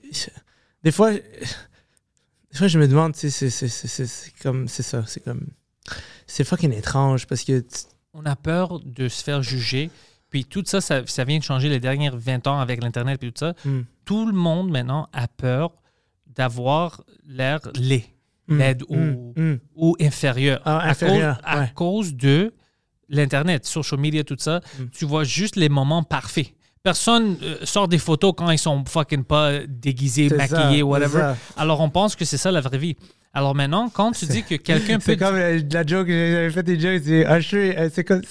des 0.82 0.92
fois, 0.92 1.12
des 1.12 1.20
fois, 2.58 2.68
je 2.68 2.78
me 2.78 2.86
demande, 2.88 3.14
tu 3.14 3.30
sais, 3.30 3.50
c'est- 3.50 4.32
comme. 4.42 4.68
C'est 4.68 4.82
ça. 4.82 5.04
C'est 5.06 5.20
comme. 5.22 5.46
C'est 6.26 6.44
fucking 6.44 6.72
étrange 6.72 7.26
parce 7.26 7.44
que. 7.44 7.64
on 8.14 8.24
a 8.24 8.36
peur 8.36 8.80
de 8.80 9.08
se 9.08 9.22
faire 9.22 9.42
juger. 9.42 9.90
Puis 10.30 10.44
tout 10.44 10.62
ça, 10.66 10.80
ça, 10.80 11.06
ça 11.06 11.24
vient 11.24 11.38
de 11.38 11.42
changer 11.44 11.68
les 11.68 11.78
dernières 11.80 12.16
20 12.16 12.46
ans 12.46 12.58
avec 12.58 12.82
l'Internet 12.82 13.22
et 13.22 13.30
tout 13.30 13.38
ça. 13.38 13.54
Hmm. 13.64 13.82
Tout 14.04 14.26
le 14.26 14.32
monde 14.32 14.70
maintenant 14.70 15.08
a 15.12 15.28
peur 15.28 15.72
d'avoir 16.36 17.02
l'air 17.26 17.60
laid, 17.74 18.04
Hmm. 18.48 18.58
laid 18.58 18.82
ou, 18.88 18.94
Hmm. 18.96 19.32
Hmm. 19.36 19.56
ou 19.74 19.96
inférieur. 20.00 20.60
Ah, 20.64 20.78
À 20.78 20.90
inférieur, 20.90 21.36
cause- 21.36 21.44
À, 21.44 21.66
cause 21.68 22.14
de 22.14 22.52
l'Internet, 23.08 23.64
social 23.66 23.98
media, 24.00 24.22
tout 24.24 24.36
ça, 24.38 24.60
tu 24.92 25.04
vois 25.04 25.24
juste 25.24 25.56
les 25.56 25.68
moments 25.68 26.02
parfaits. 26.02 26.52
Personne 26.82 27.36
euh, 27.42 27.56
sort 27.64 27.88
des 27.88 27.98
photos 27.98 28.32
quand 28.36 28.48
ils 28.50 28.58
sont 28.58 28.84
fucking 28.86 29.24
pas 29.24 29.66
déguisés, 29.66 30.28
maquillés, 30.28 30.78
ça, 30.80 30.84
whatever. 30.84 31.18
ça. 31.18 31.36
Alors 31.56 31.80
on 31.80 31.90
pense 31.90 32.14
que 32.14 32.24
c'est 32.24 32.36
ça 32.36 32.52
la 32.52 32.60
vraie 32.60 32.78
vie. 32.78 32.96
Alors 33.34 33.54
maintenant, 33.56 33.90
quand 33.90 34.12
tu 34.12 34.24
dis 34.26 34.44
que 34.44 34.54
quelqu'un 34.54 34.94
peut... 34.98 35.02
C'est 35.04 35.16
comme 35.16 35.34
euh, 35.34 35.60
la 35.72 35.84
joke, 35.84 36.06
j'avais 36.08 36.50
fait 36.50 36.62
des 36.62 36.78
jokes, 36.78 37.02
c'est 37.04 37.26
Usher, 37.38 37.76
euh, 37.78 37.90
c'est 37.92 38.04
comme, 38.04 38.22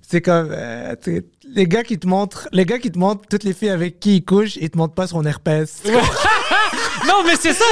c'est, 0.00 0.20
comme, 0.22 0.48
euh, 0.52 0.94
les 1.52 1.66
gars 1.66 1.82
qui 1.82 1.98
te 1.98 2.06
montrent, 2.06 2.48
les 2.52 2.64
gars 2.64 2.78
qui 2.78 2.90
te 2.92 2.98
montrent 2.98 3.26
toutes 3.28 3.42
les 3.44 3.52
filles 3.52 3.68
avec 3.70 3.98
qui 3.98 4.16
ils 4.18 4.24
couchent, 4.24 4.56
ils 4.56 4.70
te 4.70 4.78
montrent 4.78 4.94
pas 4.94 5.08
son 5.08 5.24
herpès. 5.24 5.82
Non, 7.06 7.22
mais 7.24 7.36
c'est 7.36 7.52
ça! 7.54 7.64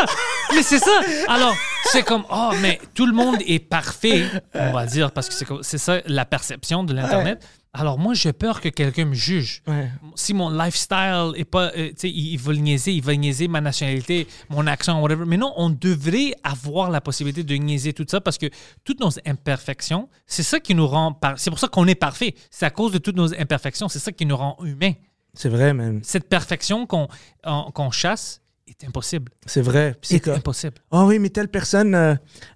Mais 0.54 0.62
c'est 0.62 0.78
ça! 0.78 1.00
Alors, 1.28 1.54
c'est 1.92 2.02
comme, 2.02 2.24
oh, 2.30 2.50
mais 2.60 2.80
tout 2.94 3.06
le 3.06 3.12
monde 3.12 3.36
est 3.46 3.58
parfait, 3.58 4.24
on 4.54 4.72
va 4.72 4.86
dire, 4.86 5.12
parce 5.12 5.28
que 5.28 5.34
c'est 5.34 5.44
comme- 5.44 5.62
c'est 5.62 5.78
ça 5.78 6.00
la 6.06 6.24
perception 6.24 6.84
de 6.84 6.92
l'Internet. 6.94 7.46
Alors, 7.74 7.98
moi, 7.98 8.14
j'ai 8.14 8.32
peur 8.32 8.60
que 8.62 8.70
quelqu'un 8.70 9.04
me 9.04 9.14
juge. 9.14 9.62
Ouais. 9.66 9.88
Si 10.14 10.32
mon 10.32 10.48
lifestyle 10.50 11.32
est 11.36 11.44
pas. 11.44 11.70
euh, 11.76 11.90
tu 11.90 11.94
sais, 11.98 12.08
il, 12.10 12.32
il 12.32 12.38
va 12.38 12.52
le 12.52 12.58
niaiser, 12.58 12.92
il 12.92 13.02
va 13.02 13.14
niaiser 13.14 13.46
ma 13.46 13.60
nationalité, 13.60 14.26
mon 14.48 14.66
accent, 14.66 15.00
whatever. 15.02 15.24
Mais 15.26 15.36
non, 15.36 15.52
on 15.56 15.68
devrait 15.68 16.32
avoir 16.42 16.90
la 16.90 17.00
possibilité 17.02 17.44
de 17.44 17.54
niaiser 17.56 17.92
tout 17.92 18.06
ça 18.08 18.20
parce 18.22 18.38
que 18.38 18.46
toutes 18.84 19.00
nos 19.00 19.10
imperfections, 19.26 20.08
c'est 20.26 20.42
ça 20.42 20.60
qui 20.60 20.74
nous 20.74 20.86
rend. 20.88 21.12
par- 21.12 21.38
C'est 21.38 21.50
pour 21.50 21.58
ça 21.58 21.68
qu'on 21.68 21.86
est 21.86 21.94
parfait. 21.94 22.34
C'est 22.50 22.66
à 22.66 22.70
cause 22.70 22.90
de 22.90 22.98
toutes 22.98 23.16
nos 23.16 23.32
imperfections. 23.34 23.88
C'est 23.88 23.98
ça 24.00 24.12
qui 24.12 24.24
nous 24.26 24.36
rend 24.36 24.56
humains. 24.64 24.94
C'est 25.34 25.50
vrai, 25.50 25.72
man. 25.74 26.00
Cette 26.02 26.28
perfection 26.28 26.86
qu'on 26.86 27.06
en- 27.44 27.70
qu'on 27.70 27.90
chasse 27.90 28.40
est 28.80 28.86
impossible. 28.86 29.32
C'est 29.46 29.60
vrai. 29.60 29.96
C'est 30.02 30.24
C'est 30.24 30.30
impossible. 30.32 30.74
oh 30.90 31.04
oui, 31.08 31.18
mais 31.18 31.30
telle 31.30 31.48
personne, 31.48 31.94
euh, 31.94 32.14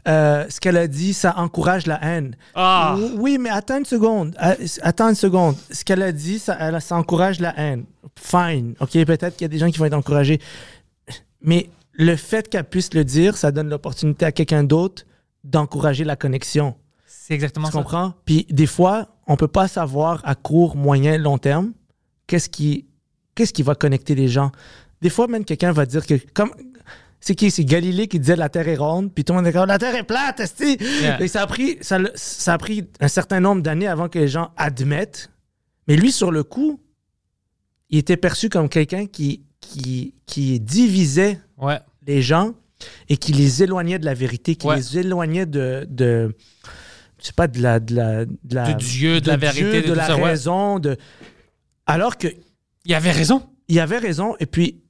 euh, 0.09 0.47
ce 0.49 0.61
qu'elle 0.61 0.77
a 0.77 0.87
dit, 0.87 1.15
ça 1.15 1.35
encourage 1.39 1.87
la 1.87 2.03
haine. 2.05 2.37
Ah! 2.55 2.97
Oui, 3.17 3.39
mais 3.39 3.51
attends 3.51 3.79
une 3.79 3.85
seconde. 3.85 4.37
Euh, 4.43 4.55
Attends 4.83 5.09
une 5.09 5.15
seconde. 5.17 5.57
Ce 5.71 5.85
qu'elle 5.85 6.03
a 6.03 6.13
dit, 6.13 6.39
ça, 6.39 6.57
elle- 6.61 6.81
ça 6.81 6.97
encourage 6.97 7.41
la 7.41 7.59
haine. 7.59 7.85
Fine. 8.17 8.75
OK, 8.81 8.93
peut-être 9.05 9.37
qu'il 9.37 9.43
y 9.43 9.47
a 9.47 9.49
des 9.49 9.59
gens 9.59 9.71
qui 9.71 9.79
vont 9.79 9.87
être 9.87 9.95
encouragés. 9.95 10.41
Mais 11.41 11.71
le 11.93 12.15
fait 12.17 12.49
qu'elle 12.49 12.65
puisse 12.65 12.95
le 12.95 13.05
dire, 13.05 13.37
ça 13.37 13.51
donne 13.51 13.69
l'opportunité 13.69 14.25
à 14.25 14.33
quelqu'un 14.33 14.63
d'autre 14.65 15.05
d'encourager 15.45 16.05
la 16.05 16.15
connexion. 16.17 16.77
C'est 17.07 17.35
exactement 17.35 17.67
Tu 17.67 17.73
ça. 17.73 17.79
comprends? 17.79 18.15
Puis 18.25 18.47
des 18.51 18.67
fois, 18.67 19.09
on 19.27 19.37
peut 19.37 19.49
pas 19.49 19.67
savoir 19.69 20.21
à 20.25 20.35
court, 20.35 20.77
moyen, 20.77 21.19
long 21.19 21.39
terme 21.39 21.73
qu'est-ce 22.29 22.49
qui, 22.49 22.87
qu'est-ce 23.35 23.53
qui 23.53 23.63
va 23.63 23.75
connecter 23.75 24.15
les 24.15 24.29
gens. 24.29 24.53
Des 25.03 25.11
fois, 25.11 25.27
même 25.29 25.45
quelqu'un 25.45 25.73
va 25.73 25.85
dire 25.85 26.07
que 26.07 26.15
comme 26.33 26.53
c'est 27.21 27.35
qui 27.35 27.51
c'est 27.51 27.65
Galilée 27.65 28.09
qui 28.09 28.19
disait 28.19 28.37
la 28.37 28.49
Terre 28.49 28.69
est 28.69 28.77
ronde, 28.77 29.13
puis 29.13 29.25
tout 29.25 29.33
le 29.33 29.39
monde 29.41 29.47
est 29.47 29.53
comme 29.53 29.67
la 29.69 29.79
Terre 29.79 29.95
est 29.95 30.03
plate, 30.05 30.41
esti! 30.41 30.77
Yeah. 31.03 31.21
Et 31.21 31.29
ça 31.29 31.43
a 31.43 31.47
pris 31.47 31.77
ça, 31.83 31.99
a 32.47 32.59
pris 32.59 32.89
un 33.01 33.09
certain 33.09 33.41
nombre 33.41 33.63
d'années 33.63 33.87
avant 33.89 34.09
que 34.09 34.19
les 34.19 34.29
gens 34.29 34.51
admettent. 34.57 35.31
Mais 35.89 35.97
lui, 35.97 36.11
sur 36.13 36.31
le 36.31 36.43
coup, 36.45 36.81
il 37.91 37.99
était 37.99 38.17
perçu 38.17 38.49
comme 38.49 38.69
quelqu'un 38.69 39.07
qui, 39.07 39.43
qui, 39.61 40.15
qui 40.27 40.59
divisait 40.61 41.39
Ouais. 41.59 41.79
les 42.07 42.23
gens 42.23 42.55
et 43.09 43.17
qui 43.17 43.33
les 43.33 43.63
éloignait 43.63 43.99
de 44.01 44.05
la 44.05 44.15
vérité, 44.15 44.57
qui 44.57 44.67
Ouais. 44.67 44.77
les 44.77 44.99
éloignait 44.99 45.47
de, 45.47 45.87
de 45.91 46.35
je 47.21 47.27
sais 47.27 47.33
pas, 47.33 47.47
de 47.47 47.61
la, 47.61 47.79
de 47.79 47.95
la, 47.95 48.25
de 48.25 48.55
la- 48.55 48.73
De 48.73 48.79
Dieu, 48.79 49.21
de 49.21 49.29
la 49.29 49.37
vérité, 49.37 49.83
Dieu, 49.83 49.91
de 49.91 49.93
la 49.93 50.07
ça, 50.09 50.17
ouais. 50.17 50.25
raison, 50.25 50.79
de 50.81 50.97
alors 51.87 52.17
que 52.19 52.29
Il 52.85 52.95
avait 52.95 53.13
raison. 53.13 53.43
il 53.69 53.79
avait 53.79 53.99
raison 53.99 54.35
et 54.41 54.47
puis 54.47 54.82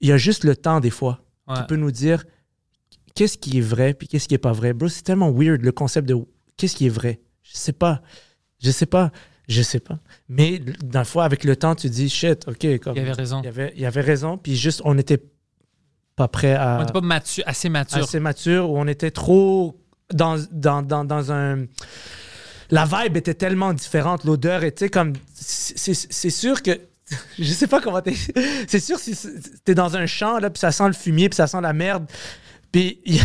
il 0.00 0.08
y 0.08 0.12
a 0.12 0.16
juste 0.16 0.44
le 0.44 0.56
temps 0.56 0.80
des 0.80 0.90
fois 0.90 1.20
Ouais. 1.46 1.56
qui 1.56 1.62
peut 1.64 1.76
nous 1.76 1.90
dire 1.90 2.24
qu'est-ce 3.14 3.36
qui 3.36 3.58
est 3.58 3.62
vrai 3.62 3.92
puis 3.94 4.08
qu'est-ce 4.08 4.26
qui 4.28 4.34
est 4.34 4.38
pas 4.38 4.52
vrai. 4.52 4.72
Bro, 4.72 4.88
c'est 4.88 5.02
tellement 5.02 5.30
weird 5.30 5.62
le 5.62 5.72
concept 5.72 6.08
de 6.08 6.16
qu'est-ce 6.56 6.74
qui 6.76 6.86
est 6.86 6.90
vrai. 6.90 7.20
Je 7.42 7.50
sais 7.56 7.72
pas, 7.74 8.00
je 8.62 8.70
sais 8.70 8.86
pas, 8.86 9.12
je 9.46 9.60
sais 9.60 9.80
pas. 9.80 9.98
Mais 10.28 10.58
dans 10.58 11.00
le 11.00 11.04
fois 11.04 11.24
avec 11.24 11.44
le 11.44 11.54
temps, 11.56 11.74
tu 11.74 11.90
dis 11.90 12.08
shit, 12.08 12.48
ok, 12.48 12.78
comme 12.78 12.96
Il 12.96 13.00
avait 13.00 13.12
raison. 13.12 13.42
il 13.42 13.48
avait, 13.48 13.72
il 13.76 13.84
avait 13.84 14.00
raison 14.00 14.38
puis 14.38 14.56
juste 14.56 14.80
on 14.86 14.94
n'était 14.94 15.22
pas 16.16 16.28
prêt 16.28 16.54
à 16.54 16.76
On 16.76 16.80
n'était 16.80 16.92
pas 16.94 17.00
mature, 17.02 17.44
assez 17.46 17.68
mature. 17.68 18.04
assez 18.04 18.20
mature 18.20 18.70
où 18.70 18.78
on 18.78 18.86
était 18.86 19.10
trop 19.10 19.78
dans, 20.12 20.38
dans, 20.50 20.80
dans, 20.82 21.04
dans 21.04 21.30
un. 21.30 21.66
La 22.70 22.86
vibe 22.86 23.16
était 23.18 23.34
tellement 23.34 23.74
différente, 23.74 24.24
l'odeur 24.24 24.64
était 24.64 24.88
comme. 24.88 25.12
C'est 25.34 26.30
sûr 26.30 26.62
que. 26.62 26.80
Je 27.38 27.52
sais 27.52 27.66
pas 27.66 27.80
comment 27.80 28.00
t'es. 28.00 28.14
C'est 28.68 28.80
sûr 28.80 28.98
si 28.98 29.14
t'es 29.64 29.74
dans 29.74 29.96
un 29.96 30.06
champ, 30.06 30.38
là, 30.38 30.50
puis 30.50 30.60
ça 30.60 30.72
sent 30.72 30.86
le 30.86 30.92
fumier, 30.94 31.28
puis 31.28 31.36
ça 31.36 31.46
sent 31.46 31.60
la 31.60 31.72
merde. 31.72 32.06
Puis 32.72 33.00
il 33.04 33.16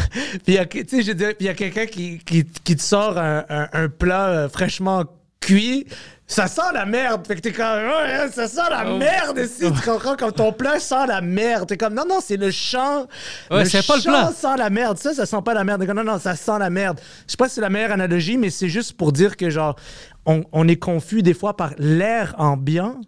y 0.48 0.58
a, 0.58 0.62
a- 0.62 0.66
quelqu'un 0.66 1.86
qui, 1.88 2.20
qui, 2.20 2.44
qui 2.46 2.76
te 2.76 2.82
sort 2.82 3.18
un, 3.18 3.46
un- 3.50 3.70
un 3.74 3.90
plat 3.90 4.28
euh, 4.28 4.50
fraîchement 4.50 5.06
cuit. 5.42 5.88
Ça 6.28 6.46
sent 6.48 6.62
la 6.76 6.86
merde. 6.86 7.26
Fait 7.26 7.36
que 7.38 7.40
t'es 7.40 7.52
comme, 7.52 7.66
hein, 7.66 8.28
ça 8.32 8.48
sent 8.48 8.62
la 8.70 8.84
Oh. 8.94 8.98
merde 8.98 9.40
ici. 9.40 9.64
Tu 9.74 9.82
comprends? 9.90 10.16
Comme 10.16 10.32
ton 10.34 10.54
plat 10.54 10.80
sent 10.80 11.08
la 11.08 11.22
merde. 11.22 11.68
T'es 11.68 11.78
comme, 11.78 11.96
non, 11.96 12.04
non, 12.08 12.20
c'est 12.24 12.38
le 12.38 12.52
champ. 12.52 13.08
Ouais, 13.50 13.64
pas 13.64 13.96
le 13.98 14.04
plat. 14.04 14.26
champ 14.28 14.32
sent 14.34 14.58
la 14.60 14.70
merde. 14.70 15.00
Ça, 15.00 15.16
ça 15.16 15.26
sent 15.26 15.42
pas 15.44 15.56
la 15.56 15.64
merde. 15.64 15.88
Comme, 15.88 15.96
Non, 15.98 16.04
non, 16.04 16.20
ça 16.20 16.36
sent 16.36 16.60
la 16.60 16.70
merde. 16.70 17.00
Je 17.26 17.32
sais 17.32 17.38
pas 17.38 17.50
si 17.50 17.56
c'est 17.56 17.62
la 17.62 17.72
meilleure 17.72 17.94
analogie, 17.94 18.38
mais 18.38 18.52
c'est 18.52 18.70
juste 18.70 18.94
pour 18.94 19.12
dire 19.12 19.36
que, 19.38 19.50
genre, 19.50 19.76
on, 20.28 20.44
on 20.52 20.68
est 20.68 20.76
confus 20.76 21.24
des 21.24 21.34
fois 21.34 21.58
par 21.58 21.72
l'air 21.80 22.36
ambiant 22.38 23.02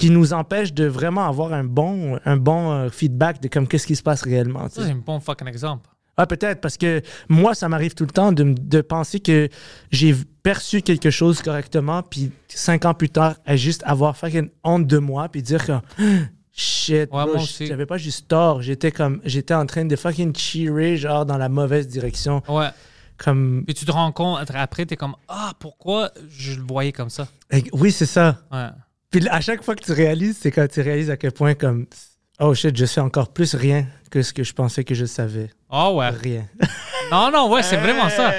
qui 0.00 0.08
nous 0.08 0.32
empêche 0.32 0.72
de 0.72 0.86
vraiment 0.86 1.28
avoir 1.28 1.52
un 1.52 1.62
bon, 1.62 2.18
un 2.24 2.38
bon 2.38 2.72
euh, 2.72 2.88
feedback 2.88 3.42
de 3.42 3.48
comme 3.48 3.68
qu'est-ce 3.68 3.86
qui 3.86 3.96
se 3.96 4.02
passe 4.02 4.22
réellement. 4.22 4.66
Ça, 4.70 4.84
c'est 4.86 4.92
un 4.92 4.94
bon 4.94 5.20
fucking 5.20 5.46
exemple. 5.46 5.90
Ah, 6.16 6.26
peut-être, 6.26 6.62
parce 6.62 6.78
que 6.78 7.02
moi, 7.28 7.54
ça 7.54 7.68
m'arrive 7.68 7.94
tout 7.94 8.04
le 8.04 8.10
temps 8.10 8.32
de, 8.32 8.54
de 8.58 8.80
penser 8.80 9.20
que 9.20 9.48
j'ai 9.90 10.14
perçu 10.42 10.80
quelque 10.80 11.10
chose 11.10 11.42
correctement, 11.42 12.02
puis 12.02 12.32
cinq 12.48 12.86
ans 12.86 12.94
plus 12.94 13.10
tard, 13.10 13.36
à 13.44 13.56
juste 13.56 13.82
avoir 13.84 14.16
fucking 14.16 14.48
honte 14.64 14.86
de 14.86 14.98
moi, 14.98 15.28
puis 15.28 15.42
dire 15.42 15.64
que 15.66 15.72
shit, 16.52 17.10
Ouais, 17.12 17.24
j'avais 17.60 17.86
pas 17.86 17.98
juste 17.98 18.28
tort, 18.28 18.62
j'étais 18.62 18.92
comme, 18.92 19.20
j'étais 19.24 19.54
en 19.54 19.66
train 19.66 19.84
de 19.84 19.96
fucking 19.96 20.34
cheerer, 20.34 20.96
genre, 20.96 21.26
dans 21.26 21.36
la 21.38 21.50
mauvaise 21.50 21.88
direction. 21.88 22.42
Ouais. 22.48 22.68
Comme, 23.18 23.64
Puis 23.66 23.74
tu 23.74 23.84
te 23.84 23.92
rends 23.92 24.12
compte, 24.12 24.38
après, 24.54 24.86
t'es 24.86 24.96
comme, 24.96 25.14
ah, 25.28 25.52
pourquoi 25.58 26.10
je 26.30 26.54
le 26.54 26.62
voyais 26.62 26.92
comme 26.92 27.10
ça? 27.10 27.28
Oui, 27.72 27.92
c'est 27.92 28.06
ça. 28.06 28.38
Ouais. 28.50 28.68
Puis 29.10 29.28
à 29.28 29.40
chaque 29.40 29.62
fois 29.64 29.74
que 29.74 29.82
tu 29.84 29.92
réalises, 29.92 30.38
c'est 30.40 30.50
quand 30.50 30.68
tu 30.68 30.80
réalises 30.80 31.10
à 31.10 31.16
quel 31.16 31.32
point, 31.32 31.54
comme, 31.54 31.86
oh 32.38 32.54
shit, 32.54 32.76
je 32.76 32.84
sais 32.84 33.00
encore 33.00 33.32
plus 33.32 33.54
rien 33.54 33.86
que 34.10 34.22
ce 34.22 34.32
que 34.32 34.44
je 34.44 34.52
pensais 34.52 34.84
que 34.84 34.94
je 34.94 35.04
savais. 35.04 35.50
Ah 35.68 35.92
ouais. 35.92 36.10
Rien. 36.10 36.46
Non, 37.10 37.28
non, 37.32 37.50
ouais, 37.50 37.64
c'est 37.64 37.76
vraiment 37.76 38.08
ça. 38.08 38.32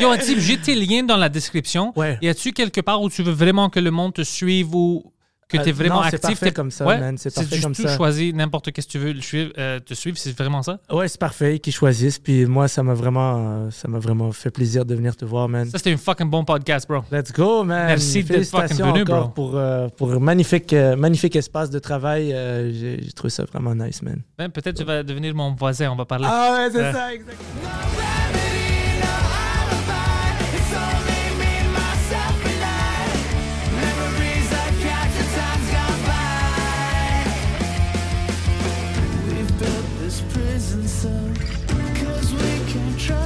Yo, 0.00 0.08
Antib, 0.08 0.40
j'ai 0.40 0.58
tes 0.58 0.74
liens 0.74 1.04
dans 1.04 1.16
la 1.16 1.28
description. 1.28 1.92
Ouais. 1.94 2.18
Y 2.20 2.30
a-tu 2.30 2.50
quelque 2.50 2.80
part 2.80 3.00
où 3.00 3.08
tu 3.08 3.22
veux 3.22 3.30
vraiment 3.30 3.70
que 3.70 3.78
le 3.78 3.92
monde 3.92 4.14
te 4.14 4.22
suive 4.22 4.74
ou 4.74 5.12
que 5.52 5.58
Euh, 5.58 5.62
tu 5.64 5.68
es 5.68 5.72
vraiment 5.72 6.02
non, 6.02 6.06
c'est 6.10 6.16
actif? 6.24 6.40
T'es- 6.40 6.52
comme 6.52 6.70
ça, 6.70 6.84
ouais? 6.86 6.98
man, 6.98 7.16
c'est 7.18 7.34
parfait 7.34 7.60
comme 7.60 7.74
tout 7.74 7.82
ça. 7.82 7.96
choisi 7.96 8.32
n'importe 8.32 8.72
qu'est-ce 8.72 8.86
que 8.86 8.92
tu 8.92 8.98
veux 8.98 9.12
le 9.12 9.20
suivre, 9.20 9.52
euh, 9.58 9.78
te 9.80 9.94
suivre, 9.94 10.16
c'est 10.18 10.36
vraiment 10.36 10.62
ça? 10.62 10.78
Ouais, 10.90 11.08
c'est 11.08 11.20
parfait 11.20 11.58
qu'ils 11.58 11.72
choisissent. 11.72 12.18
Puis 12.18 12.46
moi, 12.46 12.68
ça 12.68 12.82
m'a 12.82 12.94
vraiment, 12.94 13.36
euh, 13.66 13.70
ça 13.70 13.88
m'a 13.88 13.98
vraiment 13.98 14.32
fait 14.32 14.50
plaisir 14.50 14.84
de 14.84 14.94
venir 14.94 15.16
te 15.16 15.24
voir, 15.24 15.48
man. 15.48 15.66
Ça, 15.70 15.78
c'était 15.78 15.92
un 15.92 15.96
fucking 15.96 16.28
bon 16.30 16.44
podcast, 16.44 16.88
bro. 16.88 17.02
Let's 17.12 17.32
go, 17.32 17.62
man. 17.64 17.86
Merci 17.86 18.24
d'être 18.24 18.46
fucking 18.48 18.76
venu, 18.78 19.04
bro. 19.04 19.28
pour 19.28 19.52
euh, 19.56 19.88
pour 19.96 20.12
un 20.12 20.18
magnifique 20.18 20.72
euh, 20.72 20.96
magnifique 20.96 21.36
espace 21.36 21.70
de 21.70 21.78
travail. 21.78 22.32
Euh, 22.32 22.72
J'ai 22.72 23.12
trouvé 23.12 23.30
ça 23.30 23.44
vraiment 23.44 23.74
nice, 23.74 24.02
man. 24.02 24.20
Ben, 24.38 24.48
Peut-être 24.50 24.76
tu 24.78 24.84
vas 24.84 25.02
devenir 25.02 25.34
mon 25.34 25.52
voisin, 25.54 25.90
on 25.90 25.96
va 25.96 26.04
parler. 26.04 26.26
Ah 26.28 26.56
ouais, 26.58 26.70
c'est 26.72 26.92
ça, 26.92 27.12
exactement. 27.14 28.21